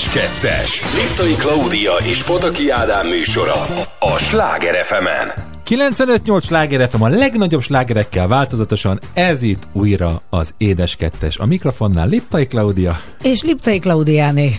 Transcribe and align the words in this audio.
-en. 0.00 0.08
Édes 0.08 0.08
Kettes. 0.08 0.82
Liptai 0.94 1.34
Klaudia 1.34 1.92
és 2.04 2.22
Potaki 2.22 2.70
Ádám 2.70 3.06
műsora 3.06 3.66
a 3.98 4.18
Sláger 4.18 4.84
fm 4.84 5.06
-en. 5.06 5.32
95-8 5.64 6.42
sláger 6.42 6.88
FM 6.88 7.02
a 7.02 7.08
legnagyobb 7.08 7.62
slágerekkel 7.62 8.28
változatosan, 8.28 9.00
ez 9.12 9.42
itt 9.42 9.68
újra 9.72 10.22
az 10.30 10.54
Édes 10.56 10.96
Kettes. 10.96 11.38
A 11.38 11.46
mikrofonnál 11.46 12.06
Liptai 12.06 12.46
Klaudia. 12.46 13.00
És 13.22 13.42
Liptai 13.42 13.78
Klaudiáné. 13.78 14.56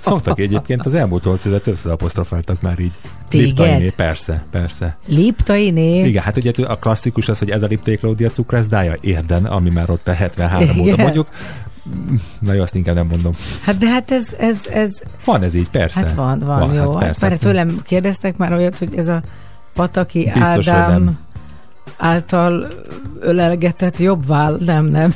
Szoktak 0.00 0.38
egyébként 0.38 0.86
az 0.86 0.94
elmúlt 0.94 1.24
8 1.24 1.44
éve 1.44 1.58
többször 1.58 1.92
apostrofáltak 1.92 2.62
már 2.62 2.78
így. 2.78 2.94
Téged? 3.28 3.46
Liptainé, 3.46 3.88
persze, 3.96 4.44
persze. 4.50 4.96
Liptainé? 5.06 6.06
Igen, 6.08 6.22
hát 6.22 6.36
ugye 6.36 6.52
a 6.66 6.76
klasszikus 6.76 7.28
az, 7.28 7.38
hogy 7.38 7.50
ez 7.50 7.62
a 7.62 7.66
Liptai 7.66 7.96
Klaudia 7.96 8.30
cukrászdája 8.30 8.94
érden, 9.00 9.44
ami 9.44 9.70
már 9.70 9.90
ott 9.90 10.08
a 10.08 10.12
73 10.12 10.68
Igen. 10.68 10.78
óta 10.80 11.02
mondjuk. 11.02 11.28
Na 12.40 12.52
jó, 12.52 12.62
azt 12.62 12.74
inkább 12.74 12.94
nem 12.94 13.06
mondom. 13.06 13.32
Hát 13.62 13.78
de 13.78 13.88
hát 13.88 14.10
ez, 14.10 14.34
ez, 14.38 14.58
ez 14.70 14.92
Van 15.24 15.42
ez 15.42 15.54
így, 15.54 15.68
persze. 15.68 16.00
hát 16.00 16.12
van, 16.12 16.38
van, 16.38 16.58
van 16.58 16.74
jó. 16.74 16.82
Hát 16.82 16.92
Hát 16.92 17.02
persze. 17.02 17.28
mert 17.28 17.40
tőlem 17.40 17.80
kérdeztek 17.84 18.36
már 18.36 18.52
olyat, 18.52 18.78
hogy 18.78 18.94
ez 18.96 19.08
a 19.08 19.22
Pataki 19.74 20.30
Biztos, 20.34 20.68
Ádám 20.68 21.18
által 21.96 22.68
ölelgetett 23.20 23.98
jobb 23.98 24.26
váll, 24.26 24.58
nem, 24.60 24.84
nem. 24.84 25.12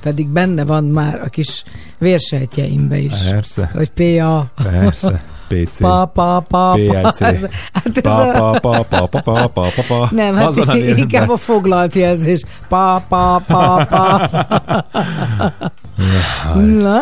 Pedig 0.00 0.28
benne 0.28 0.64
van 0.64 0.84
már 0.84 1.20
a 1.24 1.28
kis 1.28 1.62
vérsejtjeimbe 1.98 2.98
is. 2.98 3.22
Persze, 3.30 3.70
Hogy 3.74 3.90
PA, 3.90 4.50
persze. 4.62 5.22
PC. 5.48 5.78
pa, 5.80 6.10
pa, 6.14 6.44
pa, 6.48 6.72
PLC. 6.74 7.20
Ez- 7.20 7.46
Hát 7.72 7.96
ez 7.96 8.02
Pa, 8.02 8.32
a, 8.32 8.58
pa, 8.60 8.84
pa, 8.88 9.06
pa, 9.06 9.06
pa, 9.06 9.20
pa, 9.22 9.48
pa, 9.48 9.68
pa, 9.76 9.82
pa. 9.88 10.08
nem, 10.10 10.34
hát 10.34 10.46
Azon, 10.46 10.76
jön 10.76 10.96
inkább 10.96 11.28
a 11.28 11.36
foglalt 11.36 11.94
jelzés. 11.94 12.42
Pa, 12.68 13.04
pa, 13.08 13.42
pa, 13.46 13.86
pa. 13.88 14.28
Na, 16.54 17.00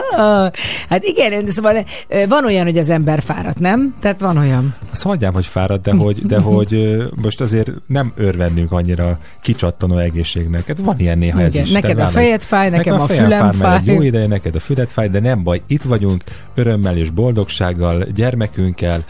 hát 0.89 1.03
igen, 1.05 1.47
szóval 1.49 1.85
van 2.29 2.45
olyan, 2.45 2.65
hogy 2.65 2.79
az 2.79 2.91
ember 2.91 3.23
fáradt, 3.23 3.59
nem? 3.59 3.95
Tehát 4.01 4.21
van 4.21 4.37
olyan. 4.37 4.75
Azt 4.93 5.05
mondjam, 5.05 5.33
hogy 5.35 5.47
fáradt, 5.47 5.83
de 5.83 5.93
hogy, 5.95 6.27
de 6.27 6.39
hogy 6.39 6.97
most 7.23 7.41
azért 7.41 7.71
nem 7.87 8.13
örvendünk 8.17 8.73
annyira 8.73 9.19
kicsattanó 9.43 9.99
egészségnek. 9.99 10.67
Hát 10.67 10.79
van 10.79 10.99
ilyen 10.99 11.19
néha 11.19 11.41
ez 11.41 11.53
Igen, 11.55 11.67
is. 11.67 11.73
neked 11.73 11.99
a 11.99 12.07
fejed 12.07 12.43
fáj, 12.43 12.71
nekem 12.71 13.01
a 13.01 13.07
fejem 13.07 13.25
fülem 13.25 13.53
fáj, 13.53 13.69
már 13.71 13.79
egy 13.81 13.87
jó 13.87 13.97
fáj. 13.97 14.07
ideje, 14.07 14.27
neked 14.27 14.55
a 14.55 14.61
füled 14.61 14.89
fáj, 14.89 15.09
de 15.09 15.21
nem 15.21 15.43
baj, 15.43 15.61
itt 15.67 15.83
vagyunk, 15.83 16.23
örömmel 16.55 16.97
és 16.97 17.11
boldogsággal, 17.11 18.05
gyermekünkkel, 18.37 19.05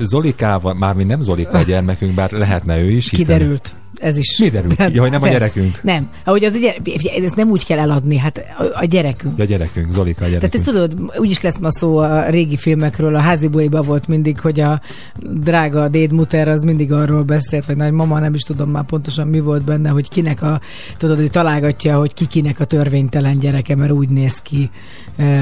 Zolikával, 0.00 0.74
mármint 0.74 1.08
nem 1.08 1.20
Zolika 1.20 1.58
a 1.58 1.62
gyermekünk, 1.62 2.14
bár 2.14 2.30
lehetne 2.30 2.78
ő 2.78 2.90
is, 2.90 3.10
hiszen... 3.10 3.36
Kiderült. 3.36 3.74
Ez 3.96 4.16
is. 4.16 4.38
Mi 4.38 4.48
derült 4.48 4.74
ki? 4.74 4.98
Hogy 4.98 5.10
nem 5.10 5.22
a 5.22 5.28
gyerekünk. 5.28 5.82
Nem. 5.82 6.08
Ahogy 6.24 6.44
az 6.44 6.54
a 6.54 6.58
gyere... 6.58 7.24
Ezt 7.24 7.36
nem 7.36 7.50
úgy 7.50 7.66
kell 7.66 7.78
eladni, 7.78 8.16
hát 8.18 8.38
a, 8.58 8.62
a 8.80 8.84
gyerekünk. 8.84 9.38
Ja, 9.38 9.44
gyerekünk, 9.44 9.92
Zolika 9.92 10.24
a 10.24 10.28
gyerekünk. 10.28 10.52
Tehát 10.52 10.54
ezt 10.54 10.92
tudod, 10.94 11.18
úgyis 11.20 11.40
lesz 11.40 11.58
ma 11.58 11.70
szó 11.70 11.96
a 11.96 12.28
régi 12.28 12.56
filmekről, 12.56 13.14
a 13.14 13.20
házibuliba 13.20 13.82
volt 13.82 14.08
mindig, 14.08 14.40
hogy 14.40 14.60
a 14.60 14.80
drága 15.20 15.88
dédmuter 15.88 16.48
az 16.48 16.62
mindig 16.62 16.92
arról 16.92 17.22
beszélt, 17.22 17.64
vagy 17.64 17.76
nagymama, 17.76 18.18
nem 18.18 18.34
is 18.34 18.42
tudom 18.42 18.70
már 18.70 18.86
pontosan 18.86 19.28
mi 19.28 19.40
volt 19.40 19.64
benne, 19.64 19.88
hogy 19.88 20.08
kinek 20.08 20.42
a, 20.42 20.60
tudod, 20.96 21.16
hogy 21.16 21.30
találgatja, 21.30 21.98
hogy 21.98 22.14
ki 22.14 22.26
kinek 22.26 22.60
a 22.60 22.64
törvénytelen 22.64 23.38
gyereke, 23.38 23.76
mert 23.76 23.90
úgy 23.92 24.08
néz 24.08 24.40
ki, 24.42 24.70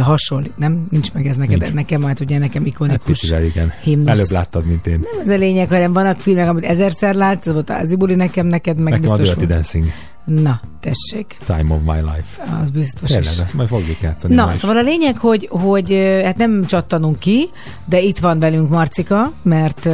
hasonlít, 0.02 0.58
nem? 0.58 0.82
Nincs 0.88 1.12
meg 1.12 1.26
ez 1.26 1.36
neked, 1.36 1.60
Nincs. 1.60 1.72
nekem 1.72 2.02
hát 2.02 2.20
ugye 2.20 2.38
nekem 2.38 2.62
Hát 2.62 2.72
ikonikus. 2.72 3.04
picivel, 3.20 3.44
igen. 3.44 3.72
himnusz. 3.82 4.08
Előbb 4.08 4.30
láttad, 4.30 4.66
mint 4.66 4.86
én. 4.86 4.98
nem 5.12 5.20
ez 5.22 5.28
a 5.28 5.36
lényeg, 5.36 5.68
hanem 5.68 5.92
vannak 5.92 6.16
filmek, 6.16 6.48
amit 6.48 6.64
ezerszer 6.64 7.14
látsz, 7.14 7.46
volt 7.46 7.70
a 7.70 7.72
házibuli 7.72 8.14
nekem, 8.14 8.41
neked 8.46 8.78
meg 8.78 8.92
Nekem 8.92 9.10
a 9.10 9.16
biztos. 9.16 9.34
Dirty 9.34 9.46
Dancing, 9.46 9.86
Na, 10.24 10.60
tessék, 10.80 11.38
Time 11.44 11.74
of 11.74 11.80
My 11.84 12.00
Life. 12.00 12.58
az 12.60 12.70
biztos 12.70 13.08
Tényleg, 13.08 13.32
is. 13.32 13.38
ezt 13.38 13.54
majd 13.54 13.68
fogjuk 13.68 14.00
játszani. 14.00 14.34
Na, 14.34 14.50
is. 14.52 14.58
szóval 14.58 14.76
a 14.76 14.80
lényeg, 14.80 15.16
hogy, 15.16 15.48
hogy 15.50 16.20
hát 16.24 16.36
nem 16.36 16.64
csattanunk 16.66 17.18
ki, 17.18 17.48
de 17.84 18.00
itt 18.00 18.18
van 18.18 18.38
velünk 18.38 18.68
Marcika, 18.68 19.32
mert 19.42 19.88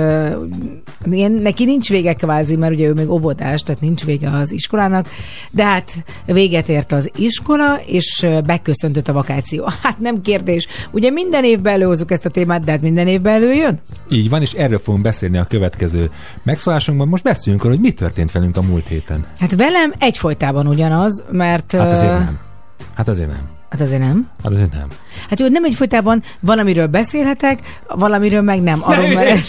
ilyen, 1.10 1.32
neki 1.32 1.64
nincs 1.64 1.88
vége 1.88 2.12
kvázi, 2.14 2.56
mert 2.56 2.72
ugye 2.72 2.86
ő 2.86 2.92
még 2.92 3.10
óvodás, 3.10 3.60
tehát 3.60 3.80
nincs 3.80 4.04
vége 4.04 4.30
az 4.30 4.52
iskolának, 4.52 5.08
de 5.50 5.64
hát 5.64 6.04
véget 6.26 6.68
ért 6.68 6.92
az 6.92 7.10
iskola, 7.16 7.80
és 7.86 8.26
beköszöntött 8.44 9.08
a 9.08 9.12
vakáció. 9.12 9.66
Hát 9.82 9.98
nem 9.98 10.22
kérdés. 10.22 10.66
Ugye 10.90 11.10
minden 11.10 11.44
évben 11.44 11.72
előhozzuk 11.72 12.10
ezt 12.10 12.24
a 12.24 12.30
témát, 12.30 12.64
de 12.64 12.70
hát 12.70 12.80
minden 12.80 13.06
évben 13.06 13.34
előjön? 13.34 13.78
Így 14.10 14.28
van, 14.28 14.42
és 14.42 14.52
erről 14.52 14.78
fogunk 14.78 15.02
beszélni 15.02 15.38
a 15.38 15.44
következő 15.44 16.10
megszólásunkban. 16.42 17.08
Most 17.08 17.24
beszéljünk 17.24 17.64
arról, 17.64 17.76
hogy 17.76 17.84
mi 17.84 17.92
történt 17.92 18.32
velünk 18.32 18.56
a 18.56 18.62
múlt 18.62 18.88
héten. 18.88 19.24
Hát 19.38 19.54
velem 19.56 19.92
egyfolytában 20.18 20.66
ugyanaz, 20.66 21.24
mert... 21.30 21.72
Hát 21.72 21.92
azért 21.92 22.18
nem. 22.18 22.38
Hát 22.94 23.08
azért 23.08 23.28
nem. 23.28 23.57
Hát 23.70 23.80
azért 23.80 24.00
nem. 24.00 24.28
Hát 24.42 24.52
azért 24.52 24.72
nem. 24.72 24.86
Hát 25.28 25.40
jó, 25.40 25.48
nem 25.48 25.64
egyfolytában 25.64 26.22
valamiről 26.40 26.86
beszélhetek, 26.86 27.58
valamiről 27.88 28.42
meg 28.42 28.62
nem. 28.62 28.78
Arról 28.82 29.06
Ne 29.06 29.14
meg-! 29.14 29.40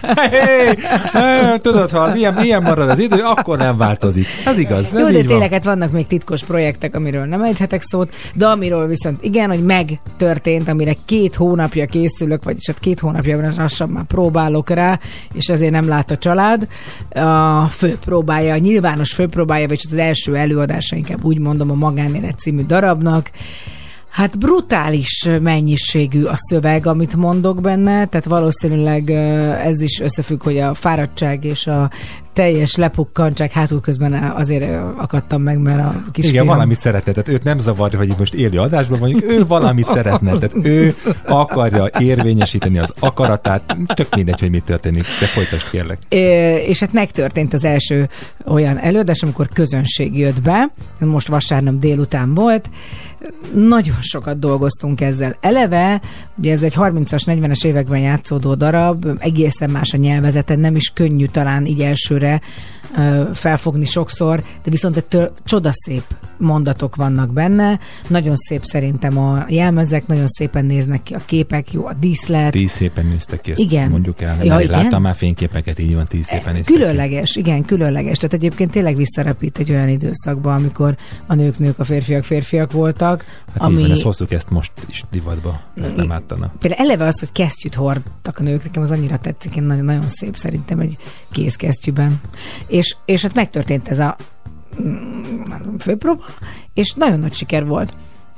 Hey, 0.00 0.76
hey, 1.12 1.58
Tudod, 1.58 1.90
ha 1.90 1.98
az 1.98 2.16
ilyen, 2.16 2.44
ilyen 2.44 2.62
marad 2.62 2.90
az 2.90 2.98
idő, 2.98 3.22
akkor 3.22 3.58
nem 3.58 3.76
változik. 3.76 4.26
Ez 4.46 4.58
igaz, 4.58 4.84
ez 4.94 5.00
Jó, 5.00 5.06
de 5.06 5.12
tényleg 5.12 5.38
van. 5.38 5.48
hát 5.50 5.64
vannak 5.64 5.92
még 5.92 6.06
titkos 6.06 6.44
projektek, 6.44 6.94
amiről 6.94 7.24
nem 7.24 7.42
ejthetek 7.42 7.82
szót, 7.82 8.16
de 8.34 8.46
amiről 8.46 8.86
viszont 8.86 9.24
igen, 9.24 9.48
hogy 9.48 9.64
megtörtént, 9.64 10.68
amire 10.68 10.94
két 11.04 11.34
hónapja 11.34 11.86
készülök, 11.86 12.44
vagyis 12.44 12.66
hát 12.66 12.78
két 12.78 13.00
hónapja 13.00 13.52
lassan 13.56 13.88
már 13.88 14.04
próbálok 14.04 14.70
rá, 14.70 14.98
és 15.32 15.46
ezért 15.46 15.72
nem 15.72 15.88
lát 15.88 16.10
a 16.10 16.16
család. 16.16 16.66
A 17.10 17.64
főpróbája, 17.64 18.54
a 18.54 18.58
nyilvános 18.58 19.12
főpróbája, 19.12 19.68
vagy 19.68 19.80
az 19.90 19.98
első 19.98 20.36
előadása, 20.36 20.96
inkább 20.96 21.24
úgy 21.24 21.38
mondom, 21.38 21.70
a 21.70 21.74
Magánélet 21.74 22.38
című 22.38 22.62
darabnak. 22.66 23.30
Hát 24.10 24.38
brutális 24.38 25.28
mennyiségű 25.40 26.24
a 26.24 26.34
szöveg, 26.36 26.86
amit 26.86 27.16
mondok 27.16 27.60
benne, 27.60 28.06
tehát 28.06 28.24
valószínűleg 28.24 29.10
ez 29.64 29.80
is 29.80 30.00
összefügg, 30.00 30.42
hogy 30.42 30.58
a 30.58 30.74
fáradtság 30.74 31.44
és 31.44 31.66
a 31.66 31.90
teljes 32.32 32.76
lepukkantság 32.76 33.50
hátul 33.50 33.80
közben 33.80 34.12
azért 34.12 34.80
akadtam 34.96 35.42
meg, 35.42 35.58
mert 35.58 35.78
a 35.78 35.94
kisfiam... 36.12 36.34
Igen, 36.34 36.46
valamit 36.46 36.78
szeretne. 36.78 37.12
Tehát 37.12 37.28
őt 37.28 37.44
nem 37.44 37.58
zavarja, 37.58 37.98
hogy 37.98 38.14
most 38.18 38.34
élő 38.34 38.58
adásban 38.58 38.98
vagyunk. 38.98 39.22
Ő 39.22 39.46
valamit 39.46 39.88
szeretne. 39.88 40.38
Tehát 40.38 40.66
ő 40.66 40.94
akarja 41.26 41.90
érvényesíteni 41.98 42.78
az 42.78 42.94
akaratát. 42.98 43.76
Tök 43.86 44.14
mindegy, 44.14 44.40
hogy 44.40 44.50
mi 44.50 44.60
történik. 44.60 45.04
De 45.20 45.26
folytasd 45.26 45.70
kérlek. 45.70 45.98
Ö, 46.08 46.16
és 46.56 46.80
hát 46.80 46.92
megtörtént 46.92 47.52
az 47.52 47.64
első 47.64 48.08
olyan 48.46 48.78
előadás, 48.78 49.22
amikor 49.22 49.48
közönség 49.48 50.18
jött 50.18 50.42
be, 50.42 50.66
most 50.98 51.28
vasárnap 51.28 51.74
délután 51.74 52.34
volt, 52.34 52.68
nagyon 53.54 54.00
sokat 54.00 54.38
dolgoztunk 54.38 55.00
ezzel. 55.00 55.36
Eleve, 55.40 56.00
ugye 56.38 56.52
ez 56.52 56.62
egy 56.62 56.74
30-as, 56.76 57.22
40-es 57.26 57.66
években 57.66 58.00
játszódó 58.00 58.54
darab, 58.54 59.06
egészen 59.18 59.70
más 59.70 59.94
a 59.94 59.96
nyelvezete, 59.96 60.56
nem 60.56 60.76
is 60.76 60.88
könnyű 60.88 61.26
talán 61.26 61.66
így 61.66 61.80
elsőre 61.80 62.40
felfogni 63.32 63.84
sokszor, 63.84 64.42
de 64.62 64.70
viszont 64.70 64.96
ettől 64.96 65.32
csodaszép 65.44 66.04
mondatok 66.40 66.96
vannak 66.96 67.32
benne, 67.32 67.78
nagyon 68.08 68.36
szép 68.36 68.64
szerintem 68.64 69.18
a 69.18 69.44
jelmezek, 69.48 70.06
nagyon 70.06 70.26
szépen 70.26 70.64
néznek 70.64 71.02
ki 71.02 71.14
a 71.14 71.20
képek, 71.24 71.72
jó 71.72 71.86
a 71.86 71.92
díszlet, 72.00 72.50
Tíz 72.52 72.70
szépen 72.70 73.06
néztek 73.06 73.40
ki, 73.40 73.50
ezt 73.50 73.60
Igen. 73.60 73.90
mondjuk 73.90 74.20
el. 74.20 74.44
Ja, 74.44 74.60
igen? 74.60 74.82
Láttam 74.82 75.02
már 75.02 75.14
fényképeket, 75.14 75.78
így 75.78 75.94
van, 75.94 76.04
tíz 76.06 76.26
szépen 76.26 76.52
néztek 76.52 76.74
ki. 76.74 76.80
Különleges, 76.80 77.36
igen, 77.36 77.64
különleges. 77.64 78.16
Tehát 78.16 78.32
egyébként 78.32 78.70
tényleg 78.70 78.96
visszarepít 78.96 79.58
egy 79.58 79.70
olyan 79.70 79.88
időszakba, 79.88 80.54
amikor 80.54 80.96
a 81.26 81.34
nők 81.34 81.58
nők, 81.58 81.78
a 81.78 81.84
férfiak 81.84 82.24
férfiak 82.24 82.72
voltak, 82.72 83.24
Hát 83.52 83.60
ami 83.60 83.74
így 83.76 83.82
van, 83.82 83.90
ezt 83.90 84.02
hozzuk 84.02 84.32
ezt 84.32 84.50
most 84.50 84.72
is 84.88 85.04
divatba, 85.10 85.60
mert 85.74 85.96
nem 85.96 86.12
ártana. 86.12 86.52
például 86.58 86.82
eleve 86.82 87.06
az, 87.06 87.18
hogy 87.18 87.32
kesztyűt 87.32 87.74
hordtak 87.74 88.38
a 88.38 88.42
nők, 88.42 88.64
nekem 88.64 88.82
az 88.82 88.90
annyira 88.90 89.18
tetszik, 89.18 89.56
én 89.56 89.62
nagyon, 89.62 89.84
nagyon 89.84 90.06
szép 90.06 90.36
szerintem 90.36 90.78
egy 90.80 90.96
kézkesztyűben. 91.32 92.20
És, 92.66 92.96
és 93.04 93.22
hát 93.22 93.34
megtörtént 93.34 93.88
ez 93.88 93.98
a 93.98 94.16
főpróba, 95.78 96.24
és 96.74 96.92
nagyon 96.92 97.18
nagy 97.18 97.34
siker 97.34 97.66
volt. 97.66 97.94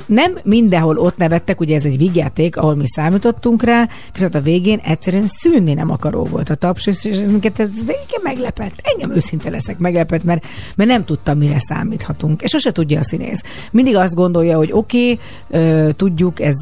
Nem 0.06 0.38
mindenhol 0.44 0.96
ott 0.96 1.16
nevettek, 1.16 1.60
ugye 1.60 1.74
ez 1.74 1.84
egy 1.84 1.96
vígjáték, 1.96 2.56
ahol 2.56 2.74
mi 2.74 2.86
számítottunk 2.86 3.62
rá, 3.62 3.88
viszont 4.12 4.34
a 4.34 4.40
végén 4.40 4.78
egyszerűen 4.78 5.26
szűnni 5.26 5.74
nem 5.74 5.90
akaró 5.90 6.24
volt 6.24 6.48
a 6.48 6.54
taps, 6.54 6.86
és 6.86 7.04
ez 7.04 7.30
minket 7.30 7.58
ez, 7.58 7.68
de 7.68 7.92
igen 8.06 8.20
meglepett. 8.22 8.74
Engem 8.82 9.16
őszinte 9.16 9.50
leszek 9.50 9.78
meglepett, 9.78 10.24
mert, 10.24 10.46
mert 10.76 10.90
nem 10.90 11.04
tudtam, 11.04 11.38
mire 11.38 11.58
számíthatunk. 11.58 12.42
És 12.42 12.50
sose 12.50 12.70
tudja 12.72 12.98
a 12.98 13.04
színész. 13.04 13.42
Mindig 13.70 13.96
azt 13.96 14.14
gondolja, 14.14 14.56
hogy 14.56 14.72
oké, 14.72 15.18
okay, 15.48 15.92
tudjuk, 15.92 16.40
ez 16.40 16.56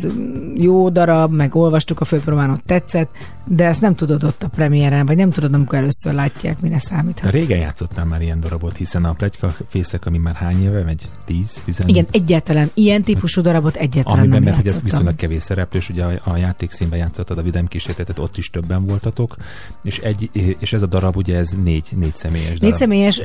jó 0.54 0.88
darab, 0.88 1.32
meg 1.32 1.54
olvastuk 1.54 2.00
a 2.00 2.04
főpróbán, 2.04 2.50
ott 2.50 2.64
tetszett, 2.66 3.10
de 3.52 3.64
ezt 3.64 3.80
nem 3.80 3.94
tudod 3.94 4.24
ott 4.24 4.42
a 4.42 4.48
premiéren, 4.48 5.06
vagy 5.06 5.16
nem 5.16 5.30
tudod, 5.30 5.52
amikor 5.52 5.78
először 5.78 6.12
látják, 6.14 6.60
mire 6.60 6.78
számíthat. 6.78 7.24
De 7.24 7.38
régen 7.38 7.58
játszottál 7.58 8.04
már 8.04 8.22
ilyen 8.22 8.40
darabot, 8.40 8.76
hiszen 8.76 9.04
a 9.04 9.12
Pletyka 9.12 9.54
fészek, 9.68 10.06
ami 10.06 10.18
már 10.18 10.34
hány 10.34 10.62
éve 10.62 10.82
megy? 10.82 11.08
10, 11.24 11.62
10 11.64 11.80
Igen, 11.86 12.06
egyáltalán. 12.10 12.70
Ilyen 12.74 13.02
típusú 13.02 13.40
darabot 13.40 13.76
egyáltalán 13.76 14.18
Amiben, 14.18 14.42
nem 14.42 14.42
mert 14.42 14.56
hogy 14.56 14.66
ez 14.66 14.72
játszottam. 14.72 14.90
viszonylag 14.90 15.16
kevés 15.16 15.42
szereplős, 15.42 15.88
ugye 15.88 16.04
a, 16.04 16.20
a 16.24 16.36
játékszínben 16.36 16.98
játszottad 16.98 17.38
a 17.38 17.42
Vidám 17.42 17.66
kísérletet, 17.66 18.18
ott 18.18 18.36
is 18.36 18.50
többen 18.50 18.86
voltatok, 18.86 19.36
és, 19.82 19.98
egy, 19.98 20.30
és 20.58 20.72
ez 20.72 20.82
a 20.82 20.86
darab 20.86 21.16
ugye 21.16 21.36
ez 21.36 21.50
négy, 21.62 21.88
négy 21.96 22.14
személyes 22.14 22.46
darab. 22.46 22.62
Négy 22.62 22.76
személyes, 22.76 23.16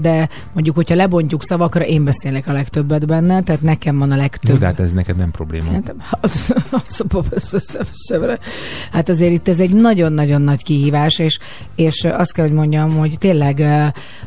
de 0.00 0.28
mondjuk, 0.52 0.76
hogyha 0.76 0.94
lebontjuk 0.94 1.42
szavakra, 1.42 1.84
én 1.84 2.04
beszélek 2.04 2.46
a 2.46 2.52
legtöbbet 2.52 3.06
benne, 3.06 3.42
tehát 3.42 3.62
nekem 3.62 3.98
van 3.98 4.10
a 4.10 4.14
Jó, 4.14 4.20
legtöbb. 4.20 4.58
de 4.58 4.66
hát 4.66 4.80
ez 4.80 4.92
neked 4.92 5.16
nem 5.16 5.30
probléma. 5.30 5.70
Hát 8.92 9.08
azért 9.08 9.32
itt 9.32 9.48
ez 9.48 9.60
egy 9.60 9.65
nagyon-nagyon 9.74 10.42
nagy 10.42 10.62
kihívás, 10.62 11.18
és, 11.18 11.38
és 11.74 12.04
azt 12.04 12.32
kell, 12.32 12.44
hogy 12.44 12.54
mondjam, 12.54 12.96
hogy 12.96 13.18
tényleg 13.18 13.64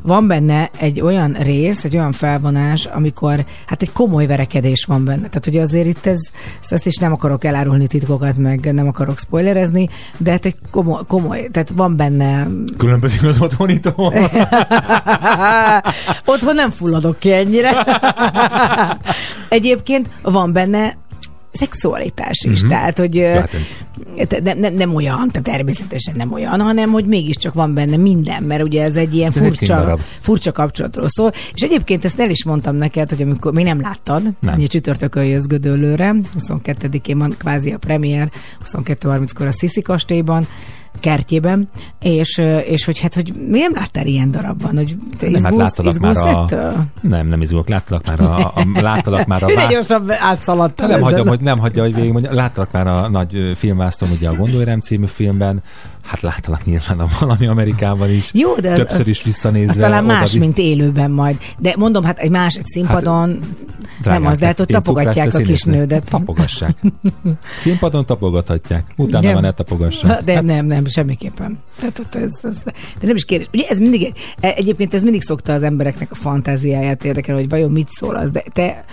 van 0.01 0.27
benne 0.27 0.69
egy 0.79 1.01
olyan 1.01 1.31
rész, 1.39 1.83
egy 1.83 1.97
olyan 1.97 2.11
felvonás, 2.11 2.85
amikor 2.85 3.45
hát 3.65 3.81
egy 3.81 3.91
komoly 3.91 4.27
verekedés 4.27 4.85
van 4.85 5.05
benne. 5.05 5.27
Tehát, 5.27 5.45
hogy 5.45 5.57
azért 5.57 5.87
itt 5.87 6.05
ez, 6.05 6.19
ezt 6.61 6.85
is 6.85 6.95
nem 6.95 7.11
akarok 7.11 7.43
elárulni 7.43 7.87
titkokat, 7.87 8.37
meg 8.37 8.73
nem 8.73 8.87
akarok 8.87 9.19
spoilerezni, 9.19 9.89
de 10.17 10.31
hát 10.31 10.45
egy 10.45 10.55
komoly, 10.71 11.01
komoly 11.07 11.47
tehát 11.51 11.69
van 11.75 11.95
benne 11.95 12.47
Különbözik 12.77 13.23
az 13.23 13.41
otthonitól. 13.41 14.13
Otthon 16.25 16.55
nem 16.55 16.69
fulladok 16.69 17.19
ki 17.19 17.33
ennyire. 17.33 17.71
Egyébként 19.49 20.09
van 20.21 20.53
benne 20.53 20.97
szexualitás 21.59 22.45
is, 22.51 22.59
Mhm. 22.61 22.69
tehát, 22.69 22.99
hogy 22.99 23.17
Hát, 24.17 24.41
nem, 24.43 24.59
nem, 24.59 24.73
nem 24.73 24.95
olyan, 24.95 25.27
tehát 25.27 25.43
természetesen 25.43 26.13
nem 26.17 26.33
olyan, 26.33 26.61
hanem 26.61 26.89
hogy 26.91 27.05
mégiscsak 27.05 27.53
van 27.53 27.73
benne 27.73 27.97
minden, 27.97 28.43
mert 28.43 28.63
ugye 28.63 28.83
ez 28.83 28.95
egy 28.95 29.15
ilyen 29.15 29.31
Ez 29.35 29.37
furcsa, 29.37 29.97
furcsa 30.19 30.51
kapcsolatról 30.51 31.09
szól. 31.09 31.31
És 31.53 31.61
egyébként 31.61 32.05
ezt 32.05 32.19
el 32.19 32.29
is 32.29 32.43
mondtam 32.43 32.75
neked, 32.75 33.09
hogy 33.09 33.21
amikor 33.21 33.53
még 33.53 33.65
nem 33.65 33.81
láttad, 33.81 34.23
Nem. 34.39 34.57
ugye 34.57 34.67
csütörtökön 34.67 35.23
jössz 35.25 35.45
Gödöllőre, 35.45 36.15
22-én 36.39 37.17
van 37.17 37.35
kvázi 37.37 37.71
a 37.71 37.77
premier, 37.77 38.31
22.30-kor 38.65 39.47
a 39.47 39.51
Sziszi 39.51 39.81
kastélyban, 39.81 40.47
kertjében, 40.99 41.67
és, 41.99 42.41
és 42.67 42.85
hogy 42.85 42.99
hát, 42.99 43.15
hogy 43.15 43.31
miért 43.49 43.71
nem 43.71 43.81
láttál 43.81 44.05
ilyen 44.05 44.31
darabban? 44.31 44.75
Hogy 44.75 44.95
te 45.17 45.29
Nem, 45.29 45.43
hát 45.43 45.51
izgulsz, 45.51 45.57
láttalak 45.57 45.99
már 45.99 46.11
izgulsz 46.11 46.35
a- 46.35 46.43
ettől? 46.43 46.85
nem, 47.01 47.27
nem 47.27 47.41
izgulok, 47.41 47.69
láttalak 47.69 48.05
már 48.05 48.19
a, 48.19 48.37
a, 48.37 48.53
láttalak 48.81 49.25
már 49.25 49.43
a 49.43 49.45
Miért 49.45 49.61
vás... 49.61 49.71
gyorsan 49.71 50.11
átszaladtál 50.11 50.87
Nem 50.87 51.01
hagyom, 51.01 51.27
hogy 51.27 51.41
nem 51.41 51.59
hagyja, 51.59 51.83
hogy 51.83 51.95
végig 51.95 52.11
mondja. 52.11 52.33
Láttalak 52.33 52.71
már 52.71 52.87
a 52.87 53.09
nagy 53.09 53.51
filmvászton, 53.55 54.09
ugye 54.11 54.29
a 54.29 54.35
Gondolj 54.35 54.79
című 54.79 55.05
filmben. 55.05 55.63
Hát 56.03 56.21
láttalak 56.21 56.65
nyilván 56.65 56.99
a 56.99 57.07
valami 57.19 57.47
Amerikában 57.47 58.11
is. 58.11 58.29
Jó, 58.33 58.55
de 58.55 58.71
az, 58.71 58.77
Többször 58.77 58.99
az, 58.99 59.07
is 59.07 59.23
visszanézve. 59.23 59.69
az 59.71 59.75
talán 59.77 60.03
oda 60.03 60.13
más, 60.13 60.31
vi- 60.31 60.39
mint 60.39 60.57
élőben 60.57 61.11
majd. 61.11 61.37
De 61.57 61.73
mondom, 61.77 62.03
hát 62.03 62.17
egy 62.17 62.29
más, 62.29 62.55
egy 62.55 62.65
színpadon, 62.65 63.39
Drágám, 64.01 64.21
nem 64.21 64.31
az, 64.31 64.37
de 64.37 64.45
hát 64.45 64.59
ott 64.59 64.67
tapogatják 64.67 65.33
a 65.33 65.37
kisnődet. 65.37 66.03
Tapogassák. 66.03 66.77
Színpadon 67.57 68.05
tapogathatják. 68.05 68.85
Utána 68.95 69.19
Igen. 69.23 69.33
van 69.33 69.41
ne 69.43 69.51
tapogassák. 69.51 70.21
De 70.29 70.41
nem, 70.41 70.65
nem, 70.65 70.85
semmiképpen. 70.85 71.57
Tehát 71.79 71.99
ott 71.99 72.15
ez, 72.15 72.39
ez, 72.43 72.57
de 72.99 73.07
nem 73.07 73.15
is 73.15 73.25
kérdés. 73.25 73.47
Ugye 73.53 73.67
ez 73.69 73.79
mindig, 73.79 74.13
e- 74.39 74.53
egyébként 74.55 74.93
ez 74.93 75.03
mindig 75.03 75.21
szokta 75.21 75.53
az 75.53 75.63
embereknek 75.63 76.11
a 76.11 76.15
fantáziáját 76.15 77.03
érdekel, 77.03 77.35
hogy 77.35 77.49
vajon 77.49 77.71
mit 77.71 77.89
szól 77.89 78.15
az, 78.15 78.31
de 78.31 78.43
te 78.53 78.85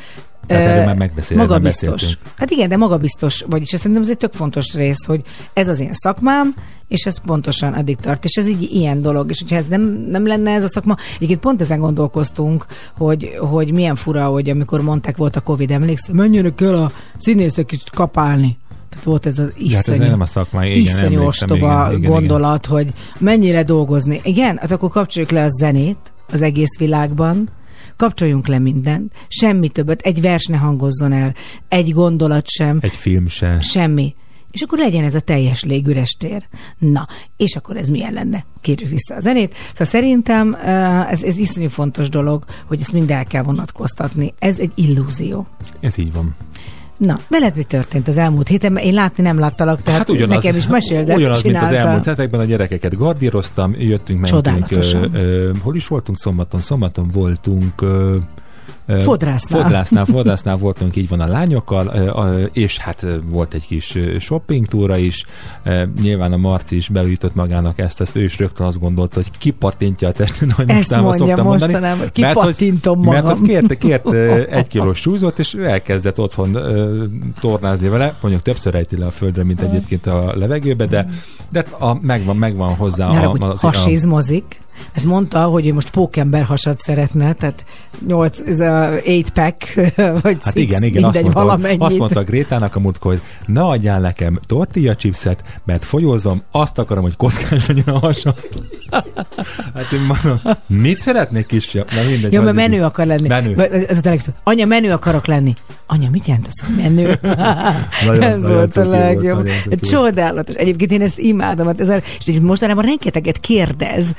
Tehát 0.47 0.67
erről 0.67 0.85
már 0.85 0.97
megbeszél- 0.97 1.39
magabiztos. 1.39 2.19
Hát 2.37 2.51
igen, 2.51 2.69
de 2.69 2.77
magabiztos 2.77 3.45
vagyis. 3.49 3.69
Szerintem 3.69 4.03
ez 4.03 4.11
egy 4.11 4.17
tök 4.17 4.33
fontos 4.33 4.75
rész, 4.75 5.05
hogy 5.05 5.23
ez 5.53 5.69
az 5.69 5.81
én 5.81 5.93
szakmám, 5.93 6.55
és 6.89 7.07
ez 7.07 7.21
pontosan 7.21 7.73
addig 7.73 7.97
tart. 7.97 8.25
És 8.25 8.37
ez 8.37 8.49
így 8.49 8.63
ilyen 8.63 9.03
dolog. 9.03 9.31
És 9.31 9.41
hogyha 9.41 9.57
ez 9.57 9.67
nem, 9.69 9.83
nem 10.11 10.27
lenne 10.27 10.51
ez 10.51 10.65
a 10.65 10.69
szakma, 10.69 10.97
egyébként 11.15 11.41
pont 11.41 11.61
ezen 11.61 11.79
gondolkoztunk, 11.79 12.67
hogy, 12.97 13.37
hogy 13.39 13.73
milyen 13.73 13.95
fura, 13.95 14.27
hogy 14.27 14.51
amikor 14.51 14.81
mondták, 14.81 15.17
volt 15.17 15.37
a 15.37 15.41
Covid, 15.41 15.71
emlékszel, 15.71 16.15
menjenek 16.15 16.61
el 16.61 16.75
a 16.75 16.93
színészek 17.17 17.73
is 17.73 17.83
kapálni. 17.95 18.59
Tehát 18.89 19.05
volt 19.05 19.27
ez 19.27 19.39
az 19.39 19.53
Ja, 19.57 19.77
hát 19.77 19.89
ez 19.89 19.95
iszonyú, 19.95 20.11
nem 20.11 20.21
a 20.21 20.27
szakmai. 20.27 20.71
Igen, 20.71 20.83
iszonyú 20.83 21.23
ostoba 21.23 21.87
igen, 21.89 21.99
igen, 21.99 22.11
gondolat, 22.11 22.67
hogy 22.67 22.93
mennyire 23.19 23.63
dolgozni. 23.63 24.21
Igen, 24.25 24.57
hát 24.57 24.71
akkor 24.73 24.91
kapcsoljuk 24.91 25.31
le 25.31 25.43
a 25.43 25.49
zenét 25.49 26.13
az 26.33 26.43
egész 26.43 26.79
világban, 26.79 27.51
kapcsoljunk 27.97 28.47
le 28.47 28.59
mindent, 28.59 29.13
semmi 29.29 29.69
többet, 29.69 30.01
egy 30.01 30.21
vers 30.21 30.47
ne 30.47 30.57
hangozzon 30.57 31.13
el, 31.13 31.35
egy 31.69 31.93
gondolat 31.93 32.49
sem, 32.49 32.79
Egy 32.81 32.93
film 32.93 33.29
se. 33.29 33.61
semmi. 33.61 34.15
És 34.51 34.63
akkor 34.63 34.79
legyen 34.79 35.05
ez 35.05 35.15
a 35.15 35.21
teljes 35.21 35.65
légüres 35.65 36.11
tér. 36.19 36.47
Na, 36.79 37.07
és 37.37 37.57
akkor 37.57 37.77
ez 37.77 37.89
milyen 37.89 38.13
lenne? 38.13 38.45
Kérjük 38.61 38.91
vissza 38.91 39.15
a 39.15 39.21
zenét. 39.21 39.55
Szóval 39.71 39.87
szerintem 39.87 40.55
eh, 40.55 41.11
ez, 41.11 41.23
ez 41.23 41.37
iszonyú 41.37 41.69
fontos 41.69 42.09
dolog, 42.09 42.45
hogy 42.67 42.81
ezt 42.81 42.93
mind 42.93 43.11
el 43.11 43.25
kell 43.25 43.43
vonatkoztatni. 43.43 44.35
Ez 44.39 44.59
egy 44.59 44.73
illúzió. 44.75 45.47
Ez 45.81 45.99
így 45.99 46.13
van. 46.13 46.35
Na, 46.97 47.17
veled 47.29 47.57
mi 47.57 47.63
történt 47.63 48.09
az 48.09 48.19
elmúlt 48.19 48.49
héten? 48.49 48.77
Én 48.77 48.95
látni 48.95 49.23
nem 49.23 49.39
láttalak, 49.39 49.83
tehát 49.83 49.99
hát 49.99 50.11
ugyanaz, 50.11 50.37
nekem 50.37 50.57
is 50.57 50.67
meséld, 50.67 51.09
el, 51.09 51.17
ugyanaz, 51.17 51.43
mint 51.43 51.57
az 51.57 51.73
elmúlt 51.73 52.05
hetekben 52.05 52.41
a 52.41 52.45
gyerekeket 52.45 52.97
gardíroztam, 52.97 53.75
jöttünk, 53.79 54.21
mentünk. 54.21 54.71
Ö, 54.71 55.07
ö, 55.13 55.51
hol 55.63 55.75
is 55.77 55.87
voltunk 55.87 56.19
szombaton? 56.19 56.61
Szombaton 56.61 57.11
voltunk 57.13 57.83
ö, 57.83 58.17
Fodrásznál. 58.87 59.63
Fodrásznál, 59.63 60.05
fodrásznál 60.05 60.57
voltunk, 60.57 60.97
így 60.97 61.09
van 61.09 61.21
a 61.21 61.27
lányokkal, 61.27 61.87
és 62.53 62.79
hát 62.79 63.07
volt 63.25 63.55
egy 63.55 63.67
kis 63.67 63.99
shopping 64.21 64.67
túra 64.67 64.97
is. 64.97 65.25
Nyilván 66.03 66.33
a 66.33 66.37
Marci 66.37 66.77
is 66.77 66.89
beütött 66.89 67.35
magának 67.35 67.79
ezt, 67.79 68.01
ezt 68.01 68.17
ő 68.17 68.23
is 68.23 68.39
rögtön 68.39 68.67
azt 68.67 68.81
gondolta, 68.81 69.15
hogy 69.15 69.31
kipattintja 69.39 70.09
a 70.09 70.13
testét, 70.13 70.53
ahogy 70.53 70.71
Ezt 70.71 70.91
mondja 70.91 71.13
szoktam 71.13 71.47
mondani. 71.47 71.73
mostanában, 71.73 71.99
hogy 71.99 72.13
kipattintom 72.13 73.01
Mert 73.01 73.23
magam. 73.23 73.39
hogy 73.39 73.49
kért, 73.49 73.79
kért 73.79 74.07
egy 74.51 74.67
kilós 74.67 74.99
súlyzót, 75.01 75.39
és 75.39 75.55
elkezdett 75.55 76.21
otthon 76.21 76.59
tornázni 77.41 77.89
vele, 77.89 78.15
mondjuk 78.21 78.43
többször 78.43 78.75
ejti 78.75 78.99
le 78.99 79.07
a 79.07 79.11
földre, 79.11 79.45
mint 79.45 79.61
egyébként 79.61 80.07
a 80.07 80.33
levegőbe, 80.35 80.87
de, 80.87 81.07
de 81.53 81.65
a, 81.79 81.99
megvan, 82.01 82.37
megvan 82.37 82.75
hozzá 82.75 83.07
Ne 83.07 83.13
a, 83.13 83.15
haragudj, 83.15 83.45
az, 83.45 83.61
hasizmozik. 83.61 84.61
Hát 84.95 85.05
mondta, 85.05 85.43
hogy 85.45 85.67
ő 85.67 85.73
most 85.73 85.91
pókember 85.91 86.43
hasat 86.45 86.81
szeretne, 86.81 87.33
tehát 87.33 87.65
8, 88.09 88.41
ez 88.47 88.61
a 88.61 88.91
8 89.07 89.29
pack, 89.31 89.75
vagy 90.23 90.37
Hát 90.41 90.43
six, 90.43 90.55
igen, 90.55 90.83
igen, 90.83 91.05
azt 91.05 91.21
mondta, 91.23 91.41
valamennyit. 91.41 91.83
azt 91.83 91.99
mondta 91.99 92.23
Grétának 92.23 92.77
a 92.77 92.81
múltkor, 92.81 93.13
hogy 93.13 93.21
ne 93.55 93.63
adjál 93.63 94.01
nekem 94.01 94.41
tortilla 94.47 94.95
chipset, 94.95 95.43
mert 95.65 95.85
folyózom, 95.85 96.43
azt 96.51 96.79
akarom, 96.79 97.03
hogy 97.03 97.17
kockás 97.17 97.67
legyen 97.67 97.95
a 97.95 97.99
hasam. 97.99 98.35
Hát 99.75 99.93
én 99.93 100.01
mondom, 100.01 100.41
mit 100.67 101.01
szeretnék 101.01 101.47
kisebb? 101.47 101.93
Na 101.93 102.03
mindegy. 102.11 102.33
Jó, 102.33 102.43
mert 102.43 102.57
menő 102.57 102.83
akar 102.83 103.07
lenni. 103.07 103.29
Menő. 103.29 103.55
Ez 103.89 103.99
a 104.05 104.09
legszó. 104.09 104.33
Anya, 104.43 104.67
menő 104.67 104.93
akarok 104.93 105.27
lenni. 105.27 105.55
Anya, 105.87 106.11
mit 106.11 106.27
jelent 106.27 106.47
az, 106.47 106.65
hogy 106.67 106.77
menő? 106.77 107.19
Nagyon- 108.07 108.23
ez 108.23 108.43
nagyon 108.43 108.57
volt 108.57 108.77
a 108.77 108.85
volt, 108.85 108.97
legjobb. 108.99 109.37
nagyon 109.37 109.57
volt. 109.65 109.81
Csodálatos. 109.89 110.55
Egyébként 110.55 110.93
én 110.93 111.03
ezt 111.03 111.19
imádom. 111.19 111.67
Hát 111.67 111.81
ez 111.81 111.89
a, 111.89 111.97
és 112.27 112.39
mostanában 112.43 112.85
rengeteget 112.85 113.39
kérdez, 113.39 114.15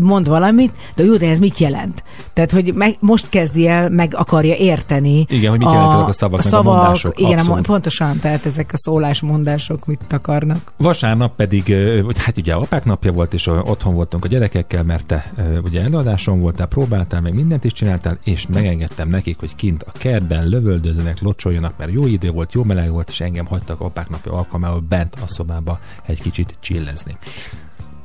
mond 0.00 0.28
valamit, 0.28 0.74
de 0.94 1.04
jó, 1.04 1.16
de 1.16 1.30
ez 1.30 1.38
mit 1.38 1.58
jelent? 1.58 2.02
Tehát, 2.32 2.50
hogy 2.50 2.74
meg, 2.74 2.96
most 3.00 3.28
kezdi 3.28 3.68
el, 3.68 3.88
meg 3.88 4.14
akarja 4.16 4.54
érteni. 4.54 5.26
Igen, 5.28 5.50
hogy 5.50 5.58
mit 5.58 5.72
jelentenek 5.72 6.08
a 6.08 6.12
szavak, 6.12 6.44
meg 6.44 6.54
a 6.54 6.62
mondások, 6.62 7.20
Igen, 7.20 7.32
a, 7.32 7.40
abszolút. 7.40 7.66
pontosan, 7.66 8.18
tehát 8.20 8.46
ezek 8.46 8.70
a 8.72 8.76
szólásmondások 8.76 9.86
mit 9.86 10.12
akarnak. 10.12 10.72
Vasárnap 10.76 11.36
pedig, 11.36 11.74
hát 12.16 12.38
ugye 12.38 12.54
apák 12.54 12.84
napja 12.84 13.12
volt, 13.12 13.34
és 13.34 13.46
otthon 13.46 13.94
voltunk 13.94 14.24
a 14.24 14.28
gyerekekkel, 14.28 14.82
mert 14.82 15.06
te 15.06 15.32
ugye 15.64 15.82
előadáson 15.82 16.40
voltál, 16.40 16.66
próbáltál, 16.66 17.20
meg 17.20 17.34
mindent 17.34 17.64
is 17.64 17.72
csináltál, 17.72 18.18
és 18.24 18.46
megengedtem 18.52 19.08
nekik, 19.08 19.38
hogy 19.38 19.54
kint 19.54 19.82
a 19.82 19.92
kertben 19.92 20.48
lövöldözzenek, 20.48 21.20
locsoljanak, 21.20 21.72
mert 21.78 21.92
jó 21.92 22.06
idő 22.06 22.30
volt, 22.30 22.52
jó 22.52 22.64
meleg 22.64 22.90
volt, 22.90 23.08
és 23.08 23.20
engem 23.20 23.46
hagytak 23.46 23.80
apák 23.80 24.08
napja 24.08 24.32
alkalmával 24.32 24.80
bent 24.88 25.16
a 25.24 25.28
szobába 25.28 25.78
egy 26.06 26.20
kicsit 26.20 26.54
csillezni. 26.60 27.16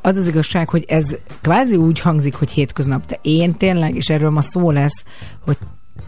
Az 0.01 0.17
az 0.17 0.27
igazság, 0.27 0.69
hogy 0.69 0.85
ez 0.87 1.15
kvázi 1.41 1.75
úgy 1.75 1.99
hangzik, 1.99 2.35
hogy 2.35 2.51
hétköznap, 2.51 3.05
de 3.05 3.19
én 3.21 3.53
tényleg, 3.53 3.95
és 3.95 4.09
erről 4.09 4.29
ma 4.29 4.41
szó 4.41 4.71
lesz, 4.71 5.03
hogy 5.45 5.57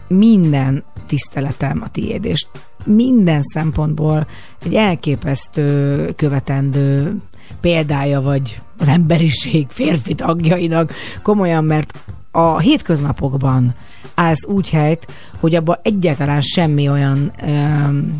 minden 0.08 0.84
tiszteletem 1.06 1.80
a 1.84 1.88
tiéd, 1.88 2.24
és 2.24 2.46
minden 2.84 3.42
szempontból 3.42 4.26
egy 4.64 4.74
elképesztő, 4.74 6.12
követendő 6.16 7.16
példája 7.60 8.20
vagy 8.20 8.60
az 8.78 8.88
emberiség 8.88 9.66
férfi 9.68 10.14
tagjainak, 10.14 10.92
komolyan, 11.22 11.64
mert 11.64 11.98
a 12.30 12.58
hétköznapokban 12.58 13.74
állsz 14.14 14.46
úgy 14.46 14.70
helyt, 14.70 15.06
hogy 15.40 15.54
abban 15.54 15.78
egyáltalán 15.82 16.40
semmi 16.40 16.88
olyan 16.88 17.32
öm, 17.46 18.18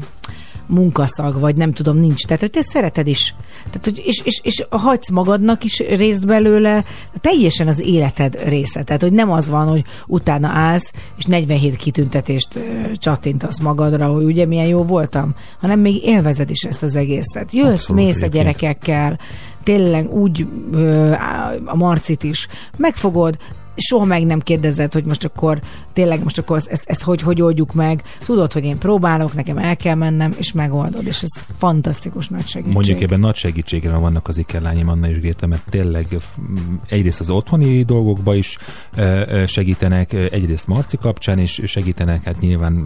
munkaszag, 0.67 1.41
vagy 1.41 1.57
nem 1.57 1.73
tudom, 1.73 1.97
nincs. 1.97 2.25
Tehát, 2.25 2.41
hogy 2.41 2.51
te 2.51 2.63
szereted 2.63 3.07
is. 3.07 3.35
Tehát, 3.65 3.85
hogy, 3.85 4.03
és, 4.05 4.21
és, 4.25 4.41
és 4.43 4.65
hagysz 4.71 5.11
magadnak 5.11 5.65
is 5.65 5.79
részt 5.79 6.27
belőle, 6.27 6.85
teljesen 7.21 7.69
az 7.69 7.81
életed 7.81 8.39
része. 8.45 8.83
Tehát, 8.83 9.03
hogy 9.03 9.13
nem 9.13 9.31
az 9.31 9.49
van, 9.49 9.69
hogy 9.69 9.85
utána 10.07 10.49
állsz, 10.49 10.93
és 11.17 11.25
47 11.25 11.77
kitüntetést 11.77 12.59
csattintasz 12.95 13.61
magadra, 13.61 14.07
hogy 14.07 14.25
ugye 14.25 14.47
milyen 14.47 14.67
jó 14.67 14.83
voltam, 14.83 15.35
hanem 15.61 15.81
még 15.81 16.05
élvezed 16.05 16.51
is 16.51 16.63
ezt 16.63 16.83
az 16.83 16.97
egészet. 16.97 17.53
Jössz, 17.53 17.69
Abszolút, 17.69 18.05
mész 18.05 18.23
a 18.23 18.27
gyerekekkel, 18.27 19.19
tényleg 19.63 20.13
úgy 20.13 20.47
a 21.65 21.77
Marcit 21.77 22.23
is, 22.23 22.49
megfogod, 22.77 23.37
soha 23.77 24.05
meg 24.05 24.27
nem 24.27 24.41
kérdezed, 24.41 24.93
hogy 24.93 25.07
most 25.07 25.25
akkor 25.25 25.61
tényleg 25.95 26.23
most 26.23 26.39
akkor 26.39 26.57
ezt, 26.57 26.83
ezt 26.87 27.03
hogy, 27.03 27.23
hogy 27.23 27.43
oldjuk 27.43 27.73
meg. 27.73 28.03
Tudod, 28.25 28.53
hogy 28.53 28.65
én 28.65 28.79
próbálok, 28.79 29.35
nekem 29.35 29.59
el 29.59 29.77
kell 29.77 29.95
mennem, 29.95 30.35
és 30.39 30.53
megoldod. 30.53 31.07
És 31.07 31.23
ez 31.23 31.45
fantasztikus 31.59 32.29
nagy 32.29 32.47
segítség. 32.47 32.75
Mondjuk 32.75 33.01
ebben 33.01 33.21
nagy 33.21 33.35
segítségre 33.35 33.97
vannak 33.97 34.29
az 34.29 34.39
ikerlányim 34.39 34.89
Anna 34.89 35.09
és 35.09 35.19
Gréta, 35.19 35.47
mert 35.47 35.63
tényleg 35.71 36.07
egyrészt 36.89 37.21
az 37.21 37.31
otthoni 37.31 37.83
dolgokba 37.83 38.35
is 38.35 38.59
segítenek, 39.47 40.13
egyrészt 40.13 40.67
Marci 40.67 40.97
kapcsán 40.97 41.39
is 41.39 41.61
segítenek, 41.65 42.23
hát 42.23 42.41
nyilván 42.41 42.83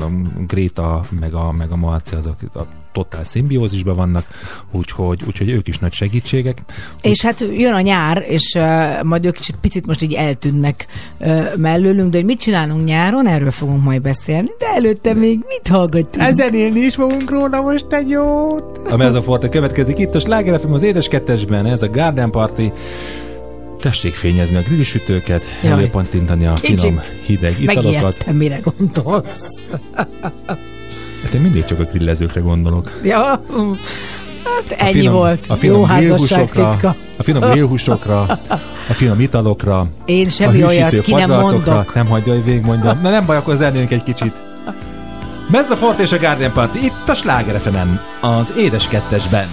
Gréta 0.47 1.05
meg 1.21 1.35
a, 1.35 1.53
meg 1.53 1.71
a 1.71 1.77
Marci 1.77 2.15
azok 2.15 2.37
a 2.55 2.67
totál 2.93 3.25
szimbiózisban 3.25 3.97
vannak, 3.97 4.27
úgyhogy, 4.71 5.23
úgyhogy 5.27 5.49
ők 5.49 5.69
is 5.69 5.79
nagy 5.79 5.93
segítségek. 5.93 6.59
És 7.03 7.23
hát 7.23 7.41
jön 7.57 7.75
a 7.75 7.81
nyár, 7.81 8.25
és 8.29 8.55
uh, 8.55 9.03
majd 9.03 9.25
ők 9.25 9.39
is 9.39 9.49
egy 9.49 9.57
picit 9.61 9.87
most 9.87 10.03
így 10.03 10.13
eltűnnek 10.13 10.87
uh, 11.19 11.57
mellőlünk, 11.57 12.11
de 12.11 12.17
hogy 12.17 12.27
mit 12.27 12.41
csinálunk 12.41 12.85
nyáron, 12.99 13.27
erről 13.27 13.51
fogunk 13.51 13.83
majd 13.83 14.03
beszélni, 14.03 14.49
de 14.59 14.67
előtte 14.75 15.15
még 15.15 15.39
mit 15.49 15.69
hallgatunk? 15.69 16.27
Ezen 16.29 16.55
élni 16.55 16.81
is 16.81 16.95
fogunk 16.95 17.31
róla 17.31 17.61
most 17.61 17.87
egy 17.91 18.09
jót. 18.09 18.79
A 18.91 19.03
a 19.03 19.23
Forte 19.23 19.49
következik 19.49 19.99
itt 19.99 20.15
a 20.15 20.21
Sláger 20.21 20.61
FM 20.61 20.73
az 20.73 20.83
édes 20.83 21.09
kettesben, 21.09 21.67
ez 21.67 21.83
a 21.83 21.91
Garden 21.91 22.31
Party. 22.31 22.63
Tessék 23.81 24.15
fényezni 24.15 24.57
a 24.57 24.61
grillisütőket, 24.61 25.45
előpantintani 25.63 26.47
a 26.47 26.53
Kicsit 26.53 26.81
finom 26.81 26.99
hideg 27.27 27.61
italokat. 27.61 28.33
mire 28.33 28.61
gondolsz. 28.65 29.63
Hát 31.23 31.35
én 31.35 31.41
mindig 31.41 31.65
csak 31.65 31.79
a 31.81 31.85
grillezőkre 31.85 32.41
gondolok. 32.41 33.01
Ja, 33.03 33.45
hát 34.45 34.81
ennyi 34.81 34.91
a 34.91 34.93
finom, 34.93 35.13
volt. 35.13 35.47
A 35.49 35.55
finom 35.55 35.77
Jó 35.77 35.85
házasság 35.85 36.51
titka. 36.51 36.95
A 37.17 37.23
finom 37.23 37.51
grillhúsokra, 37.51 38.21
a 38.89 38.93
finom 38.93 39.21
italokra, 39.21 39.87
én 40.05 40.29
semmi 40.29 40.63
a 40.63 40.67
olyat 40.67 41.01
ki 41.01 41.13
nem 41.13 41.31
mondok. 41.31 41.95
Nem 41.95 42.07
hagyja, 42.07 42.33
hogy 42.33 42.45
végigmondjam. 42.45 42.99
Na 43.03 43.11
nem 43.11 43.27
baj, 43.27 43.37
akkor 43.37 43.57
zennénk 43.57 43.91
egy 43.91 44.03
kicsit. 44.03 44.33
Mezza 45.51 45.77
Fort 45.77 45.99
és 45.99 46.13
a 46.13 46.19
Guardian 46.19 46.53
Party 46.53 46.77
itt 46.77 47.09
a 47.09 47.15
Sláger 47.15 47.61
az 48.21 48.53
Édes 48.57 48.89
Kettesben. 48.89 49.47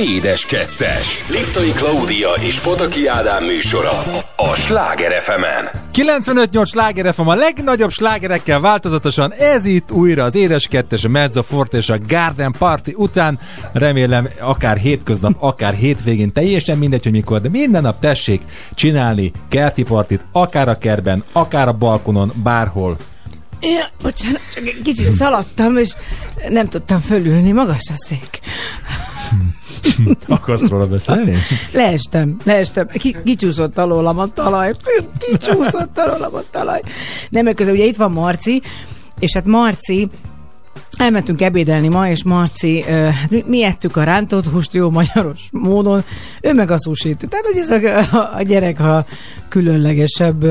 Édes 0.00 0.46
Kettes. 0.46 1.30
Liptai 1.30 1.72
Klaudia 1.72 2.30
és 2.40 2.60
Pataki 2.60 3.06
Ádám 3.06 3.44
műsora 3.44 4.02
a 4.36 4.54
Sláger 4.54 5.22
fm 5.22 5.42
95-8 5.92 6.66
Sláger 6.66 7.14
FM 7.14 7.28
a 7.28 7.34
legnagyobb 7.34 7.90
slágerekkel 7.90 8.60
változatosan. 8.60 9.32
Ez 9.32 9.64
itt 9.64 9.92
újra 9.92 10.24
az 10.24 10.34
Édes 10.34 10.66
Kettes, 10.66 11.04
a 11.04 11.08
Mezzo 11.08 11.42
Forte 11.42 11.76
és 11.76 11.88
a 11.88 11.98
Garden 12.08 12.54
Party 12.58 12.92
után. 12.94 13.38
Remélem 13.72 14.28
akár 14.40 14.76
hétköznap, 14.76 15.32
akár 15.38 15.74
hétvégén, 15.74 16.32
teljesen 16.32 16.78
mindegy, 16.78 17.02
hogy 17.02 17.12
mikor, 17.12 17.40
de 17.40 17.48
minden 17.48 17.82
nap 17.82 18.00
tessék 18.00 18.42
csinálni 18.74 19.32
kerti 19.48 19.82
partit, 19.82 20.26
akár 20.32 20.68
a 20.68 20.78
kerben, 20.78 21.24
akár 21.32 21.68
a 21.68 21.72
balkonon, 21.72 22.32
bárhol. 22.42 22.96
Ja, 23.60 23.84
bocsánat, 24.02 24.40
csak 24.54 24.66
egy 24.66 24.80
kicsit 24.82 25.12
szaladtam, 25.12 25.76
és 25.76 25.94
nem 26.48 26.68
tudtam 26.68 27.00
fölülni, 27.00 27.52
magas 27.52 27.88
a 27.88 28.06
szék. 28.08 28.40
Akarsz 30.26 30.68
róla 30.68 30.86
beszélni? 30.86 31.36
Leestem, 31.72 32.36
leestem. 32.44 32.86
Ki, 32.86 33.16
kicsúszott 33.24 33.78
alólam 33.78 34.18
a 34.18 34.26
talaj. 34.26 34.74
Kicsúszott 35.18 35.98
alólam 35.98 36.34
a 36.34 36.40
talaj. 36.50 36.80
Nem, 37.30 37.44
mert 37.44 37.56
közben 37.56 37.74
ugye 37.74 37.84
itt 37.84 37.96
van 37.96 38.12
Marci, 38.12 38.62
és 39.18 39.32
hát 39.32 39.46
Marci 39.46 40.08
Elmentünk 41.00 41.40
ebédelni 41.40 41.88
ma, 41.88 42.08
és 42.08 42.24
Marci, 42.24 42.84
uh, 42.88 43.08
mi, 43.30 43.44
mi 43.46 43.64
ettük 43.64 43.96
a 43.96 44.02
rántott 44.02 44.46
húst 44.46 44.74
jó 44.74 44.90
magyaros 44.90 45.48
módon, 45.52 46.04
ő 46.40 46.54
meg 46.54 46.70
a 46.70 46.78
sushit. 46.78 47.26
Tehát, 47.28 47.46
hogy 47.46 47.56
ez 47.56 47.70
a, 47.70 48.36
a, 48.36 48.42
gyerek, 48.42 48.78
ha 48.78 49.06
különlegesebb 49.48 50.44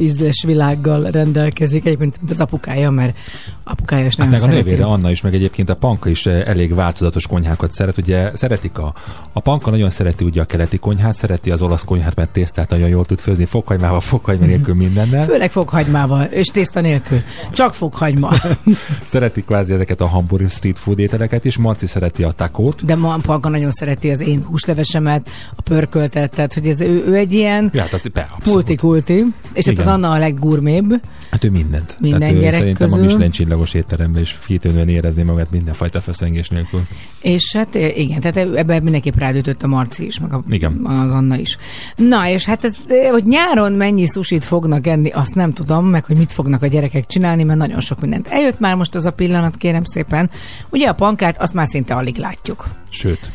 ízles 0.00 0.44
világgal 0.46 1.02
rendelkezik, 1.10 1.86
egyébként 1.86 2.16
mint 2.20 2.32
az 2.32 2.40
apukája, 2.40 2.90
mert 2.90 3.18
apukája 3.64 4.06
is 4.06 4.14
nem 4.14 4.26
hát 4.26 4.40
meg 4.40 4.48
szereti. 4.48 4.68
a 4.68 4.70
nővére 4.70 4.86
Anna 4.86 5.10
is, 5.10 5.20
meg 5.20 5.34
egyébként 5.34 5.70
a 5.70 5.76
panka 5.76 6.08
is 6.08 6.26
elég 6.26 6.74
változatos 6.74 7.26
konyhákat 7.26 7.72
szeret. 7.72 7.98
Ugye 7.98 8.30
szeretik 8.34 8.78
a, 8.78 8.94
a 9.32 9.40
panka 9.40 9.70
nagyon 9.70 9.90
szereti 9.90 10.24
ugye 10.24 10.40
a 10.40 10.44
keleti 10.44 10.78
konyhát, 10.78 11.14
szereti 11.14 11.50
az 11.50 11.62
olasz 11.62 11.84
konyhát, 11.84 12.14
mert 12.14 12.30
tésztát 12.30 12.70
nagyon 12.70 12.88
jól 12.88 13.04
tud 13.04 13.18
főzni, 13.18 13.44
fokhagymával, 13.44 14.00
fokhagyma 14.00 14.46
nélkül 14.46 14.74
mindennel. 14.74 15.24
Főleg 15.24 15.50
fokhagymával, 15.50 16.22
és 16.22 16.48
tészta 16.48 16.80
nélkül. 16.80 17.18
Csak 17.52 17.74
fokhagyma. 17.74 18.32
Szereti 19.04 19.44
kvázi 19.44 19.72
ezeket 19.90 20.12
a 20.12 20.14
hamburg 20.16 20.48
street 20.48 20.78
food 20.78 20.98
ételeket 20.98 21.44
is. 21.44 21.56
Marci 21.56 21.86
szereti 21.86 22.22
a 22.22 22.30
takót. 22.30 22.84
De 22.84 22.94
ma 22.94 23.18
Panka 23.22 23.48
nagyon 23.48 23.70
szereti 23.70 24.10
az 24.10 24.20
én 24.20 24.44
húslevesemet, 24.44 25.30
a 25.56 25.62
pörköltet, 25.62 26.30
tehát 26.30 26.54
hogy 26.54 26.66
ez, 26.66 26.80
ő, 26.80 27.04
ő 27.06 27.14
egy 27.14 27.32
ilyen 27.32 27.70
Ja, 27.72 27.80
hát 27.80 27.92
az, 27.92 28.06
be, 28.12 28.28
multikulti, 28.44 29.24
és 29.52 29.66
hát 29.66 29.78
az. 29.78 29.86
Anna 29.86 30.10
a 30.10 30.18
leggurmébb. 30.18 31.02
Hát 31.30 31.44
ő 31.44 31.50
mindent. 31.50 31.96
Minden 32.00 32.20
Tehát 32.20 32.34
ő 32.34 32.38
gyerek 32.38 32.58
szerintem 32.58 32.86
közül. 32.86 33.02
a 33.02 33.06
Michelin 33.06 33.30
csillagos 33.30 33.74
étteremben 33.74 34.22
is 34.22 34.38
kitűnően 34.46 34.88
érezni 34.88 35.22
magát 35.22 35.50
mindenfajta 35.50 36.00
feszengés 36.00 36.48
nélkül. 36.48 36.80
És 37.20 37.54
hát 37.56 37.74
igen, 37.74 38.20
tehát 38.20 38.36
ebben 38.36 38.82
mindenképp 38.82 39.16
rádütött 39.16 39.62
a 39.62 39.66
Marci 39.66 40.06
is, 40.06 40.20
meg 40.20 40.32
a, 40.32 40.42
Igen. 40.48 40.80
az 40.84 41.12
Anna 41.12 41.36
is. 41.36 41.58
Na, 41.96 42.28
és 42.28 42.44
hát 42.44 42.64
ez, 42.64 42.72
hogy 43.10 43.24
nyáron 43.24 43.72
mennyi 43.72 44.06
susit 44.06 44.44
fognak 44.44 44.86
enni, 44.86 45.08
azt 45.08 45.34
nem 45.34 45.52
tudom, 45.52 45.86
meg 45.86 46.04
hogy 46.04 46.16
mit 46.16 46.32
fognak 46.32 46.62
a 46.62 46.66
gyerekek 46.66 47.06
csinálni, 47.06 47.42
mert 47.42 47.58
nagyon 47.58 47.80
sok 47.80 48.00
mindent. 48.00 48.26
Eljött 48.26 48.58
már 48.58 48.76
most 48.76 48.94
az 48.94 49.04
a 49.06 49.10
pillanat, 49.10 49.56
kérem 49.56 49.79
szépen. 49.84 50.30
Ugye 50.70 50.88
a 50.88 50.92
pankát, 50.92 51.42
azt 51.42 51.54
már 51.54 51.66
szinte 51.68 51.94
alig 51.94 52.16
látjuk. 52.16 52.64
Sőt, 52.88 53.32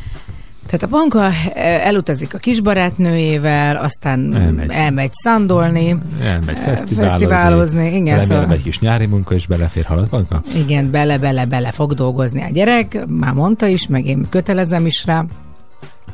Tehát 0.66 0.82
a 0.82 0.86
panka 0.88 1.24
eh, 1.54 1.86
elutazik 1.86 2.34
a 2.34 2.38
kisbarátnőjével, 2.38 3.76
aztán 3.76 4.34
Elmegy. 4.34 4.70
elmegy 4.70 5.12
szandolni, 5.12 5.96
elmegy 6.22 6.58
fesztiválozni. 6.58 6.96
fesztiválozni, 6.96 7.94
igen, 7.96 8.18
szóval- 8.26 8.52
egy 8.52 8.62
kis 8.62 8.78
nyári 8.78 9.06
munka 9.06 9.34
is 9.34 9.46
belefér 9.46 9.84
halad 9.84 10.08
banka. 10.08 10.42
Igen, 10.54 10.90
bele-bele-bele 10.90 11.70
fog 11.70 11.94
dolgozni 11.94 12.42
a 12.42 12.48
gyerek, 12.52 13.06
már 13.08 13.32
mondta 13.32 13.66
is, 13.66 13.86
meg 13.86 14.06
én 14.06 14.26
kötelezem 14.30 14.86
is 14.86 15.04
rá. 15.04 15.24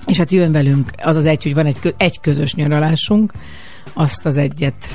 És 0.06 0.18
hát 0.18 0.30
jön 0.30 0.52
velünk 0.52 0.90
az 1.02 1.16
az 1.16 1.26
egy, 1.26 1.42
hogy 1.42 1.54
van 1.54 1.66
egy, 1.66 1.94
egy 1.96 2.20
közös 2.20 2.54
nyaralásunk, 2.54 3.32
azt 3.92 4.26
az 4.26 4.36
egyet 4.36 4.86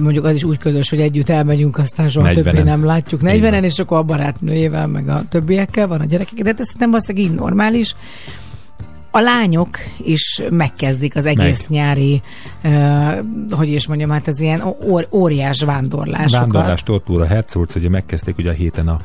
mondjuk 0.00 0.24
az 0.24 0.34
is 0.34 0.44
úgy 0.44 0.58
közös, 0.58 0.90
hogy 0.90 1.00
együtt 1.00 1.28
elmegyünk, 1.28 1.78
aztán 1.78 2.08
soha 2.08 2.28
40-en. 2.28 2.34
többé 2.34 2.62
nem 2.62 2.84
látjuk. 2.84 3.22
Így 3.22 3.28
40-en, 3.28 3.50
van. 3.50 3.64
és 3.64 3.78
akkor 3.78 3.98
a 3.98 4.02
barátnőjével, 4.02 4.86
meg 4.86 5.08
a 5.08 5.24
többiekkel 5.28 5.86
van 5.86 6.00
a 6.00 6.04
gyerekek, 6.04 6.38
de 6.38 6.54
ez 6.58 6.68
nem 6.78 6.90
valószínűleg 6.90 7.30
így 7.30 7.34
normális. 7.34 7.94
A 9.12 9.20
lányok 9.20 9.78
is 9.98 10.42
megkezdik 10.50 11.16
az 11.16 11.24
egész 11.24 11.66
Meg. 11.68 11.78
nyári, 11.78 12.22
uh, 12.64 13.18
hogy 13.50 13.68
is 13.68 13.88
mondjam, 13.88 14.10
hát 14.10 14.28
ez 14.28 14.40
ilyen 14.40 14.62
óriás 15.10 15.62
vándorlásokat. 15.62 16.52
Vándorlás, 16.52 16.82
tortúra, 16.82 17.26
hercurc, 17.26 17.74
ugye 17.74 17.88
megkezdték 17.88 18.38
ugye 18.38 18.50
a 18.50 18.52
héten 18.52 18.88
a, 18.88 19.00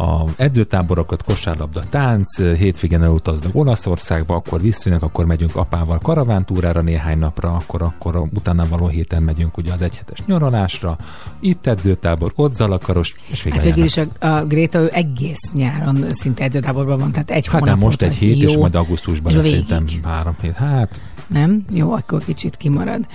a 0.00 0.24
edzőtáborokat, 0.36 1.22
kosárlabda, 1.22 1.82
tánc, 1.90 2.36
hétvégén 2.38 3.02
elutaznak 3.02 3.54
Olaszországba, 3.54 4.34
akkor 4.34 4.60
visszajönnek, 4.60 5.04
akkor 5.04 5.26
megyünk 5.26 5.56
apával 5.56 5.98
karavántúrára 5.98 6.80
néhány 6.80 7.18
napra, 7.18 7.54
akkor, 7.54 7.82
akkor 7.82 8.16
utána 8.34 8.68
való 8.68 8.86
héten 8.86 9.22
megyünk 9.22 9.56
ugye 9.56 9.72
az 9.72 9.82
egyhetes 9.82 10.18
nyaralásra, 10.26 10.98
itt 11.40 11.66
edzőtábor, 11.66 12.32
ott 12.34 12.54
zalakaros, 12.54 13.14
és 13.26 13.42
végre 13.42 13.58
Hát 13.58 13.68
végül 13.68 13.84
is 13.84 13.96
a, 13.96 14.26
a 14.26 14.44
Gréta 14.44 14.78
ő 14.78 14.90
egész 14.92 15.50
nyáron 15.52 16.04
szinte 16.10 16.44
edzőtáborban 16.44 16.98
van, 16.98 17.12
tehát 17.12 17.30
egy 17.30 17.46
Hát 17.46 17.60
hónap 17.60 17.68
nem, 17.68 17.78
most 17.78 18.02
egy 18.02 18.14
hét, 18.14 18.40
jó, 18.42 18.48
és 18.48 18.56
majd 18.56 18.74
augusztusban 18.74 19.34
lesz 19.34 19.44
szerintem 19.44 19.84
három 20.02 20.36
hét. 20.40 20.56
Hát, 20.56 21.00
Nem? 21.26 21.64
Jó, 21.72 21.92
akkor 21.92 22.24
kicsit 22.24 22.56
kimarad. 22.56 23.06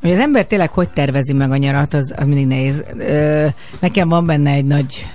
Hogy 0.00 0.10
az 0.10 0.18
ember 0.18 0.46
tényleg 0.46 0.70
hogy 0.70 0.88
tervezi 0.88 1.32
meg 1.32 1.50
a 1.50 1.56
nyarat, 1.56 1.94
az, 1.94 2.14
az 2.16 2.26
mindig 2.26 2.46
nehéz. 2.46 2.84
Ö, 2.98 3.46
nekem 3.80 4.08
van 4.08 4.26
benne 4.26 4.50
egy 4.50 4.64
nagy 4.64 5.06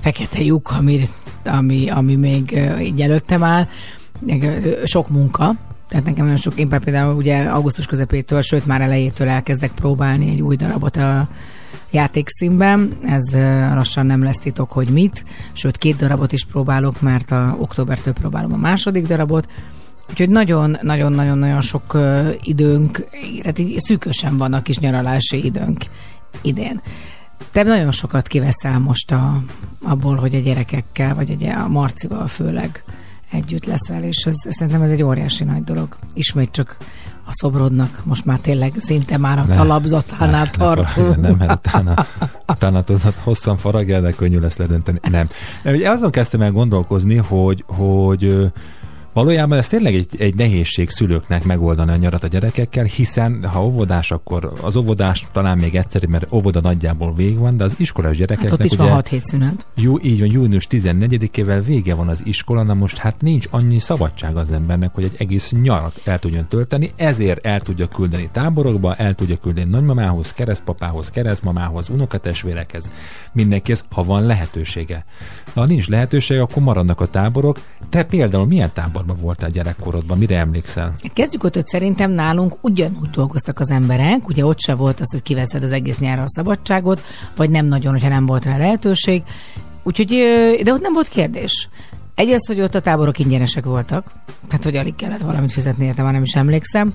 fekete 0.00 0.42
lyuk, 0.42 0.70
ami, 0.78 1.00
ami, 1.44 1.88
ami 1.88 2.14
még 2.14 2.60
így 2.80 3.00
előttem 3.00 3.42
áll. 3.42 3.66
Sok 4.84 5.08
munka, 5.08 5.54
tehát 5.88 6.04
nekem 6.04 6.24
nagyon 6.24 6.38
sok, 6.38 6.58
én 6.58 6.68
például 6.68 7.16
ugye 7.16 7.42
augusztus 7.42 7.86
közepétől, 7.86 8.40
sőt 8.40 8.66
már 8.66 8.80
elejétől 8.80 9.28
elkezdek 9.28 9.70
próbálni 9.70 10.30
egy 10.30 10.42
új 10.42 10.56
darabot 10.56 10.96
a 10.96 11.28
játékszínben. 11.90 12.96
Ez 13.02 13.32
lassan 13.74 14.06
nem 14.06 14.22
lesz 14.22 14.38
titok, 14.38 14.72
hogy 14.72 14.88
mit. 14.88 15.24
Sőt, 15.52 15.76
két 15.76 15.96
darabot 15.96 16.32
is 16.32 16.44
próbálok, 16.44 17.00
mert 17.00 17.30
a 17.30 17.56
októbertől 17.58 18.12
próbálom 18.12 18.52
a 18.52 18.56
második 18.56 19.06
darabot. 19.06 19.48
Úgyhogy 20.10 20.28
nagyon-nagyon-nagyon-nagyon 20.28 21.60
sok 21.60 21.98
időnk, 22.42 23.04
tehát 23.40 23.58
így 23.58 23.78
szűkösen 23.78 24.36
van 24.36 24.52
a 24.52 24.62
kis 24.62 24.78
nyaralási 24.78 25.44
időnk 25.44 25.78
idén. 26.42 26.80
Te 27.50 27.62
nagyon 27.62 27.90
sokat 27.90 28.26
kiveszel 28.26 28.78
most 28.78 29.12
a, 29.12 29.42
abból, 29.82 30.16
hogy 30.16 30.34
a 30.34 30.38
gyerekekkel, 30.38 31.14
vagy 31.14 31.30
egy, 31.30 31.44
a 31.44 31.68
Marcival 31.68 32.26
főleg 32.26 32.84
együtt 33.30 33.64
leszel, 33.64 34.02
és 34.02 34.24
ez, 34.26 34.36
szerintem 34.48 34.82
ez 34.82 34.90
egy 34.90 35.02
óriási 35.02 35.44
nagy 35.44 35.64
dolog. 35.64 35.96
Ismét 36.14 36.50
csak 36.50 36.76
a 37.24 37.32
szobrodnak, 37.32 38.00
most 38.04 38.24
már 38.24 38.38
tényleg 38.38 38.72
szinte 38.76 39.16
már 39.16 39.38
a 39.38 39.44
Ne, 39.46 39.54
talapzatánál 39.54 40.44
ne 40.44 40.50
tartunk. 40.50 40.86
faragj, 40.86 41.20
Nem, 41.20 41.34
mert 41.38 41.66
utána, 41.66 42.06
utána 42.48 42.84
hosszan 43.22 43.56
faragjál, 43.56 44.00
de 44.00 44.10
könnyű 44.12 44.38
lesz 44.38 44.56
ledönteni. 44.56 44.98
Nem. 45.02 45.28
Ugye 45.64 45.90
azon 45.90 46.10
kezdtem 46.10 46.40
el 46.40 46.52
gondolkozni, 46.52 47.16
hogy, 47.16 47.64
hogy 47.66 48.52
Valójában 49.12 49.58
ez 49.58 49.68
tényleg 49.68 49.94
egy, 49.94 50.06
egy 50.18 50.34
nehézség 50.34 50.88
szülőknek 50.88 51.44
megoldani 51.44 51.90
a 51.90 51.96
nyarat 51.96 52.24
a 52.24 52.26
gyerekekkel, 52.26 52.84
hiszen 52.84 53.44
ha 53.44 53.64
óvodás, 53.64 54.10
akkor 54.10 54.52
az 54.60 54.76
óvodás 54.76 55.26
talán 55.32 55.58
még 55.58 55.74
egyszerű, 55.74 56.06
mert 56.06 56.32
óvoda 56.32 56.60
nagyjából 56.60 57.14
vég 57.14 57.38
van, 57.38 57.56
de 57.56 57.64
az 57.64 57.74
iskolás 57.76 58.18
Hát 58.18 58.26
gyerekeknek 58.26 58.52
ott 58.52 58.64
is 58.64 58.72
ugye, 58.72 58.82
van 58.82 58.92
6 58.92 59.08
hét 59.08 59.24
szünet. 59.24 59.66
Jú, 59.74 59.98
így 60.02 60.20
van, 60.20 60.30
június 60.30 60.66
14-ével 60.70 61.62
vége 61.66 61.94
van 61.94 62.08
az 62.08 62.22
iskola, 62.24 62.62
na 62.62 62.74
most 62.74 62.96
hát 62.96 63.20
nincs 63.20 63.46
annyi 63.50 63.78
szabadság 63.78 64.36
az 64.36 64.50
embernek, 64.50 64.94
hogy 64.94 65.04
egy 65.04 65.14
egész 65.18 65.52
nyarat 65.62 66.00
el 66.04 66.18
tudjon 66.18 66.48
tölteni, 66.48 66.90
ezért 66.96 67.46
el 67.46 67.60
tudja 67.60 67.88
küldeni 67.88 68.28
táborokba, 68.32 68.94
el 68.94 69.14
tudja 69.14 69.36
küldeni 69.36 69.70
nagymamához, 69.70 70.32
keresztpapához, 70.32 71.10
keresztmamához, 71.10 71.88
unokatestvérekhez, 71.88 72.90
mindenkihez, 73.32 73.84
ha 73.90 74.02
van 74.02 74.22
lehetősége. 74.22 75.04
Ha 75.54 75.64
nincs 75.64 75.88
lehetősége, 75.88 76.40
akkor 76.40 76.62
maradnak 76.62 77.00
a 77.00 77.06
táborok. 77.06 77.60
Te 77.88 78.04
például 78.04 78.46
milyen 78.46 78.70
táborban 79.00 79.24
voltál 79.24 79.50
gyerekkorodban, 79.50 80.18
mire 80.18 80.38
emlékszel? 80.38 80.94
Kezdjük 81.12 81.44
ott, 81.44 81.54
hogy 81.54 81.66
szerintem 81.66 82.10
nálunk 82.10 82.56
ugyanúgy 82.60 83.10
dolgoztak 83.10 83.58
az 83.60 83.70
emberek, 83.70 84.28
ugye 84.28 84.46
ott 84.46 84.60
se 84.60 84.74
volt 84.74 85.00
az, 85.00 85.12
hogy 85.12 85.22
kiveszed 85.22 85.62
az 85.62 85.72
egész 85.72 85.98
nyára 85.98 86.22
a 86.22 86.28
szabadságot, 86.28 87.02
vagy 87.36 87.50
nem 87.50 87.66
nagyon, 87.66 87.92
hogyha 87.92 88.08
nem 88.08 88.26
volt 88.26 88.44
rá 88.44 88.56
lehetőség. 88.56 89.22
Úgyhogy, 89.82 90.08
de 90.62 90.72
ott 90.72 90.80
nem 90.80 90.92
volt 90.92 91.08
kérdés. 91.08 91.68
Egy 92.14 92.28
az, 92.28 92.46
hogy 92.46 92.60
ott 92.60 92.74
a 92.74 92.80
táborok 92.80 93.18
ingyenesek 93.18 93.64
voltak, 93.64 94.12
tehát 94.48 94.64
hogy 94.64 94.76
alig 94.76 94.94
kellett 94.94 95.20
valamit 95.20 95.52
fizetni, 95.52 95.84
érte, 95.84 96.02
már 96.02 96.12
nem 96.12 96.22
is 96.22 96.34
emlékszem. 96.34 96.94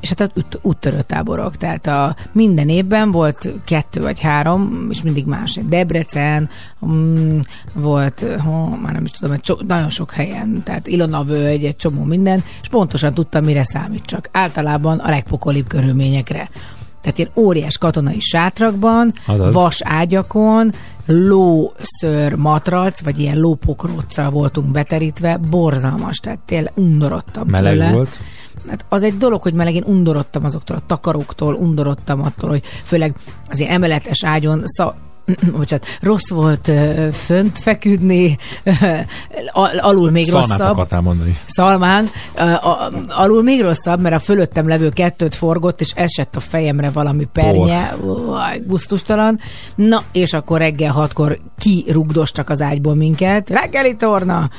És 0.00 0.08
hát 0.08 0.20
az 0.20 0.30
út, 0.34 0.58
úttörő 0.62 1.02
táborok, 1.02 1.56
tehát 1.56 1.86
a, 1.86 2.16
minden 2.32 2.68
évben 2.68 3.10
volt 3.10 3.52
kettő 3.64 4.00
vagy 4.00 4.20
három, 4.20 4.86
és 4.90 5.02
mindig 5.02 5.26
más. 5.26 5.58
Debrecen, 5.68 6.48
mm, 6.86 7.38
volt, 7.72 8.24
ho, 8.44 8.68
már 8.76 8.92
nem 8.92 9.04
is 9.04 9.10
tudom, 9.10 9.36
cso, 9.38 9.56
nagyon 9.66 9.90
sok 9.90 10.12
helyen, 10.12 10.60
tehát 10.62 10.86
Ilona 10.86 11.24
völgy, 11.24 11.64
egy 11.64 11.76
csomó 11.76 12.04
minden, 12.04 12.44
és 12.60 12.68
pontosan 12.68 13.14
tudtam, 13.14 13.44
mire 13.44 13.64
számítsak. 13.64 14.28
Általában 14.32 14.98
a 14.98 15.08
legpokolibb 15.08 15.66
körülményekre. 15.66 16.50
Tehát 17.04 17.18
ilyen 17.18 17.30
óriás 17.34 17.78
katonai 17.78 18.20
sátrakban, 18.20 19.12
Azaz. 19.26 19.54
vas 19.54 19.80
ágyakon, 19.82 20.72
lóször 21.06 22.34
matrac, 22.34 23.02
vagy 23.02 23.18
ilyen 23.18 23.38
lópokróccal 23.38 24.30
voltunk 24.30 24.70
beterítve, 24.70 25.36
borzalmas, 25.36 26.18
tehát 26.18 26.38
tényleg 26.38 26.72
undorodtam 26.76 27.48
Meleg 27.48 27.72
tőle. 27.72 27.90
volt. 27.92 28.18
Hát 28.68 28.84
az 28.88 29.02
egy 29.02 29.16
dolog, 29.16 29.42
hogy 29.42 29.54
meleg, 29.54 29.74
én 29.74 29.84
undorodtam 29.86 30.44
azoktól 30.44 30.76
a 30.76 30.86
takaróktól, 30.86 31.54
undorodtam 31.54 32.22
attól, 32.22 32.50
hogy 32.50 32.62
főleg 32.84 33.16
az 33.48 33.60
ilyen 33.60 33.72
emeletes 33.72 34.24
ágyon 34.24 34.62
szα, 34.64 34.94
bocsánat, 35.56 35.86
rossz 36.00 36.30
volt 36.30 36.72
fönt 37.12 37.58
feküdni, 37.58 38.38
al- 39.52 39.78
alul 39.78 40.10
még 40.10 40.26
Szalmát 40.26 40.48
rosszabb. 40.48 40.70
akartál 40.72 41.00
mondani. 41.00 41.38
Szalmán, 41.44 42.08
alul 43.08 43.42
még 43.42 43.60
rosszabb, 43.60 44.00
mert 44.00 44.14
a 44.14 44.18
fölöttem 44.18 44.68
levő 44.68 44.88
kettőt 44.88 45.34
forgott, 45.34 45.80
és 45.80 45.92
esett 45.94 46.36
a 46.36 46.40
fejemre 46.40 46.90
valami 46.90 47.28
pernye, 47.32 47.94
gusztustalan. 48.66 49.40
Na, 49.74 50.02
és 50.12 50.32
akkor 50.32 50.58
reggel 50.58 50.92
hatkor 50.92 51.38
kirugdostak 51.58 52.50
az 52.50 52.60
ágyból 52.60 52.94
minket, 52.94 53.50
reggeli 53.50 53.96
torna, 53.96 54.50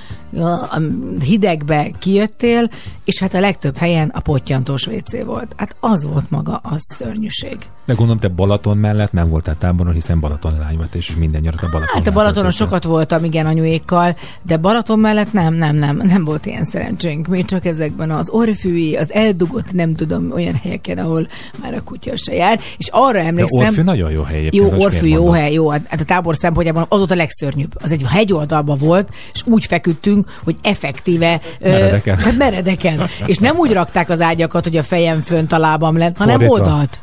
hidegbe 1.24 1.92
kijöttél, 2.00 2.70
és 3.06 3.20
hát 3.20 3.34
a 3.34 3.40
legtöbb 3.40 3.78
helyen 3.78 4.10
a 4.14 4.20
pottyantós 4.20 4.88
WC 4.88 5.24
volt. 5.24 5.54
Hát 5.58 5.76
az 5.80 6.06
volt 6.06 6.30
maga 6.30 6.56
a 6.64 6.76
szörnyűség. 6.78 7.58
De 7.86 7.94
gondolom, 7.94 8.18
te 8.20 8.28
Balaton 8.28 8.78
mellett 8.78 9.12
nem 9.12 9.28
voltál 9.28 9.56
táboron, 9.58 9.94
hiszen 9.94 10.20
Balaton 10.20 10.54
lány 10.60 10.78
vagy, 10.78 10.88
és 10.92 11.16
minden 11.16 11.42
nyarat 11.42 11.62
a 11.62 11.70
Balaton. 11.72 11.96
Hát 11.96 12.08
a 12.08 12.12
Balatonon 12.12 12.52
sokat 12.52 12.84
voltam, 12.84 13.24
igen, 13.24 13.46
anyuékkal, 13.46 14.18
de 14.42 14.58
Balaton 14.58 15.00
mellett 15.00 15.34
nem, 15.34 15.54
nem, 15.54 15.76
nem, 15.76 16.02
nem 16.04 16.26
volt 16.26 16.46
ilyen 16.46 16.64
szerencsénk. 16.64 17.28
Még 17.28 17.46
csak 17.46 17.66
ezekben 17.66 18.12
az 18.12 18.30
orfűi, 18.30 18.96
az 18.96 19.14
eldugott, 19.14 19.74
nem 19.74 19.96
tudom, 19.96 20.32
olyan 20.32 20.56
helyeken, 20.56 20.98
ahol 20.98 21.28
már 21.62 21.74
a 21.74 21.82
kutya 21.82 22.16
se 22.16 22.34
jár. 22.34 22.60
És 22.78 22.88
arra 22.92 23.20
De 23.20 23.26
emlékszem... 23.26 23.68
Orfű 23.68 23.82
nagyon 23.82 24.12
jó 24.12 24.22
hely. 24.22 24.50
Jó, 24.52 24.72
Orfű 24.78 25.08
jó 25.08 25.30
hely, 25.32 25.54
jó. 25.54 25.70
Hát 25.70 25.86
hát 25.88 26.00
a 26.02 26.04
tábor 26.04 26.36
szempontjában 26.36 26.86
az 26.90 26.98
volt 26.98 27.12
a 27.12 27.16
legszörnyűbb. 27.16 27.72
Az 27.82 27.92
egy 27.92 28.04
hegyoldalban 28.10 28.78
volt, 28.78 29.10
és 29.34 29.42
úgy 29.46 29.66
feküdtünk, 29.66 30.26
hogy 30.44 30.56
effektíve... 30.62 31.42
ö, 31.60 31.70
Meredeken. 31.70 32.18
hát 32.18 32.38
meredeken. 32.38 33.02
És 33.26 33.38
nem 33.38 33.58
úgy 33.58 33.74
rakták 33.74 34.10
az 34.10 34.22
ágyakat, 34.22 34.64
hogy 34.64 34.78
a 34.78 34.84
fejem 34.84 35.22
fönt 35.22 35.52
a 35.52 35.58
lábam 35.58 35.98
lent, 35.98 36.18
hanem 36.18 36.40
Fordítva. 36.40 36.64
oldalt. 36.64 37.00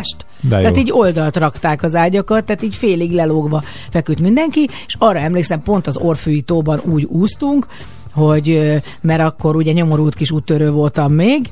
Odavást. 0.00 0.26
De 0.40 0.56
jó. 0.56 0.60
Tehát 0.60 0.76
így 0.76 0.92
oldalt 0.92 1.36
rakták 1.36 1.82
az 1.82 1.94
ágyakat, 1.94 2.44
tehát 2.44 2.62
így 2.62 2.74
félig 2.74 3.12
lelógva 3.12 3.62
feküdt 3.90 4.20
mindenki, 4.20 4.68
és 4.86 4.94
arra 4.98 5.18
emlékszem, 5.18 5.62
pont 5.62 5.86
az 5.86 5.96
Orfűi 5.96 6.42
tóban 6.42 6.80
úgy 6.84 7.04
úsztunk, 7.04 7.66
hogy, 8.14 8.80
mert 9.00 9.20
akkor 9.20 9.56
ugye 9.56 9.72
nyomorult 9.72 10.14
kis 10.14 10.30
úttörő 10.30 10.70
voltam 10.70 11.12
még, 11.12 11.48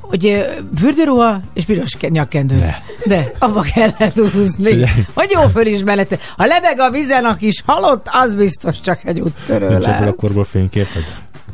hogy 0.00 0.44
fürdőruha 0.76 1.40
és 1.54 1.64
piros 1.64 1.96
ke- 1.96 2.10
nyakkendő. 2.10 2.54
Ne. 2.56 2.74
De 3.04 3.32
abba 3.38 3.60
kellett 3.74 4.20
úszni. 4.20 4.84
Hogy 5.14 5.30
jó 5.30 5.40
fölismerete. 5.40 6.18
Ha 6.36 6.46
lebeg 6.46 6.78
a 6.78 6.90
vizen, 6.90 7.24
aki 7.24 7.46
is 7.46 7.62
halott, 7.66 8.06
az 8.12 8.34
biztos 8.34 8.80
csak 8.80 9.04
egy 9.04 9.20
úttörő 9.20 9.68
Nincs 9.68 9.84
ebből 9.84 9.94
a 9.94 10.00
lehet. 10.00 10.16
korból 10.16 10.44
fénykép? 10.44 10.86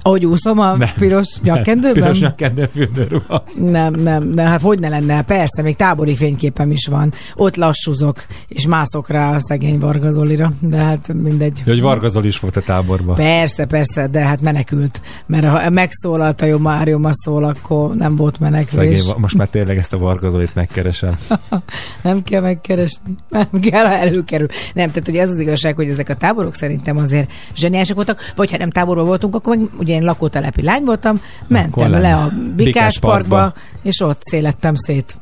Ahogy 0.03 0.27
úszom 0.27 0.59
a 0.59 0.77
Nem. 0.77 0.89
piros 0.99 1.39
nyakkendőben? 1.43 2.03
Piros 2.03 2.21
nyakkendő 2.21 2.67
fürdőruha. 2.67 3.43
Nem, 3.57 3.95
nem, 3.95 4.23
nem, 4.23 4.47
hát 4.47 4.61
hogy 4.61 4.79
ne 4.79 4.89
lenne? 4.89 5.23
Persze, 5.23 5.63
még 5.63 5.77
tábori 5.77 6.17
fényképem 6.17 6.71
is 6.71 6.87
van. 6.87 7.13
Ott 7.37 7.57
lassúzok, 7.57 8.25
és 8.49 8.67
mászok 8.67 9.09
rá 9.09 9.35
a 9.35 9.41
szegény 9.41 9.79
Varga 9.79 10.11
Zolira, 10.11 10.53
de 10.61 10.77
hát 10.77 11.13
mindegy. 11.13 11.63
Hogy 11.65 11.81
Varga 11.81 12.09
Zoli 12.09 12.27
is 12.27 12.41
volt 12.41 12.57
a 12.57 12.61
táborban. 12.61 13.15
Persze, 13.15 13.65
persze, 13.65 14.07
de 14.07 14.21
hát 14.21 14.41
menekült. 14.41 15.01
Mert 15.27 15.47
ha 15.47 15.71
megszólalt 15.71 16.43
a 16.43 16.47
jó 16.47 16.59
Mário 16.59 17.01
szól, 17.11 17.45
akkor 17.45 17.95
nem 17.95 18.17
volt 18.17 18.41
menekvés. 18.41 19.01
Szegény, 19.01 19.15
most 19.17 19.37
már 19.37 19.49
tényleg 19.49 19.79
ezt 19.79 19.93
a 19.93 19.99
Varga 19.99 20.31
Zolit 20.31 20.55
megkeresem. 20.55 21.19
Nem 22.03 22.23
kell 22.23 22.41
megkeresni. 22.41 23.15
Nem 23.29 23.49
kell, 23.61 23.87
előkerül. 23.87 24.49
Nem, 24.75 24.91
tehát 24.91 25.09
ugye 25.09 25.21
ez 25.21 25.31
az 25.31 25.41
igazság, 25.41 25.75
hogy 25.75 25.89
ezek 25.89 26.09
a 26.09 26.15
táborok 26.15 26.55
szerintem 26.55 26.97
azért 26.97 27.33
zseniásak 27.57 27.97
voltak, 27.97 28.33
vagy 28.37 28.51
ha 28.51 28.57
nem 28.57 28.71
táborban 28.71 29.05
voltunk, 29.07 29.35
akkor 29.35 29.57
meg 29.57 29.69
ugye 29.79 29.92
én 29.93 30.03
lakótelepi 30.03 30.63
lány 30.63 30.85
voltam, 30.85 31.21
mentem 31.47 31.91
le 31.91 32.15
a 32.15 32.29
Bikás, 32.29 32.55
Bikás 32.55 32.99
Parkba, 32.99 33.37
Parkba. 33.37 33.61
és 33.83 34.01
ott 34.01 34.23
szélettem 34.23 34.75
szét. 34.75 35.15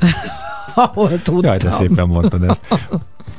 Ahol 0.74 1.22
tudtam. 1.22 1.40
Jaj, 1.40 1.56
de 1.56 1.70
szépen 1.70 2.06
mondtad 2.06 2.42
ezt. 2.42 2.66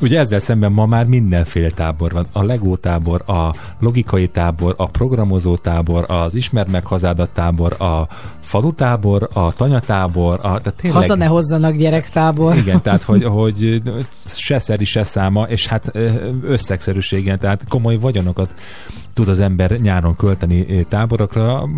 Ugye 0.01 0.19
ezzel 0.19 0.39
szemben 0.39 0.71
ma 0.71 0.85
már 0.85 1.05
mindenféle 1.05 1.69
tábor 1.69 2.11
van. 2.11 2.27
A 2.31 2.43
Lego 2.43 2.75
tábor, 2.75 3.23
a 3.27 3.55
logikai 3.79 4.27
tábor, 4.27 4.73
a 4.77 4.85
programozó 4.85 5.57
tábor, 5.57 6.05
az 6.07 6.35
ismerd 6.35 6.69
meg 6.69 6.85
hazádat 6.85 7.29
tábor, 7.29 7.81
a 7.81 8.07
falu 8.41 8.73
tábor, 8.73 9.29
a 9.33 9.53
tanyatábor, 9.53 10.33
a, 10.33 10.41
tehát 10.41 10.73
tényleg... 10.81 11.01
Haza 11.01 11.15
ne 11.15 11.25
hozzanak 11.25 11.75
gyerektábor. 11.75 12.57
Igen, 12.57 12.81
tehát 12.81 13.03
hogy, 13.03 13.23
hogy 13.39 13.81
se 14.25 14.59
szeri, 14.59 14.85
se 14.85 15.03
száma, 15.03 15.43
és 15.43 15.67
hát 15.67 15.91
összegszerűségen, 16.43 17.39
tehát 17.39 17.67
komoly 17.67 17.97
vagyonokat 17.97 18.53
tud 19.13 19.27
az 19.27 19.39
ember 19.39 19.71
nyáron 19.71 20.15
költeni 20.15 20.65
ö, 20.69 20.81
táborokra 20.83 21.69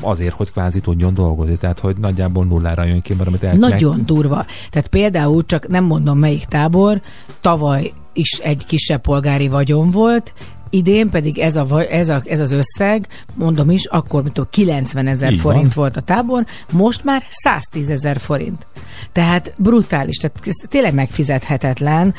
azért, 0.00 0.34
hogy 0.34 0.52
kvázi 0.52 0.80
tudjon 0.80 1.14
dolgozni. 1.14 1.56
Tehát, 1.56 1.78
hogy 1.78 1.96
nagyjából 1.96 2.44
nullára 2.44 2.84
jön 2.84 3.00
ki, 3.00 3.14
mert 3.14 3.28
amit 3.28 3.42
el, 3.42 3.56
Nagyon 3.56 4.02
durva. 4.06 4.46
Tehát 4.70 4.88
például 4.88 5.44
csak 5.44 5.68
nem 5.68 5.84
mondom 5.84 6.18
melyik 6.18 6.44
tábor, 6.44 7.00
tavaly 7.40 7.92
is 8.12 8.38
egy 8.38 8.64
kisebb 8.66 9.00
polgári 9.00 9.48
vagyon 9.48 9.90
volt, 9.90 10.34
idén 10.74 11.10
pedig 11.10 11.38
ez, 11.38 11.56
a, 11.56 11.82
ez, 11.90 12.08
a, 12.08 12.22
ez 12.24 12.40
az 12.40 12.52
összeg, 12.52 13.06
mondom 13.34 13.70
is, 13.70 13.84
akkor 13.84 14.22
mint 14.22 14.34
tudom, 14.34 14.50
90 14.52 15.06
ezer 15.06 15.34
forint 15.34 15.74
van. 15.74 15.84
volt 15.84 15.96
a 15.96 16.00
tábor, 16.00 16.46
most 16.72 17.04
már 17.04 17.22
110 17.28 17.90
ezer 17.90 18.18
forint. 18.18 18.66
Tehát 19.12 19.54
brutális, 19.56 20.16
tehát 20.16 20.40
ez 20.46 20.68
tényleg 20.68 20.94
megfizethetetlen, 20.94 22.14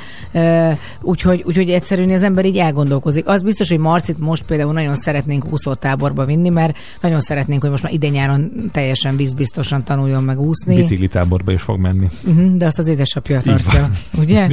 úgyhogy, 1.02 1.44
úgyhogy 1.46 1.70
egyszerűen 1.70 2.10
az 2.10 2.24
ember 2.24 2.46
így 2.46 2.58
elgondolkozik. 2.58 3.28
Az 3.28 3.44
biztos, 3.44 3.70
hogy 3.70 3.80
Marcit 3.80 4.20
most 4.20 4.44
például 4.44 4.74
nagyon 4.74 4.96
szeretnénk 4.96 5.46
úszótáborba 5.52 6.26
vinni, 6.26 6.50
mert 6.50 6.78
nagyon 7.02 7.20
szeretnénk, 7.20 7.62
hogy 7.62 7.70
most 7.70 7.84
már 7.84 7.94
idén 7.94 8.12
nyáron 8.12 8.52
teljesen 8.72 9.15
vízbiztosan 9.15 9.84
tanuljon 9.84 10.24
meg 10.24 10.39
úszni. 10.39 10.76
Bicikli 10.76 11.08
táborba 11.08 11.52
is 11.52 11.62
fog 11.62 11.80
menni. 11.80 12.08
Uh-huh, 12.26 12.54
de 12.56 12.65
azt 12.65 12.80
az 12.80 12.88
édesapja 12.88 13.41
tartja, 13.41 13.89
ugye? 14.20 14.48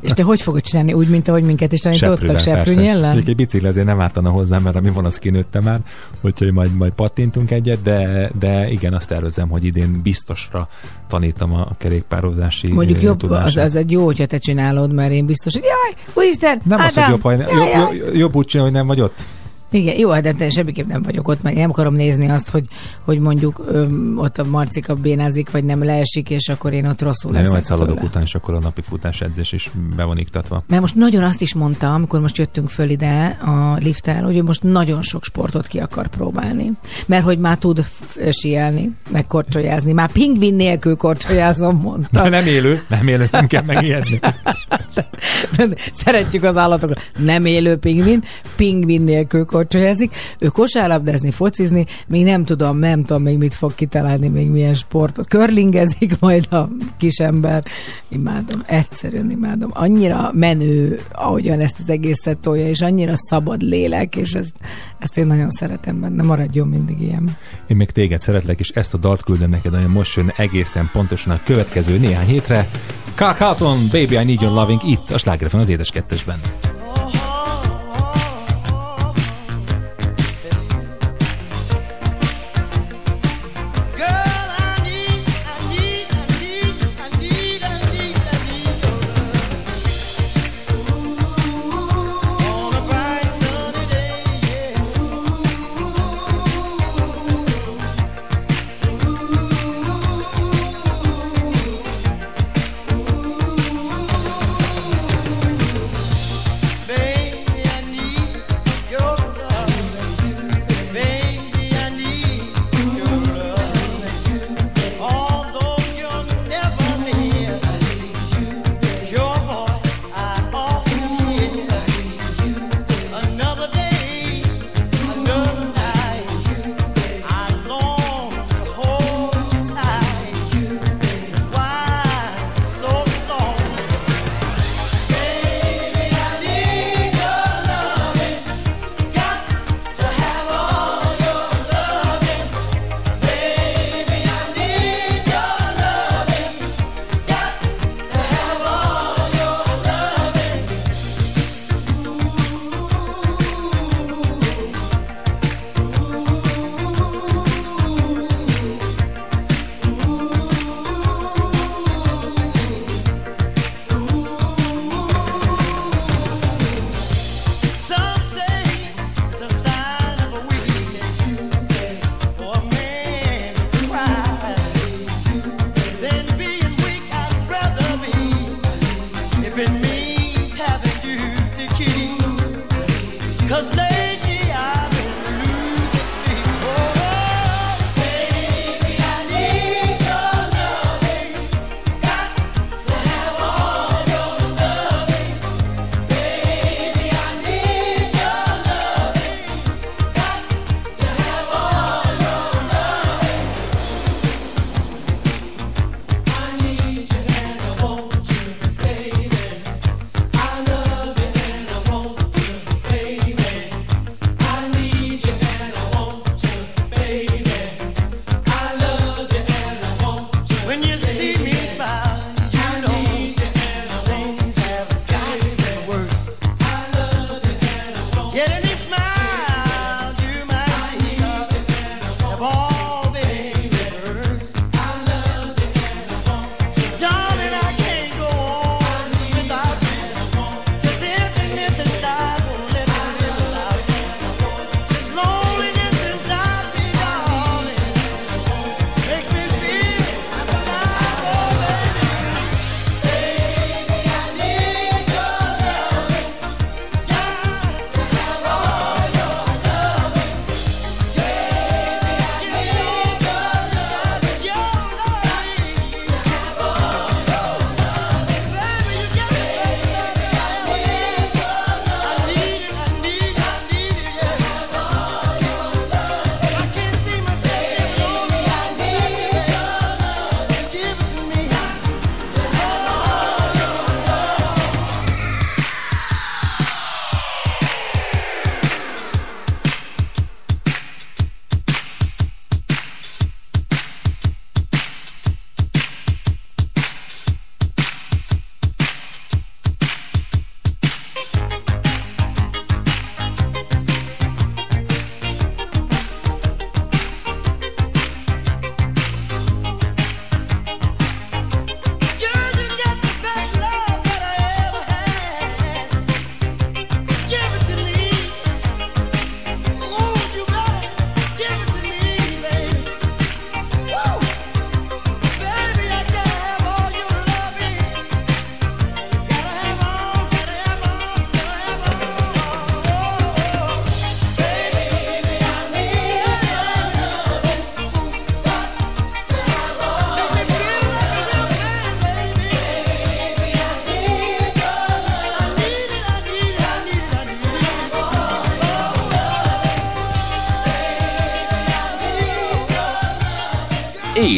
És 0.00 0.10
te 0.10 0.22
hogy 0.22 0.40
fogod 0.40 0.60
csinálni? 0.60 0.92
Úgy, 0.92 1.08
mint 1.08 1.28
ahogy 1.28 1.42
minket 1.42 1.72
is 1.72 1.80
tanítottak, 1.80 2.38
seprűnyellel? 2.38 3.14
Bicikli 3.46 3.68
azért 3.68 3.86
nem 3.86 4.00
ártana 4.00 4.30
hozzá, 4.30 4.58
mert 4.58 4.76
ami 4.76 4.90
van, 4.90 5.04
az 5.04 5.18
kinőtte 5.18 5.60
már, 5.60 5.80
úgyhogy 6.20 6.52
majd, 6.52 6.74
majd 6.76 6.92
pattintunk 6.92 7.50
egyet, 7.50 7.82
de, 7.82 8.30
de 8.38 8.70
igen, 8.70 8.94
azt 8.94 9.08
tervezem, 9.08 9.48
hogy 9.48 9.64
idén 9.64 10.00
biztosra 10.02 10.68
tanítom 11.08 11.54
a 11.54 11.68
kerékpározási 11.78 12.72
Mondjuk 12.72 12.98
ö, 12.98 13.02
jobb, 13.02 13.22
az, 13.22 13.28
tudását. 13.28 13.64
az 13.64 13.76
egy 13.76 13.90
jó, 13.90 14.04
hogyha 14.04 14.26
te 14.26 14.38
csinálod, 14.38 14.92
mert 14.92 15.12
én 15.12 15.26
biztos, 15.26 15.52
hogy 15.52 15.62
jaj, 15.62 16.04
úristen, 16.14 16.60
Nem 16.64 16.78
az, 16.78 16.94
hogy 16.94 17.02
Ádám, 17.02 17.10
jobb, 17.10 17.22
ha, 17.22 17.32
jaj, 17.32 17.48
jobb, 17.48 17.94
jobb, 17.94 18.14
jobb 18.14 18.36
úgy 18.36 18.46
csinálni, 18.46 18.70
hogy 18.70 18.78
nem 18.78 18.86
vagy 18.86 19.00
ott. 19.00 19.24
Igen, 19.70 19.98
jó, 19.98 20.20
de 20.20 20.32
te 20.32 20.50
semmiképp 20.50 20.86
nem 20.86 21.02
vagyok 21.02 21.28
ott, 21.28 21.42
mert 21.42 21.56
nem 21.56 21.70
akarom 21.70 21.94
nézni 21.94 22.28
azt, 22.28 22.50
hogy, 22.50 22.66
hogy 23.04 23.18
mondjuk 23.18 23.62
öm, 23.66 24.18
ott 24.18 24.38
a 24.38 24.44
Marcika 24.44 24.94
bénázik, 24.94 25.50
vagy 25.50 25.64
nem 25.64 25.84
leesik, 25.84 26.30
és 26.30 26.48
akkor 26.48 26.72
én 26.72 26.86
ott 26.86 27.02
rosszul 27.02 27.32
leszek 27.32 27.52
majd 27.52 27.64
szaladok 27.64 28.02
után, 28.02 28.22
és 28.22 28.34
akkor 28.34 28.54
a 28.54 28.58
napi 28.58 28.80
futás 28.80 29.20
edzés 29.20 29.52
is 29.52 29.70
be 29.96 30.04
van 30.04 30.18
iktatva. 30.18 30.62
Mert 30.68 30.80
most 30.80 30.94
nagyon 30.94 31.22
azt 31.22 31.40
is 31.40 31.54
mondtam, 31.54 31.94
amikor 31.94 32.20
most 32.20 32.38
jöttünk 32.38 32.68
föl 32.68 32.90
ide 32.90 33.38
a 33.40 33.76
lifttel, 33.80 34.22
hogy 34.22 34.42
most 34.42 34.62
nagyon 34.62 35.02
sok 35.02 35.24
sportot 35.24 35.66
ki 35.66 35.78
akar 35.78 36.06
próbálni. 36.06 36.72
Mert 37.06 37.24
hogy 37.24 37.38
már 37.38 37.58
tud 37.58 37.84
sielni, 38.30 38.90
meg 39.10 39.26
korcsolyázni. 39.26 39.92
Már 39.92 40.12
pingvin 40.12 40.54
nélkül 40.54 40.96
korcsolyázom, 40.96 41.78
mondta. 41.82 42.22
De 42.22 42.28
nem 42.28 42.46
élő, 42.46 42.82
nem 42.88 43.08
élő, 43.08 43.28
nem 43.30 43.46
kell 43.46 43.62
megijedni. 43.62 44.20
Szeretjük 46.04 46.42
az 46.42 46.56
állatokat. 46.56 47.00
Nem 47.16 47.44
élő 47.44 47.76
pingvin, 47.76 48.22
pingvin 48.56 49.02
nélkül 49.02 49.44
korcsolyázik. 49.56 50.14
Ő 50.38 50.46
kosárlabdázni, 50.46 51.30
focizni, 51.30 51.86
még 52.06 52.24
nem 52.24 52.44
tudom, 52.44 52.78
nem 52.78 53.02
tudom 53.02 53.22
még 53.22 53.38
mit 53.38 53.54
fog 53.54 53.74
kitalálni, 53.74 54.28
még 54.28 54.50
milyen 54.50 54.74
sportot. 54.74 55.28
Körlingezik 55.28 56.18
majd 56.18 56.52
a 56.52 56.68
kisember. 56.98 57.64
Imádom, 58.08 58.62
egyszerűen 58.66 59.30
imádom. 59.30 59.70
Annyira 59.74 60.30
menő, 60.32 61.00
ahogyan 61.12 61.60
ezt 61.60 61.78
az 61.80 61.90
egészet 61.90 62.38
tolja, 62.38 62.68
és 62.68 62.80
annyira 62.80 63.12
szabad 63.14 63.62
lélek, 63.62 64.16
és 64.16 64.32
ezt, 64.32 64.54
ezt 64.98 65.18
én 65.18 65.26
nagyon 65.26 65.50
szeretem 65.50 66.00
benne. 66.00 66.22
Maradjon 66.22 66.68
mindig 66.68 67.00
ilyen. 67.00 67.36
Én 67.66 67.76
még 67.76 67.90
téged 67.90 68.20
szeretlek, 68.20 68.58
és 68.58 68.68
ezt 68.68 68.94
a 68.94 68.98
dalt 68.98 69.22
küldöm 69.22 69.50
neked, 69.50 69.74
olyan 69.74 69.90
most 69.90 70.16
jön 70.16 70.32
egészen 70.36 70.90
pontosan 70.92 71.32
a 71.32 71.40
következő 71.44 71.98
néhány 71.98 72.26
hétre. 72.26 72.68
Carl 73.14 73.36
Carlton, 73.36 73.78
Baby 73.92 74.14
I 74.14 74.24
Need 74.24 74.40
Your 74.40 74.54
Loving, 74.54 74.80
itt 74.84 75.10
a 75.10 75.18
Slágerfen 75.18 75.60
az 75.60 75.68
édes 75.68 75.90
kettesben. 75.90 76.40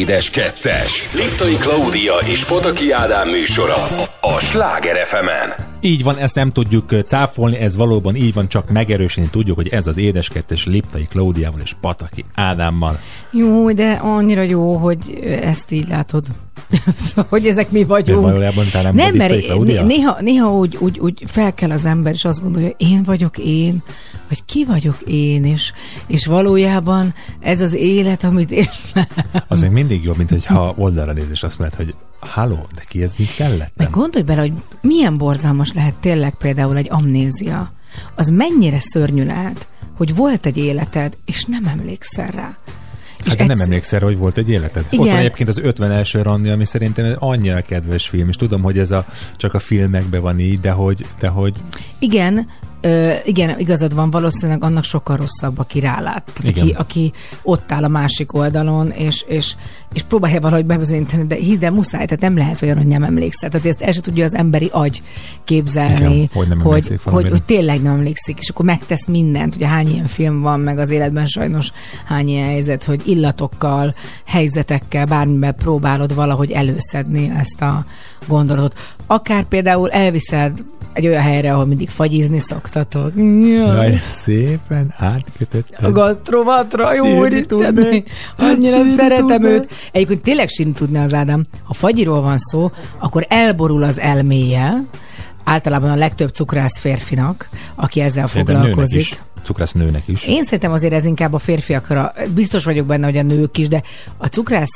Édes 0.09 0.29
Kettes. 0.29 1.15
Liptai 1.15 1.55
Klaudia 1.55 2.13
és 2.27 2.45
Pataki 2.45 2.91
Ádám 2.91 3.29
műsora 3.29 3.87
a 4.21 4.39
Sláger 4.39 5.05
fm 5.05 5.27
Így 5.81 6.03
van, 6.03 6.17
ezt 6.17 6.35
nem 6.35 6.51
tudjuk 6.51 7.03
cáfolni, 7.05 7.57
ez 7.57 7.75
valóban 7.75 8.15
így 8.15 8.33
van, 8.33 8.47
csak 8.47 8.69
megerősíteni 8.69 9.27
tudjuk, 9.31 9.55
hogy 9.55 9.67
ez 9.67 9.87
az 9.87 9.97
édeskettes 9.97 10.65
Liptai 10.65 11.07
Klaudiával 11.09 11.59
és 11.63 11.73
Pataki 11.81 12.25
Ádámmal. 12.33 12.99
Jó, 13.31 13.71
de 13.71 13.91
annyira 13.91 14.41
jó, 14.41 14.75
hogy 14.75 15.19
ezt 15.41 15.71
így 15.71 15.87
látod. 15.87 16.25
hogy 17.29 17.47
ezek 17.47 17.71
mi 17.71 17.79
De 17.79 17.85
vagyunk. 17.85 18.21
valójában 18.21 18.65
talán 18.71 18.95
Nem, 18.95 19.07
vagy 19.07 19.17
mert 19.17 19.31
né- 19.31 19.83
néha, 19.83 20.17
néha 20.21 20.53
úgy, 20.53 20.77
úgy, 20.79 20.99
úgy 20.99 21.23
fel 21.25 21.53
kell 21.53 21.71
az 21.71 21.85
ember, 21.85 22.13
és 22.13 22.25
azt 22.25 22.41
gondolja, 22.41 22.69
én 22.77 23.03
vagyok 23.03 23.37
én, 23.37 23.83
vagy 24.27 24.45
ki 24.45 24.65
vagyok 24.65 24.97
én, 25.05 25.45
és, 25.45 25.71
és 26.07 26.25
valójában 26.25 27.13
ez 27.49 27.61
az 27.61 27.73
élet, 27.73 28.23
amit 28.23 28.51
én... 28.51 28.69
Az 29.47 29.61
még 29.61 29.69
mindig 29.69 30.03
jobb, 30.03 30.17
mint 30.17 30.29
hogyha 30.29 30.73
oldalra 30.77 31.13
néz, 31.13 31.29
és 31.31 31.43
azt 31.43 31.59
mondod, 31.59 31.77
hogy 31.77 31.95
halló, 32.19 32.65
de 32.75 32.81
ki 32.87 33.01
ez 33.01 33.13
itt 33.17 33.39
mellettem? 33.39 33.69
Meg 33.75 33.89
gondolj 33.89 34.23
bele, 34.23 34.41
hogy 34.41 34.53
milyen 34.81 35.17
borzalmas 35.17 35.73
lehet 35.73 35.95
tényleg 35.95 36.33
például 36.33 36.77
egy 36.77 36.87
amnézia. 36.89 37.71
Az 38.15 38.27
mennyire 38.29 38.79
szörnyű 38.79 39.25
lehet, 39.25 39.67
hogy 39.97 40.15
volt 40.15 40.45
egy 40.45 40.57
életed, 40.57 41.17
és 41.25 41.43
nem 41.43 41.65
emlékszel 41.65 42.31
rá. 42.31 42.57
Hát 43.25 43.37
de 43.37 43.43
nem 43.43 43.49
egyszer- 43.49 43.67
emlékszel, 43.67 43.99
hogy 43.99 44.17
volt 44.17 44.37
egy 44.37 44.49
életed. 44.49 44.85
Igen. 44.89 45.05
Ott 45.05 45.11
van 45.11 45.19
egyébként 45.19 45.49
az 45.49 45.57
51. 45.57 46.11
randi, 46.21 46.49
ami 46.49 46.65
szerintem 46.65 47.05
egy 47.05 47.15
annyira 47.19 47.61
kedves 47.61 48.07
film, 48.07 48.29
és 48.29 48.35
tudom, 48.35 48.61
hogy 48.61 48.79
ez 48.79 48.91
a, 48.91 49.05
csak 49.37 49.53
a 49.53 49.59
filmekben 49.59 50.21
van 50.21 50.39
így, 50.39 50.59
de 50.59 50.71
hogy, 50.71 51.05
de 51.19 51.27
hogy 51.27 51.53
Igen, 51.99 52.47
Ö, 52.81 53.11
igen, 53.25 53.59
igazad 53.59 53.95
van, 53.95 54.11
valószínűleg 54.11 54.63
annak 54.63 54.83
sokkal 54.83 55.17
rosszabb, 55.17 55.59
aki 55.59 55.79
rálát. 55.79 56.31
Tehát 56.33 56.57
Igen. 56.57 56.63
aki, 56.63 56.73
aki 56.77 57.11
ott 57.43 57.71
áll 57.71 57.83
a 57.83 57.87
másik 57.87 58.33
oldalon, 58.33 58.91
és, 58.91 59.25
és, 59.27 59.55
és 59.93 60.03
próbálja 60.03 60.39
valahogy 60.39 60.65
bebizonyítani, 60.65 61.27
de 61.27 61.35
hidd 61.35 61.65
el, 61.65 61.71
muszáj, 61.71 62.05
tehát 62.05 62.21
nem 62.21 62.37
lehet 62.37 62.61
olyan, 62.61 62.77
hogy 62.77 62.87
nem 62.87 63.03
emlékszel. 63.03 63.49
Tehát 63.49 63.65
ezt 63.65 63.81
el 63.81 63.91
se 63.91 64.01
tudja 64.01 64.23
az 64.23 64.35
emberi 64.35 64.69
agy 64.71 65.01
képzelni, 65.43 66.15
Igen, 66.15 66.29
hogy 66.33 66.47
nem 66.47 66.59
hogy, 66.59 66.99
hogy, 67.03 67.29
hogy 67.29 67.43
tényleg 67.43 67.81
nem 67.81 67.93
emlékszik, 67.93 68.39
és 68.39 68.49
akkor 68.49 68.65
megtesz 68.65 69.07
mindent. 69.07 69.55
Ugye 69.55 69.67
hány 69.67 69.91
ilyen 69.91 70.07
film 70.07 70.41
van, 70.41 70.59
meg 70.59 70.77
az 70.77 70.89
életben 70.89 71.25
sajnos 71.25 71.71
hány 72.05 72.27
ilyen 72.27 72.47
helyzet, 72.47 72.83
hogy 72.83 73.01
illatokkal, 73.05 73.95
helyzetekkel, 74.25 75.05
bármiben 75.05 75.55
próbálod 75.55 76.15
valahogy 76.15 76.51
előszedni 76.51 77.33
ezt 77.37 77.61
a 77.61 77.85
gondolatot. 78.27 78.77
Akár 79.07 79.43
például 79.43 79.89
elviszed 79.89 80.63
egy 80.99 81.07
olyan 81.07 81.21
helyre, 81.21 81.53
ahol 81.53 81.65
mindig 81.65 81.89
fagyizni 81.89 82.37
szoktatok. 82.37 83.11
Jaj, 83.45 83.99
szépen 84.01 84.93
átkötötted. 84.97 85.85
A 85.85 85.91
gasztrovatra, 85.91 86.93
jó 86.93 87.17
úristen, 87.19 87.77
annyira 88.37 88.77
Sírni 88.77 88.95
szeretem 88.97 89.27
tudnék. 89.27 89.51
őt. 89.51 89.69
Egyébként 89.91 90.21
tényleg 90.21 90.47
sírni 90.49 90.71
tudna 90.73 91.01
az 91.01 91.13
Ádám. 91.13 91.45
Ha 91.63 91.73
fagyiról 91.73 92.21
van 92.21 92.37
szó, 92.37 92.71
akkor 92.99 93.25
elborul 93.29 93.83
az 93.83 93.99
elméje, 93.99 94.83
általában 95.43 95.89
a 95.89 95.95
legtöbb 95.95 96.29
cukrász 96.29 96.79
férfinak, 96.79 97.49
aki 97.75 98.01
ezzel 98.01 98.27
Szerintem 98.27 98.55
nőnek 98.55 98.69
foglalkozik. 98.69 99.01
is. 99.01 99.21
Cukrász 99.43 99.71
nőnek 99.71 100.07
is. 100.07 100.27
Én 100.27 100.43
szerintem 100.43 100.71
azért 100.71 100.93
ez 100.93 101.05
inkább 101.05 101.33
a 101.33 101.37
férfiakra, 101.39 102.13
biztos 102.33 102.65
vagyok 102.65 102.85
benne, 102.85 103.05
hogy 103.05 103.17
a 103.17 103.21
nők 103.21 103.57
is, 103.57 103.67
de 103.67 103.81
a 104.17 104.27
cukrász 104.27 104.75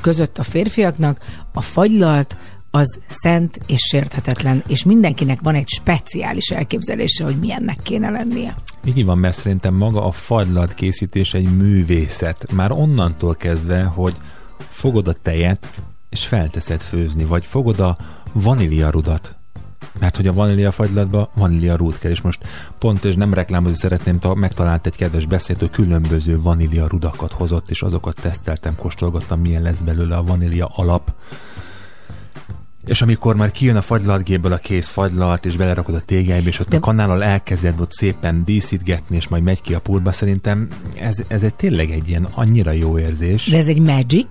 között 0.00 0.38
a 0.38 0.42
férfiaknak 0.42 1.18
a 1.52 1.60
fagylalt 1.60 2.36
az 2.70 2.98
szent 3.06 3.60
és 3.66 3.80
sérthetetlen, 3.80 4.62
és 4.66 4.84
mindenkinek 4.84 5.40
van 5.40 5.54
egy 5.54 5.68
speciális 5.68 6.50
elképzelése, 6.50 7.24
hogy 7.24 7.38
milyennek 7.38 7.78
kéne 7.82 8.10
lennie. 8.10 8.56
Így 8.84 9.04
van, 9.04 9.18
mert 9.18 9.36
szerintem 9.36 9.74
maga 9.74 10.04
a 10.04 10.10
fagylalt 10.10 10.74
készítés 10.74 11.34
egy 11.34 11.56
művészet. 11.56 12.52
Már 12.52 12.72
onnantól 12.72 13.34
kezdve, 13.34 13.82
hogy 13.82 14.14
fogod 14.68 15.08
a 15.08 15.12
tejet, 15.12 15.72
és 16.08 16.26
felteszed 16.26 16.80
főzni, 16.80 17.24
vagy 17.24 17.46
fogod 17.46 17.80
a 17.80 17.96
vaníliarudat, 18.32 19.36
mert 19.98 20.16
hogy 20.16 20.26
a 20.26 20.32
vanília 20.32 20.70
fagylatba 20.70 21.30
vanília 21.34 21.76
rúd 21.76 21.98
kell, 21.98 22.10
és 22.10 22.20
most 22.20 22.44
pont, 22.78 23.04
és 23.04 23.14
nem 23.14 23.34
reklámozni 23.34 23.78
szeretném, 23.78 24.18
ta, 24.18 24.34
megtalált 24.34 24.86
egy 24.86 24.96
kedves 24.96 25.26
beszéd, 25.26 25.58
hogy 25.58 25.70
különböző 25.70 26.40
vanília 26.40 26.86
rudakat 26.86 27.32
hozott, 27.32 27.70
és 27.70 27.82
azokat 27.82 28.20
teszteltem, 28.20 28.76
kóstolgattam, 28.76 29.40
milyen 29.40 29.62
lesz 29.62 29.80
belőle 29.80 30.16
a 30.16 30.22
vanília 30.22 30.66
alap. 30.66 31.12
És 32.88 33.02
amikor 33.02 33.36
már 33.36 33.50
kijön 33.50 33.76
a 33.76 33.82
fagylaltgéből 33.82 34.52
a 34.52 34.56
kész 34.56 34.88
fagylalt, 34.88 35.46
és 35.46 35.56
belerakod 35.56 35.94
a 35.94 36.00
tégelybe, 36.00 36.48
és 36.48 36.60
ott 36.60 36.68
De- 36.68 36.76
a 36.76 36.80
kanállal 36.80 37.24
elkezded 37.24 37.80
ott 37.80 37.92
szépen 37.92 38.44
díszítgetni, 38.44 39.16
és 39.16 39.28
majd 39.28 39.42
megy 39.42 39.60
ki 39.60 39.74
a 39.74 39.78
pultba, 39.78 40.12
szerintem 40.12 40.68
ez, 40.98 41.16
ez 41.28 41.42
egy 41.42 41.54
tényleg 41.54 41.90
egy 41.90 42.08
ilyen 42.08 42.28
annyira 42.34 42.70
jó 42.70 42.98
érzés. 42.98 43.46
De 43.50 43.56
ez 43.56 43.68
egy 43.68 43.80
magic, 43.80 44.28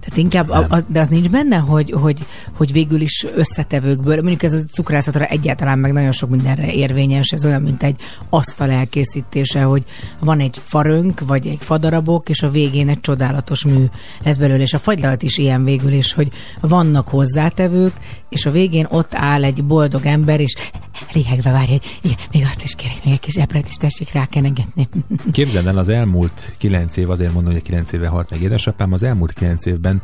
tehát 0.00 0.16
inkább, 0.16 0.48
a, 0.48 0.66
a, 0.68 0.80
de 0.88 1.00
az 1.00 1.08
nincs 1.08 1.30
benne, 1.30 1.56
hogy, 1.56 1.90
hogy, 1.90 2.26
hogy 2.56 2.72
végül 2.72 3.00
is 3.00 3.26
összetevőkből, 3.34 4.14
mondjuk 4.14 4.42
ez 4.42 4.52
a 4.52 4.64
cukrászatra 4.72 5.24
egyáltalán 5.24 5.78
meg 5.78 5.92
nagyon 5.92 6.12
sok 6.12 6.30
mindenre 6.30 6.72
érvényes, 6.72 7.30
ez 7.30 7.44
olyan, 7.44 7.62
mint 7.62 7.82
egy 7.82 8.00
asztal 8.30 8.70
elkészítése, 8.70 9.62
hogy 9.62 9.84
van 10.20 10.40
egy 10.40 10.60
farönk, 10.62 11.20
vagy 11.20 11.46
egy 11.46 11.58
fadarabok, 11.60 12.28
és 12.28 12.42
a 12.42 12.50
végén 12.50 12.88
egy 12.88 13.00
csodálatos 13.00 13.64
mű 13.64 13.84
lesz 14.24 14.36
belőle, 14.36 14.62
és 14.62 14.74
a 14.74 14.78
fagylalt 14.78 15.22
is 15.22 15.38
ilyen 15.38 15.64
végül 15.64 15.92
is, 15.92 16.12
hogy 16.12 16.30
vannak 16.60 17.08
hozzátevők, 17.08 17.98
és 18.28 18.46
a 18.46 18.50
végén 18.50 18.86
ott 18.90 19.14
áll 19.14 19.44
egy 19.44 19.64
boldog 19.64 20.06
ember, 20.06 20.40
és 20.40 20.54
lihegve 21.12 21.50
várja, 21.50 21.78
hogy 22.02 22.16
még 22.32 22.42
azt 22.44 22.62
is 22.62 22.74
kérek, 22.74 23.04
még 23.04 23.12
egy 23.12 23.20
kis 23.20 23.36
epret 23.36 23.68
is 23.68 23.74
tessék 23.74 24.12
rákenegetni. 24.12 24.88
Képzeld 25.32 25.66
el, 25.66 25.78
az 25.78 25.88
elmúlt 25.88 26.54
kilenc 26.58 26.96
év, 26.96 27.10
azért 27.10 27.32
mondom, 27.32 27.52
hogy 27.52 27.62
kilenc 27.62 27.92
éve 27.92 28.08
halt 28.08 28.30
meg 28.30 28.40
édesapám, 28.40 28.92
az 28.92 29.02
elmúlt 29.02 29.32
kilenc 29.32 29.66
évben 29.66 30.02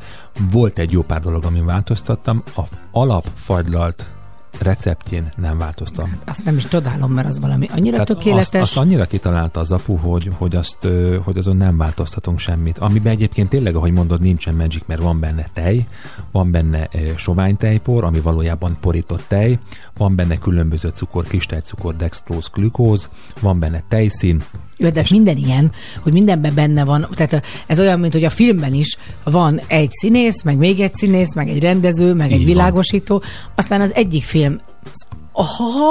volt 0.50 0.78
egy 0.78 0.92
jó 0.92 1.02
pár 1.02 1.20
dolog, 1.20 1.44
amin 1.44 1.64
változtattam. 1.64 2.42
A 2.56 2.62
alapfagylalt 2.90 4.15
receptjén 4.58 5.32
nem 5.36 5.58
változtam. 5.58 6.16
Azt 6.24 6.44
nem 6.44 6.56
is 6.56 6.68
csodálom, 6.68 7.12
mert 7.12 7.28
az 7.28 7.40
valami 7.40 7.68
annyira 7.72 7.92
Tehát 7.92 8.06
tökéletes. 8.06 8.46
Azt, 8.46 8.54
azt 8.54 8.76
annyira 8.76 9.04
kitalálta 9.04 9.60
az 9.60 9.72
apu, 9.72 9.96
hogy, 9.96 10.30
hogy, 10.38 10.56
azt, 10.56 10.88
hogy 11.24 11.38
azon 11.38 11.56
nem 11.56 11.76
változtatunk 11.76 12.38
semmit. 12.38 12.78
Amiben 12.78 13.12
egyébként 13.12 13.48
tényleg, 13.48 13.76
ahogy 13.76 13.92
mondod, 13.92 14.20
nincsen 14.20 14.54
magic, 14.54 14.82
mert 14.86 15.00
van 15.00 15.20
benne 15.20 15.46
tej, 15.52 15.86
van 16.32 16.50
benne 16.50 16.88
sovány 17.16 17.56
tejpor, 17.56 18.04
ami 18.04 18.20
valójában 18.20 18.76
porított 18.80 19.24
tej, 19.28 19.58
van 19.96 20.14
benne 20.14 20.38
különböző 20.38 20.88
cukor, 20.88 21.24
kristálycukor, 21.24 21.96
dextróz, 21.96 22.50
glükóz, 22.54 23.10
van 23.40 23.58
benne 23.58 23.82
tejszín, 23.88 24.42
Jó, 24.78 24.88
de 24.88 25.04
minden 25.10 25.36
ilyen, 25.36 25.72
hogy 26.02 26.12
mindenben 26.12 26.54
benne 26.54 26.84
van, 26.84 27.06
tehát 27.14 27.42
ez 27.66 27.80
olyan, 27.80 28.00
mint 28.00 28.12
hogy 28.12 28.24
a 28.24 28.30
filmben 28.30 28.74
is 28.74 28.96
van 29.24 29.60
egy 29.66 29.90
színész, 29.92 30.42
meg 30.42 30.56
még 30.56 30.80
egy 30.80 30.94
színész, 30.94 31.34
meg 31.34 31.48
egy 31.48 31.60
rendező, 31.62 32.14
meg 32.14 32.26
Így 32.26 32.32
egy 32.32 32.38
van. 32.44 32.46
világosító, 32.54 33.22
aztán 33.54 33.80
az 33.80 33.94
egyik 33.94 34.22
film 34.24 34.60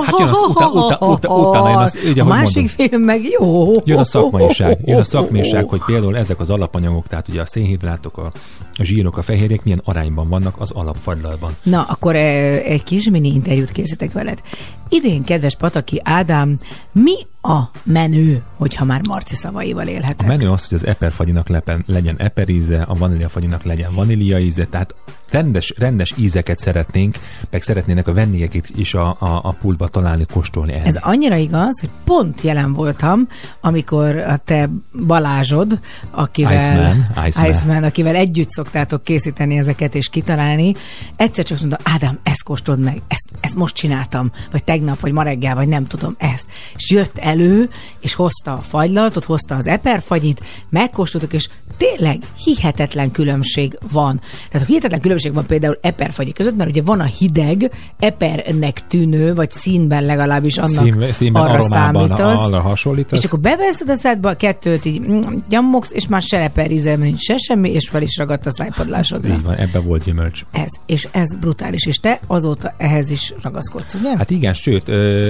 Hát 0.06 0.20
jön 0.20 0.28
az 0.28 0.38
utána- 0.50 0.72
utána- 0.72 1.14
utána- 1.14 1.48
utána 1.50 1.70
jön 1.70 1.78
az- 1.78 1.98
ugye, 2.10 2.22
a 2.22 2.26
másik 2.26 2.56
mondom. 2.56 2.76
film 2.88 3.02
meg 3.02 3.22
jó. 3.40 3.72
Jön 3.84 3.98
a 3.98 4.04
szakmaiság, 4.06 4.80
jön 4.86 5.00
a 5.00 5.04
szakmaiság, 5.04 5.70
hogy 5.70 5.82
például 5.86 6.18
ezek 6.18 6.40
az 6.40 6.50
alapanyagok, 6.50 7.08
tehát 7.08 7.28
ugye 7.28 7.42
a 7.42 7.46
szénhidrátok, 7.46 8.18
a, 8.18 8.32
a 8.76 8.84
zsírok, 8.84 9.18
a 9.18 9.22
fehérjék 9.22 9.64
milyen 9.64 9.82
arányban 9.84 10.30
vannak 10.30 10.56
az 10.60 10.72
alapfagylalban. 10.72 11.56
Na, 11.64 11.82
akkor 11.90 12.16
eh, 12.16 12.56
egy 12.60 12.84
kis 12.84 13.10
mini 13.10 13.28
interjút 13.34 13.72
készítek 13.72 14.12
veled. 14.12 14.42
Idén, 14.90 15.24
kedves 15.24 15.56
Pataki 15.56 16.02
Ádám, 16.04 16.60
mi 16.92 17.16
a 17.42 17.70
menő, 17.84 18.44
hogyha 18.56 18.86
már 18.86 19.02
Marci 19.08 19.36
szavaival 19.36 19.88
A 19.88 19.90
élhetek? 19.90 20.28
menő 20.28 20.52
az, 20.52 20.68
hogy 20.68 20.78
az 20.78 20.86
eperfagyinak 20.86 21.48
lepen, 21.48 21.84
legyen 21.88 22.16
eperíze, 22.18 22.82
a 22.82 22.94
vaníliafagyinak 22.94 23.64
legyen 23.64 23.94
vanília 23.94 24.40
íze, 24.40 24.66
tehát 24.66 24.96
rendes, 25.30 25.74
rendes 25.78 26.14
ízeket 26.18 26.60
szeretnénk, 26.60 27.16
meg 27.50 27.62
szeretnének 27.62 28.08
a 28.08 28.14
vendégek 28.14 28.62
is 28.76 28.94
a, 28.94 29.08
a, 29.20 29.40
a 29.44 29.52
pultba 29.52 29.88
találni, 29.88 30.26
kóstolni 30.34 30.74
el. 30.74 30.86
Ez 30.86 30.96
annyira 30.96 31.36
igaz, 31.36 31.80
hogy 31.80 31.90
pont 32.04 32.42
jelen 32.42 32.74
voltam, 32.74 33.28
amikor 33.62 34.18
a 34.18 34.38
te 34.38 34.70
Balázsod, 35.06 35.80
akivel, 36.12 36.56
Iceman, 36.56 37.08
Iceman. 37.28 37.50
Iceman, 37.50 37.84
akivel 37.84 38.16
együtt 38.16 38.50
szoktátok 38.50 39.04
készíteni 39.04 39.58
ezeket 39.58 39.96
és 39.96 40.10
kitalálni, 40.10 40.76
egyszer 41.16 41.46
csak 41.46 41.60
mondta, 41.60 41.78
Ádám, 41.84 42.20
ezt 42.24 42.44
kóstold 42.44 42.80
meg, 42.80 43.02
ezt, 43.08 43.30
ezt 43.40 43.56
most 43.56 43.76
csináltam, 43.76 44.32
vagy 44.52 44.64
tegnap, 44.76 45.00
vagy 45.00 45.12
ma 45.12 45.24
reggel, 45.24 45.56
vagy 45.56 45.68
nem 45.68 45.86
tudom, 45.86 46.16
ezt. 46.18 46.46
És 46.76 46.92
jött 46.92 47.18
elő, 47.18 47.70
és 48.00 48.14
hozta 48.14 48.54
a 48.54 48.62
fagylaltot, 48.62 49.24
hozta 49.24 49.56
az 49.56 49.68
eperfagyit, 49.68 50.42
megkóstoltuk, 50.70 51.34
és 51.34 51.50
tényleg 51.78 52.20
hihetetlen 52.44 53.12
különbség 53.12 53.78
van. 53.92 54.22
Tehát 54.50 54.68
a 54.68 54.70
hihetetlen 54.70 55.00
különbség 55.00 55.34
van 55.34 55.46
például 55.46 55.78
eperfagyi 55.82 56.32
között, 56.32 56.56
mert 56.56 56.70
ugye 56.70 56.82
van 56.82 57.00
a 57.00 57.04
hideg, 57.04 57.72
epernek 58.00 58.88
tűnő, 58.88 59.34
vagy 59.34 59.52
színben 59.52 60.06
legalábbis 60.06 60.58
annak 60.58 60.84
Szín, 60.84 61.12
színben, 61.12 61.44
arra 61.44 61.62
számítasz. 61.62 62.40
arra 62.40 62.62
hasonlítasz. 62.62 63.20
És 63.20 63.26
akkor 63.26 63.40
beveszed 63.40 63.90
a 63.90 63.96
szádba 63.96 64.30
a 64.30 64.36
kettőt, 64.36 64.86
így 64.86 65.00
mm, 65.00 65.22
nyammogsz, 65.50 65.92
és 65.92 66.08
már 66.08 66.22
se 66.22 66.40
leperizem, 66.40 67.00
nincs 67.00 67.20
se 67.20 67.38
semmi, 67.38 67.72
és 67.72 67.90
fel 67.90 68.02
is 68.02 68.18
ragadt 68.18 68.46
a 68.46 68.52
szájpadlásodra. 68.52 69.34
Így 69.34 69.44
van, 69.44 69.56
ebbe 69.56 69.80
volt 69.80 70.04
gyümölcs. 70.04 70.42
Ez, 70.52 70.70
és 70.86 71.08
ez 71.12 71.36
brutális, 71.36 71.86
és 71.86 71.98
te 71.98 72.20
azóta 72.28 72.74
ehhez 72.78 73.12
is 73.12 73.34
ragaszkodsz, 73.42 73.94
ugye? 73.94 74.18
Hát 74.18 74.30
igen, 74.30 74.54
sőt, 74.66 74.90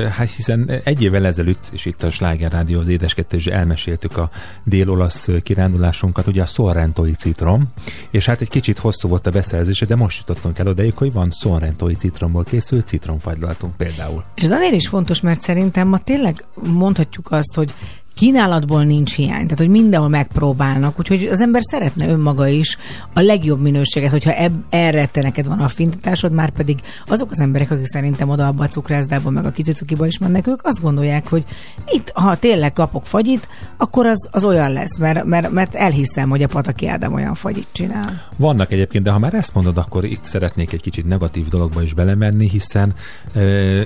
hát 0.09 0.29
hiszen 0.29 0.69
egy 0.83 1.01
évvel 1.01 1.25
ezelőtt, 1.25 1.69
és 1.71 1.85
itt 1.85 2.03
a 2.03 2.09
Sláger 2.09 2.51
Rádió 2.51 2.79
az 2.79 2.87
édeskettős 2.87 3.45
elmeséltük 3.45 4.17
a 4.17 4.29
dél-olasz 4.63 5.29
kirándulásunkat, 5.43 6.27
ugye 6.27 6.41
a 6.41 6.45
Sorrentói 6.45 7.11
citrom, 7.11 7.67
és 8.09 8.25
hát 8.25 8.41
egy 8.41 8.49
kicsit 8.49 8.77
hosszú 8.77 9.07
volt 9.07 9.27
a 9.27 9.31
beszerzése, 9.31 9.85
de 9.85 9.95
most 9.95 10.17
jutottunk 10.17 10.59
el 10.59 10.67
odaig, 10.67 10.97
hogy 10.97 11.13
van 11.13 11.31
Sorrentói 11.31 11.93
citromból 11.93 12.43
készült 12.43 12.87
citromfagylaltunk 12.87 13.75
például. 13.75 14.23
És 14.35 14.43
ez 14.43 14.51
azért 14.51 14.73
is 14.73 14.87
fontos, 14.87 15.21
mert 15.21 15.41
szerintem 15.41 15.87
ma 15.87 15.97
tényleg 15.97 16.43
mondhatjuk 16.53 17.31
azt, 17.31 17.55
hogy 17.55 17.73
kínálatból 18.15 18.83
nincs 18.83 19.15
hiány, 19.15 19.43
tehát 19.43 19.59
hogy 19.59 19.69
mindenhol 19.69 20.09
megpróbálnak, 20.09 20.99
úgyhogy 20.99 21.27
az 21.31 21.41
ember 21.41 21.61
szeretne 21.63 22.07
önmaga 22.07 22.47
is 22.47 22.77
a 23.13 23.21
legjobb 23.21 23.61
minőséget, 23.61 24.11
hogyha 24.11 24.33
eb- 24.33 24.63
erre 24.69 25.05
te 25.05 25.21
neked 25.21 25.47
van 25.47 25.59
affintásod, 25.59 26.31
már 26.31 26.49
pedig 26.49 26.79
azok 27.07 27.31
az 27.31 27.39
emberek, 27.39 27.71
akik 27.71 27.85
szerintem 27.85 28.29
oda 28.29 28.47
abba 28.47 28.63
a 28.63 28.67
cukrászdába, 28.67 29.29
meg 29.29 29.45
a 29.45 29.49
kicsicukiba 29.49 30.05
is 30.05 30.17
mennek, 30.17 30.47
ők 30.47 30.59
azt 30.63 30.81
gondolják, 30.81 31.29
hogy 31.29 31.43
itt, 31.87 32.11
ha 32.13 32.35
tényleg 32.35 32.73
kapok 32.73 33.05
fagyit, 33.05 33.47
akkor 33.77 34.05
az, 34.05 34.29
az 34.31 34.43
olyan 34.43 34.73
lesz, 34.73 34.97
mert, 34.97 35.23
mert, 35.23 35.51
mert 35.51 35.75
elhiszem, 35.75 36.29
hogy 36.29 36.43
a 36.43 36.47
Pataki 36.47 36.87
Ádám 36.87 37.13
olyan 37.13 37.33
fagyit 37.33 37.67
csinál. 37.71 38.21
Vannak 38.37 38.71
egyébként, 38.71 39.03
de 39.03 39.11
ha 39.11 39.19
már 39.19 39.33
ezt 39.33 39.53
mondod, 39.53 39.77
akkor 39.77 40.03
itt 40.05 40.23
szeretnék 40.23 40.73
egy 40.73 40.81
kicsit 40.81 41.05
negatív 41.07 41.47
dologba 41.47 41.81
is 41.81 41.93
belemenni, 41.93 42.49
hiszen, 42.49 42.93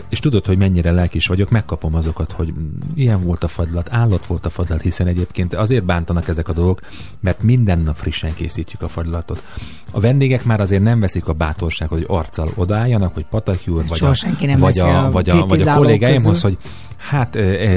és 0.10 0.20
tudod, 0.20 0.46
hogy 0.46 0.58
mennyire 0.58 0.92
lelkis 0.92 1.28
vagyok, 1.28 1.50
megkapom 1.50 1.96
azokat, 1.96 2.32
hogy 2.32 2.54
ilyen 2.96 3.24
volt 3.24 3.44
a 3.44 3.48
fagylat, 3.48 3.88
állat 3.92 4.19
volt 4.28 4.46
a 4.46 4.50
fagylat, 4.50 4.82
hiszen 4.82 5.08
egyébként 5.08 5.54
azért 5.54 5.84
bántanak 5.84 6.28
ezek 6.28 6.48
a 6.48 6.54
dolgok, 6.54 6.80
mert 7.20 7.44
minden 7.44 7.80
nap 7.80 7.96
frissen 7.96 8.34
készítjük 8.34 8.82
a 8.82 8.88
fagylatot. 8.88 9.44
A 9.92 10.00
vendégek 10.00 10.44
már 10.44 10.62
azért 10.62 10.84
nem 10.84 11.00
veszik 11.00 11.28
a 11.28 11.34
bátorságot, 11.34 11.98
hogy 11.98 12.08
arccal 12.10 12.52
odaálljanak, 12.56 13.14
hogy 13.14 13.26
Pataki 13.26 13.72
úr, 13.72 13.84
vagy 13.88 14.04
a, 14.04 14.14
vagy, 14.58 14.80
a, 14.80 15.10
vagy, 15.12 15.30
a, 15.30 15.46
vagy 15.46 15.62
a 15.62 15.74
kollégáimhoz, 15.76 16.42
hogy 16.42 16.58
Hát 17.00 17.36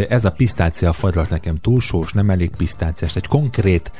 ez 0.08 0.24
a 0.24 0.32
pisztácia 0.32 0.92
fagylat 0.92 1.30
nekem 1.30 1.56
túl 1.56 1.80
nem 2.12 2.30
elég 2.30 2.50
pisztáciás. 2.56 3.16
Egy 3.16 3.26
konkrét 3.26 3.92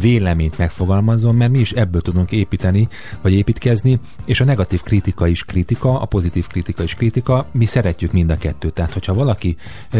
véleményt 0.00 0.58
megfogalmazom, 0.58 1.36
mert 1.36 1.50
mi 1.50 1.58
is 1.58 1.72
ebből 1.72 2.00
tudunk 2.00 2.32
építeni, 2.32 2.88
vagy 3.22 3.32
építkezni, 3.32 4.00
és 4.24 4.40
a 4.40 4.44
negatív 4.44 4.82
kritika 4.82 5.26
is 5.26 5.44
kritika, 5.44 6.00
a 6.00 6.04
pozitív 6.04 6.46
kritika 6.46 6.82
is 6.82 6.94
kritika, 6.94 7.46
mi 7.52 7.64
szeretjük 7.64 8.12
mind 8.12 8.30
a 8.30 8.36
kettőt. 8.36 8.72
Tehát, 8.72 8.92
hogyha 8.92 9.14
valaki 9.14 9.56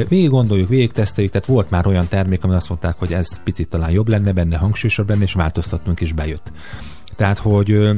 végig 0.09 0.31
gondoljuk, 0.31 0.69
végig 0.69 0.93
teszteljük, 0.93 1.33
tehát 1.33 1.47
volt 1.47 1.71
már 1.71 1.87
olyan 1.87 2.09
termék, 2.09 2.45
ami 2.45 2.55
azt 2.55 2.69
mondták, 2.69 2.99
hogy 2.99 3.13
ez 3.13 3.43
picit 3.43 3.69
talán 3.69 3.91
jobb 3.91 4.09
lenne 4.09 4.33
benne, 4.33 4.57
hangsúlyosabb 4.57 5.09
lenne, 5.09 5.23
és 5.23 5.33
változtattunk, 5.33 6.01
és 6.01 6.13
bejött. 6.13 6.53
Tehát, 7.17 7.39
hogy 7.39 7.91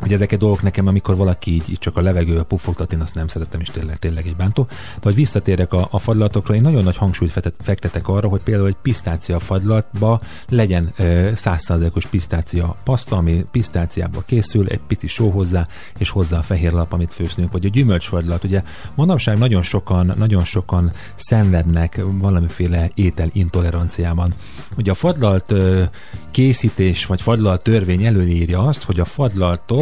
hogy 0.00 0.12
ezek 0.12 0.32
a 0.32 0.36
dolgok 0.36 0.62
nekem, 0.62 0.86
amikor 0.86 1.16
valaki 1.16 1.50
így, 1.50 1.76
csak 1.78 1.96
a 1.96 2.00
levegő 2.00 2.42
puffogtat, 2.42 2.92
én 2.92 3.00
azt 3.00 3.14
nem 3.14 3.28
szeretem, 3.28 3.60
és 3.60 3.68
tényleg, 3.68 3.98
tényleg 3.98 4.26
egy 4.26 4.36
bántó. 4.36 4.62
De 4.94 5.00
hogy 5.00 5.14
visszatérek 5.14 5.72
a, 5.72 5.88
a 5.90 5.98
fagylatokra, 5.98 6.54
én 6.54 6.60
nagyon 6.60 6.82
nagy 6.82 6.96
hangsúlyt 6.96 7.52
fektetek 7.62 8.08
arra, 8.08 8.28
hogy 8.28 8.40
például 8.40 8.68
egy 8.68 8.76
pisztácia 8.82 9.38
fagylatba 9.38 10.20
legyen 10.48 10.94
százszázalékos 11.32 12.06
pisztácia 12.06 12.76
paszta, 12.84 13.16
ami 13.16 13.44
pisztáciából 13.50 14.22
készül, 14.26 14.66
egy 14.66 14.80
pici 14.86 15.06
só 15.06 15.30
hozzá, 15.30 15.66
és 15.98 16.10
hozzá 16.10 16.38
a 16.38 16.42
fehér 16.42 16.72
lap, 16.72 16.92
amit 16.92 17.12
főznünk, 17.12 17.52
vagy 17.52 17.66
a 17.66 17.68
gyümölcsfagylat. 17.68 18.44
Ugye 18.44 18.62
manapság 18.94 19.38
nagyon 19.38 19.62
sokan, 19.62 20.14
nagyon 20.16 20.44
sokan 20.44 20.92
szenvednek 21.14 22.00
valamiféle 22.04 22.90
étel 22.94 23.28
intoleranciában. 23.32 24.34
Ugye 24.76 24.90
a 24.90 24.94
fagylalt 24.94 25.50
ö, 25.50 25.82
készítés, 26.30 27.06
vagy 27.06 27.20
fagylalt 27.20 27.62
törvény 27.62 28.04
előírja 28.04 28.60
azt, 28.62 28.82
hogy 28.82 29.00
a 29.00 29.04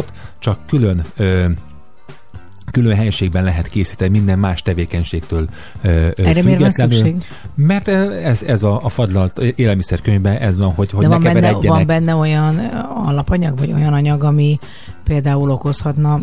fagylaltot 0.09 0.37
csak 0.39 0.59
külön 0.67 1.03
ö, 1.17 1.45
külön 2.71 2.95
helyiségben 2.95 3.43
lehet 3.43 3.67
készíteni 3.67 4.11
minden 4.11 4.39
más 4.39 4.61
tevékenységtől 4.61 5.47
ö, 5.81 6.07
Erre 6.15 6.43
miért 6.43 6.59
van 6.59 6.71
szükség? 6.71 7.15
Mert 7.55 7.87
ez, 7.87 8.41
ez 8.41 8.63
a, 8.63 8.79
a 8.83 8.89
fadlalt 8.89 9.37
élelmiszerkönyvben 9.37 10.37
ez 10.37 10.57
van, 10.57 10.73
hogy, 10.73 10.89
hogy 10.91 11.01
De 11.01 11.07
ne 11.07 11.13
van 11.13 11.23
benne, 11.23 11.35
keveredjenek. 11.35 11.77
van 11.77 11.87
benne 11.87 12.15
olyan 12.15 12.57
alapanyag, 13.05 13.57
vagy 13.57 13.71
olyan 13.71 13.93
anyag, 13.93 14.23
ami 14.23 14.59
például 15.03 15.51
okozhatna 15.51 16.21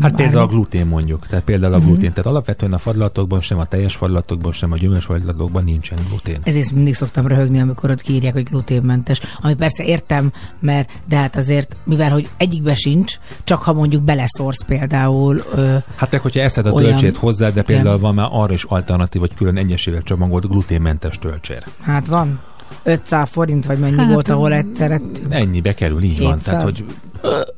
Hát 0.00 0.14
például 0.14 0.42
a 0.42 0.46
glutén 0.46 0.86
mondjuk. 0.86 1.26
Tehát 1.26 1.44
például 1.44 1.72
a 1.74 1.78
Mhm. 1.78 1.86
glutén. 1.86 2.10
Tehát 2.12 2.26
alapvetően 2.30 2.72
a 2.72 2.78
fadlatokban, 2.78 3.40
sem 3.40 3.58
a 3.58 3.64
teljes 3.64 3.96
fadlatokban, 3.96 4.52
sem 4.52 4.72
a 4.72 4.76
gyümölcsfadlatokban 4.76 5.64
nincsen 5.64 5.98
glutén. 6.08 6.40
Ezért 6.42 6.72
mindig 6.72 6.94
szoktam 6.94 7.26
röhögni, 7.26 7.60
amikor 7.60 7.90
ott 7.90 8.02
kiírják, 8.02 8.32
hogy 8.32 8.42
gluténmentes. 8.42 9.20
Ami 9.40 9.54
persze 9.54 9.84
értem, 9.84 10.32
mert 10.60 10.90
de 11.08 11.16
hát 11.16 11.36
azért, 11.36 11.76
mivel 11.84 12.10
hogy 12.10 12.28
egyikbe 12.36 12.74
sincs, 12.74 13.14
csak 13.44 13.62
ha 13.62 13.72
mondjuk 13.72 14.02
beleszórsz 14.02 14.64
például, 14.64 15.42
ö, 15.54 15.76
Hát 15.96 16.10
te, 16.10 16.18
hogyha 16.18 16.40
eszed 16.40 16.66
a 16.66 16.70
Olyan- 16.70 16.90
tölcsét 16.90 17.16
hozzá, 17.16 17.50
de 17.50 17.62
például 17.62 17.88
Igen. 17.88 18.00
van 18.00 18.14
már 18.14 18.28
arra 18.30 18.52
is 18.52 18.64
alternatív, 18.64 19.20
hogy 19.20 19.34
külön 19.34 19.56
egyesével 19.56 20.02
csomagolt 20.02 20.48
gluténmentes 20.48 21.18
tölcsér. 21.18 21.64
hát 21.82 22.06
van 22.06 22.40
500 22.82 23.28
forint, 23.28 23.66
vagy 23.66 23.78
mennyi 23.78 23.96
Hát, 23.96 24.12
volt, 24.12 24.28
ahol 24.28 24.52
egyszer 24.52 24.90
ettünk. 24.90 25.26
Ennyi 25.34 25.60
bekerül, 25.60 26.02
így 26.02 26.22
van. 26.22 26.38
200. 26.38 26.44
Tehát, 26.44 26.62
hogy 26.62 26.84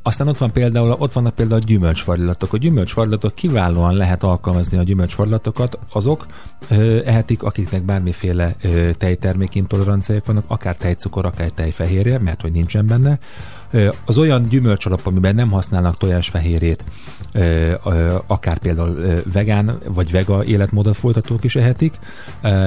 aztán 0.02 0.28
ott 0.28 0.38
van 0.38 0.52
például, 0.52 0.96
ott 0.98 1.12
vannak 1.12 1.34
például 1.34 1.60
a 1.60 1.64
gyümölcsfaglatok. 1.64 2.52
A 2.52 2.56
gyümölcsfaglatok 2.56 3.34
kiválóan 3.34 3.94
lehet 3.94 4.22
alkalmazni 4.22 4.78
a 4.78 4.82
gyümölcsfaglatokat, 4.82 5.78
azok 5.92 6.26
ö, 6.68 7.00
ehetik, 7.04 7.42
akiknek 7.42 7.82
bármiféle 7.82 8.54
ö, 8.62 8.90
tejtermék 8.98 9.54
intoleranciájuk 9.54 10.26
vannak, 10.26 10.44
akár 10.46 10.76
tejcukor, 10.76 11.26
akár 11.26 11.48
tejfehérje, 11.48 12.18
mert 12.18 12.40
hogy 12.40 12.52
nincsen 12.52 12.86
benne. 12.86 13.18
Az 14.04 14.18
olyan 14.18 14.48
gyümölcsalap, 14.48 15.06
amiben 15.06 15.34
nem 15.34 15.50
használnak 15.50 15.96
tojásfehérjét, 15.96 16.84
akár 18.26 18.58
például 18.58 19.22
vegán 19.32 19.78
vagy 19.88 20.10
vega 20.10 20.44
életmódot 20.44 20.96
folytatók 20.96 21.44
is 21.44 21.56
ehetik. 21.56 21.98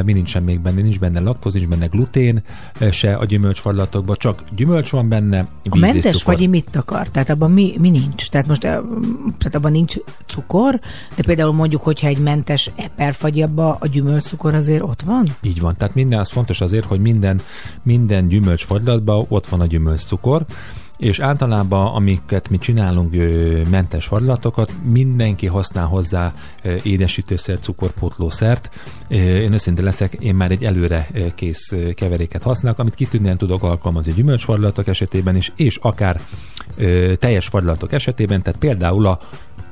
Mi 0.06 0.14
nincsen 0.14 0.44
még 0.44 0.60
benne, 0.60 0.82
nincs 0.82 1.00
benne 1.00 1.20
laktóz, 1.20 1.54
nincs 1.54 1.68
benne 1.68 1.86
glutén, 1.86 2.44
se 2.92 3.16
a 3.16 3.26
gyümölcsfaglatokban, 3.26 4.16
csak 4.20 4.44
gyümölcs 4.56 4.90
van 4.90 5.10
benne, 5.10 5.40
A 5.40 5.48
víz 5.64 5.84
és 5.84 5.92
mentes 5.92 6.18
cukor. 6.18 6.36
vagy 6.36 6.50
mit 6.50 6.76
akar? 6.76 7.08
Tehát 7.08 7.30
abban 7.30 7.52
mi, 7.52 7.74
mi 7.80 7.90
nincs? 7.90 8.30
Tehát 8.30 8.48
most 8.48 8.62
tehát 8.62 9.56
abban 9.56 9.72
nincs 9.72 9.96
cukor, 10.26 10.80
de 11.16 11.24
például 11.26 11.54
mondjuk, 11.54 11.84
hogyha 11.84 12.08
egy 12.08 12.20
mentes 12.20 12.72
eperfagy 12.76 13.42
abba, 13.42 13.78
a 13.80 13.88
gyümölcscukor 13.88 14.54
azért 14.54 14.82
ott 14.82 15.02
van? 15.02 15.36
Így 15.42 15.60
van. 15.60 15.76
Tehát 15.78 15.96
minden 15.96 16.20
az 16.20 16.30
fontos 16.30 16.62
azért, 16.62 16.86
hogy 16.86 17.00
minden, 17.00 17.42
minden 17.84 18.28
gyümölcsfaglatban 18.28 19.26
ott 19.30 19.48
van 19.48 19.62
a 19.62 19.66
gyümölcscukor, 19.66 20.46
és 20.98 21.20
általában, 21.20 21.94
amiket 21.94 22.50
mi 22.50 22.58
csinálunk, 22.58 23.16
mentes 23.70 24.06
fagylatokat, 24.06 24.72
mindenki 24.84 25.48
használ 25.48 25.86
hozzá 25.86 26.34
édesítőszer, 26.84 27.60
cukorpótlószert. 27.60 28.70
Én 29.08 29.54
őszinte 29.54 29.82
leszek, 29.82 30.14
én 30.14 30.36
már 30.36 30.52
egy 30.52 30.66
előre 30.66 31.08
kész 31.36 31.74
keveréket 31.94 32.44
használok, 32.44 32.80
amit 32.80 32.96
kitűnően 32.96 33.38
tudok 33.38 33.64
alkalmazni 33.64 34.14
gyümölcsfaglatok 34.14 34.88
esetében 34.88 35.36
is, 35.36 35.52
és 35.56 35.76
akár 35.76 36.22
teljes 37.20 37.48
faglatok 37.48 37.92
esetében, 37.92 38.42
tehát 38.42 38.60
például 38.60 39.06
a 39.06 39.20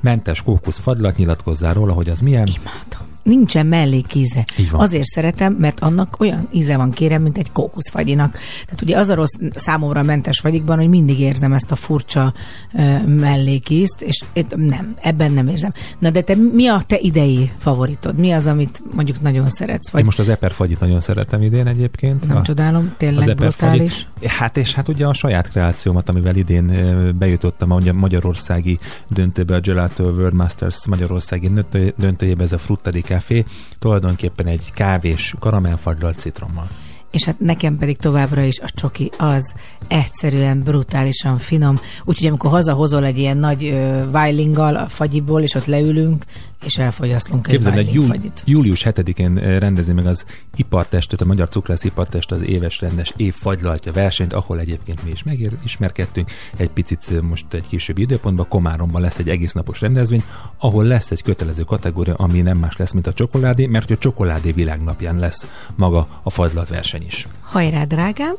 mentes 0.02 0.42
kókusz 0.42 0.80
faglat 0.80 1.18
nyilatkozzál 1.18 1.74
róla, 1.74 1.94
hogy 1.94 2.10
az 2.10 2.20
milyen. 2.20 2.48
Imádom. 2.48 3.13
Nincsen 3.24 3.66
mellékíze. 3.66 4.46
Azért 4.72 5.06
szeretem, 5.06 5.54
mert 5.60 5.80
annak 5.80 6.16
olyan 6.20 6.48
íze 6.52 6.78
van 6.78 6.92
kérem, 6.92 7.22
mint 7.22 7.38
egy 7.38 7.52
kókuszfagyinak. 7.52 8.32
Tehát 8.66 8.82
ugye 8.82 8.98
az 8.98 9.10
a 9.10 9.16
rossz 9.16 9.34
számomra 9.56 10.04
mentes 10.04 10.40
fagyikban, 10.40 10.78
hogy 10.78 10.88
mindig 10.90 11.20
érzem 11.20 11.54
ezt 11.54 11.72
a 11.72 11.76
furcsa 11.76 12.34
uh, 12.74 13.06
mellékízt, 13.08 14.02
és 14.02 14.24
itt 14.34 14.56
nem, 14.56 14.96
ebben 15.02 15.32
nem 15.32 15.48
érzem. 15.48 15.72
Na 16.00 16.10
de 16.10 16.22
te 16.22 16.36
mi 16.54 16.68
a 16.68 16.82
te 16.88 16.98
idei 17.00 17.52
favoritod? 17.58 18.20
Mi 18.20 18.32
az, 18.32 18.48
amit 18.48 18.82
mondjuk 18.96 19.22
nagyon 19.22 19.50
szeretsz? 19.50 19.90
Vagy 19.90 20.00
Én 20.00 20.06
most 20.06 20.20
az 20.20 20.30
eperfagyit 20.30 20.80
nagyon 20.80 21.00
szeretem 21.00 21.42
idén 21.42 21.68
egyébként. 21.68 22.28
nem 22.28 22.38
A- 22.38 22.42
csodálom, 22.42 22.94
tényleg 22.98 23.30
eperfagyit. 23.30 23.58
brutális. 23.76 24.08
Hát 24.38 24.58
és 24.58 24.74
hát 24.74 24.88
ugye 24.88 25.06
a 25.08 25.14
saját 25.14 25.50
kreációmat, 25.50 26.10
amivel 26.10 26.36
idén 26.36 26.72
bejutottam 27.20 27.72
a 27.72 27.80
magyarországi 27.94 28.80
döntőbe, 29.08 29.56
a 29.56 29.60
Gelato 29.60 30.04
World 30.04 30.34
Masters 30.34 30.88
magyarországi 30.88 31.48
döntő- 31.50 31.94
döntőjébe, 31.98 32.44
ez 32.44 32.52
a 32.52 32.58
Frutta 32.58 32.90
di 32.92 33.02
Café, 33.14 33.46
tulajdonképpen 33.80 34.48
egy 34.48 34.72
kávés 34.74 35.36
karamellfagylalt 35.40 36.20
citrommal. 36.20 36.68
És 37.12 37.24
hát 37.24 37.40
nekem 37.40 37.78
pedig 37.78 37.98
továbbra 37.98 38.42
is 38.42 38.60
a 38.60 38.70
csoki 38.74 39.12
az 39.18 39.54
egyszerűen 39.88 40.62
brutálisan 40.62 41.38
finom. 41.38 41.80
Úgyhogy 42.04 42.28
amikor 42.28 42.50
hazahozol 42.50 43.06
egy 43.06 43.18
ilyen 43.18 43.38
nagy 43.38 43.76
vájlinggal 44.12 44.76
a 44.76 44.88
fagyiból, 44.88 45.42
és 45.42 45.56
ott 45.56 45.66
leülünk, 45.66 46.24
és 46.66 46.78
elfogyasztunk 46.78 47.46
Képzeld, 47.46 47.78
egy 47.78 47.94
júl, 47.94 48.16
július 48.46 48.84
7-én 48.86 49.38
ö, 49.38 49.58
rendezi 49.58 49.94
meg 49.94 50.06
az 50.06 50.26
ipartestet, 50.56 51.22
a 51.22 51.26
Magyar 51.26 51.50
Cukrász 51.50 51.84
Ipartest 51.84 52.32
az 52.32 52.42
éves 52.42 52.82
rendes 52.82 53.14
év 53.18 53.34
fagylaltja 53.34 53.92
versenyt, 53.92 54.34
ahol 54.34 54.60
egyébként 54.60 55.04
mi 55.04 55.12
is 55.12 55.24
megismerkedtünk. 55.24 56.32
Egy 56.56 56.70
picit 56.70 57.06
ö, 57.12 57.22
most 57.22 57.54
egy 57.54 57.68
későbbi 57.68 58.02
időpontban 58.02 58.48
Komáromban 58.48 59.02
lesz 59.02 59.20
egy 59.20 59.30
egész 59.30 59.54
napos 59.54 59.82
rendezvény, 59.82 60.24
ahol 60.58 60.84
lesz 60.84 61.12
egy 61.12 61.22
kötelező 61.22 61.64
kategória, 61.64 62.16
ami 62.16 62.42
nem 62.42 62.58
más 62.58 62.78
lesz, 62.78 62.92
mint 62.92 63.08
a 63.08 63.14
csokoládé, 63.14 63.66
mert 63.66 63.92
a 63.92 63.98
csokoládé 63.98 64.52
világnapján 64.52 65.20
lesz 65.20 65.48
maga 65.76 66.08
a 66.24 66.30
fagylat 66.30 66.70
verseny 66.70 67.06
is. 67.06 67.28
Hajrá, 67.42 67.84
drágám! 67.84 68.36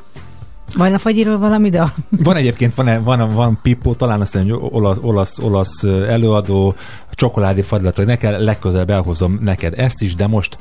Van 0.76 0.94
a 0.94 0.98
fagyiról 0.98 1.38
valami, 1.38 1.70
de... 1.70 1.92
Van 2.10 2.36
egyébként, 2.36 2.74
van, 2.74 3.02
van, 3.02 3.34
van 3.34 3.58
Pippo, 3.62 3.94
talán 3.94 4.20
azt 4.20 4.32
hiszem, 4.32 4.58
olasz, 4.70 4.98
olasz, 5.00 5.38
olasz 5.38 5.82
előadó, 5.82 6.74
csokoládé 7.10 7.60
fagylat, 7.60 8.04
neked 8.04 8.42
legközelebb 8.42 8.90
elhozom 8.90 9.38
neked 9.40 9.78
ezt 9.78 10.02
is, 10.02 10.14
de 10.14 10.26
most 10.26 10.58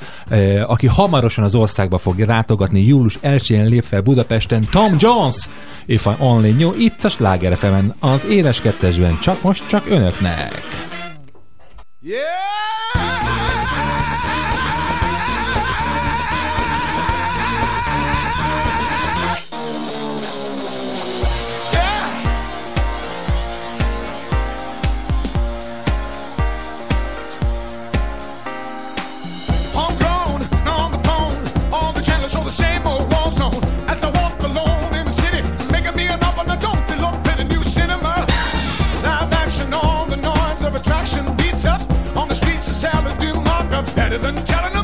aki 0.67 0.87
hamarosan 0.87 1.43
az 1.43 1.55
országba 1.55 1.97
fog 1.97 2.19
látogatni, 2.19 2.85
július 2.85 3.19
1-én 3.23 3.65
lép 3.67 3.83
fel 3.83 4.01
Budapesten 4.01 4.65
Tom 4.71 4.95
Jones, 4.97 5.49
If 5.85 6.05
I 6.05 6.23
Only 6.23 6.51
Knew, 6.51 6.73
itt 6.77 7.03
a 7.03 7.09
Sláger 7.09 7.57
az 7.99 8.25
éles 8.25 8.61
kettesben, 8.61 9.19
csak 9.19 9.41
most, 9.41 9.67
csak 9.67 9.89
önöknek. 9.89 10.61
Yeah! 11.99 12.82
better 44.13 44.31
than 44.31 44.45
telling 44.45 44.82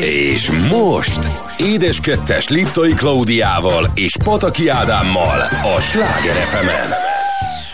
És 0.00 0.50
most 0.70 1.30
édeskettes 1.58 2.48
Liptai 2.48 2.92
Klaudiával 2.92 3.90
és 3.94 4.16
Pataki 4.24 4.68
Ádámmal 4.68 5.40
a 5.76 5.80
Sláger 5.80 6.34
fm 6.34 6.92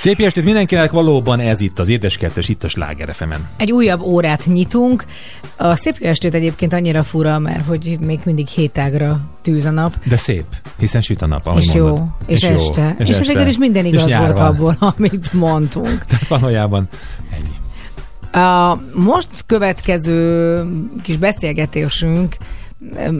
Szép 0.00 0.20
estét 0.20 0.44
mindenkinek, 0.44 0.90
valóban 0.90 1.40
ez 1.40 1.60
itt 1.60 1.78
az 1.78 1.88
édeskettes 1.88 2.48
itt 2.48 2.64
a 2.64 2.68
Sláger 2.68 3.14
FM-en. 3.14 3.48
Egy 3.56 3.72
újabb 3.72 4.00
órát 4.00 4.46
nyitunk. 4.46 5.04
A 5.56 5.76
szép 5.76 5.96
estét 6.00 6.34
egyébként 6.34 6.72
annyira 6.72 7.02
fura, 7.02 7.38
mert 7.38 7.66
hogy 7.66 7.96
még 8.00 8.20
mindig 8.24 8.46
hétágra 8.46 9.20
tűz 9.42 9.64
a 9.66 9.70
nap. 9.70 9.94
De 10.04 10.16
szép, 10.16 10.44
hiszen 10.78 11.02
süt 11.02 11.22
a 11.22 11.26
nap, 11.26 11.46
ahogy 11.46 11.62
és 11.62 11.72
mondod. 11.72 11.96
jó, 11.98 12.04
és, 12.26 12.42
és 12.42 12.48
este. 12.48 12.82
Jó, 12.82 12.88
és, 12.98 13.08
és 13.08 13.14
hát 13.14 13.20
este. 13.20 13.32
végül 13.32 13.48
is 13.48 13.58
minden 13.58 13.84
igaz 13.84 14.06
és 14.06 14.16
volt 14.16 14.38
van. 14.38 14.46
abból, 14.46 14.76
amit 14.96 15.32
mondtunk. 15.32 16.04
Tehát 16.04 16.28
valójában 16.28 16.88
ennyi. 17.32 17.59
A 18.32 18.78
most 18.94 19.28
következő 19.46 20.64
kis 21.02 21.16
beszélgetésünk 21.16 22.36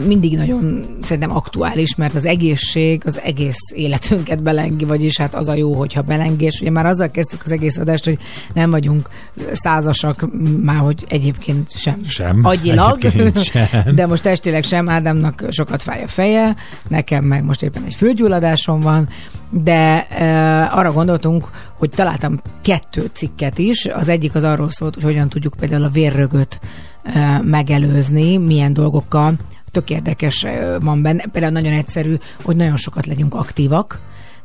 mindig 0.07 0.37
nagyon 0.37 0.97
szerintem 1.01 1.35
aktuális, 1.35 1.95
mert 1.95 2.15
az 2.15 2.25
egészség 2.25 3.01
az 3.05 3.19
egész 3.19 3.59
életünket 3.73 4.43
belengi, 4.43 4.85
vagyis 4.85 5.17
hát 5.17 5.35
az 5.35 5.47
a 5.47 5.53
jó, 5.53 5.73
hogyha 5.73 6.01
belengés. 6.01 6.61
Ugye 6.61 6.71
már 6.71 6.85
azzal 6.85 7.11
kezdtük 7.11 7.41
az 7.43 7.51
egész 7.51 7.77
adást, 7.77 8.05
hogy 8.05 8.17
nem 8.53 8.69
vagyunk 8.69 9.09
százasak, 9.51 10.27
már 10.61 10.77
hogy 10.77 11.05
egyébként 11.07 11.71
sem. 11.77 12.01
Sem. 12.07 12.39
Agyilag, 12.43 13.05
egyébként 13.05 13.43
sem. 13.43 13.95
de 13.95 14.07
most 14.07 14.23
testileg 14.23 14.63
sem. 14.63 14.89
Ádámnak 14.89 15.45
sokat 15.49 15.81
fáj 15.81 16.03
a 16.03 16.07
feje, 16.07 16.55
nekem 16.87 17.23
meg 17.23 17.43
most 17.43 17.63
éppen 17.63 17.83
egy 17.83 17.93
fülgyulladásom 17.93 18.79
van, 18.79 19.07
de 19.49 20.07
e, 20.07 20.69
arra 20.71 20.91
gondoltunk, 20.91 21.49
hogy 21.77 21.89
találtam 21.89 22.39
kettő 22.61 23.09
cikket 23.13 23.57
is. 23.57 23.85
Az 23.85 24.09
egyik 24.09 24.35
az 24.35 24.43
arról 24.43 24.69
szólt, 24.69 24.93
hogy 24.93 25.03
hogyan 25.03 25.29
tudjuk 25.29 25.53
például 25.59 25.83
a 25.83 25.89
vérrögöt 25.89 26.59
megelőzni, 27.41 28.37
milyen 28.37 28.73
dolgokkal. 28.73 29.33
Tök 29.71 29.89
érdekes 29.89 30.45
van 30.81 31.01
benne. 31.01 31.23
Például 31.31 31.53
nagyon 31.53 31.73
egyszerű, 31.73 32.15
hogy 32.43 32.55
nagyon 32.55 32.77
sokat 32.77 33.05
legyünk 33.05 33.33
aktívak, 33.33 33.99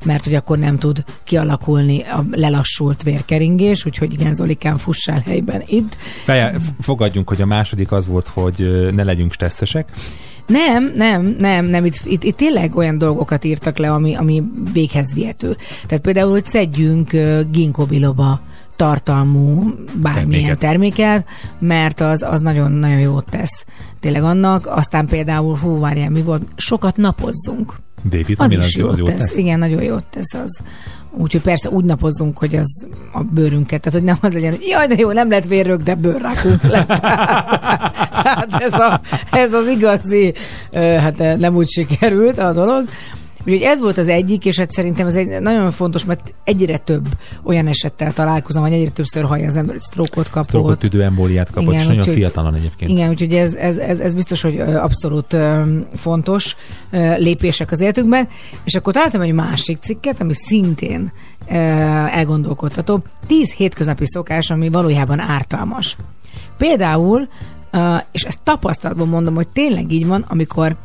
mert 0.04 0.24
hogy 0.24 0.34
akkor 0.34 0.58
nem 0.58 0.78
tud 0.78 1.04
kialakulni 1.24 2.00
a 2.00 2.24
lelassult 2.30 3.02
vérkeringés, 3.02 3.86
úgyhogy 3.86 4.12
igen, 4.12 4.34
Zolikán, 4.34 4.78
fussál 4.78 5.22
helyben 5.26 5.62
itt. 5.66 5.96
Várjál, 6.26 6.60
fogadjunk, 6.80 7.28
hogy 7.28 7.40
a 7.40 7.46
második 7.46 7.92
az 7.92 8.06
volt, 8.06 8.28
hogy 8.28 8.88
ne 8.94 9.02
legyünk 9.02 9.32
stresszesek. 9.32 9.90
Nem, 10.46 10.92
nem, 10.94 11.36
nem, 11.38 11.64
nem. 11.64 11.84
Itt, 11.84 12.00
itt, 12.04 12.24
itt 12.24 12.36
tényleg 12.36 12.76
olyan 12.76 12.98
dolgokat 12.98 13.44
írtak 13.44 13.78
le, 13.78 13.92
ami, 13.92 14.14
ami 14.14 14.42
véghez 14.72 15.14
vihető. 15.14 15.56
Tehát 15.86 16.04
például, 16.04 16.30
hogy 16.30 16.44
szedjünk 16.44 17.10
ginkgo 17.50 17.86
tartalmú 18.76 19.72
bármilyen 19.94 20.56
Terméket. 20.56 20.58
terméket, 20.58 21.24
mert 21.58 22.00
az, 22.00 22.22
az 22.22 22.40
nagyon, 22.40 22.72
nagyon 22.72 22.98
jót 22.98 23.26
tesz 23.30 23.64
tényleg 24.00 24.22
annak. 24.22 24.66
Aztán 24.66 25.06
például, 25.06 25.56
hú, 25.56 25.78
várjál, 25.78 26.10
mi 26.10 26.22
volt? 26.22 26.42
Sokat 26.56 26.96
napozzunk. 26.96 27.74
David, 28.04 28.34
Az 28.38 28.52
is 28.52 28.76
jót 28.76 28.90
az 28.90 28.98
jót 28.98 29.08
tesz. 29.08 29.18
tesz. 29.18 29.36
Igen, 29.36 29.58
nagyon 29.58 29.82
jót 29.82 30.06
tesz 30.10 30.34
az. 30.34 30.60
Úgyhogy 31.18 31.42
persze 31.42 31.70
úgy 31.70 31.84
napozzunk, 31.84 32.38
hogy 32.38 32.54
az 32.56 32.86
a 33.12 33.22
bőrünket, 33.22 33.80
tehát 33.80 33.98
hogy 33.98 34.08
nem 34.08 34.16
az 34.20 34.32
legyen, 34.32 34.50
hogy 34.50 34.66
jaj, 34.68 34.86
de 34.86 34.94
jó, 34.98 35.12
nem 35.12 35.30
lett 35.30 35.44
vérrög, 35.46 35.82
de 35.82 35.94
bőrrákunk 35.94 36.62
lett. 36.62 36.86
tehát 38.22 38.54
ez, 38.54 38.72
a, 38.72 39.00
ez 39.30 39.52
az 39.52 39.66
igazi, 39.66 40.34
hát 40.72 41.38
nem 41.38 41.56
úgy 41.56 41.68
sikerült 41.68 42.38
a 42.38 42.52
dolog. 42.52 42.84
Úgyhogy 43.46 43.62
ez 43.62 43.80
volt 43.80 43.98
az 43.98 44.08
egyik, 44.08 44.44
és 44.44 44.58
hát 44.58 44.70
szerintem 44.70 45.06
ez 45.06 45.14
egy 45.14 45.40
nagyon 45.40 45.70
fontos, 45.70 46.04
mert 46.04 46.34
egyre 46.44 46.78
több 46.78 47.06
olyan 47.42 47.66
esettel 47.66 48.12
találkozom, 48.12 48.62
hogy 48.62 48.72
egyre 48.72 48.90
többször 48.90 49.24
hallja 49.24 49.46
az 49.46 49.56
ember, 49.56 49.76
sztrókot 49.78 50.30
kapott. 50.30 50.48
Stroke 50.48 50.74
tüdőembóliát 50.74 51.50
kapott, 51.50 51.68
Igen, 51.68 51.80
és 51.80 51.86
nagyon 51.86 52.04
fiatalon 52.04 52.54
egyébként. 52.54 52.90
Igen, 52.90 53.08
úgyhogy 53.08 53.34
ez, 53.34 53.54
ez, 53.54 53.76
ez, 53.76 53.98
ez 53.98 54.14
biztos, 54.14 54.42
hogy 54.42 54.60
abszolút 54.60 55.36
fontos 55.94 56.56
lépések 57.16 57.70
az 57.70 57.80
életünkben. 57.80 58.28
És 58.64 58.74
akkor 58.74 58.92
találtam 58.92 59.20
egy 59.20 59.32
másik 59.32 59.78
cikket, 59.78 60.20
ami 60.20 60.32
szintén 60.34 61.12
ö, 61.48 61.54
elgondolkodtató. 61.54 63.02
Tíz 63.26 63.52
hétköznapi 63.52 64.06
szokás, 64.06 64.50
ami 64.50 64.68
valójában 64.68 65.20
ártalmas. 65.20 65.96
Például, 66.56 67.28
és 68.12 68.22
ezt 68.24 68.38
tapasztalatban 68.42 69.08
mondom, 69.08 69.34
hogy 69.34 69.48
tényleg 69.48 69.92
így 69.92 70.06
van, 70.06 70.24
amikor 70.28 70.76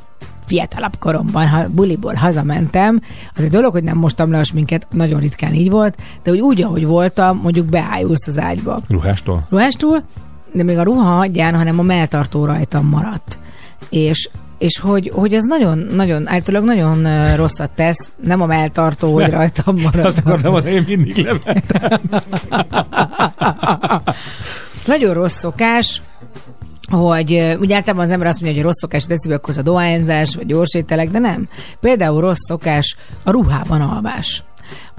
fiatalabb 0.51 0.97
koromban, 0.99 1.47
ha 1.47 1.67
buliból 1.69 2.13
hazamentem, 2.13 3.01
az 3.35 3.43
egy 3.43 3.49
dolog, 3.49 3.71
hogy 3.71 3.83
nem 3.83 3.97
mostam 3.97 4.31
le 4.31 4.37
a 4.37 4.43
sminket, 4.43 4.87
nagyon 4.91 5.19
ritkán 5.19 5.53
így 5.53 5.69
volt, 5.69 5.97
de 6.23 6.29
hogy 6.29 6.39
úgy, 6.39 6.61
ahogy 6.61 6.85
voltam, 6.85 7.39
mondjuk 7.43 7.65
beájulsz 7.65 8.27
az 8.27 8.39
ágyba 8.39 8.79
Ruhástól? 8.89 9.45
ruhástól, 9.49 10.03
de 10.51 10.63
még 10.63 10.77
a 10.77 10.83
ruha 10.83 11.03
hagyján, 11.03 11.55
hanem 11.55 11.79
a 11.79 11.81
melltartó 11.81 12.45
rajtam 12.45 12.85
maradt. 12.85 13.39
És 13.89 14.29
és 14.57 14.79
hogy, 14.79 15.11
hogy 15.13 15.33
ez 15.33 15.43
nagyon, 15.43 15.77
nagyon, 15.77 16.27
általában 16.27 16.75
nagyon 16.75 17.35
rosszat 17.35 17.71
tesz, 17.71 18.13
nem 18.23 18.41
a 18.41 18.45
melltartó, 18.45 19.13
hogy 19.13 19.29
rajtam 19.29 19.75
marad. 19.83 20.05
Azt 20.05 20.17
akartam 20.17 20.51
mondani, 20.51 20.75
én 20.75 20.83
mindig 20.87 21.17
levettem. 21.17 22.01
Nagyon 24.85 25.13
rossz 25.13 25.37
szokás, 25.37 26.01
hogy 26.91 27.57
ugye 27.59 27.75
általában 27.75 28.05
az 28.05 28.11
ember 28.11 28.27
azt 28.27 28.41
mondja, 28.41 28.57
hogy 28.57 28.67
rossz 28.67 28.79
szokás 28.79 29.05
teszi 29.05 29.31
akkor 29.31 29.57
a 29.57 29.61
dohányzás, 29.61 30.35
vagy 30.35 30.45
gyorsételek, 30.45 31.09
de 31.09 31.19
nem. 31.19 31.47
Például 31.79 32.21
rossz 32.21 32.45
szokás 32.47 32.97
a 33.23 33.31
ruhában 33.31 33.81
alvás. 33.81 34.43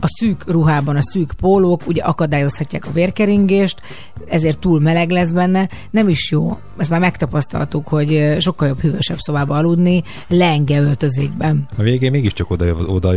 A 0.00 0.06
szűk 0.06 0.50
ruhában, 0.50 0.96
a 0.96 1.02
szűk 1.02 1.32
pólók 1.40 1.86
ugye 1.86 2.02
akadályozhatják 2.02 2.86
a 2.86 2.92
vérkeringést, 2.92 3.80
ezért 4.28 4.58
túl 4.58 4.80
meleg 4.80 5.10
lesz 5.10 5.32
benne. 5.32 5.68
Nem 5.90 6.08
is 6.08 6.30
jó. 6.30 6.58
Ezt 6.76 6.90
már 6.90 7.00
megtapasztaltuk, 7.00 7.88
hogy 7.88 8.36
sokkal 8.38 8.68
jobb 8.68 8.80
hűvösebb 8.80 9.18
szobába 9.18 9.54
aludni, 9.54 10.02
lenge 10.28 10.80
öltözékben. 10.80 11.68
A 11.76 11.82
végén 11.82 12.10
mégiscsak 12.10 12.50
oda, 12.50 12.74
oda 12.86 13.14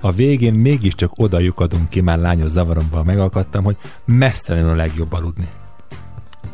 a 0.00 0.12
végén 0.12 0.54
mégiscsak 0.54 1.12
oda 1.16 1.38
lyukadunk 1.38 1.88
ki, 1.88 2.00
már 2.00 2.18
lányos 2.18 2.50
zavaromban 2.50 3.04
megakadtam, 3.04 3.64
hogy 3.64 3.76
mesztelenül 4.04 4.70
a 4.70 4.74
legjobb 4.74 5.12
aludni. 5.12 5.48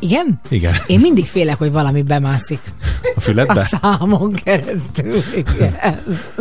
Igen? 0.05 0.39
Igen. 0.49 0.73
Én 0.87 0.99
mindig 0.99 1.25
félek, 1.25 1.57
hogy 1.57 1.71
valami 1.71 2.01
bemászik 2.01 2.59
A 3.03 3.11
a 3.15 3.19
füledbe? 3.19 3.59
számon 3.81 4.31
keresztül. 4.43 5.21
Igen. 5.35 5.75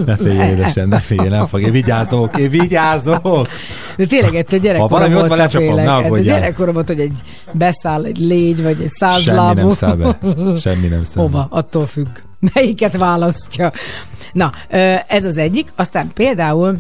Ne 0.05 0.17
félj, 0.17 0.51
édesem, 0.51 0.89
ne 0.89 0.99
félj, 0.99 1.29
nem 1.29 1.47
fog. 1.47 1.61
Én 1.61 1.71
vigyázok, 1.73 2.39
én 2.39 2.49
vigyázok. 2.49 3.49
De 3.97 4.07
tényleg 4.07 4.35
egy 4.35 4.61
gyerekkorom 4.61 4.81
Ha 4.81 4.89
valami 4.89 5.15
ott 5.15 5.21
van, 5.29 5.39
a 5.39 5.43
lecsapom, 5.43 5.75
ne 5.75 5.81
Hát 5.81 5.89
a 5.89 6.05
aggódjál. 6.05 6.39
gyerekkorom 6.39 6.75
volt, 6.75 6.87
hogy 6.89 7.01
egy 7.01 7.19
beszáll 7.53 8.05
egy 8.05 8.19
légy, 8.19 8.63
vagy 8.63 8.81
egy 8.83 8.91
Semmi 8.99 9.13
százlábú. 9.13 9.61
nem 9.61 9.71
száll 9.71 9.97
be. 9.97 10.19
Semmi 10.61 10.87
nem 10.87 11.05
száll. 11.05 11.23
Hova? 11.25 11.47
Attól 11.51 11.87
függ. 11.87 12.09
Melyiket 12.55 12.97
választja. 12.97 13.73
Na, 14.33 14.53
ez 15.09 15.25
az 15.25 15.37
egyik. 15.37 15.73
Aztán 15.77 16.09
például 16.15 16.79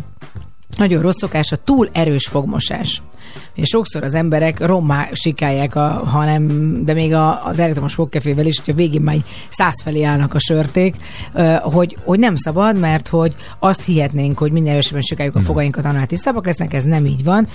nagyon 0.76 1.02
rossz 1.02 1.18
szokás 1.18 1.52
a 1.52 1.56
túl 1.56 1.88
erős 1.92 2.26
fogmosás. 2.26 3.02
És 3.54 3.68
sokszor 3.68 4.02
az 4.02 4.14
emberek 4.14 4.66
rommá 4.66 5.08
sikálják, 5.12 5.74
a, 5.74 5.88
hanem, 5.88 6.84
de 6.84 6.92
még 6.92 7.12
a, 7.12 7.46
az 7.46 7.58
elektromos 7.58 7.94
fogkefével 7.94 8.46
is, 8.46 8.60
hogy 8.64 8.74
a 8.74 8.76
végén 8.76 9.00
már 9.00 9.16
száz 9.48 9.82
felé 9.82 10.02
állnak 10.02 10.34
a 10.34 10.38
sörték, 10.38 10.96
hogy, 11.62 11.96
hogy 12.04 12.18
nem 12.18 12.36
szabad, 12.36 12.78
mert 12.78 13.08
hogy 13.08 13.34
azt 13.58 13.84
hihetnénk, 13.84 14.38
hogy 14.38 14.52
minden 14.52 14.72
erősebben 14.72 15.02
sikáljuk 15.02 15.36
a 15.36 15.40
fogainkat, 15.40 15.84
annál 15.84 16.06
tisztábbak 16.06 16.46
lesznek, 16.46 16.74
ez 16.74 16.84
nem 16.84 17.06
így 17.06 17.24
van. 17.24 17.48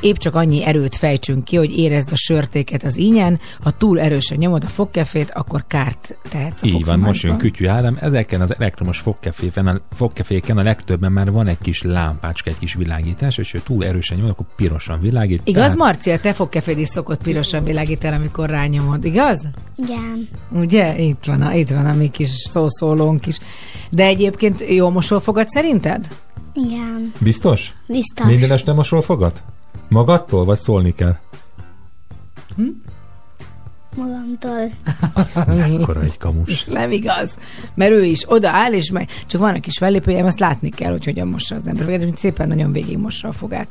Épp 0.00 0.14
csak 0.14 0.34
annyi 0.34 0.64
erőt 0.64 0.96
fejtsünk 0.96 1.44
ki, 1.44 1.56
hogy 1.56 1.78
érezd 1.78 2.12
a 2.12 2.16
sörtéket 2.16 2.82
az 2.82 2.96
ínyen, 2.96 3.40
ha 3.62 3.70
túl 3.70 4.00
erősen 4.00 4.38
nyomod 4.38 4.64
a 4.64 4.68
fogkefét, 4.68 5.30
akkor 5.30 5.64
kárt 5.66 6.16
tehetsz 6.28 6.62
a 6.62 6.66
Így 6.66 6.84
van, 6.84 6.98
most 6.98 7.22
jön. 7.22 7.36
Kütyű 7.36 7.66
Ádám. 7.66 7.98
Ezeken 8.00 8.40
az 8.40 8.54
elektromos 8.58 8.98
fogkeféken 8.98 9.66
a, 9.66 9.80
fogkeféken 9.92 10.58
a 10.58 10.62
legtöbben 10.62 11.12
már 11.12 11.30
van 11.30 11.46
egy 11.46 11.58
kis 11.60 11.82
lámpácska, 11.82 12.50
egy 12.50 12.58
kis 12.58 12.74
világítás, 12.74 13.38
és 13.38 13.52
ha 13.52 13.58
túl 13.64 13.84
erősen 13.84 14.16
nyomod, 14.16 14.32
akkor 14.32 14.46
pirosan 14.56 15.00
világít. 15.24 15.48
Igaz, 15.48 15.62
Tehát 15.62 15.76
Marci, 15.76 16.10
a 16.10 16.18
te 16.18 16.32
fogkeféd 16.32 16.78
is 16.78 16.88
szokott 16.88 17.22
pirosan 17.22 17.64
világítani, 17.64 18.16
amikor 18.16 18.48
rányomod, 18.50 19.04
igaz? 19.04 19.48
Igen. 19.76 20.28
Ugye? 20.50 20.98
Itt 20.98 21.24
van 21.24 21.42
a, 21.42 21.54
itt 21.54 21.70
van 21.70 21.86
a 21.86 21.94
mi 21.94 22.10
kis 22.10 22.30
szószólónk 22.30 23.26
is. 23.26 23.38
De 23.90 24.04
egyébként 24.04 24.64
jó 24.68 24.90
mosol 24.90 25.20
fogad 25.20 25.48
szerinted? 25.48 26.08
Igen. 26.54 27.12
Biztos? 27.18 27.74
Biztos. 27.86 28.26
Minden 28.26 28.50
este 28.52 28.72
mosol 28.72 29.02
fogad? 29.02 29.42
Magadtól, 29.88 30.44
vagy 30.44 30.58
szólni 30.58 30.92
kell? 30.92 31.16
Magamtól. 33.94 34.70
Mekkora 35.46 36.00
egy 36.00 36.18
kamus. 36.18 36.64
Nem 36.64 36.90
igaz. 36.90 37.34
Mert 37.74 37.92
ő 37.92 38.04
is 38.04 38.30
odaáll, 38.30 38.72
és 38.72 38.90
meg 38.90 39.08
csak 39.26 39.40
van 39.40 39.54
egy 39.54 39.60
kis 39.60 39.78
fellépője, 39.78 40.24
azt 40.24 40.40
látni 40.40 40.68
kell, 40.68 40.90
hogy 40.90 41.04
hogyan 41.04 41.28
mossa 41.28 41.54
az 41.54 41.66
ember. 41.66 41.84
Fogad, 41.84 42.16
szépen 42.16 42.48
nagyon 42.48 42.72
végig 42.72 42.98
mossa 42.98 43.28
a 43.28 43.32
fogát. 43.32 43.68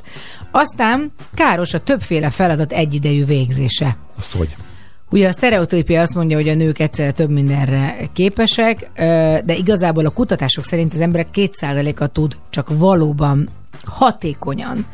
Aztán 0.51 1.11
káros 1.33 1.73
a 1.73 1.79
többféle 1.79 2.29
feladat 2.29 2.71
egyidejű 2.71 3.25
végzése. 3.25 3.97
Azt 4.17 4.33
hogy? 4.35 4.55
Ugye 5.09 5.27
a 5.27 5.31
sztereotípia 5.31 6.01
azt 6.01 6.15
mondja, 6.15 6.37
hogy 6.37 6.49
a 6.49 6.55
nők 6.55 6.79
egyszerre 6.79 7.11
több 7.11 7.31
mindenre 7.31 7.95
képesek, 8.13 8.89
de 9.45 9.55
igazából 9.55 10.05
a 10.05 10.09
kutatások 10.09 10.65
szerint 10.65 10.93
az 10.93 10.99
emberek 10.99 11.27
2%-a 11.33 12.07
tud 12.07 12.37
csak 12.49 12.77
valóban 12.77 13.49
hatékonyan 13.85 14.85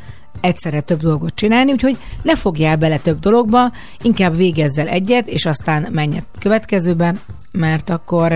egyszerre 0.42 0.82
több 0.82 1.02
dolgot 1.02 1.36
csinálni, 1.36 1.72
úgyhogy 1.72 1.98
ne 2.22 2.36
fogjál 2.36 2.78
bele 2.78 2.98
több 2.98 3.20
dologba, 3.20 3.72
inkább 4.02 4.36
végezzel 4.36 4.88
egyet, 4.88 5.28
és 5.28 5.46
aztán 5.46 5.88
menj 5.92 6.18
a 6.18 6.40
következőbe, 6.40 7.16
mert 7.52 7.90
akkor 7.90 8.34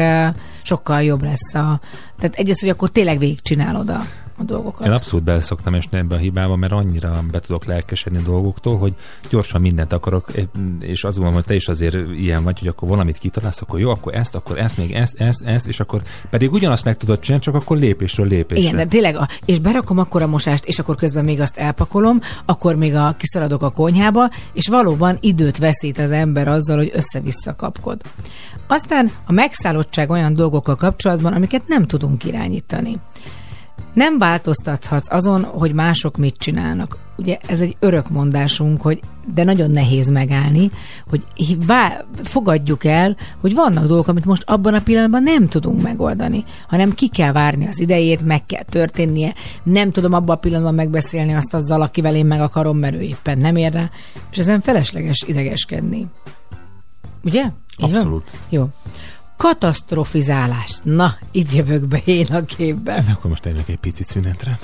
sokkal 0.61 1.03
jobb 1.03 1.23
lesz 1.23 1.53
a... 1.53 1.79
Tehát 2.17 2.35
egyrészt, 2.35 2.59
hogy 2.59 2.69
akkor 2.69 2.89
tényleg 2.89 3.19
végigcsinálod 3.19 3.89
a, 3.89 4.01
a 4.43 4.53
dolgokat. 4.53 4.87
Én 4.87 4.91
abszolút 4.93 5.25
bele 5.25 5.41
szoktam 5.41 5.73
esni 5.73 5.97
ebbe 5.97 6.15
a 6.15 6.17
hibába, 6.17 6.55
mert 6.55 6.71
annyira 6.71 7.23
be 7.31 7.39
tudok 7.39 7.65
lelkesedni 7.65 8.21
dolgoktól, 8.21 8.77
hogy 8.77 8.93
gyorsan 9.29 9.61
mindent 9.61 9.93
akarok, 9.93 10.31
és 10.79 11.03
azt 11.03 11.15
gondolom, 11.15 11.33
hogy 11.33 11.45
te 11.45 11.55
is 11.55 11.67
azért 11.67 11.95
ilyen 12.15 12.43
vagy, 12.43 12.59
hogy 12.59 12.67
akkor 12.67 12.89
valamit 12.89 13.17
kitalálsz, 13.17 13.61
akkor 13.61 13.79
jó, 13.79 13.89
akkor 13.89 14.15
ezt, 14.15 14.35
akkor 14.35 14.57
ezt, 14.57 14.77
még 14.77 14.91
ezt, 14.91 15.15
ezt, 15.19 15.43
ezt, 15.45 15.67
és 15.67 15.79
akkor 15.79 16.01
pedig 16.29 16.51
ugyanazt 16.51 16.83
meg 16.83 16.97
tudod 16.97 17.19
csinálni, 17.19 17.43
csak 17.43 17.55
akkor 17.55 17.77
lépésről 17.77 18.27
lépésre. 18.27 18.63
Igen, 18.63 18.75
de 18.75 18.85
tényleg, 18.85 19.15
a, 19.15 19.27
és 19.45 19.59
berakom 19.59 19.97
akkor 19.97 20.21
a 20.21 20.27
mosást, 20.27 20.65
és 20.65 20.79
akkor 20.79 20.95
közben 20.95 21.23
még 21.23 21.39
azt 21.39 21.57
elpakolom, 21.57 22.19
akkor 22.45 22.75
még 22.75 22.95
a, 22.95 23.15
kiszaladok 23.17 23.61
a 23.61 23.69
konyhába, 23.69 24.29
és 24.53 24.67
valóban 24.67 25.17
időt 25.19 25.57
veszít 25.57 25.97
az 25.97 26.11
ember 26.11 26.47
azzal, 26.47 26.77
hogy 26.77 26.91
össze-vissza 26.93 27.55
kapkod. 27.55 28.01
Aztán 28.67 29.11
a 29.25 29.31
megszállottság 29.31 30.09
olyan 30.09 30.33
dolgokkal 30.33 30.75
kapcsolatban, 30.75 31.33
amiket 31.33 31.67
nem 31.67 31.85
tudunk 31.85 32.25
irányítani. 32.25 32.99
Nem 33.93 34.17
változtathatsz 34.17 35.11
azon, 35.11 35.43
hogy 35.43 35.73
mások 35.73 36.17
mit 36.17 36.37
csinálnak. 36.37 36.97
Ugye 37.17 37.37
ez 37.47 37.61
egy 37.61 37.75
örök 37.79 38.09
mondásunk, 38.09 38.81
hogy 38.81 38.99
de 39.33 39.43
nagyon 39.43 39.71
nehéz 39.71 40.09
megállni, 40.09 40.71
hogy 41.09 41.23
vá- 41.65 42.05
fogadjuk 42.23 42.85
el, 42.85 43.17
hogy 43.41 43.53
vannak 43.53 43.85
dolgok, 43.85 44.07
amit 44.07 44.25
most 44.25 44.49
abban 44.49 44.73
a 44.73 44.81
pillanatban 44.81 45.23
nem 45.23 45.47
tudunk 45.47 45.81
megoldani, 45.81 46.43
hanem 46.67 46.93
ki 46.93 47.09
kell 47.09 47.31
várni 47.31 47.67
az 47.67 47.79
idejét, 47.79 48.25
meg 48.25 48.45
kell 48.45 48.63
történnie, 48.63 49.33
nem 49.63 49.91
tudom 49.91 50.13
abban 50.13 50.35
a 50.35 50.39
pillanatban 50.39 50.73
megbeszélni 50.73 51.33
azt 51.33 51.53
azzal, 51.53 51.81
akivel 51.81 52.15
én 52.15 52.25
meg 52.25 52.41
akarom, 52.41 52.77
mert 52.77 52.95
ő 52.95 53.01
éppen 53.01 53.37
nem 53.37 53.55
ér 53.55 53.71
rá, 53.71 53.89
és 54.31 54.37
ezen 54.37 54.59
felesleges 54.59 55.23
idegeskedni. 55.27 56.07
Ugye? 57.23 57.43
Így 57.77 57.91
van? 57.91 57.95
Abszolút. 57.95 58.31
Jó. 58.49 58.69
Katasztrofizálást. 59.37 60.79
Na, 60.83 61.13
itt 61.31 61.53
jövök 61.53 61.87
be 61.87 62.01
én 62.05 62.25
a 62.25 62.45
képbe. 62.45 63.03
Akkor 63.11 63.29
most 63.29 63.41
tényleg 63.41 63.63
egy 63.67 63.77
picit 63.77 64.05
szünetre. 64.05 64.59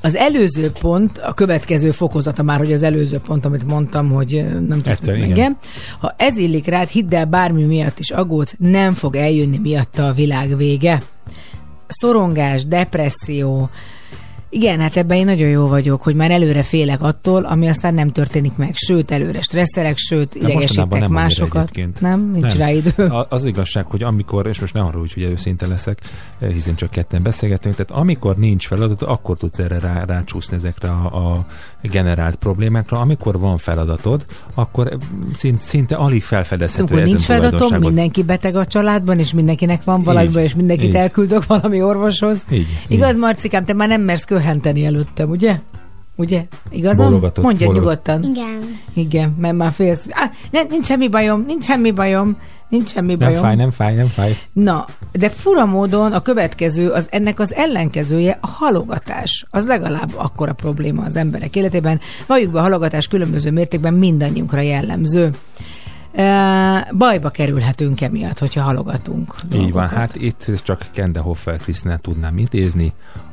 Az 0.00 0.14
előző 0.14 0.70
pont, 0.70 1.18
a 1.18 1.32
következő 1.32 1.90
fokozata 1.90 2.42
már, 2.42 2.58
hogy 2.58 2.72
az 2.72 2.82
előző 2.82 3.18
pont, 3.18 3.44
amit 3.44 3.64
mondtam, 3.64 4.10
hogy 4.10 4.44
nem 4.68 4.82
tudsz 4.82 4.86
Egyszer, 4.86 5.16
igen. 5.16 5.56
Ha 6.00 6.14
ez 6.16 6.36
illik 6.36 6.66
rád, 6.66 6.88
hidd 6.88 7.14
el, 7.14 7.24
bármi 7.24 7.62
miatt 7.62 7.98
is 7.98 8.10
aggódsz, 8.10 8.54
nem 8.58 8.94
fog 8.94 9.16
eljönni 9.16 9.58
miatta 9.58 10.06
a 10.06 10.12
világ 10.12 10.56
vége. 10.56 11.02
Szorongás, 11.86 12.64
depresszió, 12.64 13.70
igen, 14.54 14.80
hát 14.80 14.96
ebben 14.96 15.16
én 15.16 15.24
nagyon 15.24 15.48
jó 15.48 15.66
vagyok, 15.66 16.02
hogy 16.02 16.14
már 16.14 16.30
előre 16.30 16.62
félek 16.62 17.02
attól, 17.02 17.44
ami 17.44 17.68
aztán 17.68 17.94
nem 17.94 18.08
történik 18.10 18.56
meg. 18.56 18.70
Sőt, 18.74 19.10
előre 19.10 19.40
stresszelek, 19.40 19.96
sőt, 19.96 20.34
idegesítek 20.34 21.00
nem 21.00 21.12
másokat. 21.12 21.62
egyébként. 21.62 22.00
Nem? 22.00 22.30
Nincs 22.30 22.42
Nem. 22.42 22.56
rá 22.58 22.70
idő. 22.70 23.04
A- 23.06 23.26
Az 23.30 23.44
igazság, 23.44 23.86
hogy 23.86 24.02
amikor, 24.02 24.46
és 24.46 24.60
most 24.60 24.74
ne 24.74 24.80
arra 24.80 25.00
úgy, 25.00 25.12
hogy 25.12 25.22
őszinte 25.22 25.66
leszek, 25.66 25.98
eh, 26.38 26.50
hiszen 26.50 26.74
csak 26.74 26.90
ketten 26.90 27.22
beszélgetünk, 27.22 27.74
tehát 27.74 27.90
amikor 28.02 28.36
nincs 28.36 28.66
feladat, 28.66 29.02
akkor 29.02 29.36
tudsz 29.36 29.58
erre 29.58 29.78
rá, 29.78 30.04
rácsúszni 30.04 30.56
ezekre 30.56 30.88
a, 30.88 31.04
a 31.36 31.46
generált 31.82 32.34
problémákra. 32.36 33.00
Amikor 33.00 33.38
van 33.38 33.58
feladatod, 33.58 34.24
akkor 34.54 34.98
szint, 35.38 35.60
szinte 35.62 35.94
alig 35.94 36.22
felfedezhető 36.22 36.94
ezen 36.94 37.04
nincs 37.06 37.22
feladatom, 37.24 37.78
mindenki 37.78 38.22
beteg 38.22 38.56
a 38.56 38.64
családban, 38.66 39.18
és 39.18 39.32
mindenkinek 39.32 39.84
van 39.84 40.02
valami 40.02 40.26
Így, 40.26 40.36
és 40.36 40.54
mindenkit 40.54 40.88
így. 40.88 40.94
elküldök 40.94 41.46
valami 41.46 41.82
orvoshoz. 41.82 42.44
Így, 42.50 42.66
Igaz, 42.88 43.18
Marcikám, 43.18 43.64
te 43.64 43.72
már 43.72 43.88
nem 43.88 44.00
mersz 44.00 44.24
köhenteni 44.42 44.84
előttem, 44.84 45.30
ugye? 45.30 45.58
Ugye? 46.16 46.46
Igazam? 46.70 47.06
Bólogatott, 47.06 47.44
Mondja 47.44 47.66
bólog- 47.66 47.82
nyugodtan. 47.82 48.22
Igen. 48.22 48.78
Igen, 48.94 49.36
mert 49.40 49.56
már 49.56 49.72
félsz. 49.72 50.06
Ah, 50.10 50.30
ne, 50.50 50.62
nincs 50.62 50.84
semmi 50.84 51.08
bajom, 51.08 51.44
nincs 51.46 51.64
semmi 51.64 51.90
bajom, 51.90 52.36
nincs 52.68 52.90
semmi 52.90 53.14
Nem 53.14 53.28
bajom. 53.28 53.42
fáj, 53.42 53.56
nem 53.56 53.70
fáj, 53.70 53.94
nem 53.94 54.06
fáj. 54.06 54.38
Na, 54.52 54.86
de 55.12 55.28
fura 55.30 55.66
módon 55.66 56.12
a 56.12 56.20
következő, 56.20 56.90
az 56.90 57.06
ennek 57.10 57.38
az 57.38 57.54
ellenkezője 57.54 58.38
a 58.40 58.46
halogatás. 58.46 59.46
Az 59.50 59.66
legalább 59.66 60.12
akkora 60.16 60.52
probléma 60.52 61.04
az 61.04 61.16
emberek 61.16 61.56
életében. 61.56 62.00
Valljuk 62.26 62.52
be, 62.52 62.58
a 62.58 62.62
halogatás 62.62 63.08
különböző 63.08 63.50
mértékben 63.50 63.94
mindannyiunkra 63.94 64.60
jellemző. 64.60 65.30
E, 66.14 66.88
bajba 66.98 67.28
kerülhetünk 67.30 68.00
emiatt, 68.00 68.38
hogyha 68.38 68.60
halogatunk. 68.62 69.34
Így 69.44 69.50
van, 69.52 69.60
dolgokat. 69.60 69.90
hát 69.90 70.16
itt 70.16 70.50
csak 70.62 70.86
Kende 70.92 71.20
Hoffer 71.20 71.56
Krisztinát 71.58 72.00
tudnám 72.00 72.38
intézni, 72.38 72.92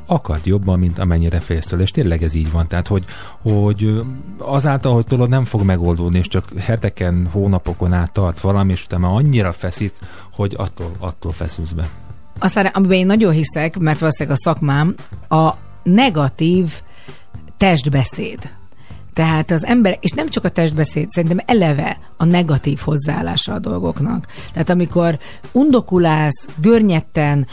akad 0.09 0.45
jobban, 0.45 0.79
mint 0.79 0.99
amennyire 0.99 1.39
tőle, 1.39 1.81
és 1.81 1.91
tényleg 1.91 2.23
ez 2.23 2.33
így 2.33 2.51
van. 2.51 2.67
Tehát, 2.67 2.87
hogy, 2.87 3.05
hogy 3.41 4.01
azáltal, 4.37 4.93
hogy 4.93 5.05
tudod, 5.05 5.29
nem 5.29 5.43
fog 5.43 5.61
megoldódni, 5.61 6.17
és 6.17 6.27
csak 6.27 6.59
heteken, 6.59 7.27
hónapokon 7.31 7.93
át 7.93 8.11
tart 8.11 8.39
valami, 8.39 8.71
és 8.71 8.83
utána 8.83 9.13
annyira 9.13 9.51
feszít, 9.51 9.99
hogy 10.33 10.53
attól, 10.57 10.91
attól 10.99 11.31
feszülsz 11.31 11.71
be. 11.71 11.89
Aztán, 12.39 12.65
amiben 12.65 12.97
én 12.97 13.05
nagyon 13.05 13.33
hiszek, 13.33 13.77
mert 13.77 13.99
valószínűleg 13.99 14.37
a 14.37 14.41
szakmám, 14.43 14.95
a 15.27 15.53
negatív 15.83 16.81
testbeszéd. 17.57 18.49
Tehát 19.13 19.51
az 19.51 19.65
ember, 19.65 19.97
és 20.01 20.11
nem 20.11 20.29
csak 20.29 20.43
a 20.43 20.49
testbeszéd, 20.49 21.09
szerintem 21.09 21.39
eleve 21.45 21.99
a 22.17 22.25
negatív 22.25 22.79
hozzáállása 22.79 23.53
a 23.53 23.59
dolgoknak. 23.59 24.27
Tehát 24.51 24.69
amikor 24.69 25.19
undokulálsz, 25.51 26.45
görnyetten, 26.61 27.47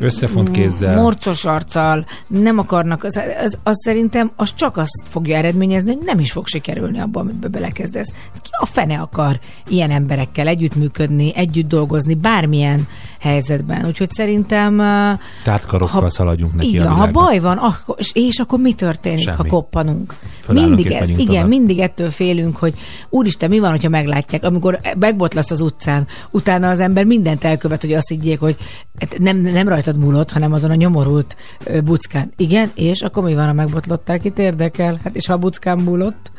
Összefont 0.00 0.50
kézzel. 0.50 0.94
morcos 0.94 1.44
arccal, 1.44 2.06
nem 2.26 2.58
akarnak, 2.58 3.04
az, 3.04 3.20
az, 3.44 3.58
az 3.62 3.76
szerintem 3.84 4.30
az 4.36 4.54
csak 4.54 4.76
azt 4.76 5.02
fogja 5.08 5.36
eredményezni, 5.36 5.94
hogy 5.94 6.04
nem 6.04 6.18
is 6.18 6.32
fog 6.32 6.46
sikerülni 6.46 7.00
abban, 7.00 7.22
amiben 7.22 7.50
belekezdesz. 7.50 8.12
Ki 8.42 8.50
a 8.60 8.66
fene 8.66 8.98
akar 8.98 9.40
ilyen 9.68 9.90
emberekkel 9.90 10.46
együttműködni, 10.46 11.34
együtt 11.34 11.68
dolgozni, 11.68 12.14
bármilyen 12.14 12.86
helyzetben. 13.20 13.86
Úgyhogy 13.86 14.10
szerintem... 14.10 14.78
uh, 14.78 15.18
Tártkarokkal 15.44 16.00
ha- 16.00 16.10
szaladjunk 16.10 16.54
neki 16.54 16.68
így 16.68 16.76
a 16.76 16.88
ha 16.88 17.10
baj 17.10 17.38
van, 17.38 17.56
akkor, 17.56 17.94
és, 17.98 18.10
és 18.14 18.38
akkor 18.38 18.58
mi 18.58 18.74
történik, 18.74 19.24
Semmi. 19.24 19.36
ha 19.36 19.44
koppanunk? 19.44 20.14
Fölállunk 20.40 20.74
mindig 20.74 20.92
ez, 20.92 21.08
igen, 21.08 21.26
tovább. 21.26 21.48
mindig 21.48 21.78
ettől 21.78 22.10
félünk, 22.10 22.56
hogy 22.56 22.74
úristen, 23.08 23.48
mi 23.48 23.58
van, 23.58 23.70
hogyha 23.70 23.88
meglátják, 23.88 24.44
amikor 24.44 24.80
megbotlasz 24.98 25.50
az 25.50 25.60
utcán, 25.60 26.06
utána 26.30 26.68
az 26.68 26.80
ember 26.80 27.04
mindent 27.04 27.44
elkövet, 27.44 27.80
hogy 27.80 27.92
azt 27.92 28.08
higgyék, 28.08 28.40
hogy 28.40 28.56
hát 28.98 29.18
nem, 29.18 29.36
nem 29.52 29.68
rajtad 29.68 29.98
múlott, 29.98 30.30
hanem 30.30 30.52
azon 30.52 30.70
a 30.70 30.74
nyomorult 30.74 31.36
buckán. 31.84 32.32
Igen, 32.36 32.70
és 32.74 33.00
akkor 33.00 33.22
mi 33.22 33.34
van, 33.34 33.46
ha 33.46 33.52
megbotlották, 33.52 34.24
itt 34.24 34.38
érdekel? 34.38 35.00
Hát 35.04 35.16
és 35.16 35.26
ha 35.26 35.32
a 35.32 35.38
buckán 35.38 35.78
múlott? 35.78 36.30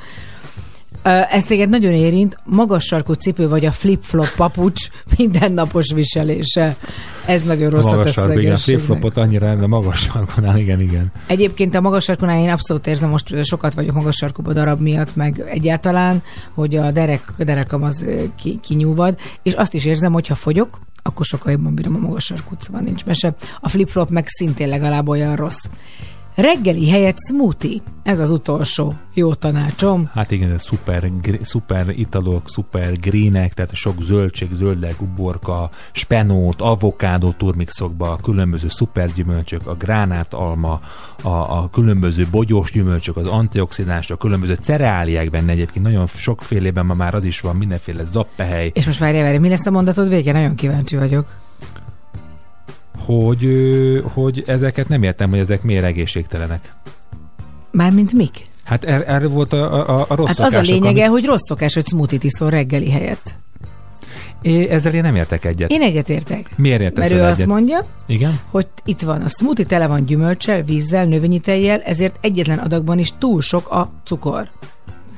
Ez 1.29 1.43
téged 1.43 1.69
nagyon 1.69 1.93
érint, 1.93 2.37
magas 2.45 2.85
sarkú 2.85 3.13
cipő 3.13 3.47
vagy 3.47 3.65
a 3.65 3.71
flip-flop 3.71 4.35
papucs 4.35 4.89
mindennapos 5.17 5.93
viselése. 5.93 6.77
Ez 7.25 7.43
nagyon 7.43 7.69
rossz 7.69 7.85
Magas 7.85 8.13
sarkú, 8.13 8.39
igen, 8.39 8.57
flip-flopot 8.57 9.17
annyira 9.17 9.45
nem, 9.45 9.59
de 9.59 9.67
magas 9.67 9.99
sarkonál, 9.99 10.57
igen, 10.57 10.79
igen. 10.79 11.11
Egyébként 11.27 11.75
a 11.75 11.81
magas 11.81 12.03
sarkunál 12.03 12.39
én 12.39 12.49
abszolút 12.49 12.87
érzem, 12.87 13.09
most 13.09 13.43
sokat 13.43 13.73
vagyok 13.73 13.95
magas 13.95 14.15
sarkúba 14.15 14.53
darab 14.53 14.79
miatt, 14.79 15.15
meg 15.15 15.43
egyáltalán, 15.47 16.23
hogy 16.53 16.75
a 16.75 16.91
derek, 16.91 17.33
derekam 17.37 17.83
az 17.83 18.05
ki, 18.35 18.59
kinyúvad, 18.63 19.17
és 19.43 19.53
azt 19.53 19.73
is 19.73 19.85
érzem, 19.85 20.13
hogy 20.13 20.27
ha 20.27 20.35
fogyok, 20.35 20.79
akkor 21.03 21.25
sokkal 21.25 21.51
jobban 21.51 21.75
bírom 21.75 21.95
a 21.95 21.99
magas 21.99 22.23
sarkút, 22.23 22.61
szóval 22.61 22.81
nincs 22.81 23.05
mese. 23.05 23.35
A 23.59 23.69
flip-flop 23.69 24.09
meg 24.09 24.27
szintén 24.27 24.69
legalább 24.69 25.07
olyan 25.07 25.35
rossz. 25.35 25.65
Reggeli 26.35 26.89
helyett 26.89 27.17
smoothie. 27.27 27.81
Ez 28.03 28.19
az 28.19 28.31
utolsó 28.31 28.93
jó 29.13 29.33
tanácsom. 29.33 30.09
Hát 30.13 30.31
igen, 30.31 30.51
ez 30.51 30.61
szuper, 30.61 31.09
szuper 31.41 31.89
italok, 31.89 32.49
szuper 32.49 32.99
greenek, 32.99 33.53
tehát 33.53 33.73
sok 33.73 34.01
zöldség, 34.01 34.49
zöldek, 34.53 35.01
uborka, 35.01 35.69
spenót, 35.91 36.61
avokádó 36.61 37.31
turmixokba, 37.31 38.11
a 38.11 38.17
különböző 38.17 38.67
szupergyümölcsök, 38.67 39.67
a 39.67 39.75
gránátalma, 39.75 40.79
a, 41.21 41.29
a 41.29 41.69
különböző 41.71 42.27
bogyós 42.31 42.71
gyümölcsök, 42.71 43.17
az 43.17 43.25
antioxidáns, 43.25 44.09
a 44.09 44.15
különböző 44.15 44.53
cereáliák 44.61 45.29
benne 45.29 45.51
egyébként 45.51 45.85
nagyon 45.85 46.07
sokfélében 46.07 46.85
ma 46.85 46.93
már 46.93 47.15
az 47.15 47.23
is 47.23 47.39
van, 47.39 47.55
mindenféle 47.55 48.03
zappehely, 48.03 48.71
És 48.73 48.85
most 48.85 48.99
várjál, 48.99 49.23
várjál, 49.23 49.41
mi 49.41 49.49
lesz 49.49 49.65
a 49.65 49.71
mondatod 49.71 50.09
vége? 50.09 50.31
Nagyon 50.31 50.55
kíváncsi 50.55 50.95
vagyok. 50.95 51.27
Hogy, 53.15 53.47
hogy 54.13 54.43
ezeket 54.47 54.87
nem 54.87 55.03
értem, 55.03 55.29
hogy 55.29 55.39
ezek 55.39 55.63
miért 55.63 55.83
egészségtelenek. 55.83 56.73
Mármint 57.71 58.13
mik? 58.13 58.45
Hát 58.63 58.83
er, 58.83 59.03
erről 59.07 59.29
volt 59.29 59.53
a, 59.53 59.89
a, 59.99 60.05
a 60.09 60.15
rossz 60.15 60.27
Hát 60.27 60.39
az 60.39 60.45
a 60.45 60.49
szokások, 60.49 60.73
lényege, 60.73 60.99
amit- 60.99 61.11
hogy 61.11 61.25
rossz 61.25 61.45
szokás, 61.47 61.73
hogy 61.73 61.85
smoothie 61.87 62.19
iszol 62.21 62.49
reggeli 62.49 62.89
helyett. 62.91 63.33
É, 64.41 64.69
ezzel 64.69 64.93
én 64.93 65.01
nem 65.01 65.15
értek 65.15 65.45
egyet. 65.45 65.69
Én 65.69 65.81
egyetértek. 65.81 66.49
Miért 66.55 66.81
értesz 66.81 66.97
Mert 66.97 67.11
ő 67.11 67.17
el 67.23 67.29
azt 67.29 67.39
egyet? 67.39 67.51
mondja, 67.51 67.85
Igen? 68.07 68.39
hogy 68.49 68.67
itt 68.85 69.01
van, 69.01 69.21
a 69.21 69.27
smoothie 69.27 69.65
tele 69.65 69.87
van 69.87 70.05
gyümölcsel, 70.05 70.63
vízzel, 70.63 71.05
növényi 71.05 71.39
tejjel, 71.39 71.79
ezért 71.79 72.15
egyetlen 72.21 72.57
adagban 72.57 72.99
is 72.99 73.13
túl 73.17 73.41
sok 73.41 73.69
a 73.69 73.89
cukor. 74.05 74.49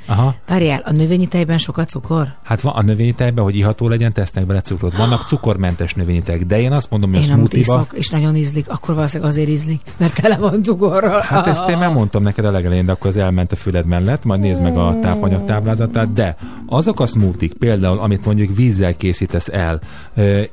Aha. 0.06 0.36
Várjál, 0.48 0.82
a 0.86 0.92
növényi 0.92 1.28
tejben 1.28 1.58
sok 1.58 1.78
a 1.78 1.86
cukor? 1.86 2.34
Hát 2.44 2.62
van 2.62 2.74
a 2.74 2.82
növényi 2.82 3.14
tejben, 3.14 3.44
hogy 3.44 3.56
iható 3.56 3.88
legyen, 3.88 4.14
tesznek 4.14 4.46
bele 4.46 4.62
cukrot. 4.62 4.98
Vannak 4.98 5.28
cukormentes 5.28 5.94
növényi 5.94 6.22
tejek, 6.22 6.46
de 6.46 6.60
én 6.60 6.72
azt 6.72 6.90
mondom, 6.90 7.10
hogy 7.10 7.20
a 7.20 7.24
Én 7.24 7.28
smoothie-ba... 7.28 7.74
iszok, 7.74 7.94
és 7.94 8.10
nagyon 8.10 8.36
ízlik, 8.36 8.70
akkor 8.70 8.96
valószínűleg 8.96 9.32
azért 9.32 9.50
ízlik, 9.50 9.82
mert 9.98 10.22
tele 10.22 10.38
van 10.38 10.64
cukorral. 10.64 11.20
Hát 11.20 11.48
ezt 11.48 11.70
én 11.70 11.78
már 11.78 11.94
mondtam 11.94 12.24
neked 12.24 12.46
a 12.46 12.52
legelején, 12.52 12.86
de 12.86 12.92
akkor 12.92 13.08
az 13.08 13.18
elment 13.18 13.52
a 13.52 13.56
füled 13.56 13.86
mellett, 13.86 14.26
majd 14.26 14.40
nézd 14.40 14.62
meg 14.62 14.78
a 14.78 15.00
tápanyag 15.02 15.46
táblázatát, 15.46 16.14
de 16.14 16.36
azok 16.66 17.00
a 17.00 17.06
smoothie 17.06 17.50
például, 17.60 18.00
amit 18.00 18.26
mondjuk 18.26 18.56
vízzel 18.56 18.96
készítesz 18.96 19.48
el, 19.48 19.82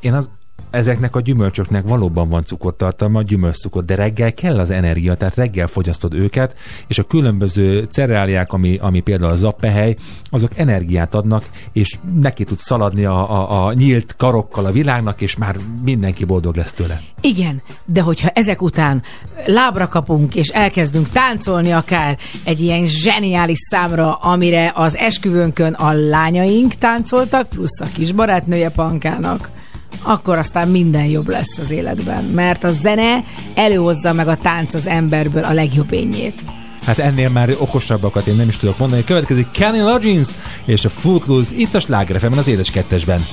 én 0.00 0.14
az, 0.14 0.28
ezeknek 0.70 1.16
a 1.16 1.20
gyümölcsöknek 1.20 1.88
valóban 1.88 2.28
van 2.28 2.44
cukortartalma, 2.44 3.22
gyümölcscukor, 3.22 3.84
de 3.84 3.94
reggel 3.94 4.34
kell 4.34 4.58
az 4.58 4.70
energia, 4.70 5.14
tehát 5.14 5.34
reggel 5.34 5.66
fogyasztod 5.66 6.14
őket, 6.14 6.56
és 6.86 6.98
a 6.98 7.02
különböző 7.02 7.86
cereáliák, 7.90 8.52
ami, 8.52 8.76
ami 8.76 9.00
például 9.00 9.32
a 9.32 9.36
zappehely, 9.36 9.96
azok 10.30 10.58
energiát 10.58 11.14
adnak, 11.14 11.44
és 11.72 11.94
neki 12.20 12.44
tudsz 12.44 12.64
szaladni 12.64 13.04
a, 13.04 13.30
a, 13.30 13.66
a 13.66 13.72
nyílt 13.72 14.16
karokkal 14.16 14.64
a 14.64 14.72
világnak, 14.72 15.20
és 15.20 15.36
már 15.36 15.56
mindenki 15.84 16.24
boldog 16.24 16.56
lesz 16.56 16.72
tőle. 16.72 17.00
Igen, 17.20 17.62
de 17.84 18.00
hogyha 18.00 18.28
ezek 18.28 18.62
után 18.62 19.02
lábra 19.46 19.88
kapunk, 19.88 20.34
és 20.34 20.48
elkezdünk 20.48 21.08
táncolni 21.08 21.72
akár 21.72 22.18
egy 22.44 22.60
ilyen 22.60 22.86
zseniális 22.86 23.58
számra, 23.58 24.14
amire 24.14 24.72
az 24.74 24.96
esküvőnkön 24.96 25.72
a 25.72 25.92
lányaink 25.92 26.74
táncoltak, 26.74 27.48
plusz 27.48 27.80
a 27.80 27.86
kis 27.94 28.12
barátnője 28.12 28.70
Pankának, 28.70 29.50
akkor 30.02 30.38
aztán 30.38 30.68
minden 30.68 31.04
jobb 31.04 31.28
lesz 31.28 31.58
az 31.58 31.70
életben, 31.70 32.24
mert 32.24 32.64
a 32.64 32.70
zene 32.70 33.24
előhozza 33.54 34.12
meg 34.12 34.28
a 34.28 34.36
tánc 34.36 34.74
az 34.74 34.86
emberből 34.86 35.44
a 35.44 35.52
legjobb 35.52 35.92
ényét. 35.92 36.44
Hát 36.84 36.98
ennél 36.98 37.28
már 37.28 37.54
okosabbakat 37.58 38.26
én 38.26 38.36
nem 38.36 38.48
is 38.48 38.56
tudok 38.56 38.78
mondani. 38.78 39.04
Következik 39.04 39.50
Kenny 39.50 39.80
Loggins 39.80 40.28
és 40.64 40.84
a 40.84 40.88
Footloose 40.88 41.54
itt 41.56 41.74
a 41.74 41.80
Sláger 41.80 42.24
az 42.36 42.48
édes 42.48 42.70
kettesben. 42.70 43.26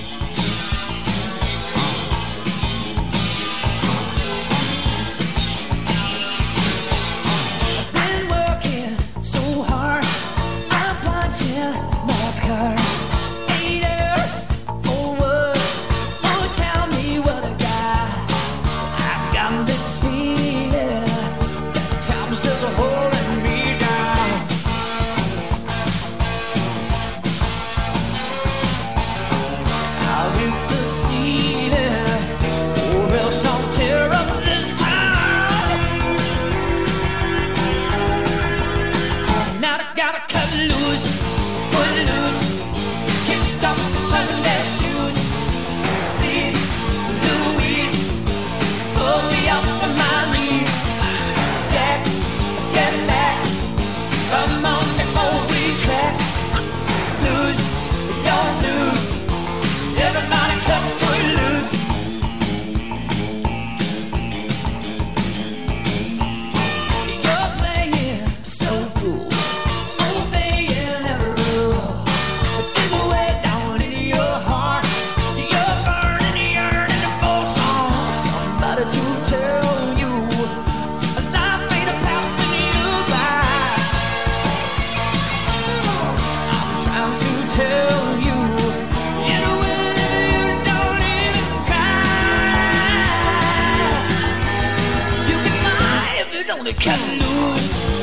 I 96.67 96.73
can 96.73 97.19
lose. 97.19 97.94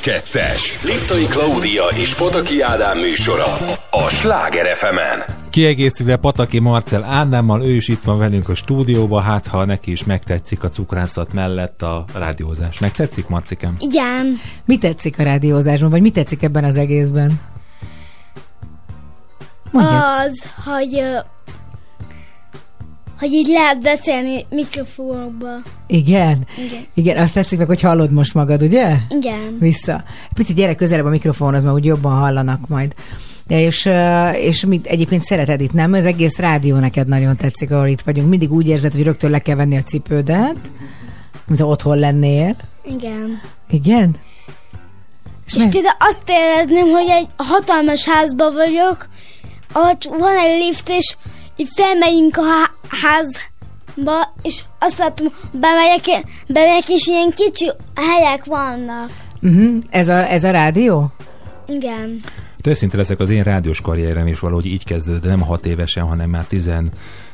2-es. 0.00 0.84
Liptai 0.84 1.24
Klaudia 1.24 1.84
és 1.84 2.14
Pataki 2.14 2.60
Ádám 2.60 2.98
műsora 2.98 3.56
a 3.90 4.08
Sláger 4.08 4.76
fm 4.76 4.96
Kiegészülve 5.50 6.16
Pataki 6.16 6.58
Marcel 6.58 7.04
Ádámmal, 7.04 7.62
ő 7.62 7.70
is 7.70 7.88
itt 7.88 8.02
van 8.02 8.18
velünk 8.18 8.48
a 8.48 8.54
stúdióba, 8.54 9.20
hát 9.20 9.46
ha 9.46 9.64
neki 9.64 9.90
is 9.90 10.04
megtetszik 10.04 10.64
a 10.64 10.68
cukrászat 10.68 11.32
mellett 11.32 11.82
a 11.82 12.04
rádiózás. 12.14 12.78
Megtetszik, 12.78 13.28
Marcikem? 13.28 13.76
Igen. 13.78 14.40
Mi 14.64 14.78
tetszik 14.78 15.18
a 15.18 15.22
rádiózásban, 15.22 15.90
vagy 15.90 16.02
mi 16.02 16.10
tetszik 16.10 16.42
ebben 16.42 16.64
az 16.64 16.76
egészben? 16.76 17.40
Mondjad. 19.70 20.02
Az, 20.26 20.46
hogy 20.64 21.02
hogy 23.22 23.32
így 23.32 23.46
lehet 23.46 23.80
beszélni 23.80 24.46
mikrofonokba. 24.50 25.48
Igen? 25.86 26.46
Igen. 26.66 26.86
Igen, 26.94 27.16
azt 27.18 27.34
tetszik 27.34 27.58
meg, 27.58 27.66
hogy 27.66 27.80
hallod 27.80 28.12
most 28.12 28.34
magad, 28.34 28.62
ugye? 28.62 28.96
Igen. 29.08 29.56
Vissza. 29.60 30.04
Picit 30.34 30.56
gyere 30.56 30.74
közelebb 30.74 31.04
a 31.04 31.08
mikrofonhoz, 31.08 31.62
mert 31.62 31.74
úgy 31.74 31.84
jobban 31.84 32.12
hallanak 32.12 32.68
majd. 32.68 32.94
Ja, 33.48 33.58
és, 33.60 33.88
és 34.40 34.64
mit, 34.64 34.86
egyébként 34.86 35.24
szereted 35.24 35.60
itt, 35.60 35.72
nem? 35.72 35.92
Az 35.92 36.06
egész 36.06 36.38
rádió 36.38 36.76
neked 36.76 37.08
nagyon 37.08 37.36
tetszik, 37.36 37.70
ahol 37.70 37.86
itt 37.86 38.00
vagyunk. 38.00 38.28
Mindig 38.28 38.52
úgy 38.52 38.68
érzed, 38.68 38.92
hogy 38.92 39.02
rögtön 39.02 39.30
le 39.30 39.38
kell 39.38 39.56
venni 39.56 39.76
a 39.76 39.82
cipődet, 39.82 40.72
mint 41.46 41.60
ha 41.60 41.66
otthon 41.66 41.98
lennél. 41.98 42.56
Igen. 42.84 43.40
Igen? 43.70 44.16
És, 45.46 45.54
És 45.54 45.60
meg- 45.60 45.70
például 45.70 45.96
azt 45.98 46.22
érezném, 46.26 46.86
hogy 46.92 47.08
egy 47.08 47.26
hatalmas 47.36 48.08
házban 48.08 48.54
vagyok, 48.54 49.08
ahol 49.72 50.18
van 50.18 50.36
egy 50.36 50.64
lift, 50.66 50.88
és 50.88 51.16
így 51.62 51.68
felmegyünk 51.74 52.36
a 52.36 52.42
há- 52.42 52.72
házba, 52.88 54.34
és 54.42 54.62
azt 54.78 54.98
látom, 54.98 55.26
bemegyek, 55.52 56.24
bemegyek, 56.48 56.88
és 56.88 57.06
ilyen 57.06 57.30
kicsi 57.30 57.70
helyek 57.94 58.44
vannak. 58.44 59.10
uh-huh. 59.42 59.76
ez, 59.90 60.08
a, 60.08 60.30
ez 60.30 60.44
a 60.44 60.50
rádió? 60.50 61.12
Igen. 61.66 62.20
Hát 62.50 62.66
őszinte 62.66 62.96
leszek, 62.96 63.20
az 63.20 63.30
én 63.30 63.42
rádiós 63.42 63.80
karrierem 63.80 64.26
is 64.26 64.38
valahogy 64.38 64.66
így 64.66 64.84
kezdődött, 64.84 65.22
de 65.22 65.28
nem 65.28 65.40
6 65.40 65.66
évesen, 65.66 66.04
hanem 66.04 66.30
már 66.30 66.46
10 66.46 66.70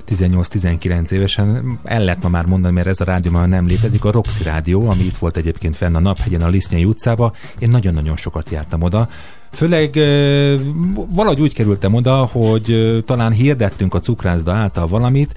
18-19 0.08 1.10
évesen. 1.10 1.78
El 1.84 2.04
lehet 2.04 2.22
ma 2.22 2.28
már 2.28 2.44
mondani, 2.44 2.74
mert 2.74 2.86
ez 2.86 3.00
a 3.00 3.04
rádió 3.04 3.30
már 3.30 3.48
nem 3.48 3.66
létezik. 3.66 4.04
A 4.04 4.10
Roxy 4.10 4.42
Rádió, 4.42 4.90
ami 4.90 5.04
itt 5.04 5.16
volt 5.16 5.36
egyébként 5.36 5.76
fenn 5.76 5.94
a 5.94 5.98
Naphegyen, 5.98 6.42
a 6.42 6.48
Lisznyai 6.48 6.84
utcába. 6.84 7.32
Én 7.58 7.70
nagyon-nagyon 7.70 8.16
sokat 8.16 8.50
jártam 8.50 8.82
oda. 8.82 9.08
Főleg 9.50 9.94
valahogy 11.14 11.40
úgy 11.40 11.54
kerültem 11.54 11.94
oda, 11.94 12.14
hogy 12.16 12.98
talán 13.06 13.32
hirdettünk 13.32 13.94
a 13.94 14.00
cukrászda 14.00 14.52
által 14.52 14.86
valamit, 14.86 15.34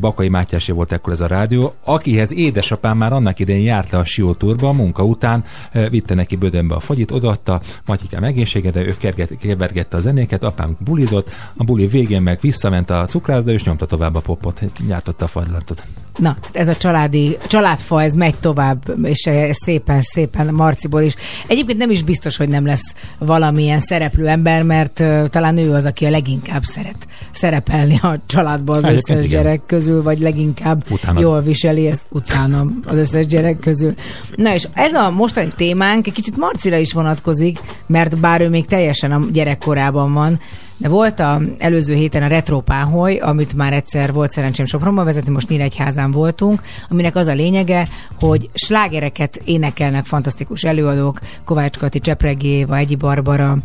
Bakai 0.00 0.28
Mátyásé 0.28 0.72
volt 0.72 0.92
ekkor 0.92 1.12
ez 1.12 1.20
a 1.20 1.26
rádió, 1.26 1.74
akihez 1.84 2.32
édesapám 2.32 2.96
már 2.96 3.12
annak 3.12 3.38
idején 3.38 3.64
járt 3.64 3.92
a 3.92 4.04
Sió 4.04 4.32
Turba, 4.32 4.68
a 4.68 4.72
munka 4.72 5.04
után, 5.04 5.44
vitte 5.90 6.14
neki 6.14 6.36
bödönbe 6.36 6.74
a 6.74 6.80
fagyit, 6.80 7.10
odaadta, 7.10 7.60
Matyikám 7.86 8.24
egészsége, 8.24 8.70
de 8.70 8.80
ő 8.80 8.96
kevergette 9.40 9.96
a 9.96 10.00
zenéket, 10.00 10.44
apám 10.44 10.76
bulizott, 10.78 11.30
a 11.56 11.64
buli 11.64 11.86
végén 11.86 12.22
meg 12.22 12.38
visszament 12.40 12.90
a 12.90 13.06
cukrászda, 13.08 13.52
és 13.52 13.64
nyomta 13.64 13.86
tovább 13.86 14.14
a 14.14 14.20
popot, 14.20 14.60
gyártotta 14.86 15.24
a 15.24 15.28
fagylatot. 15.28 15.82
Na, 16.16 16.36
ez 16.52 16.68
a 16.68 16.76
családi, 16.76 17.36
családfa, 17.46 18.02
ez 18.02 18.14
megy 18.14 18.36
tovább, 18.36 18.94
és 19.02 19.22
ez 19.22 19.56
szépen, 19.64 20.00
szépen 20.02 20.54
Marciból 20.54 21.00
is. 21.00 21.14
Egyébként 21.46 21.78
nem 21.78 21.90
is 21.90 22.02
biztos, 22.02 22.36
hogy 22.36 22.48
nem 22.48 22.66
lesz 22.66 22.94
valamilyen 23.18 23.80
szereplő 23.80 24.26
ember, 24.26 24.62
mert 24.62 25.00
uh, 25.00 25.28
talán 25.28 25.58
ő 25.58 25.72
az, 25.72 25.84
aki 25.84 26.04
a 26.04 26.10
leginkább 26.10 26.62
szeret 26.62 27.06
szerepelni 27.30 27.98
a 28.02 28.14
családban 28.26 28.76
az 28.76 28.84
Egyébként 28.84 29.18
összes 29.18 29.30
igen. 29.30 29.42
gyerek 29.42 29.60
közül, 29.66 30.02
vagy 30.02 30.18
leginkább 30.18 30.84
Utánad. 30.88 31.22
jól 31.22 31.42
viseli 31.42 31.86
ezt 31.86 32.06
utánam 32.08 32.76
az 32.84 32.96
összes 32.96 33.26
gyerek 33.26 33.58
közül. 33.58 33.94
Na 34.34 34.54
és 34.54 34.68
ez 34.72 34.94
a 34.94 35.10
mostani 35.10 35.52
témánk 35.56 36.06
egy 36.06 36.12
kicsit 36.12 36.36
Marcira 36.36 36.76
is 36.76 36.92
vonatkozik, 36.92 37.58
mert 37.86 38.18
bár 38.18 38.40
ő 38.40 38.48
még 38.48 38.66
teljesen 38.66 39.12
a 39.12 39.20
gyerekkorában 39.32 40.12
van, 40.12 40.40
de 40.80 40.88
volt 40.88 41.20
a 41.20 41.40
előző 41.58 41.94
héten 41.94 42.22
a 42.22 42.26
Retropáholy, 42.26 43.16
amit 43.16 43.54
már 43.54 43.72
egyszer 43.72 44.12
volt 44.12 44.30
szerencsém 44.30 44.66
Sopronban 44.66 45.04
vezetni, 45.04 45.32
most 45.32 45.48
Nyíregyházán 45.48 46.10
voltunk, 46.10 46.62
aminek 46.88 47.16
az 47.16 47.26
a 47.26 47.34
lényege, 47.34 47.86
hogy 48.18 48.48
slágereket 48.54 49.40
énekelnek 49.44 50.04
fantasztikus 50.04 50.64
előadók, 50.64 51.20
Kovács 51.44 51.78
Kati, 51.78 52.00
Csepregéva, 52.00 52.76
Egyi 52.76 52.96
Barbara, 52.96 53.58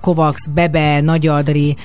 Kovacs, 0.00 0.50
Bebe, 0.54 1.00
Nagy 1.00 1.26
Adri, 1.26 1.76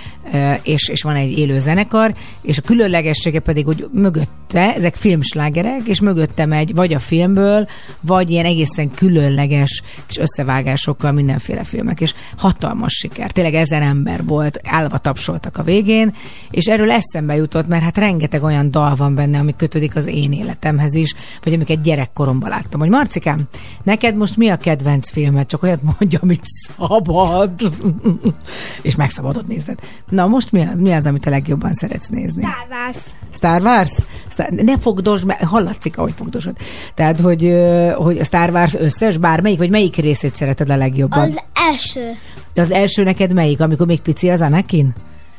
és, 0.64 0.90
és 0.90 1.02
van 1.02 1.16
egy 1.16 1.38
élő 1.38 1.60
zenekar, 1.60 2.14
és 2.42 2.58
a 2.58 2.62
különlegessége 2.62 3.40
pedig, 3.40 3.66
hogy 3.66 3.88
mögötte, 3.94 4.76
ezek 4.76 4.96
filmslágerek, 4.96 5.88
és 5.88 6.02
mögötte 6.02 6.46
megy 6.46 6.76
vagy 6.76 6.94
a 6.94 7.00
filmből, 7.00 7.68
vagy 8.02 8.30
ilyen 8.30 8.46
egészen 8.46 8.92
különleges 8.92 9.84
kis 10.06 10.18
összevágásokkal 10.18 11.12
mindenféle 11.12 11.64
filmek, 11.64 12.02
és 12.02 12.14
hatalmas 12.38 12.94
siker. 12.94 13.32
Tényleg 13.32 13.54
ezer 13.54 13.82
ember 13.82 14.24
volt, 14.30 14.62
állva 14.64 14.98
tapsoltak 14.98 15.58
a 15.58 15.64
végén, 15.64 16.14
és 16.52 16.66
erről 16.66 16.92
eszembe 16.92 17.36
jutott, 17.36 17.68
mert 17.68 17.84
hát 17.84 17.98
rengeteg 17.98 18.44
olyan 18.44 18.72
dal 18.72 18.96
van 18.96 19.16
benne, 19.16 19.40
ami 19.40 19.56
kötődik 19.56 19.96
az 19.96 20.06
én 20.06 20.32
életemhez 20.32 20.96
is, 20.96 21.16
vagy 21.44 21.54
amiket 21.54 21.82
gyerekkoromban 21.82 22.50
láttam. 22.50 22.80
Hogy 22.80 22.90
Marcikám, 22.90 23.40
neked 23.84 24.16
most 24.16 24.38
mi 24.38 24.50
a 24.50 24.58
kedvenc 24.58 25.12
filmed? 25.12 25.46
Csak 25.46 25.64
olyat 25.64 25.82
mondja, 25.82 26.20
amit 26.22 26.44
szabad. 26.44 27.52
és 28.82 28.96
megszabadott 28.96 29.48
nézed. 29.48 29.80
Na 30.10 30.28
most 30.28 30.52
mi 30.52 30.62
az, 30.62 30.80
mi 30.80 30.92
az, 30.92 31.06
amit 31.06 31.26
a 31.26 31.30
legjobban 31.30 31.74
szeretsz 31.74 32.08
nézni? 32.08 32.42
Tárvász. 32.42 33.16
Star 33.34 33.62
Wars? 33.62 33.92
Star... 34.30 34.50
Ne 34.50 34.78
fogdosd, 34.78 35.26
mert 35.26 35.44
hallatszik, 35.44 35.98
ahogy 35.98 36.14
fogdosod. 36.16 36.58
Tehát, 36.94 37.20
hogy, 37.20 37.54
hogy 37.96 38.18
a 38.18 38.24
Star 38.24 38.50
Wars 38.50 38.76
összes, 38.76 39.18
bármelyik, 39.18 39.58
vagy 39.58 39.70
melyik 39.70 39.96
részét 39.96 40.36
szereted 40.36 40.70
a 40.70 40.76
legjobban? 40.76 41.20
Az 41.20 41.40
első. 41.54 42.12
De 42.54 42.62
az 42.62 42.72
első 42.72 43.04
neked 43.04 43.34
melyik, 43.34 43.62
amikor 43.62 43.86
még 43.86 44.02
pici 44.02 44.30
az 44.30 44.42
Anakin? 44.42 44.94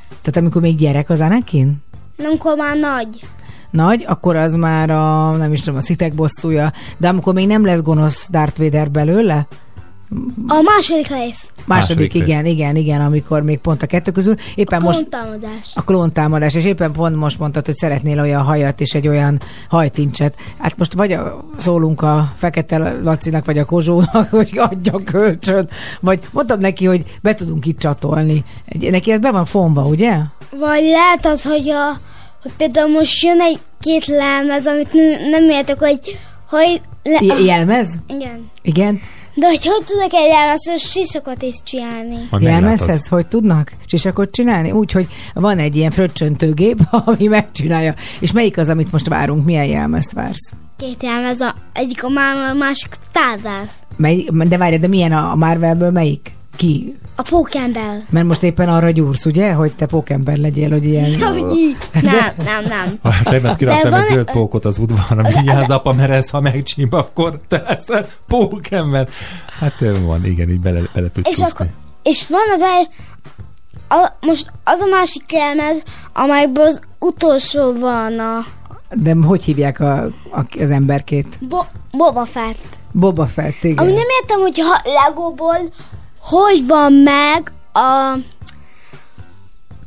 Tehát 0.08 0.36
amikor 0.36 0.62
még 0.62 0.76
gyerek 0.76 1.11
az 1.11 1.20
Anakin? 1.20 1.82
Nem, 2.16 2.32
akkor 2.38 2.56
már 2.56 2.76
nagy. 2.76 3.20
Nagy, 3.70 4.04
akkor 4.08 4.36
az 4.36 4.54
már 4.54 4.90
a, 4.90 5.30
nem 5.30 5.52
is 5.52 5.61
tudom, 5.61 5.76
a 5.76 5.80
szitek 5.80 6.14
bosszúja, 6.14 6.72
de 6.98 7.08
amikor 7.08 7.34
még 7.34 7.46
nem 7.46 7.64
lesz 7.64 7.82
gonosz 7.82 8.28
Darth 8.30 8.58
Vader 8.58 8.90
belőle? 8.90 9.46
A 10.46 10.61
második 10.62 11.06
rész. 11.08 11.48
Második, 11.66 11.66
Második 11.66 12.12
rész. 12.12 12.22
igen, 12.22 12.46
igen, 12.46 12.76
igen, 12.76 13.00
amikor 13.00 13.42
még 13.42 13.58
pont 13.58 13.82
a 13.82 13.86
kettő 13.86 14.11
közül. 14.11 14.34
Éppen 14.54 14.82
most 14.82 14.98
Klóntámadás. 14.98 15.72
a 15.74 15.84
klóntámadás, 15.84 16.54
és 16.54 16.64
éppen 16.64 16.92
pont 16.92 17.16
most 17.16 17.38
mondtad, 17.38 17.66
hogy 17.66 17.74
szeretnél 17.74 18.20
olyan 18.20 18.42
hajat 18.42 18.80
és 18.80 18.94
egy 18.94 19.08
olyan 19.08 19.40
hajtincset. 19.68 20.34
Hát 20.58 20.76
most 20.78 20.92
vagy 20.92 21.12
a, 21.12 21.44
szólunk 21.56 22.02
a 22.02 22.32
Fekete 22.36 22.78
Lacinak, 23.02 23.44
vagy 23.44 23.58
a 23.58 23.64
Kozsónak, 23.64 24.28
hogy 24.38 24.50
adja 24.58 25.04
kölcsön, 25.04 25.68
vagy 26.00 26.20
mondtam 26.30 26.61
neki, 26.61 26.84
hogy 26.86 27.04
be 27.22 27.34
tudunk 27.34 27.66
itt 27.66 27.78
csatolni. 27.78 28.44
Neki 28.90 29.12
ez 29.12 29.18
be 29.18 29.30
van 29.30 29.44
fonva, 29.44 29.82
ugye? 29.82 30.16
Vagy 30.58 30.82
lehet 30.82 31.26
az, 31.26 31.42
hogy, 31.42 31.68
a, 31.70 32.00
hogy 32.42 32.52
például 32.56 32.88
most 32.92 33.22
jön 33.22 33.40
egy 33.40 33.58
két 33.80 34.06
lemez, 34.06 34.66
amit 34.66 34.92
nem, 34.92 35.30
nem 35.30 35.50
értek, 35.50 35.78
hogy, 35.78 35.98
hogy 36.48 36.80
le, 37.02 37.18
I- 37.20 37.44
jelmez? 37.44 37.94
igen. 38.08 38.50
Igen. 38.62 38.98
De 39.34 39.46
hogy 39.46 39.66
hogy 39.66 39.84
tudok 39.84 40.12
egy 40.12 40.28
lemezről 40.28 40.76
sisakot 40.76 41.42
is 41.42 41.56
csinálni? 41.64 42.28
Jelmezhez 42.38 43.08
hogy 43.08 43.26
tudnak 43.26 43.72
csisakot 43.86 44.30
csinálni? 44.30 44.70
Úgy, 44.70 44.92
hogy 44.92 45.06
van 45.34 45.58
egy 45.58 45.76
ilyen 45.76 45.90
fröccsöntőgép, 45.90 46.78
ami 47.06 47.26
megcsinálja. 47.26 47.94
És 48.20 48.32
melyik 48.32 48.56
az, 48.58 48.68
amit 48.68 48.92
most 48.92 49.08
várunk? 49.08 49.44
Milyen 49.44 49.66
jelmezt 49.66 50.12
vársz? 50.12 50.52
Két 50.76 51.02
jelmez, 51.02 51.40
a, 51.40 51.54
egyik 51.72 52.04
a 52.04 52.08
másik 52.58 52.94
Stardust. 53.10 53.74
Mely, 53.96 54.24
de 54.48 54.56
várj, 54.56 54.76
de 54.76 54.88
milyen 54.88 55.12
a 55.12 55.30
a 55.30 55.36
Marvelből 55.36 55.90
melyik? 55.90 56.32
Ki? 56.61 56.96
A 57.16 57.22
Pókember. 57.22 58.02
Mert 58.11 58.26
most 58.26 58.42
éppen 58.42 58.68
arra 58.68 58.90
gyúrsz, 58.90 59.24
ugye? 59.24 59.52
Hogy 59.52 59.72
te 59.72 59.86
pókember 59.86 60.36
legyél, 60.36 60.70
hogy 60.70 60.84
ilyen... 60.84 61.22
Hogy 61.22 61.56
így? 61.56 61.76
Nem, 62.02 62.32
nem, 62.44 62.64
nem. 62.64 62.98
Ah, 63.02 63.22
Tegnap 63.22 63.56
kiraktam 63.56 63.90
van- 63.90 64.00
egy 64.00 64.06
zöld 64.06 64.30
pókot 64.30 64.64
az 64.64 64.78
udvarra, 64.78 65.22
vigyázz 65.38 65.70
apa, 65.70 65.92
mert 65.92 66.11
ez, 66.11 66.30
ha 66.30 66.40
megcsimba, 66.40 66.98
akkor 66.98 67.38
te 67.48 67.62
leszel 67.68 68.06
pókember. 68.26 69.08
Hát 69.58 69.74
van, 70.04 70.24
igen, 70.24 70.48
így 70.50 70.61
bele, 70.61 70.80
bele 70.94 71.08
tud 71.11 71.26
És, 71.26 71.36
csúszni. 71.36 71.52
akkor, 71.52 71.66
és 72.02 72.28
van 72.28 72.40
az 72.54 72.62
el, 72.62 72.88
a, 73.98 74.12
most 74.26 74.52
az 74.64 74.80
a 74.80 74.86
másik 74.86 75.32
lemez, 75.32 75.82
amelyben 76.12 76.66
az 76.66 76.80
utolsó 76.98 77.72
van 77.78 78.18
a 78.18 78.38
De 78.94 79.14
hogy 79.22 79.44
hívják 79.44 79.80
a, 79.80 80.02
a, 80.32 80.44
az 80.61 80.70
emberkét? 80.70 81.38
Bo- 81.48 81.70
Boba 81.92 82.24
Fett. 82.24 82.78
Boba 82.92 83.26
Fett, 83.26 83.62
igen. 83.64 83.78
Ami 83.78 83.92
nem 83.92 84.06
értem, 84.20 84.40
hogy 84.40 84.58
ha 84.58 84.80
Legóból 85.04 85.58
hogy 86.20 86.66
van 86.66 86.92
meg 86.92 87.52
a... 87.72 88.16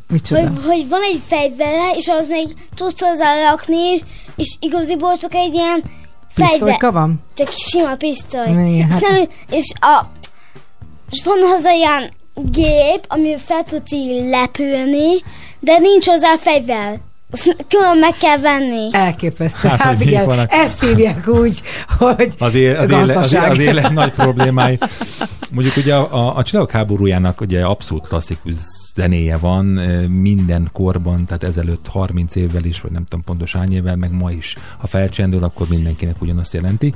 Micsoda? 0.07 0.41
Hogy, 0.41 0.65
hogy 0.65 0.89
van 0.89 1.01
egy 1.01 1.21
fegyvere, 1.27 1.91
és 1.95 2.07
ahhoz 2.07 2.27
még 2.27 2.47
tudsz 2.75 3.01
hozzárakni, 3.01 3.77
és, 3.77 4.01
és 4.35 4.55
igaziból 4.59 5.17
csak 5.17 5.33
egy 5.33 5.53
ilyen 5.53 5.83
fegyver. 6.29 6.51
Pisztolyka 6.51 6.91
van? 6.91 7.23
Csak 7.35 7.47
sima 7.51 7.95
pisztoly. 7.95 8.47
Igen, 8.47 8.65
és, 8.65 8.83
hát- 8.93 9.01
nem, 9.01 9.27
és, 9.49 9.71
a, 9.79 10.05
és 11.09 11.23
van 11.23 11.39
hozzá 11.39 11.71
ilyen 11.71 12.11
gép, 12.35 13.05
amivel 13.07 13.37
fel 13.37 13.63
tudsz 13.63 13.91
így 13.91 14.29
lepülni, 14.29 15.23
de 15.59 15.77
nincs 15.77 16.05
hozzá 16.05 16.35
fegyver. 16.37 16.99
Külön 17.67 17.97
meg 17.99 18.17
kell 18.17 18.37
venni. 18.37 18.89
Elképesztő. 18.91 19.67
Hát, 19.67 19.81
Hát, 19.81 20.01
igen, 20.01 20.25
vannak. 20.25 20.51
ezt 20.51 20.83
hívják 20.85 21.27
úgy, 21.27 21.61
hogy 21.97 22.33
Az, 22.39 22.55
éle, 22.55 22.79
az, 22.79 22.89
éle, 22.89 22.99
az, 22.99 23.07
gazdaság. 23.11 23.51
az 23.51 23.57
élet 23.57 23.91
nagy 23.91 24.11
problémái. 24.11 24.77
Mondjuk 25.51 25.75
ugye 25.77 25.95
a, 25.95 26.13
a, 26.27 26.35
a 26.37 26.43
Csillagok 26.43 26.71
háborújának 26.71 27.41
ugye 27.41 27.63
abszolút 27.65 28.07
klasszikus 28.07 28.55
zenéje 28.95 29.37
van 29.37 29.65
minden 30.09 30.69
korban, 30.73 31.25
tehát 31.25 31.43
ezelőtt 31.43 31.87
30 31.87 32.35
évvel 32.35 32.63
is, 32.63 32.81
vagy 32.81 32.91
nem 32.91 33.03
tudom 33.03 33.23
pontosan 33.25 33.61
hány 33.61 33.73
évvel, 33.73 33.95
meg 33.95 34.11
ma 34.11 34.31
is. 34.31 34.55
Ha 34.77 34.87
felcsendül, 34.87 35.43
akkor 35.43 35.67
mindenkinek 35.69 36.21
ugyanazt 36.21 36.53
jelenti. 36.53 36.93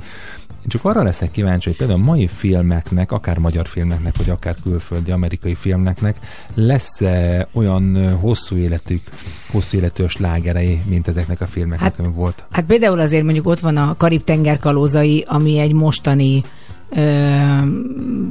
Csak 0.68 0.84
arra 0.84 1.02
leszek 1.02 1.30
kíváncsi, 1.30 1.68
hogy 1.68 1.78
például 1.78 2.00
a 2.00 2.04
mai 2.04 2.26
filmeknek, 2.26 3.12
akár 3.12 3.38
magyar 3.38 3.66
filmeknek, 3.66 4.16
vagy 4.16 4.30
akár 4.30 4.54
külföldi 4.62 5.10
amerikai 5.10 5.54
filmeknek 5.54 6.16
lesz-e 6.54 7.48
olyan 7.52 7.94
ö, 7.94 8.10
hosszú 8.10 8.56
életük, 8.56 9.02
hosszú 9.50 9.76
életű 9.76 10.04
slágerei, 10.06 10.82
mint 10.86 11.08
ezeknek 11.08 11.40
a 11.40 11.46
filmeknek, 11.46 11.90
Hát- 11.90 11.98
ami 11.98 12.14
volt? 12.14 12.44
Hát 12.50 12.64
például 12.64 12.98
azért 13.00 13.24
mondjuk 13.24 13.46
ott 13.46 13.60
van 13.60 13.76
a 13.76 13.94
Karib-tenger 13.96 14.58
kalózai, 14.58 15.24
ami 15.26 15.58
egy 15.58 15.72
mostani, 15.72 16.42
ö, 16.90 16.94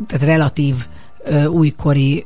tehát 0.07 0.21
relatív 0.21 0.75
ö, 1.23 1.45
újkori 1.45 2.25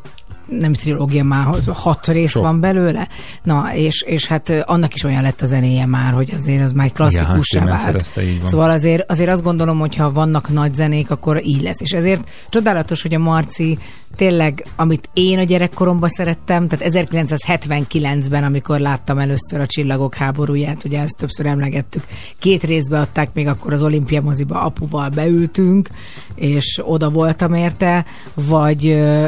nem 0.59 0.73
trilógia 0.73 1.23
már, 1.23 1.47
hat 1.67 2.07
rész 2.07 2.31
Sok. 2.31 2.41
van 2.43 2.59
belőle. 2.59 3.07
Na, 3.43 3.75
és, 3.75 4.01
és 4.01 4.27
hát 4.27 4.49
annak 4.65 4.93
is 4.93 5.03
olyan 5.03 5.21
lett 5.21 5.41
a 5.41 5.45
zenéje 5.45 5.85
már, 5.85 6.13
hogy 6.13 6.31
azért 6.35 6.63
az 6.63 6.71
már 6.71 6.85
egy 6.85 6.91
klasszikussá 6.93 7.59
Zimmer 7.59 7.67
vált. 7.67 7.81
szerezte. 7.81 8.21
Szóval 8.43 8.69
azért, 8.69 9.11
azért 9.11 9.29
azt 9.29 9.43
gondolom, 9.43 9.79
hogy 9.79 9.95
ha 9.95 10.11
vannak 10.11 10.49
nagy 10.49 10.73
zenék, 10.73 11.11
akkor 11.11 11.45
így 11.45 11.61
lesz. 11.61 11.81
És 11.81 11.91
ezért 11.91 12.29
csodálatos, 12.49 13.01
hogy 13.01 13.13
a 13.13 13.19
Marci 13.19 13.77
tényleg, 14.15 14.65
amit 14.75 15.09
én 15.13 15.39
a 15.39 15.43
gyerekkoromban 15.43 16.09
szerettem, 16.09 16.67
tehát 16.67 16.93
1979-ben, 16.93 18.43
amikor 18.43 18.79
láttam 18.79 19.17
először 19.17 19.59
a 19.59 19.65
Csillagok 19.65 20.15
háborúját, 20.15 20.83
ugye 20.83 21.01
ezt 21.01 21.17
többször 21.17 21.45
emlegettük, 21.45 22.03
két 22.39 22.63
részbe 22.63 22.99
adták, 22.99 23.33
még 23.33 23.47
akkor 23.47 23.73
az 23.73 23.83
olimpia 23.83 24.21
moziba 24.21 24.61
apuval 24.61 25.09
beültünk, 25.09 25.89
és 26.35 26.81
oda 26.83 27.09
voltam 27.09 27.53
érte, 27.53 28.05
vagy, 28.33 28.83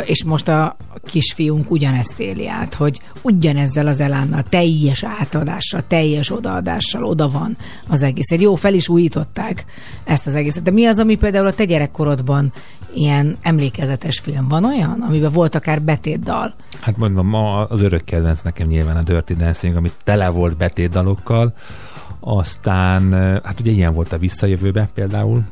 és 0.06 0.24
most 0.24 0.48
a 0.48 0.76
kisfiunk 1.14 1.72
ugyanezt 1.72 2.20
éli 2.20 2.48
át, 2.48 2.74
hogy 2.74 3.00
ugyanezzel 3.22 3.88
az 3.88 4.00
elánnal, 4.00 4.44
teljes 4.44 5.04
átadással, 5.04 5.82
teljes 5.88 6.32
odaadással 6.32 7.04
oda 7.04 7.30
van 7.30 7.58
az 7.88 8.02
egész. 8.02 8.32
Egy 8.32 8.42
jó, 8.42 8.56
fel 8.56 8.74
is 8.74 8.90
újították 8.90 9.66
ezt 10.04 10.28
az 10.28 10.36
egészet. 10.36 10.64
De 10.64 10.72
mi 10.72 10.86
az, 10.86 11.00
ami 11.00 11.18
például 11.18 11.48
a 11.48 11.54
te 11.54 11.66
gyerekkorodban 11.66 12.54
ilyen 12.94 13.38
emlékezetes 13.42 14.20
film 14.20 14.48
van 14.48 14.66
olyan, 14.66 15.02
amiben 15.02 15.32
volt 15.32 15.56
akár 15.56 15.82
betétdal? 15.82 16.56
Hát 16.82 16.98
mondom, 16.98 17.28
ma 17.28 17.68
az 17.68 17.82
örök 17.82 18.04
kedvenc 18.04 18.42
nekem 18.42 18.68
nyilván 18.68 18.98
a 18.98 19.04
Dirty 19.04 19.34
Dancing, 19.34 19.76
ami 19.76 19.92
tele 20.04 20.30
volt 20.30 20.58
betétdalokkal, 20.58 21.54
aztán, 22.20 23.14
hát 23.44 23.60
ugye 23.60 23.72
ilyen 23.72 23.94
volt 23.94 24.14
a 24.14 24.18
Visszajövőbe 24.18 24.90
például, 24.94 25.44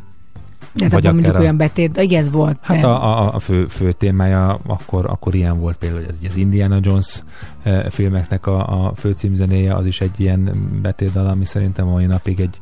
De 0.73 0.83
hát 0.83 0.93
Vagy 0.93 1.05
abban 1.05 1.13
mondjuk 1.13 1.25
akár 1.33 1.41
a- 1.41 1.43
olyan 1.43 1.57
betét, 1.57 1.97
igen, 1.97 2.19
ez 2.19 2.31
volt. 2.31 2.57
Hát 2.61 2.79
de- 2.81 2.87
a, 2.87 3.19
a, 3.21 3.33
a 3.33 3.39
fő, 3.39 3.67
fő 3.67 3.91
témája 3.91 4.59
akkor, 4.67 5.05
akkor 5.05 5.35
ilyen 5.35 5.59
volt 5.59 5.77
például, 5.77 6.03
hogy 6.05 6.25
az, 6.25 6.35
Indiana 6.35 6.77
Jones 6.81 7.23
eh, 7.63 7.83
filmeknek 7.89 8.47
a, 8.47 8.85
a 8.85 8.93
fő 8.95 9.11
címzenéje, 9.11 9.75
az 9.75 9.85
is 9.85 10.01
egy 10.01 10.19
ilyen 10.19 10.69
betétdal, 10.81 11.25
ami 11.27 11.45
szerintem 11.45 11.87
a 11.87 11.91
mai 11.91 12.05
napig 12.05 12.39
egy, 12.39 12.57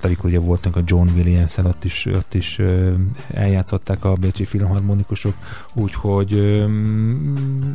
hát 0.00 0.08
amikor 0.08 0.30
ugye 0.30 0.38
voltunk 0.38 0.76
a 0.76 0.80
John 0.84 1.08
williams 1.16 1.56
ott 1.56 1.84
is, 1.84 2.06
ott 2.06 2.34
is 2.34 2.58
ö, 2.58 2.90
eljátszották 3.34 4.04
a 4.04 4.12
Bécsi 4.12 4.44
Filharmonikusok, 4.44 5.34
úgyhogy 5.74 6.64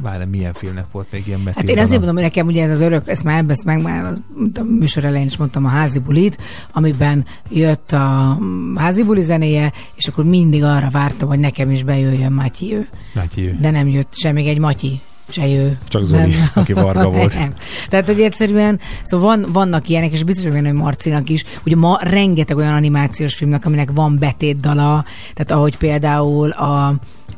várj, 0.02 0.24
milyen 0.30 0.54
filmnek 0.54 0.86
volt 0.92 1.08
még 1.12 1.28
ilyen 1.28 1.40
Hát 1.40 1.46
betétdala? 1.46 1.78
én 1.78 1.84
azért 1.84 1.98
mondom, 1.98 2.16
hogy 2.16 2.24
nekem 2.24 2.48
ugye 2.48 2.64
ez 2.64 2.72
az 2.72 2.82
örök, 2.82 3.08
ezt 3.08 3.24
már 3.24 3.44
ezt 3.48 3.64
meg 3.64 3.82
már 3.82 4.14
a 4.56 4.64
műsor 4.64 5.06
elején 5.06 5.26
is 5.26 5.38
mondtam, 5.38 5.66
a 5.66 5.70
házi 5.70 6.00
bulit, 6.00 6.38
amiben 6.74 7.26
jött 7.50 7.92
a 7.92 8.38
mm, 8.42 8.76
házi 8.76 9.04
buli 9.04 9.22
zenéje, 9.22 9.72
és 9.96 10.08
akkor 10.08 10.26
mindig 10.26 10.64
arra 10.64 10.90
vártam, 10.90 11.28
hogy 11.28 11.40
nekem 11.40 11.72
is 11.72 11.84
bejöjjön 11.84 12.32
Matyi 12.32 12.74
ő. 12.74 12.88
Matyi. 13.16 13.56
De 13.60 13.72
nem 13.72 13.88
jött 13.88 14.14
se 14.14 14.32
még 14.32 14.48
egy 14.48 14.60
Matyi, 14.60 15.02
se 15.30 15.48
ő. 15.48 15.78
Csak 15.88 16.04
Zoli, 16.04 16.36
aki 16.54 16.74
Varga 16.74 17.10
volt. 17.10 17.34
Nem. 17.34 17.54
Tehát, 17.90 18.06
hogy 18.06 18.22
egyszerűen, 18.22 18.80
szóval 19.04 19.28
van, 19.28 19.52
vannak 19.52 19.90
ilyenek, 19.90 20.12
és 20.12 20.24
biztos, 20.24 20.44
hogy 20.44 20.54
benne, 20.54 20.68
hogy 20.68 20.78
Marcinak 20.78 21.30
is. 21.30 21.44
Ugye 21.66 21.76
ma 21.76 21.98
rengeteg 22.02 22.58
olyan 22.58 22.74
animációs 22.74 23.36
filmnek, 23.36 23.66
aminek 23.66 23.90
van 23.94 24.20
betétdala, 24.20 25.06
tehát 25.34 25.52
ahogy 25.52 25.78
például 25.78 26.50
a 26.50 26.96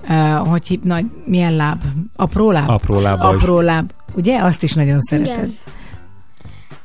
Uh, 0.10 0.48
hogy 0.48 0.68
hív, 0.68 0.80
nagy, 0.80 1.06
milyen 1.26 1.56
láb? 1.56 1.82
Apró 2.16 2.52
láb? 2.52 2.70
Apró 2.70 3.00
lába 3.00 3.36
is. 3.36 3.42
Apró 3.42 3.60
láb. 3.60 3.92
Ugye? 4.16 4.40
Azt 4.40 4.64
is 4.64 4.74
nagyon 4.74 5.00
szereted. 5.00 5.36
Igen. 5.36 5.58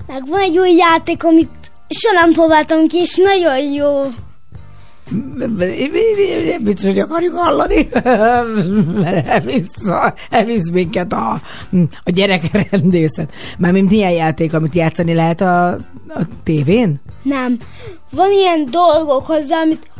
Meg 0.06 0.26
van 0.26 0.40
egy 0.40 0.58
új 0.58 0.70
játék, 0.70 1.24
amit 1.24 1.70
soha 1.88 2.14
nem 2.20 2.32
próbáltam 2.32 2.86
ki, 2.86 2.98
és 2.98 3.16
nagyon 3.16 3.58
jó. 3.58 4.02
Biztos, 6.60 6.84
hogy 6.84 6.98
akarjuk 6.98 7.36
hallani, 7.36 7.88
mert 9.02 9.26
elvisz, 9.26 9.74
elvisz 10.30 10.70
minket 10.70 11.12
a, 11.12 11.40
a 12.04 12.10
gyerekrendészet. 12.10 13.32
Mármint 13.58 13.90
milyen 13.90 14.12
játék, 14.12 14.54
amit 14.54 14.74
játszani 14.74 15.14
lehet 15.14 15.40
a, 15.40 15.68
a 16.08 16.26
tévén? 16.44 17.00
Nem. 17.22 17.58
Van 18.10 18.32
ilyen 18.32 18.68
dolgok 18.70 19.26
hozzá, 19.26 19.60
amit 19.60 19.90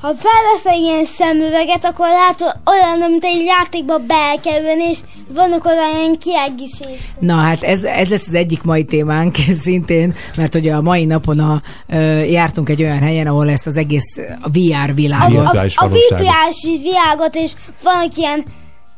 ha 0.00 0.12
felveszel 0.14 0.82
ilyen 0.82 1.04
szemüveget, 1.04 1.84
akkor 1.84 2.06
látod 2.08 2.56
olyan, 2.66 3.10
mint 3.10 3.24
egy 3.24 3.44
játékba 3.44 3.98
belkerülni, 3.98 4.84
és 4.84 4.98
vannak 5.28 5.64
olyan 5.64 6.18
kiegészítők. 6.18 6.98
Na 7.18 7.34
hát 7.34 7.62
ez, 7.62 7.82
ez 7.82 8.08
lesz 8.08 8.26
az 8.26 8.34
egyik 8.34 8.62
mai 8.62 8.84
témánk 8.84 9.36
szintén, 9.64 10.14
mert 10.36 10.54
ugye 10.54 10.74
a 10.74 10.80
mai 10.80 11.04
napon 11.04 11.38
a, 11.38 11.62
ö, 11.88 12.22
jártunk 12.22 12.68
egy 12.68 12.82
olyan 12.82 12.98
helyen, 13.02 13.26
ahol 13.26 13.50
ezt 13.50 13.66
az 13.66 13.76
egész 13.76 14.16
a 14.40 14.48
VR 14.48 14.90
A, 14.90 14.94
világot. 14.94 15.36
a, 15.36 15.40
Virtuális 15.40 15.76
a 15.76 15.88
valóságot. 15.88 16.18
virtuális 16.18 16.64
világot, 16.82 17.34
és 17.34 17.52
vannak 17.82 18.16
ilyen 18.16 18.44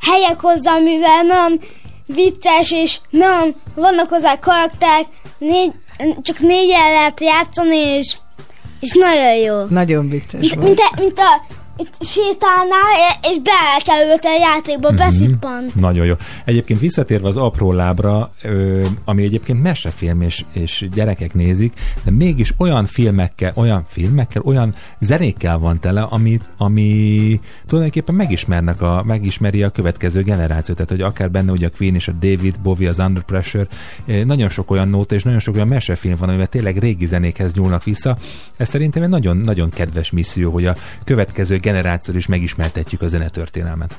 helyek 0.00 0.40
hozzá, 0.40 0.72
amivel 0.74 1.22
nagyon 1.22 1.60
vicces, 2.06 2.70
és 2.70 2.98
nagyon 3.10 3.54
vannak 3.74 4.08
hozzá 4.08 4.38
karakterek, 4.38 5.06
négy, 5.38 5.72
csak 6.22 6.38
négyen 6.38 6.90
lehet 6.92 7.20
játszani, 7.20 7.76
és, 7.76 8.18
és 8.80 8.92
nagyon 8.94 9.34
jó. 9.34 9.64
Nagyon 9.68 10.08
vicces 10.08 10.40
Mint, 10.40 10.54
volt. 10.54 10.66
mint, 10.66 10.78
a, 10.78 11.00
mint 11.00 11.18
a 11.18 11.46
itt 11.78 11.96
sétálnál, 12.00 13.18
és 13.22 13.36
belekerült 13.42 14.24
a 14.24 14.38
játékba, 14.40 14.90
beszippant. 14.90 15.74
Nagyon 15.74 16.06
jó. 16.06 16.14
Egyébként 16.44 16.80
visszatérve 16.80 17.28
az 17.28 17.36
apró 17.36 17.72
lábra, 17.72 18.32
ö, 18.42 18.86
ami 19.04 19.22
egyébként 19.22 19.62
mesefilm, 19.62 20.20
és, 20.20 20.44
és 20.52 20.86
gyerekek 20.94 21.34
nézik, 21.34 21.72
de 22.04 22.10
mégis 22.10 22.54
olyan 22.56 22.84
filmekkel, 22.84 23.52
olyan 23.54 23.84
filmekkel, 23.86 24.42
olyan 24.44 24.74
zenékkel 24.98 25.58
van 25.58 25.80
tele, 25.80 26.02
ami, 26.02 26.40
ami 26.56 27.40
tulajdonképpen 27.66 28.14
megismernek 28.14 28.82
a, 28.82 29.02
megismeri 29.06 29.62
a 29.62 29.70
következő 29.70 30.22
generációt. 30.22 30.76
Tehát, 30.76 30.90
hogy 30.90 31.00
akár 31.02 31.30
benne 31.30 31.52
ugye 31.52 31.66
a 31.66 31.70
Queen 31.76 31.94
és 31.94 32.08
a 32.08 32.12
David 32.12 32.60
Bowie, 32.60 32.88
az 32.88 32.98
Under 32.98 33.22
Pressure, 33.22 33.66
nagyon 34.24 34.48
sok 34.48 34.70
olyan 34.70 34.88
nóta 34.88 35.14
és 35.14 35.22
nagyon 35.22 35.40
sok 35.40 35.54
olyan 35.54 35.68
mesefilm 35.68 36.16
van, 36.18 36.28
amivel 36.28 36.46
tényleg 36.46 36.78
régi 36.78 37.06
zenékhez 37.06 37.54
nyúlnak 37.54 37.84
vissza. 37.84 38.16
Ez 38.56 38.68
szerintem 38.68 39.02
egy 39.02 39.08
nagyon, 39.08 39.36
nagyon 39.36 39.70
kedves 39.70 40.10
misszió, 40.10 40.50
hogy 40.50 40.66
a 40.66 40.76
következő 41.04 41.58
generáció 41.70 42.14
is 42.14 42.26
megismertetjük 42.26 43.02
a 43.02 43.08
zenetörténelmet. 43.08 43.96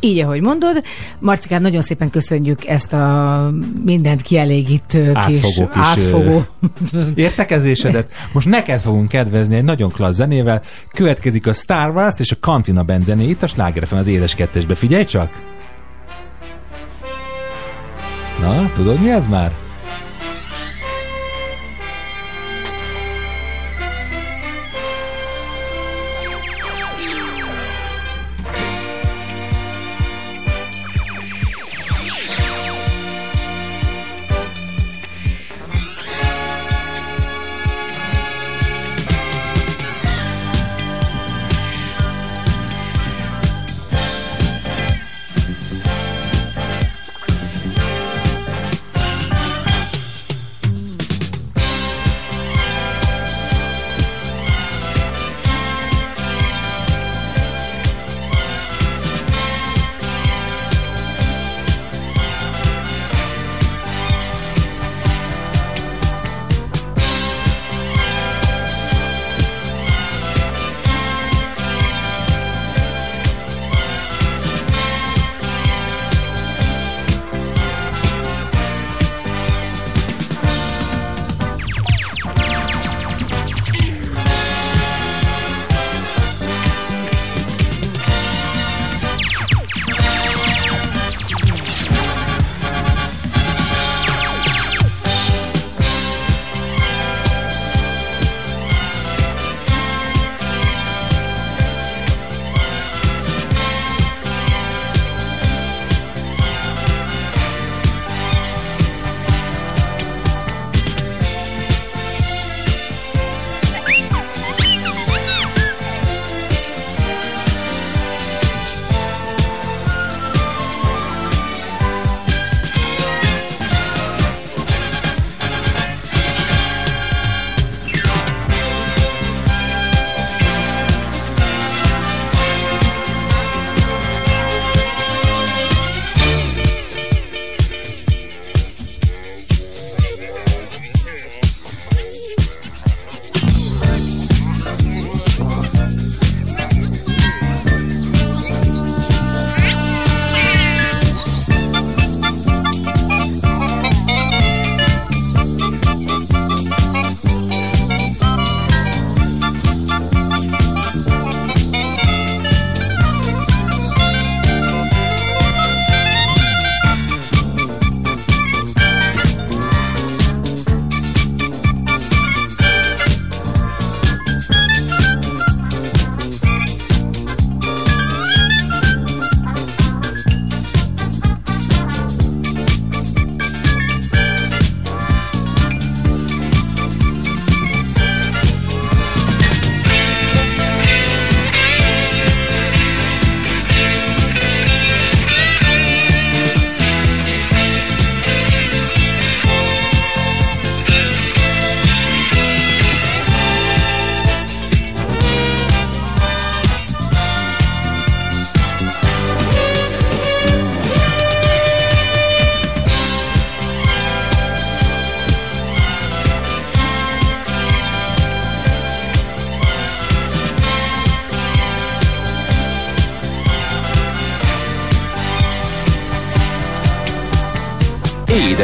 Így, 0.00 0.18
ahogy 0.18 0.40
mondod. 0.40 0.82
Marcikám, 1.18 1.62
nagyon 1.62 1.82
szépen 1.82 2.10
köszönjük 2.10 2.66
ezt 2.66 2.92
a 2.92 3.50
mindent 3.84 4.22
kielégítő 4.22 5.12
kis 5.26 5.42
Átfogó 5.42 5.68
kis, 5.68 5.82
átfogó. 5.82 6.44
értekezésedet. 7.14 8.12
Most 8.32 8.48
neked 8.48 8.80
fogunk 8.80 9.08
kedvezni 9.08 9.56
egy 9.56 9.64
nagyon 9.64 9.90
klassz 9.90 10.16
zenével. 10.16 10.62
Következik 10.92 11.46
a 11.46 11.52
Star 11.52 11.94
Wars 11.94 12.18
és 12.18 12.30
a 12.30 12.36
Cantina 12.40 12.82
Band 12.82 13.04
zené 13.04 13.28
itt 13.28 13.42
a 13.42 13.46
Sláger 13.46 13.86
az 13.90 14.06
édes 14.06 14.34
kettesbe. 14.34 14.74
Figyelj 14.74 15.04
csak! 15.04 15.30
Na, 18.40 18.72
tudod 18.72 19.00
mi 19.00 19.10
ez 19.10 19.28
már? 19.28 19.52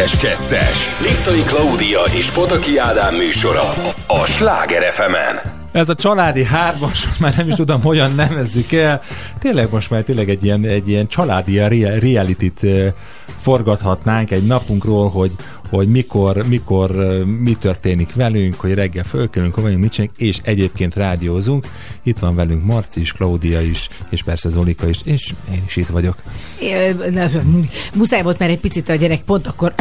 Édes 0.08 0.20
Kettes. 0.20 0.88
Liptai 1.02 1.42
Klaudia 1.42 2.00
és 2.16 2.30
Pataki 2.30 2.78
Ádám 2.78 3.14
műsora 3.14 3.72
a 4.06 4.24
Sláger 4.24 4.92
fm. 4.92 5.14
Ez 5.72 5.88
a 5.88 5.94
családi 5.94 6.44
hármas, 6.44 7.08
már 7.20 7.36
nem 7.36 7.48
is 7.48 7.54
tudom, 7.54 7.82
hogyan 7.82 8.14
nevezzük 8.14 8.72
el. 8.72 9.02
Tényleg 9.38 9.68
most 9.70 9.90
már 9.90 10.02
tényleg 10.02 10.28
egy 10.28 10.44
ilyen, 10.44 10.64
egy 10.64 10.88
ilyen 10.88 11.06
családi 11.06 11.56
rea- 11.58 12.00
reality-t 12.00 12.66
forgathatnánk 13.36 14.30
egy 14.30 14.46
napunkról, 14.46 15.08
hogy, 15.08 15.32
hogy 15.70 15.88
mikor, 15.88 16.46
mikor 16.46 16.90
mi 17.40 17.56
történik 17.60 18.14
velünk, 18.14 18.60
hogy 18.60 18.74
reggel 18.74 19.04
fölkelünk, 19.04 19.54
hogy 19.54 19.62
vagyunk, 19.62 19.82
mit 19.82 19.92
csinálunk, 19.92 20.18
és 20.18 20.38
egyébként 20.42 20.94
rádiózunk. 20.94 21.66
Itt 22.02 22.18
van 22.18 22.34
velünk 22.34 22.64
Marci 22.64 23.00
is, 23.00 23.12
Klaudia 23.12 23.60
is, 23.60 23.88
és 24.10 24.22
persze 24.22 24.48
Zolika 24.48 24.88
is, 24.88 25.00
és 25.04 25.34
én 25.52 25.62
is 25.66 25.76
itt 25.76 25.88
vagyok. 25.88 26.16
Muszáj 27.94 28.22
volt, 28.22 28.38
mert 28.38 28.50
egy 28.50 28.60
picit 28.60 28.88
a 28.88 28.94
gyerek 28.94 29.20
pont 29.20 29.46
akkor 29.46 29.74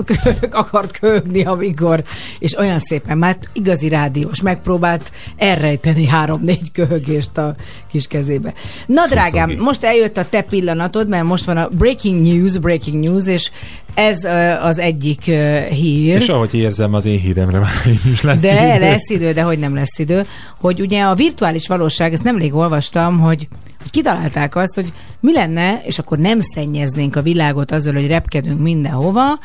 akart 0.50 0.98
köhögni, 0.98 1.42
amikor, 1.44 2.04
és 2.38 2.56
olyan 2.58 2.78
szépen, 2.78 3.18
már 3.18 3.36
igazi 3.52 3.88
rádiós, 3.88 4.42
megpróbált 4.42 5.12
elrejteni 5.36 6.06
három-négy 6.06 6.72
köhögést 6.72 7.38
a 7.38 7.54
kis 7.90 8.06
kezébe. 8.06 8.52
Na 8.86 9.00
Szuszogé. 9.00 9.20
drágám, 9.20 9.50
most 9.58 9.84
eljött 9.84 10.16
a 10.16 10.28
te 10.28 10.42
pillanatod, 10.42 11.08
mert 11.08 11.24
most 11.24 11.44
van 11.44 11.56
a 11.56 11.68
breaking 11.68 12.26
news, 12.26 12.58
breaking 12.58 13.04
news, 13.04 13.26
és 13.26 13.50
ez 13.94 14.24
az 14.62 14.78
egyik 14.78 15.22
hír. 15.70 16.14
És 16.14 16.28
ahogy 16.28 16.54
érzem, 16.54 16.94
az 16.94 17.06
én 17.06 17.18
híremre 17.18 17.58
már 17.58 17.70
is 18.10 18.20
lesz 18.20 18.40
De 18.40 18.74
idő. 18.76 18.80
lesz 18.80 19.10
idő, 19.10 19.32
de 19.32 19.42
hogy 19.42 19.58
nem 19.58 19.74
lesz 19.74 19.98
idő, 19.98 20.26
hogy 20.60 20.80
ugye 20.80 21.02
a 21.02 21.14
virtuális 21.14 21.66
valóság, 21.66 22.12
ezt 22.12 22.22
nemrég 22.22 22.54
olvastam, 22.54 23.18
hogy 23.20 23.48
kitalálták 23.90 24.56
azt, 24.56 24.74
hogy 24.74 24.92
mi 25.20 25.32
lenne, 25.32 25.80
és 25.82 25.98
akkor 25.98 26.18
nem 26.18 26.40
szennyeznénk 26.40 27.16
a 27.16 27.22
világot 27.22 27.70
azzal, 27.70 27.92
hogy 27.94 28.06
repkedünk 28.06 28.60
mindenhova, 28.60 29.38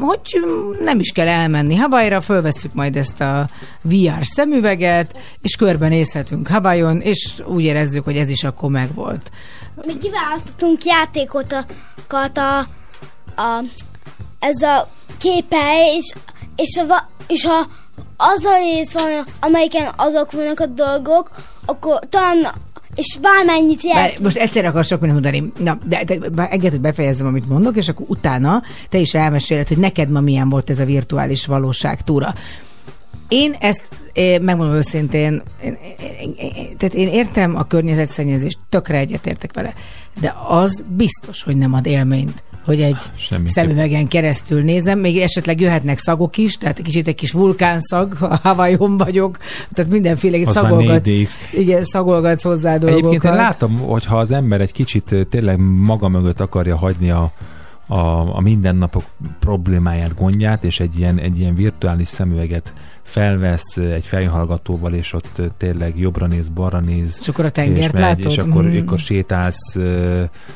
hogy 0.00 0.40
nem 0.80 1.00
is 1.00 1.12
kell 1.12 1.28
elmenni 1.28 1.76
Havajra, 1.76 2.20
fölvesszük 2.20 2.74
majd 2.74 2.96
ezt 2.96 3.20
a 3.20 3.48
VR 3.82 4.20
szemüveget, 4.22 5.18
és 5.42 5.56
körbenézhetünk 5.56 6.48
Havajon, 6.48 7.00
és 7.00 7.42
úgy 7.46 7.62
érezzük, 7.62 8.04
hogy 8.04 8.16
ez 8.16 8.30
is 8.30 8.44
akkor 8.44 8.70
megvolt. 8.70 9.30
Mi 9.86 9.96
kiválasztottunk 9.96 10.84
játékokat 10.84 12.38
a, 12.38 12.58
a 13.42 13.64
ez 14.38 14.62
a 14.62 14.88
képe, 15.18 15.96
és, 15.96 16.14
és, 16.56 16.76
a, 16.88 17.08
és 17.26 17.44
ha 17.44 17.66
az 18.16 18.44
a 18.44 18.56
rész 18.56 18.92
van, 18.92 19.24
amelyiken 19.40 19.88
azok 19.96 20.32
vannak 20.32 20.60
a 20.60 20.66
dolgok, 20.66 21.30
akkor 21.66 21.98
talán, 22.08 22.52
és 22.94 23.18
bármennyit 23.22 23.82
Bár, 23.82 23.94
jelent. 23.94 24.20
most 24.20 24.36
egyszer 24.36 24.64
akar 24.64 24.84
sok 24.84 25.00
mindent 25.00 25.22
mondani. 25.22 25.52
Na, 25.58 25.78
de, 25.88 26.04
de, 26.04 26.28
de 26.28 26.48
engedd, 26.48 26.70
hogy 26.70 26.80
befejezzem, 26.80 27.26
amit 27.26 27.48
mondok, 27.48 27.76
és 27.76 27.88
akkor 27.88 28.06
utána 28.08 28.62
te 28.88 28.98
is 28.98 29.14
elmeséled, 29.14 29.68
hogy 29.68 29.78
neked 29.78 30.10
ma 30.10 30.20
milyen 30.20 30.48
volt 30.48 30.70
ez 30.70 30.78
a 30.78 30.84
virtuális 30.84 31.46
valóság 31.46 32.02
túra. 32.02 32.34
Én 33.28 33.54
ezt, 33.60 33.82
eh, 34.12 34.38
megmondom 34.38 34.76
őszintén, 34.76 35.42
én, 35.64 35.76
én, 36.20 36.34
én, 36.36 36.76
tehát 36.76 36.94
én 36.94 37.08
értem 37.08 37.56
a 37.56 37.64
környezetszennyezést, 37.64 38.58
tökre 38.68 38.98
egyetértek 38.98 39.54
vele, 39.54 39.72
de 40.20 40.34
az 40.48 40.84
biztos, 40.88 41.42
hogy 41.42 41.56
nem 41.56 41.74
ad 41.74 41.86
élményt 41.86 42.42
hogy 42.70 42.80
egy 42.80 42.96
Semmiképp. 43.16 43.52
szemüvegen 43.52 44.08
keresztül 44.08 44.62
nézem, 44.62 44.98
még 44.98 45.18
esetleg 45.18 45.60
jöhetnek 45.60 45.98
szagok 45.98 46.36
is, 46.36 46.56
tehát 46.56 46.78
egy 46.78 46.84
kicsit 46.84 47.08
egy 47.08 47.14
kis 47.14 47.32
vulkánszag, 47.32 48.12
ha 48.12 48.38
Havajon 48.42 48.96
vagyok, 48.96 49.38
tehát 49.72 49.90
mindenféle 49.90 50.38
Az 50.46 50.58
4DX. 50.58 51.32
igen, 51.52 51.84
szagolgatsz 51.84 52.42
hozzá 52.42 52.76
dolgokat. 52.76 53.04
Egyébként 53.04 53.34
én 53.34 53.40
látom, 53.40 53.78
hogyha 53.78 54.18
az 54.18 54.32
ember 54.32 54.60
egy 54.60 54.72
kicsit 54.72 55.26
tényleg 55.30 55.58
maga 55.58 56.08
mögött 56.08 56.40
akarja 56.40 56.76
hagyni 56.76 57.10
a, 57.10 57.30
a, 57.86 58.36
a 58.36 58.40
mindennapok 58.40 59.04
problémáját, 59.40 60.14
gondját, 60.14 60.64
és 60.64 60.80
egy 60.80 60.98
ilyen, 60.98 61.18
egy 61.18 61.38
ilyen 61.38 61.54
virtuális 61.54 62.08
szemüveget 62.08 62.72
felvesz 63.10 63.76
egy 63.76 64.06
fejhallgatóval, 64.06 64.92
és 64.92 65.12
ott 65.12 65.40
tényleg 65.56 65.98
jobbra 65.98 66.26
néz, 66.26 66.48
balra 66.48 66.80
néz, 66.80 67.18
És 67.20 67.28
akkor 67.28 67.44
a 67.44 67.48
és, 67.48 67.52
tengert 67.52 67.92
megy, 67.92 68.02
látod? 68.02 68.30
és 68.30 68.38
akkor, 68.38 68.64
Mm. 68.64 68.78
akkor 68.78 68.98
sétálsz, 68.98 69.76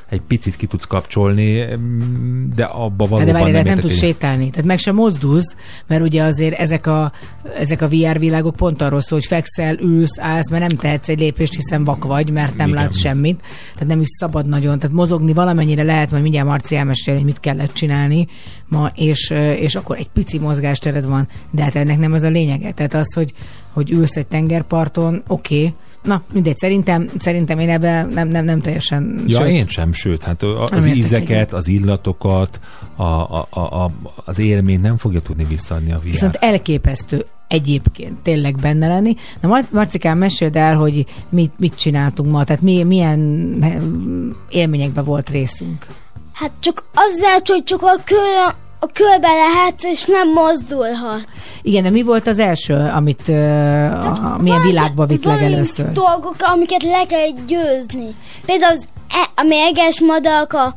egy 0.09 0.21
picit 0.21 0.57
ki 0.57 0.67
tudsz 0.67 0.85
kapcsolni, 0.85 1.65
mm, 1.77 2.49
de 2.55 2.65
abba 2.65 3.05
Hát 3.05 3.09
valóban 3.11 3.25
de 3.27 3.33
várj, 3.33 3.51
nem, 3.51 3.65
nem 3.65 3.79
tudsz 3.79 3.99
sétálni, 3.99 4.51
tehát 4.51 4.65
meg 4.67 4.79
sem 4.79 4.95
mozdulsz, 4.95 5.57
mert 5.87 6.03
ugye 6.03 6.23
azért 6.23 6.59
ezek 6.59 6.87
a, 6.87 7.13
ezek 7.59 7.83
a 7.83 7.89
VR 7.89 8.19
világok 8.19 8.57
pont 8.57 8.83
arról 8.83 9.01
szól, 9.01 9.19
hogy 9.19 9.29
fekszel, 9.29 9.79
ülsz, 9.79 10.19
állsz, 10.19 10.51
mert 10.51 10.69
nem 10.69 10.77
tehetsz 10.77 11.09
egy 11.09 11.19
lépést, 11.19 11.55
hiszen 11.55 11.85
vak 11.85 12.05
vagy, 12.05 12.31
mert 12.31 12.57
nem 12.57 12.69
Igen. 12.69 12.83
látsz 12.83 12.99
semmit, 12.99 13.41
tehát 13.75 13.89
nem 13.89 14.01
is 14.01 14.09
szabad 14.19 14.49
nagyon, 14.49 14.79
tehát 14.79 14.97
mozogni 14.97 15.33
valamennyire 15.33 15.83
lehet, 15.83 16.11
majd 16.11 16.23
mindjárt 16.23 16.47
Marci 16.47 16.77
elmesél, 16.77 17.15
hogy 17.15 17.25
mit 17.25 17.41
kellett 17.41 17.73
csinálni 17.73 18.27
ma, 18.69 18.91
és, 18.95 19.31
és 19.59 19.75
akkor 19.75 19.97
egy 19.97 20.09
pici 20.09 20.39
mozgástered 20.39 21.07
van, 21.07 21.29
de 21.51 21.63
hát 21.63 21.75
ennek 21.77 21.99
nem 21.99 22.15
ez 22.15 22.23
a 22.23 22.29
lényege, 22.45 22.73
tehát 22.73 22.95
az, 22.95 23.15
hogy, 23.15 23.33
hogy 23.73 23.91
ülsz 23.91 24.17
egy 24.17 24.27
tengerparton, 24.27 25.23
oké, 25.27 25.57
okay. 25.57 25.75
Na, 26.03 26.23
mindegy, 26.33 26.57
szerintem, 26.57 27.11
szerintem 27.19 27.59
én 27.59 27.69
ebben 27.69 28.09
nem, 28.09 28.29
nem, 28.29 28.45
nem 28.45 28.61
teljesen... 28.61 29.25
Ja, 29.27 29.39
sőt, 29.39 29.49
én 29.49 29.67
sem, 29.67 29.93
sőt, 29.93 30.23
hát 30.23 30.41
Nem 30.41 30.67
az 30.71 30.87
ízeket, 30.87 31.31
egyet. 31.31 31.53
az 31.53 31.69
illatokat, 31.69 32.61
a, 32.97 33.03
a, 33.03 33.47
a, 33.51 33.61
a, 33.61 33.93
az 34.25 34.39
élményt 34.39 34.83
nem 34.83 34.97
fogja 34.97 35.21
tudni 35.21 35.45
visszaadni 35.45 35.93
a 35.93 35.99
VR. 35.99 36.03
Viszont 36.03 36.35
elképesztő 36.35 37.25
egyébként 37.49 38.19
tényleg 38.23 38.57
benne 38.57 38.89
lenni. 38.89 39.15
Na, 39.41 39.49
Mar- 39.49 39.73
Marcikán, 39.73 40.19
meséld 40.19 40.57
el, 40.57 40.77
hogy 40.77 41.07
mit, 41.29 41.53
mit 41.59 41.75
csináltunk 41.75 42.31
ma, 42.31 42.45
tehát 42.45 42.63
mi, 42.63 42.83
milyen 42.83 43.49
eh, 43.61 43.77
élményekben 44.49 45.05
volt 45.05 45.31
részünk. 45.31 45.87
Hát 46.33 46.53
csak 46.59 46.85
azzal, 46.95 47.41
hogy 47.45 47.63
csak 47.65 47.83
a, 47.83 48.03
kör, 48.05 48.55
a 48.85 48.91
körbe 48.93 49.29
lehetsz, 49.29 49.85
és 49.85 50.05
nem 50.05 50.33
mozdulhatsz. 50.33 51.49
Igen, 51.63 51.83
de 51.83 51.91
mi 51.91 52.03
volt 52.03 52.27
az 52.27 52.39
első, 52.39 52.75
amit 52.95 53.29
uh, 53.29 53.35
a, 53.35 54.39
milyen 54.41 54.59
Van- 54.59 54.67
világba 54.67 55.07
vitt 55.07 55.25
legelőször? 55.25 55.93
dolgok, 55.93 56.37
amiket 56.39 56.83
le 56.83 57.05
kell 57.09 57.29
győzni. 57.47 58.15
Például 58.47 58.73
az 58.73 58.83
e, 59.11 59.31
a 59.35 59.43
mérges 59.43 60.01
madarak, 60.01 60.53
a, 60.53 60.75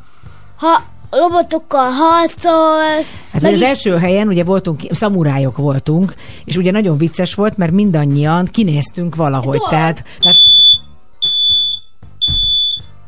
ha 0.57 0.83
robotokkal 1.11 1.89
harcolsz. 1.89 3.13
Hát 3.31 3.41
meg 3.41 3.51
az 3.51 3.57
így- 3.57 3.63
első 3.63 3.97
helyen 3.97 4.27
ugye 4.27 4.43
voltunk, 4.43 4.81
szamurájok 4.91 5.57
voltunk, 5.57 6.13
és 6.45 6.57
ugye 6.57 6.71
nagyon 6.71 6.97
vicces 6.97 7.33
volt, 7.33 7.57
mert 7.57 7.71
mindannyian 7.71 8.45
kinéztünk 8.45 9.15
valahogy. 9.15 9.57
Dolog. 9.57 9.69
Tehát, 9.69 10.03
tehát 10.19 10.37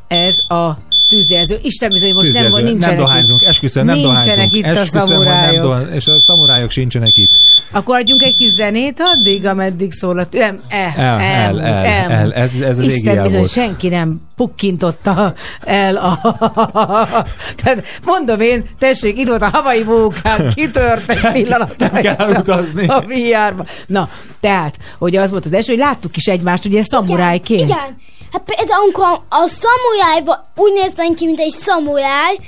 ez 0.08 0.34
a 0.58 0.76
tűzjelző. 1.10 1.58
Isten 1.62 1.90
bizony, 1.92 2.14
most 2.14 2.32
nem, 2.32 2.42
Tűzjelző. 2.42 2.64
nincsenek 2.64 2.96
nem 2.96 3.04
dohányzunk, 3.06 3.42
esküszöm, 3.42 3.84
nem 3.84 3.94
nincsenek 3.96 4.24
dohányzunk. 4.24 4.52
itt 4.52 4.64
a 4.64 4.68
esküszöm, 4.68 4.98
nem 4.98 5.08
szamurájok. 5.08 5.62
dohány, 5.62 5.92
és 5.92 6.06
a 6.06 6.20
szamurájok 6.20 6.70
sincsenek 6.70 7.16
itt. 7.16 7.30
Akkor 7.70 7.96
adjunk 7.96 8.22
egy 8.22 8.34
kis 8.34 8.48
zenét 8.50 9.00
addig, 9.00 9.46
ameddig 9.46 9.92
szól 9.92 10.18
a... 10.18 10.26
Nem, 10.30 10.60
el, 10.68 10.92
El, 10.96 11.20
el, 11.20 11.60
el, 11.60 11.84
elmúlt. 11.84 12.20
el. 12.20 12.32
Ez, 12.32 12.52
ez 12.60 12.78
az 12.78 12.84
Isten 12.84 13.16
el 13.16 13.22
bizony, 13.22 13.38
volt. 13.38 13.50
senki 13.50 13.88
nem 13.88 14.20
pukkintotta 14.36 15.34
el 15.60 15.96
a... 15.96 16.36
Tehát 17.62 17.84
mondom 18.04 18.40
én, 18.40 18.64
tessék, 18.78 19.18
itt 19.18 19.28
volt 19.28 19.42
a 19.42 19.48
havai 19.52 19.82
vulkán, 19.82 20.52
kitört 20.54 21.10
egy 21.10 21.32
pillanat. 21.32 21.76
Nem 21.78 21.92
kell 21.92 22.34
utazni. 22.38 22.86
A 22.86 23.00
VR-ba. 23.00 23.66
Na, 23.86 24.08
tehát, 24.40 24.76
hogy 24.98 25.16
az 25.16 25.30
volt 25.30 25.46
az 25.46 25.52
első, 25.52 25.72
hogy 25.72 25.82
láttuk 25.82 26.16
is 26.16 26.26
egymást, 26.26 26.64
ugye 26.64 26.82
szamurájként. 26.82 27.68
Igen. 27.68 27.96
Hát 28.32 28.42
például 28.44 28.80
amikor 28.82 29.20
a 29.28 29.46
szamurájban 29.60 30.44
úgy 30.56 30.72
néztem 30.72 31.14
ki, 31.14 31.26
mint 31.26 31.40
egy 31.40 31.54
szamuráj, 31.60 32.38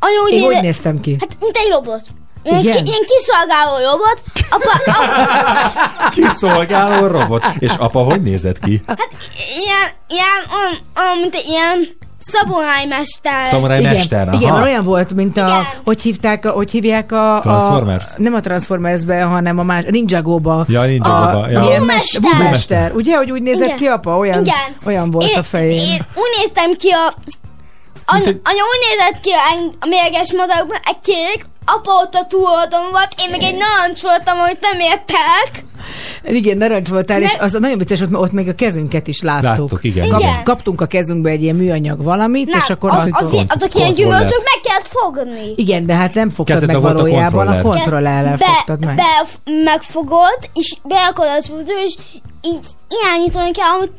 anya 0.00 0.20
úgy 0.24 0.32
Én 0.32 0.38
hogy 0.40 0.48
nézett- 0.48 0.62
néztem 0.64 1.00
ki? 1.00 1.16
Hát, 1.20 1.36
mint 1.40 1.56
egy 1.56 1.70
robot. 1.70 2.00
Ilyen, 2.42 2.60
Igen? 2.60 2.84
ki, 2.84 2.90
ilyen 2.90 3.02
kiszolgáló 3.06 3.90
robot. 3.90 4.22
Apa, 4.50 4.70
a, 6.06 6.08
Kiszolgáló 6.08 7.06
robot. 7.06 7.44
És 7.58 7.72
apa 7.78 8.02
hogy 8.02 8.22
nézett 8.22 8.58
ki? 8.58 8.82
hát 8.86 9.06
ilyen, 9.62 9.88
ilyen, 10.08 10.56
olyan, 10.56 10.78
olyan, 10.96 11.18
mint 11.18 11.34
egy 11.34 11.48
ilyen 12.28 12.44
szaborálymester. 12.44 13.46
Szamuráj 13.46 13.78
igen, 13.80 13.94
mester. 13.94 14.28
igen, 14.32 14.42
aha. 14.48 14.52
mert 14.52 14.64
olyan 14.66 14.84
volt, 14.84 15.14
mint 15.14 15.36
a, 15.36 15.46
Igen. 15.46 15.66
hogy 15.84 16.00
hívták, 16.02 16.44
a, 16.44 16.50
hogy 16.50 16.70
hívják 16.70 17.12
a... 17.12 17.38
Transformers? 17.42 18.04
A, 18.04 18.14
nem 18.16 18.34
a 18.34 18.40
Transformersbe, 18.40 19.22
hanem 19.22 19.58
a 19.58 19.62
más, 19.62 19.84
Ninjago-ba. 19.88 20.64
Ja, 20.68 20.82
Ninjago-ba, 20.82 21.40
A, 21.42 21.50
ja. 21.50 21.62
ilyen 21.62 21.80
Wumester. 21.80 22.20
mester. 22.20 22.40
Wumester. 22.40 22.92
Ugye, 22.94 23.16
hogy 23.16 23.30
úgy 23.30 23.42
nézett 23.42 23.66
Igen. 23.66 23.76
ki 23.76 23.86
apa? 23.86 24.16
Olyan, 24.16 24.40
Igen. 24.40 24.54
olyan 24.86 25.10
volt 25.10 25.30
én, 25.30 25.38
a 25.38 25.42
fején. 25.42 25.80
Én 25.80 26.06
úgy 26.14 26.40
néztem 26.40 26.72
ki 26.72 26.90
a... 26.90 27.14
Egy- 28.14 28.40
anya 28.44 28.62
úgy 28.72 28.82
nézett 28.88 29.20
ki 29.20 29.30
a, 29.30 29.76
a 29.80 29.86
mérges 29.86 30.32
madarakban, 30.32 30.78
egy 30.84 31.00
kék, 31.02 31.44
apa 31.64 31.90
ott 32.02 32.14
a 32.14 32.26
túloldon 32.28 32.90
volt, 32.90 33.08
én 33.22 33.30
meg 33.30 33.42
egy 33.42 33.56
narancs 33.56 34.02
voltam, 34.02 34.38
amit 34.38 34.60
nem 34.60 34.80
értek. 34.80 35.64
Igen, 36.24 36.56
narancs 36.56 36.88
voltál, 36.88 37.22
és 37.22 37.32
Ne- 37.36 37.44
az 37.44 37.52
nagyon 37.52 37.78
vicces, 37.78 38.00
ott, 38.00 38.14
ott 38.14 38.32
még 38.32 38.48
a 38.48 38.54
kezünket 38.54 39.06
is 39.06 39.22
láttuk. 39.22 39.42
Láttuk, 39.44 39.78
igen. 39.82 40.04
Igen. 40.04 40.18
igen. 40.18 40.42
Kaptunk 40.44 40.80
a 40.80 40.86
kezünkbe 40.86 41.30
egy 41.30 41.42
ilyen 41.42 41.56
műanyag 41.56 42.02
valamit, 42.02 42.48
Nem, 42.48 42.58
és 42.62 42.70
akkor... 42.70 42.90
az, 42.90 42.96
azt- 42.96 43.08
az, 43.12 43.32
az, 43.32 43.44
azok 43.48 43.74
ilyen 43.74 43.94
gyümölcsök 43.94 44.42
meg 44.44 44.60
kellett 44.62 44.86
fogni. 44.86 45.52
igen, 45.56 45.86
de 45.86 45.94
hát 45.94 46.14
nem 46.14 46.28
fogtad 46.30 46.54
Kezedben 46.60 46.80
meg 46.82 46.92
valójában, 46.92 47.46
a 47.46 47.50
kontroller. 47.50 47.62
kontrollerrel 47.62 48.36
be, 48.36 48.44
fogtad 48.44 48.84
meg. 48.84 48.96
Be, 48.96 49.02
megfogod, 49.64 50.38
és 50.54 50.74
beakarod 50.84 51.32
az 51.38 51.46
fúzó, 51.46 51.72
és 51.86 51.94
így 52.42 52.66
irányítani 53.02 53.50
kell, 53.50 53.66
amit 53.78 53.92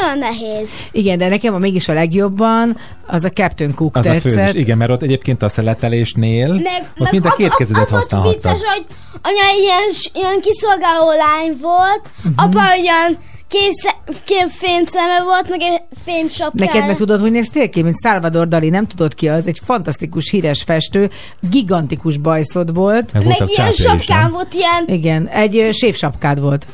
nagyon 0.00 0.18
nehéz. 0.18 0.68
Igen, 0.92 1.18
de 1.18 1.28
nekem 1.28 1.54
a 1.54 1.58
mégis 1.58 1.88
a 1.88 1.92
legjobban 1.92 2.76
az 3.06 3.24
a 3.24 3.30
Captain 3.30 3.74
Cook 3.74 3.96
Az 3.96 4.06
a 4.06 4.10
tetszett. 4.12 4.32
főzés. 4.32 4.54
Igen, 4.62 4.76
mert 4.78 4.90
ott 4.90 5.02
egyébként 5.02 5.42
a 5.42 5.48
szeletelésnél 5.48 6.48
Meg, 6.52 6.92
ott 6.98 7.10
mind 7.10 7.24
a 7.24 7.28
az- 7.28 7.34
két 7.36 7.48
az- 7.48 7.56
kezedet 7.56 7.82
az 7.84 7.90
használhattad. 7.90 8.52
vicces, 8.52 8.68
hogy 8.74 8.86
anya 9.22 9.60
ilyen, 9.60 9.88
ilyen 10.12 10.40
kiszolgáló 10.40 11.06
lány 11.06 11.56
volt, 11.60 12.00
uh-huh. 12.18 12.32
apa 12.44 12.74
ilyen 12.82 13.18
kész, 13.48 13.94
két 14.24 14.50
fémszeme 14.50 15.22
volt, 15.24 15.48
meg 15.48 15.60
egy 15.62 15.80
fémsapkája. 16.04 16.70
Neked 16.72 16.86
meg 16.86 16.96
tudod, 16.96 17.20
hogy 17.20 17.30
néztél 17.30 17.68
ki, 17.70 17.82
mint 17.82 17.96
Salvador 18.02 18.48
Dali, 18.48 18.68
nem 18.68 18.86
tudod 18.86 19.14
ki 19.14 19.28
az, 19.28 19.46
egy 19.46 19.60
fantasztikus 19.64 20.30
híres 20.30 20.62
festő, 20.62 21.10
gigantikus 21.50 22.16
bajszod 22.16 22.74
volt. 22.74 23.12
Meg 23.12 23.26
Meg 23.26 23.36
ilyen 23.46 23.72
sapkám 23.72 24.30
volt, 24.30 24.54
ilyen 24.54 24.84
Igen, 24.86 25.26
egy 25.28 25.68
sévsapkád 25.72 26.40
volt. 26.40 26.66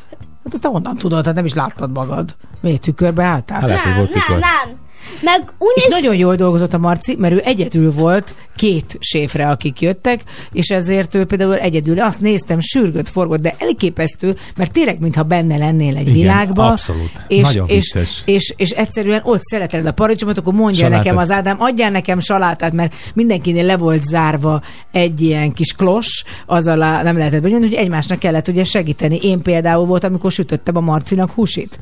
Hát 0.49 0.57
azt 0.57 0.63
te 0.63 0.69
honnan 0.69 0.95
tudod, 0.95 1.25
hát 1.25 1.35
nem 1.35 1.45
is 1.45 1.55
láttad 1.55 1.93
magad. 1.93 2.37
Miért 2.61 2.81
tükörbe 2.81 3.25
álltál? 3.25 3.61
Hát 3.61 3.69
nem, 3.69 3.95
nem, 3.95 4.39
nem. 4.39 4.79
Meg 5.21 5.53
úgy 5.59 5.73
És 5.75 5.83
néz 5.83 5.93
nagyon 5.93 6.15
jól 6.17 6.35
dolgozott 6.35 6.75
a 6.75 6.79
Marci, 6.79 7.17
mert 7.19 7.35
ő 7.35 7.41
egyedül 7.45 7.93
volt 7.93 8.35
két 8.57 8.97
séfre, 9.01 9.49
akik 9.49 9.81
jöttek, 9.81 10.23
és 10.53 10.71
ezért 10.71 11.15
ő 11.15 11.25
például 11.25 11.55
egyedül, 11.55 12.01
azt 12.01 12.21
néztem, 12.21 12.61
sürgött, 12.61 13.09
forgott, 13.09 13.41
de 13.41 13.55
elképesztő, 13.59 14.37
mert 14.57 14.73
tényleg, 14.73 15.01
mintha 15.01 15.23
benne 15.23 15.57
lennél 15.57 15.97
egy 15.97 16.09
Igen, 16.09 16.13
világba. 16.13 16.67
abszolút. 16.67 17.11
És, 17.29 17.43
Nagyon 17.43 17.69
és, 17.69 17.75
vicces. 17.75 18.23
és, 18.25 18.55
és, 18.57 18.71
egyszerűen 18.71 19.21
ott 19.25 19.43
szereted 19.43 19.87
a 19.87 19.93
paradicsomot, 19.93 20.39
akkor 20.39 20.53
mondja 20.53 20.81
Salátát. 20.85 21.05
nekem 21.05 21.19
az 21.19 21.31
Ádám, 21.31 21.57
adjál 21.61 21.91
nekem 21.91 22.21
salátát, 22.21 22.73
mert 22.73 22.95
mindenkinél 23.15 23.65
le 23.65 23.77
volt 23.77 24.05
zárva 24.05 24.63
egy 24.93 25.21
ilyen 25.21 25.53
kis 25.53 25.73
klos, 25.73 26.25
az 26.47 26.67
alá 26.67 27.03
nem 27.03 27.19
lehetett 27.19 27.43
benyomni, 27.43 27.67
hogy 27.67 27.77
egymásnak 27.77 28.19
kellett 28.19 28.49
ugye 28.49 28.65
segíteni. 28.65 29.19
Én 29.23 29.43
például 29.43 29.87
volt, 29.87 30.05
amikor 30.05 30.33
sütöttem 30.33 30.77
a 30.77 30.81
Marcinak 30.81 31.31
húsit. 31.31 31.79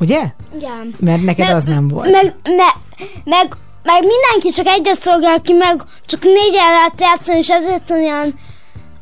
Ugye? 0.00 0.22
Igen. 0.56 0.94
Mert 0.98 1.24
neked 1.24 1.46
Meg- 1.46 1.56
az 1.56 1.64
nem 1.64 1.88
volt. 1.88 2.10
Meg, 2.10 2.34
me, 2.42 2.74
meg, 3.24 3.56
meg 3.82 4.00
mindenki 4.00 4.48
csak 4.54 4.66
egyet 4.66 5.00
szolgál 5.00 5.40
ki, 5.40 5.52
meg 5.52 5.80
csak 6.06 6.22
négyen 6.22 6.70
lehet 6.70 7.00
játszani, 7.00 7.38
és 7.38 7.50
ezért 7.50 7.90
olyan 7.90 8.34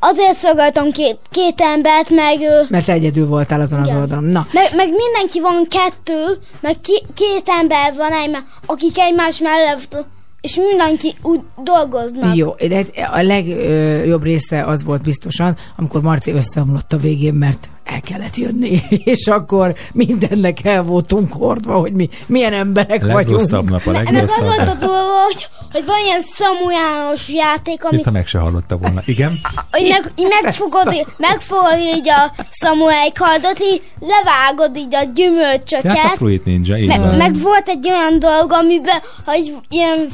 azért 0.05 0.39
szolgáltam 0.39 0.91
két, 0.91 1.19
két 1.31 1.61
embert, 1.61 2.11
meg, 2.11 2.39
Mert 2.69 2.89
egyedül 2.89 3.27
voltál 3.27 3.61
azon 3.61 3.81
az 3.81 3.87
Igen. 3.87 4.01
oldalon. 4.01 4.25
Na, 4.25 4.47
meg, 4.53 4.75
meg 4.77 4.89
mindenki 4.89 5.41
van 5.41 5.67
kettő, 5.69 6.39
meg 6.61 6.81
ki, 6.81 7.03
két 7.15 7.43
ember 7.61 7.95
van 7.97 8.13
egymás, 8.13 8.43
akik 8.67 8.99
egymás 8.99 9.39
mellett, 9.39 10.05
és 10.41 10.55
mindenki 10.55 11.15
úgy 11.23 11.41
dolgoznak. 11.63 12.37
Jó, 12.37 12.55
de 12.55 12.85
a 13.13 13.23
legjobb 13.23 14.23
része 14.23 14.63
az 14.65 14.85
volt 14.85 15.03
biztosan, 15.03 15.57
amikor 15.77 16.03
Marci 16.03 16.33
összeomlott 16.33 16.93
a 16.93 16.97
végén, 16.97 17.35
mert 17.35 17.69
el 17.85 18.01
kellett 18.01 18.37
jönni, 18.37 18.81
és 19.15 19.27
akkor 19.27 19.75
mindennek 19.93 20.65
el 20.65 20.83
voltunk 20.83 21.33
hordva, 21.33 21.79
hogy 21.79 21.93
mi 21.93 22.09
milyen 22.27 22.53
emberek 22.53 23.03
Legrosszabb 23.05 23.51
vagyunk. 23.69 23.71
nap, 23.71 23.87
a 23.87 23.91
Meg 23.91 24.07
az 24.07 24.13
legrosszabb. 24.13 24.45
volt 24.47 24.69
a 24.69 24.75
durva, 24.75 25.23
hogy, 25.25 25.49
hogy 25.73 25.85
van 25.85 25.97
ilyen 26.05 26.21
Samu 26.35 26.71
János 26.71 27.29
játék, 27.29 27.85
ami 27.85 27.97
Itt, 27.99 28.05
ha 28.05 28.11
meg 28.11 28.27
se 28.27 28.39
hallotta 28.39 28.77
volna. 28.77 29.03
Igen? 29.05 29.41
hogy 29.71 29.87
meg, 29.89 30.13
így 30.17 30.29
megfogod, 30.43 30.93
így- 30.93 31.07
megfogod 31.17 31.79
így 31.97 32.09
a 32.09 32.33
szamuráj 32.51 33.11
kardot, 33.15 33.61
így 33.61 33.83
levágod 34.01 34.77
így 34.77 34.95
a 34.95 35.03
gyümölcsöket. 35.15 35.93
Tehát 35.95 36.13
a 36.13 36.17
Fruit 36.17 36.45
Ninja, 36.45 36.77
így 36.77 36.87
Me- 36.87 36.97
van. 36.99 37.15
meg 37.15 37.39
volt 37.41 37.69
egy 37.69 37.89
olyan 37.89 38.19
dolog, 38.19 38.53
amiben, 38.53 38.99
hogy 39.25 39.55
ilyen 39.69 40.09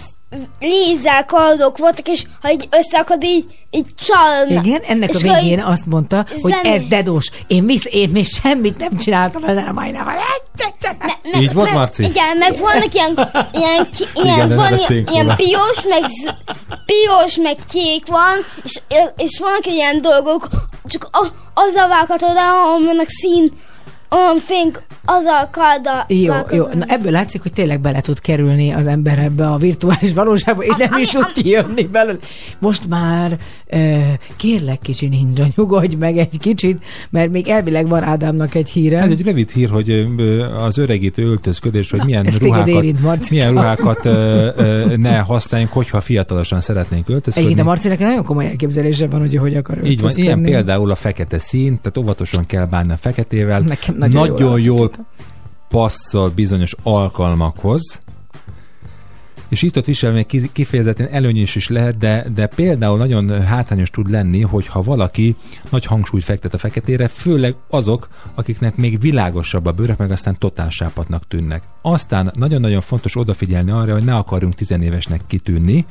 lézer 0.60 1.24
kardok 1.24 1.78
voltak, 1.78 2.08
és 2.08 2.22
ha 2.42 2.50
így 2.52 2.68
összeakad, 2.70 3.24
így, 3.24 3.44
így 3.70 3.86
csalna. 4.00 4.62
Igen, 4.64 4.80
ennek 4.86 5.08
a 5.08 5.12
És 5.16 5.22
végén 5.22 5.60
hogy- 5.60 5.72
azt 5.72 5.86
mondta, 5.86 6.26
hogy 6.42 6.52
Zené. 6.62 6.74
ez 6.74 6.82
dedós. 6.88 7.30
Én, 7.46 7.66
visz, 7.66 7.84
én 7.90 8.08
még 8.08 8.26
semmit 8.42 8.78
nem 8.78 8.96
csináltam 8.96 9.44
ezen 9.44 9.66
a 9.66 9.72
majnával. 9.72 10.14
Meg- 11.32 11.42
Így 11.42 11.52
volt, 11.52 11.72
Marci? 11.72 12.04
Igen, 12.04 12.36
meg 12.36 12.58
vannak 12.58 12.94
ilyen, 12.94 13.12
ilyen, 13.52 13.88
Igen, 14.14 14.34
ilyen, 14.34 14.48
de 14.48 14.54
van 14.54 14.72
ilyen, 14.88 15.06
ilyen 15.12 15.36
piros, 15.36 15.84
meg, 15.88 16.10
piros, 16.86 17.36
meg 17.36 17.56
kék 17.72 18.06
van, 18.06 18.36
és, 18.64 18.80
és 19.16 19.38
vannak 19.38 19.66
ilyen 19.66 20.00
dolgok, 20.00 20.48
csak 20.84 21.08
a, 21.12 21.26
azzal 21.54 21.88
vághatod, 21.88 22.36
ahol 22.36 22.84
vannak 22.84 23.08
szín, 23.08 23.52
olyan 24.10 24.36
fénk, 24.38 24.82
azzal 25.04 25.48
karda 25.50 26.04
Jó, 26.08 26.34
jó. 26.56 26.64
Na, 26.74 26.84
ebből 26.86 27.12
látszik, 27.12 27.42
hogy 27.42 27.52
tényleg 27.52 27.80
bele 27.80 28.00
tud 28.00 28.20
kerülni 28.20 28.70
az 28.70 28.86
ember 28.86 29.18
ebbe 29.18 29.46
a 29.50 29.56
virtuális 29.56 30.12
valóságba, 30.14 30.62
és 30.64 30.74
nem 30.78 30.88
Ami- 30.92 31.00
is 31.00 31.08
tud 31.08 31.22
ami- 31.22 31.32
kijönni 31.32 31.82
belőle. 31.82 32.18
Most 32.58 32.88
már 32.88 33.38
uh, 33.72 33.98
kérlek, 34.36 34.78
kicsi 34.78 35.08
ninja, 35.08 35.44
nyugodj 35.56 35.94
meg 35.94 36.16
egy 36.16 36.38
kicsit, 36.38 36.80
mert 37.10 37.30
még 37.30 37.48
elvileg 37.48 37.88
van 37.88 38.02
Ádámnak 38.02 38.54
egy 38.54 38.70
híre. 38.70 38.98
Ez 39.00 39.10
egy 39.10 39.22
rövid 39.24 39.50
hír, 39.50 39.68
hogy 39.68 40.06
az 40.66 40.78
öregítő 40.78 41.24
öltözködés, 41.26 41.90
hogy 41.90 42.00
milyen 42.04 42.26
ez 42.26 42.32
téged 42.32 42.46
ruhákat, 42.48 42.68
érint, 42.68 43.30
milyen 43.30 43.50
ruhákat 43.50 44.04
ö, 44.06 44.48
ö, 44.56 44.96
ne 44.96 45.18
használjunk, 45.18 45.72
hogyha 45.72 46.00
fiatalosan 46.00 46.60
szeretnénk 46.60 47.08
öltözködni. 47.08 47.40
Egyébként 47.40 47.66
a 47.68 47.70
Marcinek 47.70 47.98
nagyon 47.98 48.24
komoly 48.24 48.46
elképzelése 48.46 49.06
van, 49.06 49.20
hogy 49.20 49.36
hogy 49.36 49.56
akar 49.56 49.76
Így 49.76 49.82
van, 49.82 49.90
öltözködni. 49.90 50.22
ilyen 50.22 50.42
például 50.42 50.90
a 50.90 50.94
fekete 50.94 51.38
szín, 51.38 51.78
tehát 51.80 51.98
óvatosan 51.98 52.44
kell 52.46 52.64
bánni 52.64 52.92
a 52.92 52.96
feketével. 52.96 53.60
Nekem 53.60 53.94
nagyon 53.98 54.26
jól 54.26 54.38
nagyon 54.38 54.60
jól 54.60 54.78
alakította. 54.78 55.06
passzol 55.68 56.30
bizonyos 56.30 56.74
alkalmakhoz, 56.82 58.00
és 59.48 59.62
itt 59.62 59.76
ott 59.76 59.84
visel 59.84 60.12
még 60.12 60.26
kiz- 60.26 60.52
kifejezetten 60.52 61.08
előnyös 61.08 61.56
is 61.56 61.68
lehet, 61.68 61.98
de, 61.98 62.26
de 62.34 62.46
például 62.46 62.98
nagyon 62.98 63.42
hátrányos 63.42 63.90
tud 63.90 64.10
lenni, 64.10 64.40
hogyha 64.40 64.82
valaki 64.82 65.36
nagy 65.70 65.84
hangsúlyt 65.84 66.24
fektet 66.24 66.54
a 66.54 66.58
feketére, 66.58 67.08
főleg 67.08 67.54
azok, 67.70 68.08
akiknek 68.34 68.76
még 68.76 69.00
világosabb 69.00 69.66
a 69.66 69.72
bőrök, 69.72 69.98
meg 69.98 70.10
aztán 70.10 70.38
totál 70.38 70.70
sápatnak 70.70 71.26
tűnnek. 71.28 71.62
Aztán 71.82 72.30
nagyon-nagyon 72.34 72.80
fontos 72.80 73.16
odafigyelni 73.16 73.70
arra, 73.70 73.92
hogy 73.92 74.04
ne 74.04 74.14
akarjunk 74.14 74.54
tizenévesnek 74.54 75.20
kitűnni, 75.26 75.86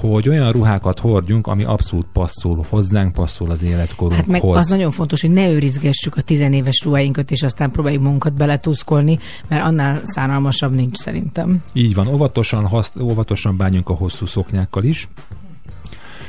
hogy 0.00 0.28
olyan 0.28 0.52
ruhákat 0.52 0.98
hordjunk, 0.98 1.46
ami 1.46 1.64
abszolút 1.64 2.06
passzol 2.12 2.66
hozzánk, 2.68 3.12
passzol 3.12 3.50
az 3.50 3.60
Hát 3.60 3.68
életkorunkhoz. 3.68 4.26
meg 4.26 4.42
az 4.44 4.68
nagyon 4.68 4.90
fontos, 4.90 5.20
hogy 5.20 5.30
ne 5.30 5.50
őrizgessük 5.50 6.16
a 6.16 6.20
tizenéves 6.20 6.82
ruháinkat, 6.84 7.30
és 7.30 7.42
aztán 7.42 7.70
próbáljuk 7.70 8.02
magunkat 8.02 8.32
beletuszkolni, 8.34 9.18
mert 9.48 9.64
annál 9.64 10.00
szánalmasabb 10.04 10.74
nincs 10.74 10.96
szerintem. 10.96 11.62
Így 11.72 11.94
van, 11.94 12.06
óvatosan, 12.06 12.66
hasz, 12.66 12.92
óvatosan 13.00 13.56
bánjunk 13.56 13.88
a 13.88 13.94
hosszú 13.94 14.26
szoknyákkal 14.26 14.84
is. 14.84 15.08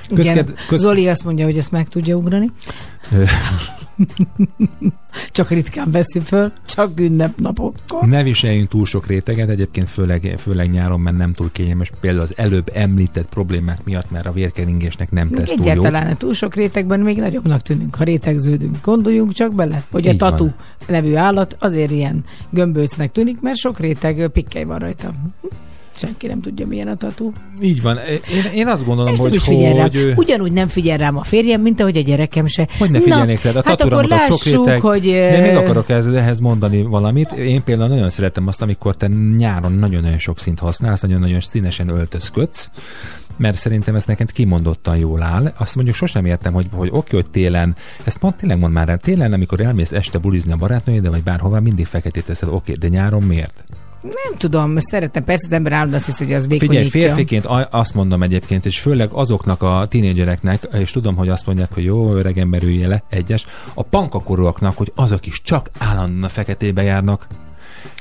Igen, 0.10 0.26
Közked, 0.26 0.54
köz, 0.68 0.82
Zoli 0.82 1.08
azt 1.08 1.24
mondja, 1.24 1.46
hogy 1.46 1.58
ezt 1.58 1.72
meg 1.72 1.88
tudja 1.88 2.16
ugrani. 2.16 2.52
Csak 5.32 5.50
ritkán 5.50 5.92
veszi 5.92 6.20
föl, 6.20 6.52
csak 6.66 7.00
ünnepnapokkor. 7.00 8.08
ne 8.08 8.24
viseljünk 8.24 8.70
túl 8.70 8.86
sok 8.86 9.08
réteget, 9.08 9.50
egyébként 9.50 9.90
főleg, 9.90 10.36
főleg 10.38 10.70
nyáron, 10.70 11.00
mert 11.00 11.18
nem 11.18 11.34
túl 11.34 11.52
kényelmes, 11.52 11.92
például 12.00 12.24
az 12.24 12.34
előbb 12.36 12.72
említett 12.74 13.30
problémák 13.30 13.84
miatt, 13.84 14.12
mert 14.12 14.26
a 14.26 14.32
vérkeringésnek 14.32 15.12
nem 15.12 15.30
tesz 15.30 15.52
túl. 15.52 15.62
Egyáltalán 15.62 16.18
túl 16.18 16.34
sok 16.34 16.56
rétegben 16.56 17.00
még 17.00 17.18
nagyobbnak 17.18 17.62
tűnünk, 17.62 17.96
ha 17.96 18.04
rétegződünk. 18.04 18.78
Gondoljunk 18.84 19.34
csak 19.34 19.54
bele, 19.54 19.84
hogy 19.92 20.08
a 20.08 20.12
Így 20.12 20.20
van. 20.20 20.30
tatu 20.30 20.50
nevű 20.88 21.16
állat 21.16 21.56
azért 21.60 21.92
ilyen 21.92 22.24
gömbölcnek 22.50 23.12
tűnik, 23.12 23.42
mert 23.42 23.58
sok 23.58 23.80
réteg 23.80 24.28
pikkely 24.28 24.64
van 24.64 24.80
rajta. 24.80 25.14
Senki 26.00 26.28
nem 26.28 26.42
tudja, 26.42 26.68
milyen 26.68 26.88
a 26.88 26.96
tatu. 26.96 27.32
Így 27.62 27.82
van. 27.82 27.98
Én, 28.34 28.52
én 28.54 28.68
azt 28.68 28.86
gondolom, 28.86 29.14
Ezt 29.14 29.22
hogy, 29.22 29.36
is 29.36 29.44
figyel 29.44 29.82
hogy, 29.82 30.14
Ugyanúgy 30.16 30.52
nem 30.52 30.68
figyel 30.68 30.98
rám 30.98 31.18
a 31.18 31.24
férjem, 31.24 31.62
mint 31.62 31.80
ahogy 31.80 31.98
a 31.98 32.02
gyerekem 32.02 32.46
se. 32.46 32.68
hogy 32.78 32.92
ne 32.92 33.00
figyelnék 33.00 33.42
rád. 33.42 33.56
A 33.56 33.62
hát 33.66 33.82
akkor 33.82 34.06
lássuk, 34.06 34.44
réteg, 34.44 34.82
hogy... 34.82 35.04
de 35.12 35.40
még 35.42 35.56
akarok 35.56 35.90
ehhez, 35.90 36.08
ehhez 36.08 36.40
mondani 36.40 36.82
valamit. 36.82 37.32
Én 37.32 37.64
például 37.64 37.90
nagyon 37.90 38.10
szeretem 38.10 38.48
azt, 38.48 38.62
amikor 38.62 38.96
te 38.96 39.08
nyáron 39.38 39.72
nagyon-nagyon 39.72 40.18
sok 40.18 40.40
szint 40.40 40.60
használsz, 40.60 41.02
nagyon-nagyon 41.02 41.40
színesen 41.40 41.90
öltözködsz, 41.90 42.70
mert 43.38 43.58
szerintem 43.58 43.96
ez 43.96 44.06
neked 44.06 44.32
kimondottan 44.32 44.98
jól 44.98 45.22
áll. 45.22 45.54
Azt 45.58 45.76
mondjuk 45.76 45.96
sosem 45.96 46.26
értem, 46.26 46.54
hogy, 46.54 46.68
hogy 46.72 46.90
oké, 46.92 47.16
hogy 47.16 47.30
télen, 47.30 47.76
ezt 48.04 48.18
pont 48.18 48.36
tényleg 48.36 48.60
mond 48.60 48.74
már 48.74 48.90
el, 48.90 48.98
télen, 48.98 49.34
amikor 49.34 49.62
elmész 49.62 49.92
este 49.92 50.18
bulizni 50.18 50.52
a 50.52 50.56
barátnőjével, 50.56 51.12
vagy 51.12 51.24
bárhová, 51.24 51.60
mindig 51.60 51.86
feketét 51.86 52.26
teszed, 52.26 52.50
oké, 52.50 52.74
de 52.74 52.88
nyáron 52.88 53.24
miért? 53.24 53.64
Nem 54.02 54.38
tudom, 54.38 54.78
szeretem. 54.78 55.24
Persze 55.24 55.46
az 55.46 55.54
ember 55.54 55.72
állandóan 55.72 55.98
azt 56.00 56.06
hiszi, 56.06 56.24
hogy 56.24 56.34
az 56.34 56.44
Figyelj, 56.50 56.60
vékonyítja. 56.70 57.00
férfiként 57.02 57.46
a- 57.46 57.68
azt 57.72 57.94
mondom 57.94 58.24
egyébként, 58.24 58.66
és 58.66 58.80
főleg 58.80 59.10
azoknak 59.12 59.62
a 59.62 59.86
tínédzsereknek, 59.90 60.68
és 60.74 60.92
tudom, 60.92 61.16
hogy 61.16 61.30
azt 61.30 61.46
mondják, 61.46 61.74
hogy 61.74 61.84
jó, 61.84 62.14
öreg 62.16 62.38
ember 62.38 62.62
le, 62.64 63.04
egyes, 63.10 63.46
a 63.74 63.84
pankakorúaknak, 63.84 64.78
hogy 64.78 64.92
azok 64.96 65.26
is 65.26 65.42
csak 65.42 65.70
állandóan 65.78 66.24
a 66.24 66.30
feketébe 66.30 66.82
járnak. 66.84 67.28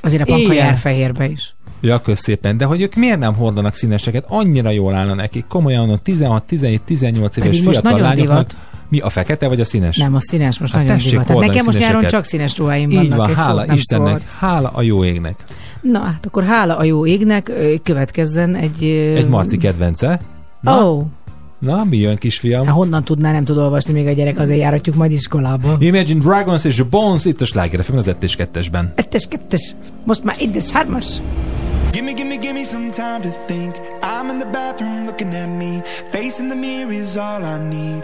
Azért 0.01 0.21
a 0.21 0.25
panka 0.25 0.41
Éjjel. 0.51 0.65
jár 0.65 0.77
fehérbe 0.77 1.27
is. 1.29 1.55
Ja, 1.81 2.01
kösz 2.01 2.19
szépen. 2.21 2.57
De 2.57 2.65
hogy 2.65 2.81
ők 2.81 2.95
miért 2.95 3.19
nem 3.19 3.33
hordanak 3.35 3.75
színeseket? 3.75 4.25
Annyira 4.27 4.69
jól 4.69 4.93
állna 4.93 5.13
nekik. 5.13 5.45
Komolyan 5.47 5.79
mondom, 5.79 5.99
16, 6.03 6.43
17, 6.43 6.81
18 6.81 7.37
éves 7.37 7.49
Pedig 7.49 7.63
most 7.65 7.79
fiatal 7.79 7.91
nagyon 7.99 8.07
lányoknak. 8.07 8.47
divat. 8.47 8.57
Mi 8.89 8.99
a 8.99 9.09
fekete 9.09 9.47
vagy 9.47 9.59
a 9.59 9.65
színes? 9.65 9.97
Nem, 9.97 10.15
a 10.15 10.19
színes 10.19 10.59
most 10.59 10.73
Hát 10.73 10.81
nagyon 10.81 10.97
tessék 10.97 11.11
divat. 11.11 11.27
Hát 11.27 11.37
nekem 11.37 11.65
most 11.65 11.79
nyáron 11.79 12.05
csak 12.05 12.23
színes 12.23 12.57
ruháim 12.57 12.89
vannak, 12.89 13.03
Így 13.03 13.15
van, 13.15 13.29
és 13.29 13.35
hála 13.37 13.57
szót 13.57 13.67
nem 13.67 13.75
Istennek, 13.75 14.07
szólt. 14.07 14.33
hála 14.33 14.69
a 14.73 14.81
jó 14.81 15.05
égnek. 15.05 15.43
Na, 15.81 15.99
hát 15.99 16.25
akkor 16.25 16.43
hála 16.43 16.77
a 16.77 16.83
jó 16.83 17.05
égnek, 17.05 17.51
következzen 17.83 18.55
egy... 18.55 18.83
Egy 19.15 19.27
Marci 19.27 19.57
kedvence. 19.57 20.21
Na, 20.61 20.89
oh, 20.89 21.05
na 21.59 21.83
mi 21.83 21.97
jön, 21.97 22.15
kisfiam? 22.17 22.65
hát 22.65 22.75
honnan 22.75 23.03
tudná, 23.03 23.31
nem 23.31 23.43
tud 23.43 23.57
olvasni 23.57 23.93
még 23.93 24.07
a 24.07 24.11
gyerek, 24.11 24.39
azért 24.39 24.59
járatjuk 24.59 24.95
majd 24.95 25.11
iskolába. 25.11 25.75
Imagine 25.79 26.19
Dragons 26.19 26.65
és 26.65 26.81
Bones 26.81 27.25
itt 27.25 27.41
a 27.41 27.45
Sláger 27.45 27.83
FM 27.83 27.95
az 27.95 28.07
1 28.07 28.15
és 28.19 28.35
2-esben. 28.37 28.83
Ettes, 28.95 29.27
kettes, 29.27 29.75
most 30.05 30.23
már 30.23 30.35
egyes, 30.39 30.69
hármas. 30.69 31.05
Gimme, 31.91 32.11
gimme, 32.11 32.35
gimme 32.35 32.63
some 32.63 32.89
time 32.89 33.19
to 33.21 33.29
think. 33.47 33.75
I'm 34.01 34.29
in 34.31 34.37
the 34.39 34.49
bathroom 34.51 35.05
looking 35.05 35.33
at 35.33 35.47
me. 35.57 35.81
Facing 36.11 36.49
the 36.49 36.59
mirror 36.59 36.91
is 36.91 37.15
all 37.15 37.41
I 37.43 37.57
need. 37.75 38.03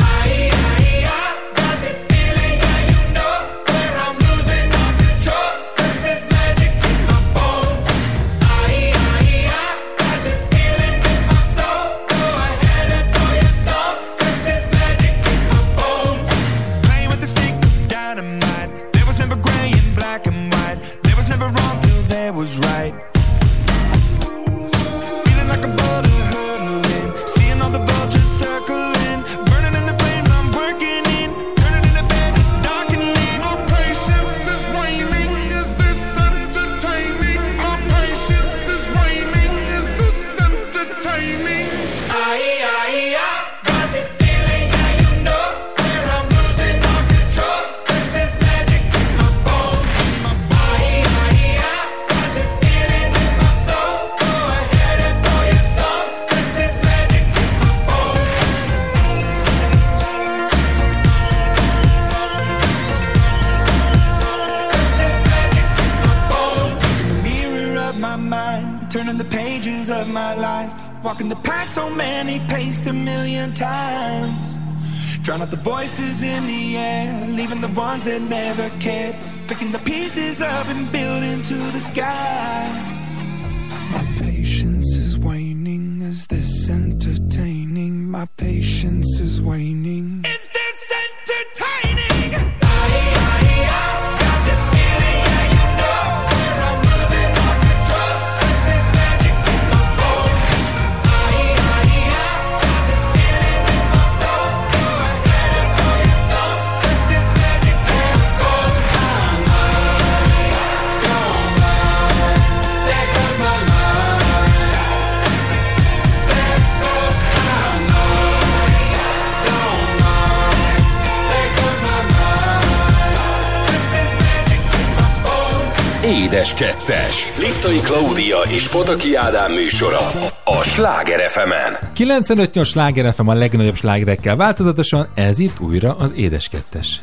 Édes 126.31 126.53
Kettes. 126.53 127.39
Liptai 127.39 127.79
Klaudia 127.79 128.37
és 128.49 128.69
Pataki 128.69 129.15
Ádám 129.15 129.51
műsora 129.51 130.11
a 130.43 130.63
Sláger 130.63 131.29
fm 131.29 131.51
95-8 131.95 132.65
sláger 132.65 133.13
FM 133.13 133.27
a 133.27 133.33
legnagyobb 133.33 133.75
slágerekkel 133.75 134.35
változatosan, 134.35 135.07
ez 135.13 135.39
itt 135.39 135.59
újra 135.59 135.95
az 135.95 136.13
Édes 136.15 136.47
Kettes. 136.47 137.01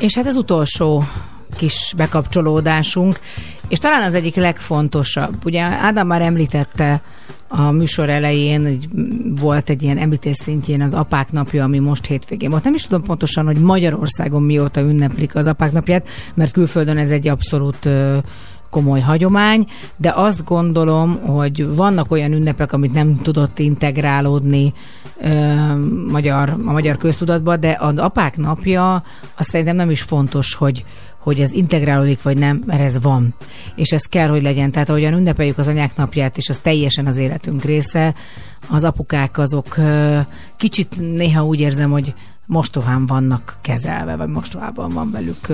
És 0.00 0.14
hát 0.14 0.26
az 0.26 0.36
utolsó 0.36 1.04
kis 1.56 1.94
bekapcsolódásunk, 1.96 3.20
és 3.68 3.78
talán 3.78 4.02
az 4.02 4.14
egyik 4.14 4.34
legfontosabb. 4.34 5.44
Ugye 5.44 5.62
Ádám 5.62 6.06
már 6.06 6.22
említette 6.22 7.02
a 7.48 7.70
műsor 7.70 8.10
elején, 8.10 8.62
hogy 8.62 8.86
volt 9.40 9.70
egy 9.70 9.82
ilyen 9.82 9.98
említés 9.98 10.36
szintjén 10.36 10.82
az 10.82 10.94
apák 10.94 11.32
napja, 11.32 11.64
ami 11.64 11.78
most 11.78 12.06
hétvégén 12.06 12.50
volt. 12.50 12.64
Nem 12.64 12.74
is 12.74 12.82
tudom 12.82 13.02
pontosan, 13.02 13.46
hogy 13.46 13.56
Magyarországon 13.56 14.42
mióta 14.42 14.80
ünneplik 14.80 15.34
az 15.34 15.46
apák 15.46 15.72
napját, 15.72 16.08
mert 16.34 16.52
külföldön 16.52 16.98
ez 16.98 17.10
egy 17.10 17.28
abszolút 17.28 17.88
komoly 18.70 19.00
hagyomány, 19.00 19.66
de 19.96 20.12
azt 20.14 20.44
gondolom, 20.44 21.20
hogy 21.20 21.74
vannak 21.74 22.10
olyan 22.10 22.32
ünnepek, 22.32 22.72
amit 22.72 22.92
nem 22.92 23.16
tudott 23.16 23.58
integrálódni 23.58 24.72
ö, 25.20 25.54
magyar, 26.10 26.48
a 26.66 26.72
magyar 26.72 26.96
köztudatba, 26.96 27.56
de 27.56 27.76
az 27.80 27.98
apák 27.98 28.36
napja 28.36 29.02
azt 29.36 29.48
szerintem 29.48 29.76
nem 29.76 29.90
is 29.90 30.02
fontos, 30.02 30.54
hogy, 30.54 30.84
hogy 31.18 31.40
ez 31.40 31.52
integrálódik, 31.52 32.22
vagy 32.22 32.36
nem, 32.36 32.62
mert 32.66 32.80
ez 32.80 33.02
van. 33.02 33.34
És 33.74 33.90
ez 33.90 34.02
kell, 34.02 34.28
hogy 34.28 34.42
legyen. 34.42 34.70
Tehát 34.70 34.88
ahogyan 34.88 35.12
ünnepeljük 35.12 35.58
az 35.58 35.68
anyák 35.68 35.96
napját, 35.96 36.36
és 36.36 36.48
az 36.48 36.58
teljesen 36.58 37.06
az 37.06 37.16
életünk 37.16 37.64
része, 37.64 38.14
az 38.68 38.84
apukák 38.84 39.38
azok 39.38 39.76
kicsit 40.56 41.00
néha 41.00 41.44
úgy 41.44 41.60
érzem, 41.60 41.90
hogy 41.90 42.14
mostohán 42.46 43.06
vannak 43.06 43.56
kezelve, 43.60 44.16
vagy 44.16 44.28
mostohában 44.28 44.92
van 44.92 45.10
velük 45.10 45.46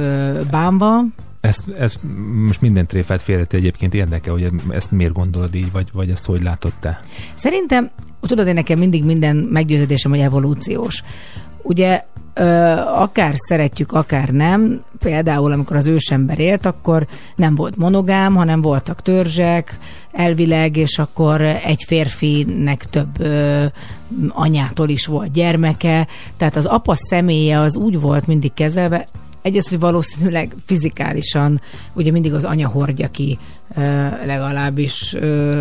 bánva. 0.51 1.03
Ezt, 1.47 1.69
ezt 1.69 1.99
most 2.47 2.61
minden 2.61 2.87
tréfát 2.87 3.23
félreti 3.23 3.57
egyébként 3.57 3.95
érdekel, 3.95 4.33
hogy 4.33 4.51
ezt 4.69 4.91
miért 4.91 5.13
gondolod 5.13 5.55
így, 5.55 5.73
vagy, 5.73 5.89
vagy 5.93 6.11
ezt 6.11 6.25
hogy 6.25 6.43
látod 6.43 6.73
te? 6.81 7.01
Szerintem, 7.35 7.91
tudod, 8.21 8.47
én 8.47 8.55
nekem 8.55 8.79
mindig 8.79 9.05
minden 9.05 9.37
meggyőződésem, 9.37 10.11
hogy 10.11 10.21
evolúciós. 10.21 11.03
Ugye 11.63 12.05
akár 12.95 13.35
szeretjük, 13.37 13.93
akár 13.93 14.29
nem, 14.29 14.85
például 14.99 15.53
amikor 15.53 15.77
az 15.77 15.87
ősember 15.87 16.39
élt, 16.39 16.67
akkor 16.67 17.07
nem 17.37 17.55
volt 17.55 17.77
monogám, 17.77 18.35
hanem 18.35 18.61
voltak 18.61 19.03
törzsek 19.03 19.79
elvileg, 20.13 20.77
és 20.77 20.99
akkor 20.99 21.41
egy 21.41 21.85
férfinek 21.87 22.85
több 22.85 23.21
ö, 23.21 23.65
anyától 24.29 24.89
is 24.89 25.07
volt 25.07 25.33
gyermeke, 25.33 26.07
tehát 26.37 26.57
az 26.57 26.67
apa 26.67 26.95
személye 26.97 27.61
az 27.61 27.77
úgy 27.77 28.01
volt 28.01 28.27
mindig 28.27 28.55
kezelve, 28.55 29.07
Egyrészt, 29.47 29.69
hogy 29.69 29.79
valószínűleg 29.79 30.55
fizikálisan 30.65 31.61
ugye 31.95 32.11
mindig 32.11 32.33
az 32.33 32.45
anya 32.45 32.69
hordja 32.69 33.09
ki 33.09 33.39
legalábbis 34.25 35.15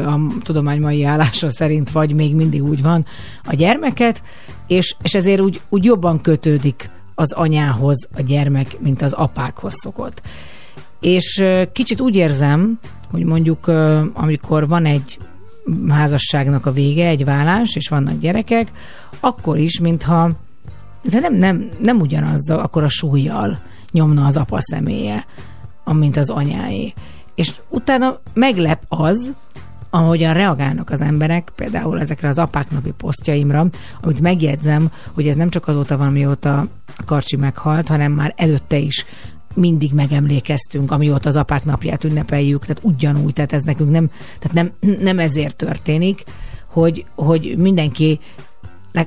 a 0.05 0.19
tudomány 0.43 0.79
mai 0.79 1.03
állása 1.03 1.49
szerint, 1.49 1.91
vagy 1.91 2.15
még 2.15 2.35
mindig 2.35 2.63
úgy 2.63 2.81
van 2.81 3.05
a 3.43 3.55
gyermeket, 3.55 4.21
és, 4.67 4.95
és 5.01 5.13
ezért 5.13 5.41
úgy, 5.41 5.61
úgy 5.69 5.83
jobban 5.83 6.21
kötődik 6.21 6.89
az 7.15 7.31
anyához 7.31 8.07
a 8.15 8.21
gyermek, 8.21 8.79
mint 8.79 9.01
az 9.01 9.13
apákhoz 9.13 9.73
szokott. 9.73 10.21
És 10.99 11.43
kicsit 11.71 12.01
úgy 12.01 12.15
érzem, 12.15 12.79
hogy 13.11 13.23
mondjuk 13.23 13.67
amikor 14.13 14.67
van 14.67 14.85
egy 14.85 15.19
házasságnak 15.89 16.65
a 16.65 16.71
vége, 16.71 17.07
egy 17.07 17.25
vállás, 17.25 17.75
és 17.75 17.89
vannak 17.89 18.19
gyerekek, 18.19 18.71
akkor 19.19 19.57
is, 19.57 19.79
mintha 19.79 20.31
de 21.09 21.19
nem, 21.19 21.33
nem, 21.33 21.69
nem 21.79 21.99
ugyanaz, 21.99 22.49
akkor 22.49 22.83
a 22.83 22.89
súlyjal 22.89 23.59
nyomna 23.95 24.25
az 24.25 24.37
apa 24.37 24.61
személye, 24.61 25.25
amint 25.83 26.17
az 26.17 26.29
anyáé. 26.29 26.93
És 27.35 27.53
utána 27.69 28.19
meglep 28.33 28.83
az, 28.87 29.33
ahogyan 29.89 30.33
reagálnak 30.33 30.89
az 30.89 31.01
emberek, 31.01 31.51
például 31.55 31.99
ezekre 31.99 32.27
az 32.27 32.37
apáknapi 32.37 32.91
posztjaimra, 32.91 33.67
amit 34.01 34.21
megjegyzem, 34.21 34.91
hogy 35.13 35.27
ez 35.27 35.35
nem 35.35 35.49
csak 35.49 35.67
azóta 35.67 35.97
van, 35.97 36.11
mióta 36.11 36.67
Karcsi 37.05 37.35
meghalt, 37.35 37.87
hanem 37.87 38.11
már 38.11 38.33
előtte 38.37 38.77
is 38.77 39.05
mindig 39.53 39.93
megemlékeztünk, 39.93 40.91
amióta 40.91 41.29
az 41.29 41.35
apák 41.35 41.65
napját 41.65 42.03
ünnepeljük, 42.03 42.65
tehát 42.65 42.83
ugyanúgy, 42.83 43.33
tehát 43.33 43.53
ez 43.53 43.63
nekünk 43.63 43.89
nem, 43.91 44.09
tehát 44.39 44.71
nem, 44.79 44.97
nem 44.99 45.19
ezért 45.19 45.55
történik, 45.55 46.23
hogy, 46.71 47.05
hogy 47.15 47.55
mindenki 47.57 48.19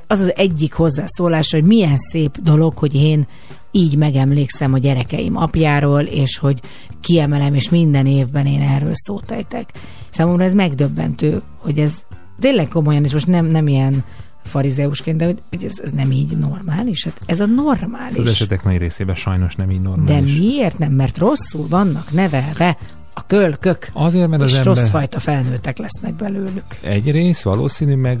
az 0.07 0.19
az 0.19 0.35
egyik 0.35 0.73
hozzászólás, 0.73 1.51
hogy 1.51 1.63
milyen 1.63 1.97
szép 1.97 2.41
dolog, 2.41 2.77
hogy 2.77 2.95
én 2.95 3.27
így 3.71 3.97
megemlékszem 3.97 4.73
a 4.73 4.77
gyerekeim 4.77 5.37
apjáról, 5.37 6.01
és 6.01 6.37
hogy 6.37 6.61
kiemelem, 7.01 7.53
és 7.53 7.69
minden 7.69 8.05
évben 8.05 8.45
én 8.45 8.61
erről 8.61 8.91
szót 8.93 9.31
ejtek. 9.31 9.69
Számomra 10.09 10.43
ez 10.43 10.53
megdöbbentő, 10.53 11.41
hogy 11.57 11.79
ez 11.79 12.03
tényleg 12.39 12.67
komolyan, 12.67 13.03
és 13.03 13.11
most 13.11 13.27
nem, 13.27 13.45
nem 13.45 13.67
ilyen 13.67 14.03
farizeusként, 14.43 15.17
de 15.17 15.25
hogy, 15.25 15.41
hogy 15.49 15.63
ez, 15.63 15.79
ez 15.83 15.91
nem 15.91 16.11
így 16.11 16.37
normális. 16.37 17.03
Hát 17.03 17.21
ez 17.25 17.39
a 17.39 17.45
normális. 17.45 18.17
Az 18.17 18.25
esetek 18.25 18.63
nagy 18.63 18.77
részében 18.77 19.15
sajnos 19.15 19.55
nem 19.55 19.71
így 19.71 19.81
De 19.81 19.89
normális. 19.89 20.37
miért 20.37 20.77
nem? 20.77 20.91
Mert 20.91 21.17
rosszul 21.17 21.67
vannak 21.67 22.11
nevelve 22.11 22.77
a 23.13 23.25
kölkök, 23.27 23.89
Azért, 23.93 24.29
mert 24.29 24.41
az 24.41 24.51
és 24.51 24.57
ember... 24.57 24.75
rossz 24.75 24.89
fajta 24.89 25.19
felnőttek 25.19 25.77
lesznek 25.77 26.15
belőlük. 26.15 26.65
Egy 26.81 27.11
rész 27.11 27.41
valószínű, 27.41 27.95
meg, 27.95 28.19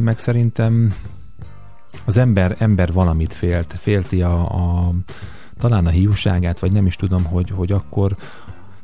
meg 0.00 0.18
szerintem 0.18 0.94
az 2.08 2.16
ember, 2.16 2.56
ember 2.58 2.92
valamit 2.92 3.34
félt, 3.34 3.74
félti 3.78 4.22
a, 4.22 4.40
a, 4.40 4.92
talán 5.58 5.86
a 5.86 5.90
hiúságát, 5.90 6.58
vagy 6.58 6.72
nem 6.72 6.86
is 6.86 6.96
tudom, 6.96 7.24
hogy, 7.24 7.50
hogy 7.50 7.72
akkor 7.72 8.16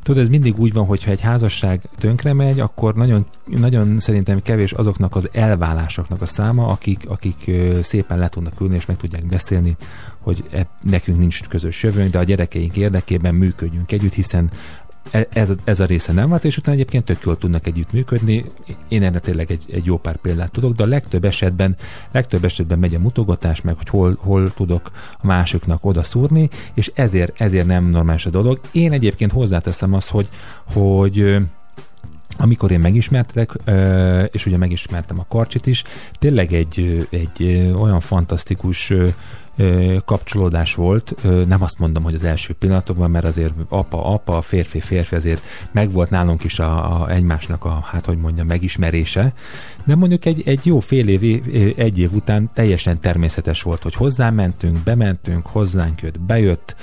Tudod, 0.03 0.23
ez 0.23 0.29
mindig 0.29 0.59
úgy 0.59 0.73
van, 0.73 0.87
hogyha 0.87 1.11
egy 1.11 1.21
házasság 1.21 1.89
tönkre 1.99 2.33
megy, 2.33 2.61
akkor 2.61 2.95
nagyon, 2.95 3.27
nagyon 3.47 4.01
szerintem 4.01 4.43
kevés 4.43 4.73
azoknak 4.73 5.17
az 5.17 5.29
elválásoknak 5.33 6.23
a 6.23 6.27
száma, 6.27 6.67
akik, 6.67 7.09
akik 7.09 7.51
szépen 7.83 8.19
le 8.19 8.29
tudnak 8.29 8.61
ülni 8.61 8.75
és 8.75 8.87
meg 8.87 8.97
tudják 8.97 9.27
beszélni, 9.27 9.77
hogy 10.19 10.45
e, 10.51 10.67
nekünk 10.83 11.19
nincs 11.19 11.43
közös 11.43 11.83
jövőnk, 11.83 12.11
de 12.11 12.19
a 12.19 12.23
gyerekeink 12.23 12.77
érdekében 12.77 13.35
működjünk 13.35 13.93
együtt, 13.93 14.13
hiszen 14.13 14.51
ez, 15.11 15.53
ez 15.65 15.81
a 15.81 15.85
része 15.85 16.13
nem 16.13 16.29
volt, 16.29 16.45
és 16.45 16.57
utána 16.57 16.77
egyébként 16.77 17.05
tök 17.05 17.23
jól 17.25 17.39
tudnak 17.39 17.67
együtt 17.67 17.93
működni. 17.93 18.45
Én 18.89 19.03
erre 19.03 19.19
tényleg 19.19 19.51
egy, 19.51 19.65
egy 19.73 19.85
jó 19.85 19.97
pár 19.99 20.17
példát 20.17 20.51
tudok, 20.51 20.73
de 20.73 20.83
a 20.83 20.87
legtöbb 20.87 21.25
esetben, 21.25 21.77
legtöbb 22.13 22.45
esetben 22.45 22.79
megy 22.79 22.95
a 22.95 22.99
mutogatás, 22.99 23.61
meg 23.61 23.77
hogy 23.77 23.89
hol, 23.89 24.19
hol 24.21 24.53
tudok 24.55 24.91
a 25.21 25.27
másiknak 25.27 25.85
oda 25.85 26.03
szúrni, 26.03 26.49
és 26.75 26.91
ezért, 26.95 27.41
ezért 27.41 27.67
nem 27.67 27.85
normális 27.85 28.27
a 28.27 28.31
dolog. 28.31 28.61
Én 28.73 28.93
egyébként 28.93 29.33
hozzáteszem 29.33 29.93
azt, 29.93 30.11
hogy, 30.11 30.29
hogy 30.73 31.37
amikor 32.39 32.71
én 32.71 32.81
megismertelek, 32.81 33.53
és 34.31 34.47
ugye 34.47 34.57
megismertem 34.57 35.19
a 35.19 35.27
karcsit 35.29 35.67
is, 35.67 35.83
tényleg 36.19 36.53
egy, 36.53 37.07
egy 37.11 37.69
olyan 37.81 38.01
fantasztikus 38.01 38.93
kapcsolódás 40.05 40.75
volt. 40.75 41.15
Nem 41.47 41.63
azt 41.63 41.79
mondom, 41.79 42.03
hogy 42.03 42.15
az 42.15 42.25
első 42.25 42.53
pillanatokban, 42.53 43.11
mert 43.11 43.25
azért 43.25 43.53
apa, 43.69 44.05
apa, 44.05 44.41
férfi, 44.41 44.81
férfi, 44.81 45.15
azért 45.15 45.43
megvolt 45.73 46.11
nálunk 46.11 46.45
is 46.45 46.59
a, 46.59 47.03
a 47.03 47.11
egymásnak 47.11 47.65
a, 47.65 47.81
hát 47.85 48.07
hogy 48.07 48.19
mondjam, 48.19 48.47
megismerése, 48.47 49.33
de 49.85 49.95
mondjuk 49.95 50.25
egy, 50.25 50.43
egy 50.47 50.67
jó 50.67 50.81
fél 50.81 51.09
év, 51.09 51.43
egy 51.77 51.99
év 51.99 52.15
után 52.15 52.51
teljesen 52.55 53.01
természetes 53.01 53.63
volt, 53.63 53.83
hogy 53.83 53.95
hozzám 53.95 54.35
mentünk, 54.35 54.79
bementünk, 54.79 55.47
hozzánk 55.47 56.01
jött, 56.01 56.21
bejött, 56.21 56.77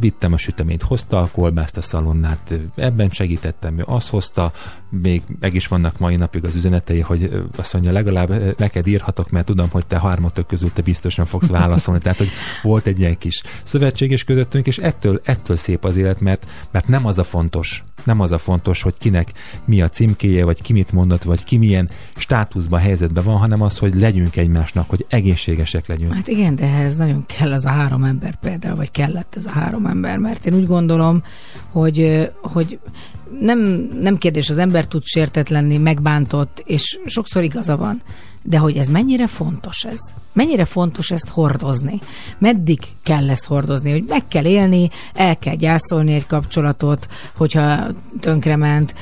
vittem 0.00 0.32
a 0.32 0.36
süteményt, 0.36 0.82
hozta 0.82 1.20
a 1.20 1.28
kolbászt 1.32 1.76
a 1.76 1.82
szalonnát, 1.82 2.54
ebben 2.74 3.10
segítettem, 3.10 3.78
ő 3.78 3.82
azt 3.86 4.08
hozta, 4.08 4.52
még 4.90 5.22
meg 5.40 5.54
is 5.54 5.66
vannak 5.66 5.98
mai 5.98 6.16
napig 6.16 6.44
az 6.44 6.54
üzenetei, 6.54 7.00
hogy 7.00 7.42
azt 7.56 7.72
mondja, 7.72 7.92
legalább 7.92 8.58
neked 8.58 8.86
írhatok, 8.86 9.30
mert 9.30 9.46
tudom, 9.46 9.68
hogy 9.70 9.86
te 9.86 9.96
harmatok 9.96 10.46
közül 10.46 10.72
te 10.72 10.82
biztosan 10.82 11.24
fogsz 11.24 11.48
válaszolni. 11.48 12.00
Tehát, 12.00 12.18
hogy 12.18 12.30
volt 12.62 12.86
egy 12.86 13.00
ilyen 13.00 13.18
kis 13.18 13.42
szövetség 13.64 14.10
is 14.10 14.24
közöttünk, 14.24 14.66
és 14.66 14.78
ettől, 14.78 15.20
ettől 15.24 15.56
szép 15.56 15.84
az 15.84 15.96
élet, 15.96 16.20
mert, 16.20 16.46
mert 16.70 16.88
nem 16.88 17.06
az 17.06 17.18
a 17.18 17.24
fontos, 17.24 17.84
nem 18.06 18.20
az 18.20 18.32
a 18.32 18.38
fontos, 18.38 18.82
hogy 18.82 18.94
kinek 18.98 19.32
mi 19.64 19.82
a 19.82 19.88
címkéje, 19.88 20.44
vagy 20.44 20.62
ki 20.62 20.72
mit 20.72 20.92
mondott, 20.92 21.22
vagy 21.22 21.44
ki 21.44 21.56
milyen 21.56 21.88
státuszban, 22.16 22.80
helyzetben 22.80 23.24
van, 23.24 23.36
hanem 23.36 23.62
az, 23.62 23.78
hogy 23.78 23.94
legyünk 23.94 24.36
egymásnak, 24.36 24.88
hogy 24.88 25.06
egészségesek 25.08 25.86
legyünk. 25.86 26.12
Hát 26.12 26.28
igen, 26.28 26.56
de 26.56 26.62
ehhez 26.62 26.96
nagyon 26.96 27.26
kell 27.26 27.52
az 27.52 27.64
a 27.64 27.70
három 27.70 28.04
ember 28.04 28.38
például, 28.38 28.76
vagy 28.76 28.90
kellett 28.90 29.34
ez 29.36 29.46
a 29.46 29.50
három 29.50 29.86
ember, 29.86 30.18
mert 30.18 30.46
én 30.46 30.54
úgy 30.54 30.66
gondolom, 30.66 31.22
hogy, 31.70 32.30
hogy 32.42 32.78
nem, 33.40 33.58
nem 34.00 34.16
kérdés, 34.16 34.50
az 34.50 34.58
ember 34.58 34.86
tud 34.86 35.02
sértett 35.04 35.48
lenni, 35.48 35.76
megbántott, 35.76 36.62
és 36.66 36.98
sokszor 37.04 37.42
igaza 37.42 37.76
van. 37.76 38.02
De 38.48 38.58
hogy 38.58 38.76
ez 38.76 38.88
mennyire 38.88 39.26
fontos 39.26 39.84
ez? 39.84 40.00
Mennyire 40.32 40.64
fontos 40.64 41.10
ezt 41.10 41.28
hordozni? 41.28 42.00
Meddig 42.38 42.78
kell 43.02 43.30
ezt 43.30 43.44
hordozni? 43.44 43.90
Hogy 43.90 44.04
meg 44.08 44.28
kell 44.28 44.44
élni, 44.44 44.88
el 45.14 45.38
kell 45.38 45.54
gyászolni 45.54 46.14
egy 46.14 46.26
kapcsolatot, 46.26 47.08
hogyha 47.36 47.86
tönkrement. 48.20 48.94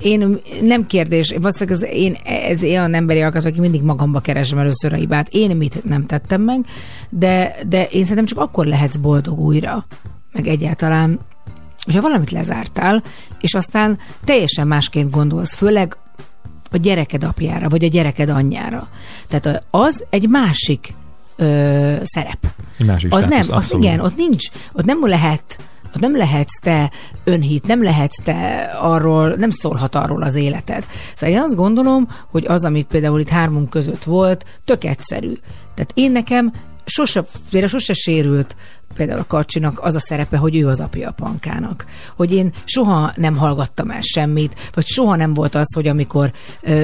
Én 0.00 0.38
nem 0.62 0.86
kérdés, 0.86 1.34
valószínűleg 1.38 1.80
az 1.80 1.88
én, 1.92 2.16
ez 2.24 2.62
olyan 2.62 2.94
emberi 2.94 3.20
alkat, 3.20 3.44
aki 3.44 3.60
mindig 3.60 3.82
magamba 3.82 4.20
keresem 4.20 4.58
először 4.58 4.92
a 4.92 4.96
hibát. 4.96 5.28
Én 5.30 5.56
mit 5.56 5.84
nem 5.84 6.06
tettem 6.06 6.42
meg, 6.42 6.64
de, 7.08 7.54
de 7.68 7.84
én 7.84 8.02
szerintem 8.02 8.24
csak 8.24 8.38
akkor 8.38 8.66
lehetsz 8.66 8.96
boldog 8.96 9.40
újra, 9.40 9.86
meg 10.32 10.46
egyáltalán 10.46 11.18
hogyha 11.84 12.00
valamit 12.00 12.30
lezártál, 12.30 13.02
és 13.40 13.54
aztán 13.54 13.98
teljesen 14.24 14.66
másként 14.66 15.10
gondolsz, 15.10 15.54
főleg 15.54 15.96
a 16.70 16.76
gyereked 16.76 17.24
apjára, 17.24 17.68
vagy 17.68 17.84
a 17.84 17.88
gyereked 17.88 18.28
anyjára. 18.28 18.88
Tehát 19.28 19.64
az 19.70 20.04
egy 20.10 20.28
másik 20.28 20.94
ö, 21.36 21.94
szerep. 22.02 22.46
Egy 22.78 22.86
másik 22.86 23.14
Az 23.14 23.24
státusz, 23.24 23.48
nem, 23.48 23.56
az 23.56 23.72
igen, 23.72 24.00
ott 24.00 24.16
nincs, 24.16 24.48
ott 24.72 24.84
nem 24.84 25.06
lehet 25.06 25.58
ott 25.94 26.00
nem 26.00 26.16
lehetsz 26.16 26.60
te 26.60 26.90
önhit, 27.24 27.66
nem 27.66 27.82
lehetsz 27.82 28.22
te 28.22 28.70
arról, 28.80 29.34
nem 29.34 29.50
szólhat 29.50 29.94
arról 29.94 30.22
az 30.22 30.34
életed. 30.34 30.86
Szóval 31.14 31.36
én 31.36 31.42
azt 31.42 31.54
gondolom, 31.54 32.08
hogy 32.30 32.46
az, 32.46 32.64
amit 32.64 32.86
például 32.86 33.20
itt 33.20 33.28
hármunk 33.28 33.70
között 33.70 34.04
volt, 34.04 34.60
tök 34.64 34.84
egyszerű. 34.84 35.32
Tehát 35.74 35.92
én 35.94 36.12
nekem 36.12 36.52
sose, 36.84 37.24
sose 37.66 37.92
sérült 37.92 38.56
például 38.94 39.20
a 39.20 39.26
Karcsinak 39.26 39.78
az 39.82 39.94
a 39.94 39.98
szerepe, 39.98 40.36
hogy 40.36 40.56
ő 40.56 40.66
az 40.66 40.80
apja 40.80 41.08
a 41.08 41.12
pankának. 41.12 41.86
Hogy 42.16 42.32
én 42.32 42.52
soha 42.64 43.12
nem 43.16 43.36
hallgattam 43.36 43.90
el 43.90 44.00
semmit, 44.00 44.70
vagy 44.72 44.86
soha 44.86 45.16
nem 45.16 45.34
volt 45.34 45.54
az, 45.54 45.74
hogy 45.74 45.88
amikor 45.88 46.32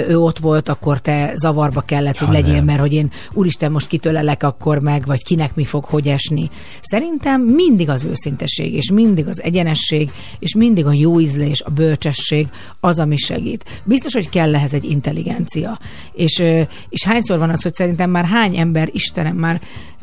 ő 0.08 0.18
ott 0.18 0.38
volt, 0.38 0.68
akkor 0.68 1.00
te 1.00 1.32
zavarba 1.34 1.80
kellett, 1.80 2.18
hogy 2.18 2.28
Ja, 2.28 2.34
legyél, 2.34 2.54
nem. 2.54 2.64
mert 2.64 2.80
hogy 2.80 2.92
én 2.92 3.10
úristen 3.32 3.72
most 3.72 3.86
kitölelek 3.86 4.42
akkor 4.42 4.78
meg, 4.78 5.06
vagy 5.06 5.24
kinek 5.24 5.54
mi 5.54 5.64
fog 5.64 5.84
hogy 5.84 6.08
esni. 6.08 6.50
Szerintem 6.80 7.40
mindig 7.40 7.88
az 7.88 8.04
őszinteség, 8.04 8.74
és 8.74 8.90
mindig 8.90 9.26
az 9.26 9.42
egyenesség, 9.42 10.10
és 10.38 10.54
mindig 10.54 10.86
a 10.86 10.92
jó 10.92 11.20
ízlés, 11.20 11.60
a 11.60 11.70
bölcsesség 11.70 12.48
az, 12.80 12.98
ami 12.98 13.16
segít. 13.16 13.64
Biztos, 13.84 14.14
hogy 14.14 14.28
kell 14.28 14.54
ehhez 14.54 14.74
egy 14.74 14.84
intelligencia. 14.84 15.78
És, 16.12 16.42
és 16.88 17.04
hányszor 17.04 17.38
van 17.38 17.50
az, 17.50 17.62
hogy 17.62 17.74
szerintem 17.74 18.10
már 18.10 18.24
hány 18.24 18.56
ember, 18.56 18.88
Istenem, 18.92 19.36
már 19.36 19.60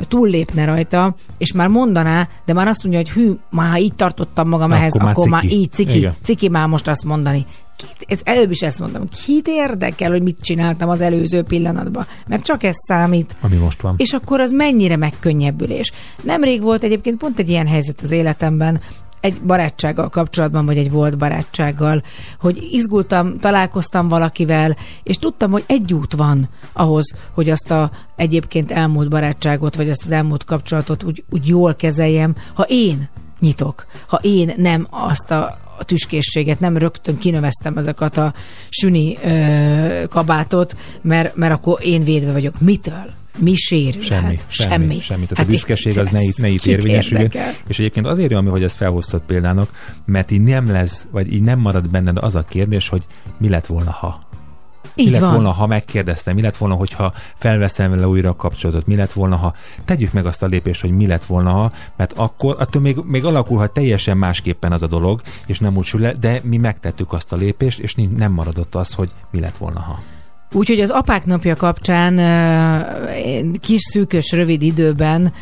túllépne 0.08 0.66
rajta, 0.66 1.16
és 1.38 1.52
már 1.52 1.68
mondaná, 1.94 2.28
de 2.46 2.54
már 2.54 2.68
azt 2.68 2.84
mondja, 2.84 3.00
hogy 3.02 3.12
hű, 3.12 3.32
már 3.50 3.70
ha 3.70 3.78
így 3.78 3.94
tartottam 3.94 4.48
magam 4.48 4.70
Akkor 4.70 4.82
ehhez, 4.82 4.98
már 4.98 5.10
akkor 5.10 5.28
már 5.28 5.42
ciki. 5.42 5.56
így 5.56 5.72
ciki, 5.72 5.98
Igen. 5.98 6.16
ciki 6.24 6.50
már 6.50 6.68
most 6.68 6.88
azt 6.88 7.06
mondani. 7.06 7.46
Kit, 7.76 8.06
ez 8.08 8.20
előbb 8.24 8.52
is 8.52 8.62
ezt 8.62 8.80
mondom, 8.80 9.04
kit 9.26 9.48
érdekel, 9.48 10.12
hogy 10.12 10.22
mit 10.22 10.42
csináltam 10.42 10.90
az 10.90 11.02
előző 11.02 11.44
pillanatban, 11.44 12.06
mert 12.28 12.44
csak 12.44 12.64
ez 12.64 12.76
számít. 12.88 13.36
Ami 13.42 13.56
most 13.56 13.82
van. 13.82 13.96
És 13.98 14.14
akkor 14.14 14.40
az 14.40 14.52
mennyire 14.52 14.96
megkönnyebbülés. 14.96 15.92
Nemrég 16.22 16.62
volt 16.62 16.84
egyébként 16.84 17.18
pont 17.18 17.40
egy 17.40 17.50
ilyen 17.50 17.68
helyzet 17.68 18.02
az 18.02 18.12
életemben, 18.12 18.82
egy 19.24 19.42
barátsággal 19.42 20.10
kapcsolatban, 20.10 20.66
vagy 20.66 20.78
egy 20.78 20.92
volt 20.92 21.18
barátsággal, 21.18 22.04
hogy 22.40 22.68
izgultam, 22.72 23.38
találkoztam 23.38 24.08
valakivel, 24.08 24.78
és 25.04 25.18
tudtam, 25.18 25.52
hogy 25.52 25.64
egy 25.68 25.94
út 25.94 26.14
van 26.14 26.50
ahhoz, 26.74 27.14
hogy 27.34 27.50
azt 27.50 27.72
a 27.72 27.92
egyébként 28.16 28.72
elmúlt 28.72 29.10
barátságot, 29.10 29.76
vagy 29.76 29.90
azt 29.90 30.04
az 30.04 30.12
elmúlt 30.12 30.44
kapcsolatot 30.44 31.04
úgy, 31.04 31.24
úgy 31.30 31.48
jól 31.48 31.76
kezeljem, 31.76 32.36
ha 32.54 32.66
én 32.68 33.10
nyitok, 33.40 33.86
ha 34.08 34.20
én 34.22 34.54
nem 34.58 34.88
azt 34.90 35.32
a, 35.32 35.58
a 35.80 35.84
tüskészséget, 35.84 36.60
nem 36.60 36.78
rögtön 36.78 37.18
kinöveztem 37.18 37.78
ezeket 37.78 38.18
a 38.18 38.34
süni 38.70 39.18
ö, 39.24 40.04
kabátot, 40.10 40.76
mert, 41.02 41.36
mert 41.36 41.54
akkor 41.54 41.80
én 41.82 42.04
védve 42.04 42.32
vagyok. 42.32 42.60
Mitől? 42.60 43.23
Mi 43.38 43.56
sérül? 43.56 44.02
Semmi, 44.02 44.38
semmi, 44.48 45.00
semmi. 45.00 45.26
Tehát 45.26 45.38
Hát 45.38 45.46
a 45.46 45.50
büszkeség 45.50 46.00
az 46.00 46.10
ne 46.10 46.22
itt, 46.22 46.38
ne 46.38 46.48
itt 46.48 46.66
érvényesüljön. 46.66 47.32
És 47.68 47.80
egyébként 47.80 48.08
azért 48.08 48.32
jó, 48.32 48.42
hogy 48.42 48.64
ezt 48.64 48.76
felhoztad 48.76 49.22
példának, 49.22 49.70
mert 50.06 50.32
így 50.32 50.42
nem 50.42 50.72
lesz, 50.72 51.08
vagy 51.12 51.34
így 51.34 51.44
nem 51.44 51.60
marad 51.60 51.90
benned 51.90 52.18
az 52.18 52.36
a 52.36 52.44
kérdés, 52.44 52.88
hogy 52.88 53.04
mi 53.38 53.50
lett 53.50 53.66
volna, 53.66 53.92
ha. 53.92 54.20
Így 54.96 55.06
mi 55.06 55.12
lett 55.12 55.22
van. 55.22 55.34
volna, 55.34 55.52
ha 55.52 55.68
megkérdeztem, 55.68 56.36
mi 56.36 56.42
lett 56.42 56.58
volna, 56.58 56.76
hogyha 56.76 57.14
felveszem 57.36 57.90
vele 57.90 58.08
újra 58.08 58.30
a 58.30 58.36
kapcsolatot, 58.36 58.88
mi 58.88 58.96
lett 58.96 59.12
volna, 59.12 59.36
ha 59.36 59.54
tegyük 59.86 60.14
meg 60.14 60.26
azt 60.26 60.44
a 60.44 60.46
lépést, 60.46 60.82
hogy 60.82 60.92
mi 60.92 61.08
lett 61.08 61.26
volna, 61.26 61.52
ha, 61.52 61.72
mert 61.98 62.14
akkor 62.16 62.56
attól 62.60 62.82
még, 62.82 62.98
még 63.04 63.26
alakulhat 63.26 63.74
teljesen 63.74 64.18
másképpen 64.18 64.72
az 64.72 64.84
a 64.84 64.88
dolog, 64.88 65.22
és 65.46 65.60
nem 65.60 65.78
úgy 65.78 65.86
sül 65.86 66.00
le, 66.00 66.14
de 66.14 66.42
mi 66.44 66.58
megtettük 66.58 67.14
azt 67.14 67.34
a 67.34 67.36
lépést, 67.36 67.80
és 67.80 67.96
nem 68.16 68.32
maradott 68.32 68.76
az, 68.76 68.94
hogy 68.94 69.10
mi 69.32 69.40
lett 69.40 69.58
volna, 69.58 69.80
ha. 69.80 70.00
Úgyhogy 70.54 70.80
az 70.80 70.90
apák 70.90 71.26
napja 71.26 71.56
kapcsán 71.56 72.20
kis 73.60 73.82
szűkös, 73.82 74.32
rövid 74.32 74.62
időben 74.62 75.34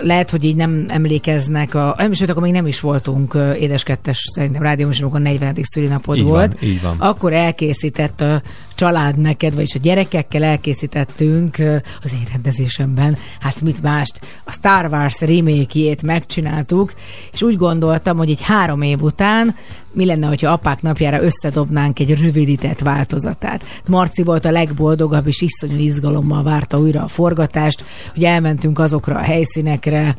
lehet, 0.00 0.30
hogy 0.30 0.44
így 0.44 0.56
nem 0.56 0.84
emlékeznek, 0.88 1.74
a, 1.74 1.94
nem, 1.98 2.12
sőt, 2.12 2.30
akkor 2.30 2.42
még 2.42 2.52
nem 2.52 2.66
is 2.66 2.80
voltunk 2.80 3.38
édeskettes, 3.58 4.18
szerintem 4.34 4.62
rádióműsorokon 4.62 5.22
40. 5.22 5.54
szülinapod 5.62 6.16
Így 6.16 6.22
van, 6.22 6.32
volt. 6.32 6.62
így 6.62 6.82
van. 6.82 6.96
Akkor 6.98 7.32
elkészített 7.32 8.20
a 8.20 8.42
család 8.74 9.18
neked, 9.18 9.54
vagyis 9.54 9.74
a 9.74 9.78
gyerekekkel 9.78 10.42
elkészítettünk 10.42 11.56
az 12.02 12.12
én 12.12 12.26
rendezésemben, 12.32 13.16
hát 13.40 13.60
mit 13.60 13.82
mást, 13.82 14.20
a 14.44 14.52
Star 14.52 14.88
Wars 14.90 15.20
remake 15.20 15.94
megcsináltuk, 16.02 16.92
és 17.32 17.42
úgy 17.42 17.56
gondoltam, 17.56 18.16
hogy 18.16 18.30
egy 18.30 18.42
három 18.42 18.82
év 18.82 19.02
után 19.02 19.54
mi 19.94 20.06
lenne, 20.06 20.26
hogyha 20.26 20.52
apák 20.52 20.82
napjára 20.82 21.22
összedobnánk 21.22 21.98
egy 21.98 22.20
rövidített 22.20 22.78
változatát. 22.78 23.64
Marci 23.88 24.22
volt 24.22 24.44
a 24.44 24.50
legboldogabb, 24.50 25.26
és 25.26 25.40
iszonyú 25.40 25.76
izgalommal 25.76 26.42
várta 26.42 26.78
újra 26.78 27.02
a 27.02 27.08
forgatást, 27.08 27.84
hogy 28.12 28.24
elmentünk 28.24 28.78
azokra 28.78 29.16
a 29.16 29.22
helyszínekre, 29.22 30.16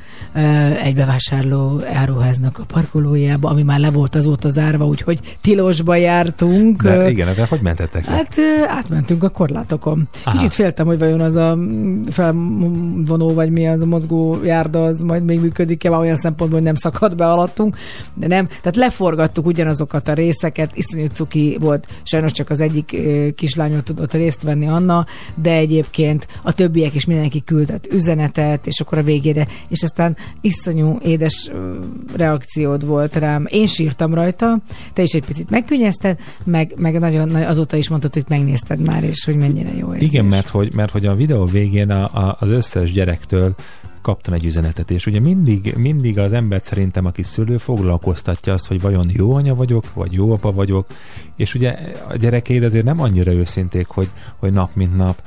egy 0.84 0.96
bevásárló 0.96 1.82
áruháznak 1.94 2.60
a 2.60 2.64
parkolójába, 2.66 3.50
ami 3.50 3.64
már 3.64 3.80
le 3.80 3.92
volt 3.92 4.16
azóta 4.16 4.50
zárva, 4.50 4.86
úgyhogy 4.86 5.20
tilosba 5.42 5.96
jártunk. 5.96 6.84
De 6.84 7.10
igen, 7.10 7.36
de 7.36 7.46
hogy 7.50 7.62
mentettek? 7.62 8.06
Hát 8.06 8.36
átmentünk 8.68 9.24
a 9.24 9.30
korlátokon. 9.30 10.08
Aha. 10.24 10.38
Kicsit 10.38 10.54
féltem, 10.54 10.86
hogy 10.86 11.00
vajon 11.00 11.22
az 11.22 11.36
a 11.36 11.58
felvonó, 12.10 13.34
vagy 13.34 13.50
mi 13.50 13.68
az 13.68 13.82
a 13.82 13.86
mozgó 13.86 14.44
járda, 14.44 14.84
az 14.84 15.02
majd 15.02 15.24
még 15.24 15.40
működik-e, 15.40 15.92
olyan 15.92 16.16
szempontból, 16.16 16.60
hogy 16.60 16.68
nem 16.68 16.76
szakad 16.76 17.16
be 17.16 17.32
alattunk, 17.32 17.78
de 18.14 18.28
nem. 18.28 18.48
Tehát 18.48 18.76
leforgattuk 18.76 19.46
ugyanazokat 19.66 20.08
a 20.08 20.14
részeket, 20.14 20.76
iszonyú 20.76 21.06
cuki 21.06 21.58
volt, 21.60 21.88
sajnos 22.04 22.32
csak 22.32 22.50
az 22.50 22.62
egyik 22.62 22.96
kislányot 23.36 23.84
tudott 23.84 24.14
részt 24.14 24.42
venni 24.42 24.68
Anna, 24.68 25.06
de 25.36 25.52
egyébként 25.52 26.28
a 26.44 26.54
többiek 26.54 26.94
is 26.94 27.06
mindenki 27.06 27.44
küldött 27.44 27.88
üzenetet, 27.92 28.68
és 28.68 28.80
akkor 28.80 28.98
a 28.98 29.04
végére, 29.04 29.48
és 29.68 29.84
aztán 29.84 30.18
iszonyú 30.42 30.98
édes 31.02 31.52
reakciód 32.16 32.86
volt 32.86 33.16
rám. 33.16 33.46
Én 33.50 33.68
sírtam 33.68 34.14
rajta, 34.14 34.58
te 34.94 35.02
is 35.02 35.12
egy 35.12 35.26
picit 35.26 35.50
megkönnyezted, 35.50 36.20
meg, 36.44 36.74
meg 36.78 37.00
nagyon, 37.00 37.28
nagy- 37.28 37.44
azóta 37.44 37.78
is 37.78 37.90
mondtad, 37.90 38.14
hogy 38.14 38.26
megnézted 38.30 38.86
már, 38.86 39.04
és 39.04 39.26
hogy 39.26 39.36
mennyire 39.36 39.74
jó 39.78 39.94
érzés. 39.94 40.10
Igen, 40.10 40.26
mert 40.26 40.50
hogy, 40.50 40.74
mert 40.74 40.92
hogy 40.92 41.06
a 41.06 41.16
videó 41.16 41.46
végén 41.46 41.90
a, 41.90 42.04
a, 42.04 42.38
az 42.40 42.50
összes 42.50 42.92
gyerektől 42.92 43.56
kaptam 44.06 44.34
egy 44.34 44.46
üzenetet, 44.46 44.92
és 44.92 45.06
ugye 45.06 45.20
mindig, 45.20 45.74
mindig 45.78 46.20
az 46.20 46.34
embert 46.34 46.66
szerintem, 46.66 47.06
aki 47.06 47.24
szülő, 47.24 47.58
foglalkoztatja 47.58 48.54
azt, 48.54 48.68
hogy 48.68 48.82
vajon 48.82 49.06
jó 49.14 49.34
anya 49.34 49.56
vagyok, 49.56 49.94
vagy 49.94 50.14
jó 50.14 50.32
apa 50.32 50.52
vagyok, 50.52 50.88
és 51.36 51.54
ugye 51.54 51.78
a 52.10 52.16
gyerekeid 52.16 52.64
azért 52.64 52.86
nem 52.86 53.02
annyira 53.02 53.32
őszinték, 53.32 53.88
hogy, 53.88 54.10
hogy 54.38 54.54
nap 54.54 54.70
mint 54.74 54.96
nap 54.98 55.22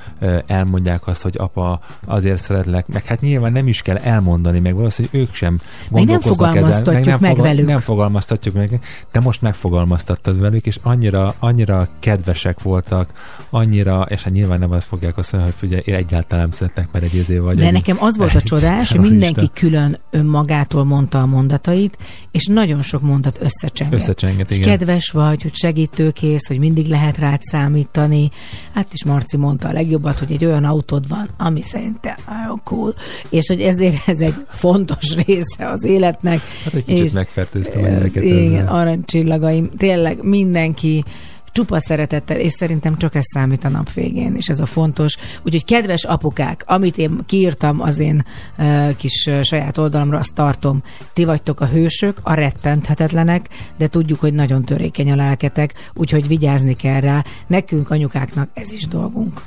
elmondják 0.46 1.06
azt, 1.06 1.22
hogy 1.22 1.34
apa, 1.38 1.80
azért 2.06 2.40
szeretlek, 2.40 2.86
meg 2.88 3.04
hát 3.04 3.20
nyilván 3.20 3.52
nem 3.52 3.68
is 3.68 3.82
kell 3.82 3.96
elmondani, 3.96 4.58
meg 4.58 4.74
valószínűleg 4.74 5.20
ők 5.20 5.34
sem 5.34 5.52
Meg 5.52 5.60
nem 5.90 6.04
gondolkoznak 6.04 6.56
ezen, 6.56 6.70
fogalmaztatjuk 6.70 7.20
meg 7.20 7.36
velük. 7.36 7.66
Nem 7.66 7.78
fogalmaztatjuk 7.78 8.54
meg, 8.54 8.80
de 9.12 9.20
most 9.20 9.42
megfogalmaztattad 9.42 10.40
velük, 10.40 10.66
és 10.66 10.78
annyira, 10.82 11.34
annyira 11.38 11.88
kedvesek 11.98 12.62
voltak, 12.62 13.12
annyira, 13.50 14.06
és 14.08 14.22
hát 14.22 14.32
nyilván 14.32 14.58
nem 14.58 14.70
azt 14.70 14.86
fogják 14.86 15.16
azt 15.18 15.32
mondani, 15.32 15.52
hogy 15.52 15.68
figyelj, 15.68 15.82
én 15.84 15.94
egyáltalán 15.94 16.44
nem 16.44 16.52
szeretnek, 16.56 16.88
mert 16.92 17.04
egy 17.04 17.14
izé 17.14 17.38
vagy. 17.38 17.56
De 17.56 17.66
egy- 17.66 17.72
nekem 17.72 17.96
az 18.00 18.16
volt 18.16 18.34
a 18.34 18.40
csodás, 18.40 18.90
hogy 18.90 19.00
mindenki 19.10 19.50
külön 19.52 19.98
önmagától 20.10 20.84
mondta 20.84 21.20
a 21.22 21.26
mondatait, 21.26 21.98
és 22.30 22.46
nagyon 22.46 22.82
sok 22.82 23.02
mondat 23.02 23.38
összecsengett. 23.40 23.98
Összecsengett, 23.98 24.50
És 24.50 24.56
igen. 24.56 24.68
kedves 24.68 25.10
vagy, 25.10 25.42
hogy 25.42 25.52
segítőkész, 25.98 26.46
hogy 26.46 26.58
mindig 26.58 26.86
lehet 26.86 27.18
rád 27.18 27.42
számítani. 27.42 28.30
Hát 28.74 28.92
is 28.92 29.04
Marci 29.04 29.36
mondta 29.36 29.68
a 29.68 29.72
legjobbat, 29.72 30.18
hogy 30.18 30.32
egy 30.32 30.44
olyan 30.44 30.64
autód 30.64 31.08
van, 31.08 31.28
ami 31.36 31.62
szerintem 31.62 32.14
nagyon 32.26 32.60
cool, 32.64 32.94
és 33.28 33.46
hogy 33.46 33.60
ezért 33.60 34.08
ez 34.08 34.20
egy 34.20 34.34
fontos 34.48 35.14
része 35.14 35.66
az 35.66 35.84
életnek. 35.84 36.40
Hát 36.64 36.74
egy 36.74 36.84
kicsit 36.84 37.04
és 37.04 37.12
megfertőztem 37.12 37.82
a. 37.82 38.20
Igen, 38.20 38.66
aranycsillagaim. 38.66 39.70
Tényleg 39.76 40.22
mindenki 40.22 41.04
csupa 41.52 41.80
szeretettel, 41.80 42.36
és 42.36 42.52
szerintem 42.52 42.96
csak 42.96 43.14
ez 43.14 43.24
számít 43.24 43.64
a 43.64 43.68
nap 43.68 43.92
végén, 43.92 44.34
és 44.36 44.48
ez 44.48 44.60
a 44.60 44.66
fontos. 44.66 45.16
Úgyhogy 45.44 45.64
kedves 45.64 46.04
apukák, 46.04 46.64
amit 46.66 46.98
én 46.98 47.20
kiírtam 47.26 47.80
az 47.80 47.98
én 47.98 48.24
uh, 48.58 48.96
kis 48.96 49.26
uh, 49.26 49.42
saját 49.42 49.78
oldalamra, 49.78 50.18
azt 50.18 50.34
tartom. 50.34 50.82
Ti 51.12 51.24
vagytok 51.24 51.60
a 51.60 51.66
hősök, 51.66 52.18
a 52.22 52.34
rettenthetetlenek, 52.34 53.48
de 53.76 53.86
tudjuk, 53.86 54.20
hogy 54.20 54.34
nagyon 54.34 54.62
törékeny 54.62 55.10
a 55.10 55.16
lelketek, 55.16 55.74
úgyhogy 55.94 56.26
vigyázni 56.26 56.76
kell 56.76 57.00
rá. 57.00 57.24
Nekünk, 57.46 57.90
anyukáknak 57.90 58.48
ez 58.54 58.72
is 58.72 58.86
dolgunk. 58.86 59.42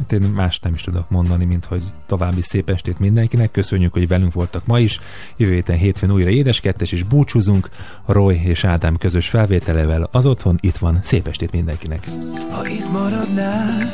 Hát 0.00 0.12
én 0.12 0.20
más 0.20 0.58
nem 0.58 0.74
is 0.74 0.82
tudok 0.82 1.10
mondani, 1.10 1.44
mint 1.44 1.64
hogy 1.64 1.82
további 2.06 2.40
szép 2.40 2.70
estét 2.70 2.98
mindenkinek. 2.98 3.50
Köszönjük, 3.50 3.92
hogy 3.92 4.08
velünk 4.08 4.32
voltak 4.32 4.66
ma 4.66 4.78
is. 4.78 5.00
Jövő 5.36 5.52
héten 5.52 5.76
hétfőn 5.76 6.12
újra 6.12 6.30
édeskettes, 6.30 6.92
és 6.92 7.02
búcsúzunk. 7.02 7.68
Roy 8.06 8.40
és 8.44 8.64
Ádám 8.64 8.96
közös 8.96 9.28
felvételevel 9.28 10.08
az 10.12 10.26
otthon 10.26 10.58
itt 10.60 10.76
van. 10.76 10.98
Szép 11.02 11.28
estét 11.28 11.52
mindenkinek. 11.52 12.04
Ha 12.50 12.68
itt 12.68 12.92
maradnál, 12.92 13.92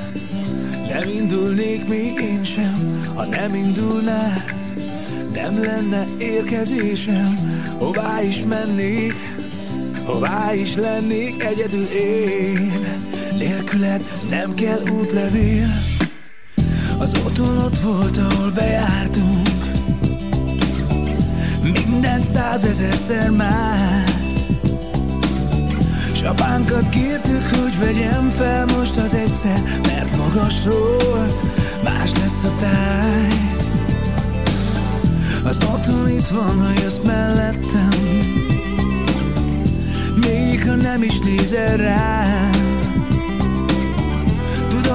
nem 0.89 1.09
indulnék 1.21 1.89
még 1.89 2.21
én 2.21 2.45
sem. 2.45 3.03
Ha 3.15 3.25
nem 3.25 3.55
indulnál, 3.55 4.45
nem 5.35 5.63
lenne 5.63 6.07
érkezésem. 6.19 7.35
Hová 7.79 8.23
is 8.23 8.43
mennék, 8.49 9.15
hová 10.05 10.55
is 10.55 10.75
lennék 10.75 11.45
egyedül 11.45 11.85
én. 11.85 12.73
Nélküled 13.39 14.03
nem 14.29 14.55
kell 14.55 14.81
útlevél. 14.81 15.96
Az 16.99 17.13
otthon 17.27 17.59
ott 17.59 17.79
volt, 17.79 18.17
ahol 18.17 18.51
bejártunk. 18.51 19.49
Minden 21.63 22.23
százezerszer 22.23 23.31
már. 23.31 24.17
S 26.15 26.23
apánkat 26.23 26.89
kértük, 26.89 27.43
hogy 27.43 27.79
vegyem 27.79 28.29
fel 28.29 28.67
most 28.67 28.97
az 28.97 29.15
egyszer 29.15 29.63
Mert 29.83 30.17
magasról 30.17 31.27
más 31.85 32.11
lesz 32.21 32.45
a 32.45 32.55
táj 32.59 33.57
Az 35.45 35.59
otthon 35.73 36.09
itt 36.11 36.27
van, 36.27 36.61
ha 36.61 36.71
jössz 36.83 37.01
mellettem 37.05 37.89
Még 40.21 40.65
ha 40.67 40.75
nem 40.75 41.03
is 41.03 41.19
nézel 41.19 41.77
rám 41.77 42.56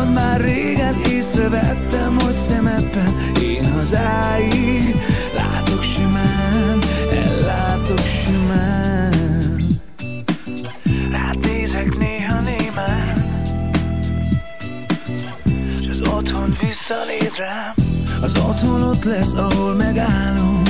Tudod, 0.02 0.14
már 0.14 0.42
régen 0.42 0.96
észrevettem, 1.10 2.20
hogy 2.20 2.36
szemedben 2.36 3.14
Én 3.42 3.74
hazáig 3.74 4.96
látok 5.36 5.84
simán, 5.84 6.80
ellátok 7.12 8.00
simán. 8.00 9.80
Rád 11.12 11.40
nézek 11.46 11.98
néha 11.98 12.40
némán. 12.40 13.42
S 15.84 15.88
az 15.90 16.00
otthon 16.00 16.58
visszanéz 16.62 17.36
rám. 17.38 17.74
Az 18.22 18.34
otthon 18.50 18.82
ott 18.82 19.04
lesz, 19.04 19.34
ahol 19.34 19.74
megállunk. 19.74 20.70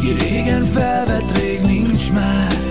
Ki 0.00 0.12
régen 0.18 0.64
felvett, 0.64 1.38
rég 1.38 1.60
nincs 1.60 2.10
már 2.10 2.63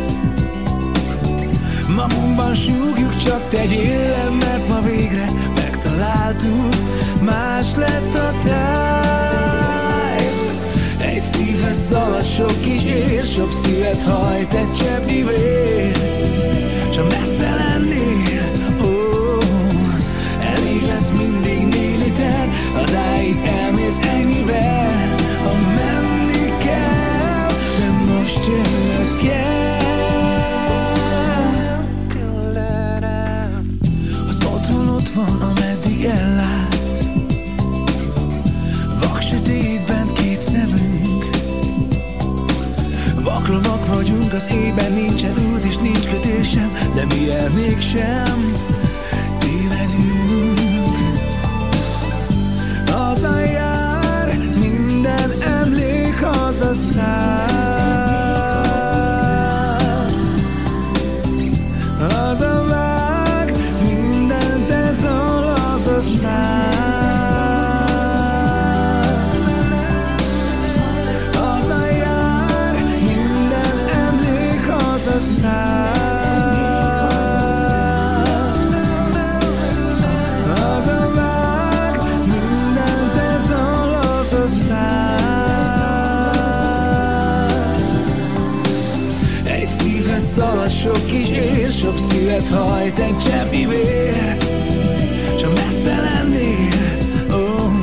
Magunkban 1.95 2.55
súgjuk, 2.55 3.17
csak 3.17 3.49
tegyél 3.49 4.09
le, 4.09 4.29
mert 4.39 4.67
ma 4.67 4.81
végre 4.81 5.25
megtaláltuk. 5.55 6.75
Más 7.21 7.75
lett 7.75 8.15
a 8.15 8.33
táj. 8.43 9.13
Egy 10.99 11.21
szívhez 11.21 11.87
szalad 11.89 12.23
sok 12.23 12.61
kis 12.61 12.83
ér 12.83 13.23
Sok 13.23 13.51
szívet 13.63 14.03
hajt 14.03 14.53
egy 14.53 14.71
cseppnyi 14.77 15.23
vér 15.23 15.91
Csak 16.89 17.09
messze 17.09 17.55
lennél, 17.55 18.51
ó 18.81 19.37
Elég 20.55 20.81
lesz 20.87 21.09
mindig 21.17 21.67
négy 21.67 21.97
liter 21.97 22.49
Az 22.83 22.93
áig 22.93 23.37
elmész 23.63 23.99
ennyivel 24.01 25.15
Ha 25.43 25.53
menni 25.53 26.53
kell 26.65 27.47
De 27.79 28.13
most 28.13 28.47
jönnöd 28.47 29.21
kell 29.21 29.52
Vagyunk, 44.33 44.49
az 44.49 44.55
ében 44.65 44.91
nincsen 44.91 45.33
út 45.53 45.65
és 45.65 45.77
nincs 45.77 46.07
kötésem 46.07 46.71
De 46.95 47.05
mi 47.05 47.31
el 47.31 47.49
mégsem 47.49 48.51
tévedünk? 49.39 50.97
Haza 52.85 53.39
jár, 53.39 54.37
minden 54.59 55.31
emlék 55.41 56.23
haza 56.23 56.73
szívet 92.39 92.49
hajt 92.49 92.99
egy 92.99 93.17
cseppnyi 93.17 93.65
vér 93.65 94.37
Csak 95.39 95.53
messze 95.53 96.01
lennél, 96.01 96.67
oh. 97.31 97.73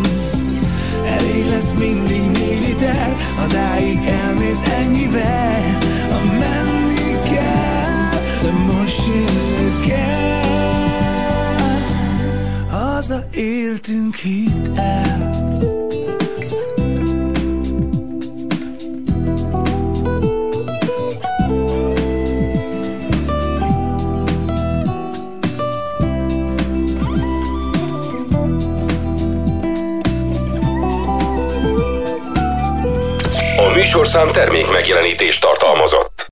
Elég 1.07 1.47
lesz 1.47 1.73
mindig 1.79 2.21
négy 2.21 2.67
liter 2.67 3.17
Az 3.45 3.57
áig 3.57 3.99
elmész 4.07 4.63
ennyivel 4.79 5.79
Ha 6.11 6.19
menni 6.39 7.23
kell, 7.23 8.21
de 8.43 8.51
most 8.51 9.07
jönnöd 9.07 9.87
kell 9.87 10.09
Haza 12.71 13.25
éltünk, 13.35 14.17
műsorszám 33.93 34.29
termék 34.29 34.71
megjelenítést 34.71 35.41
tartalmazott. 35.41 36.10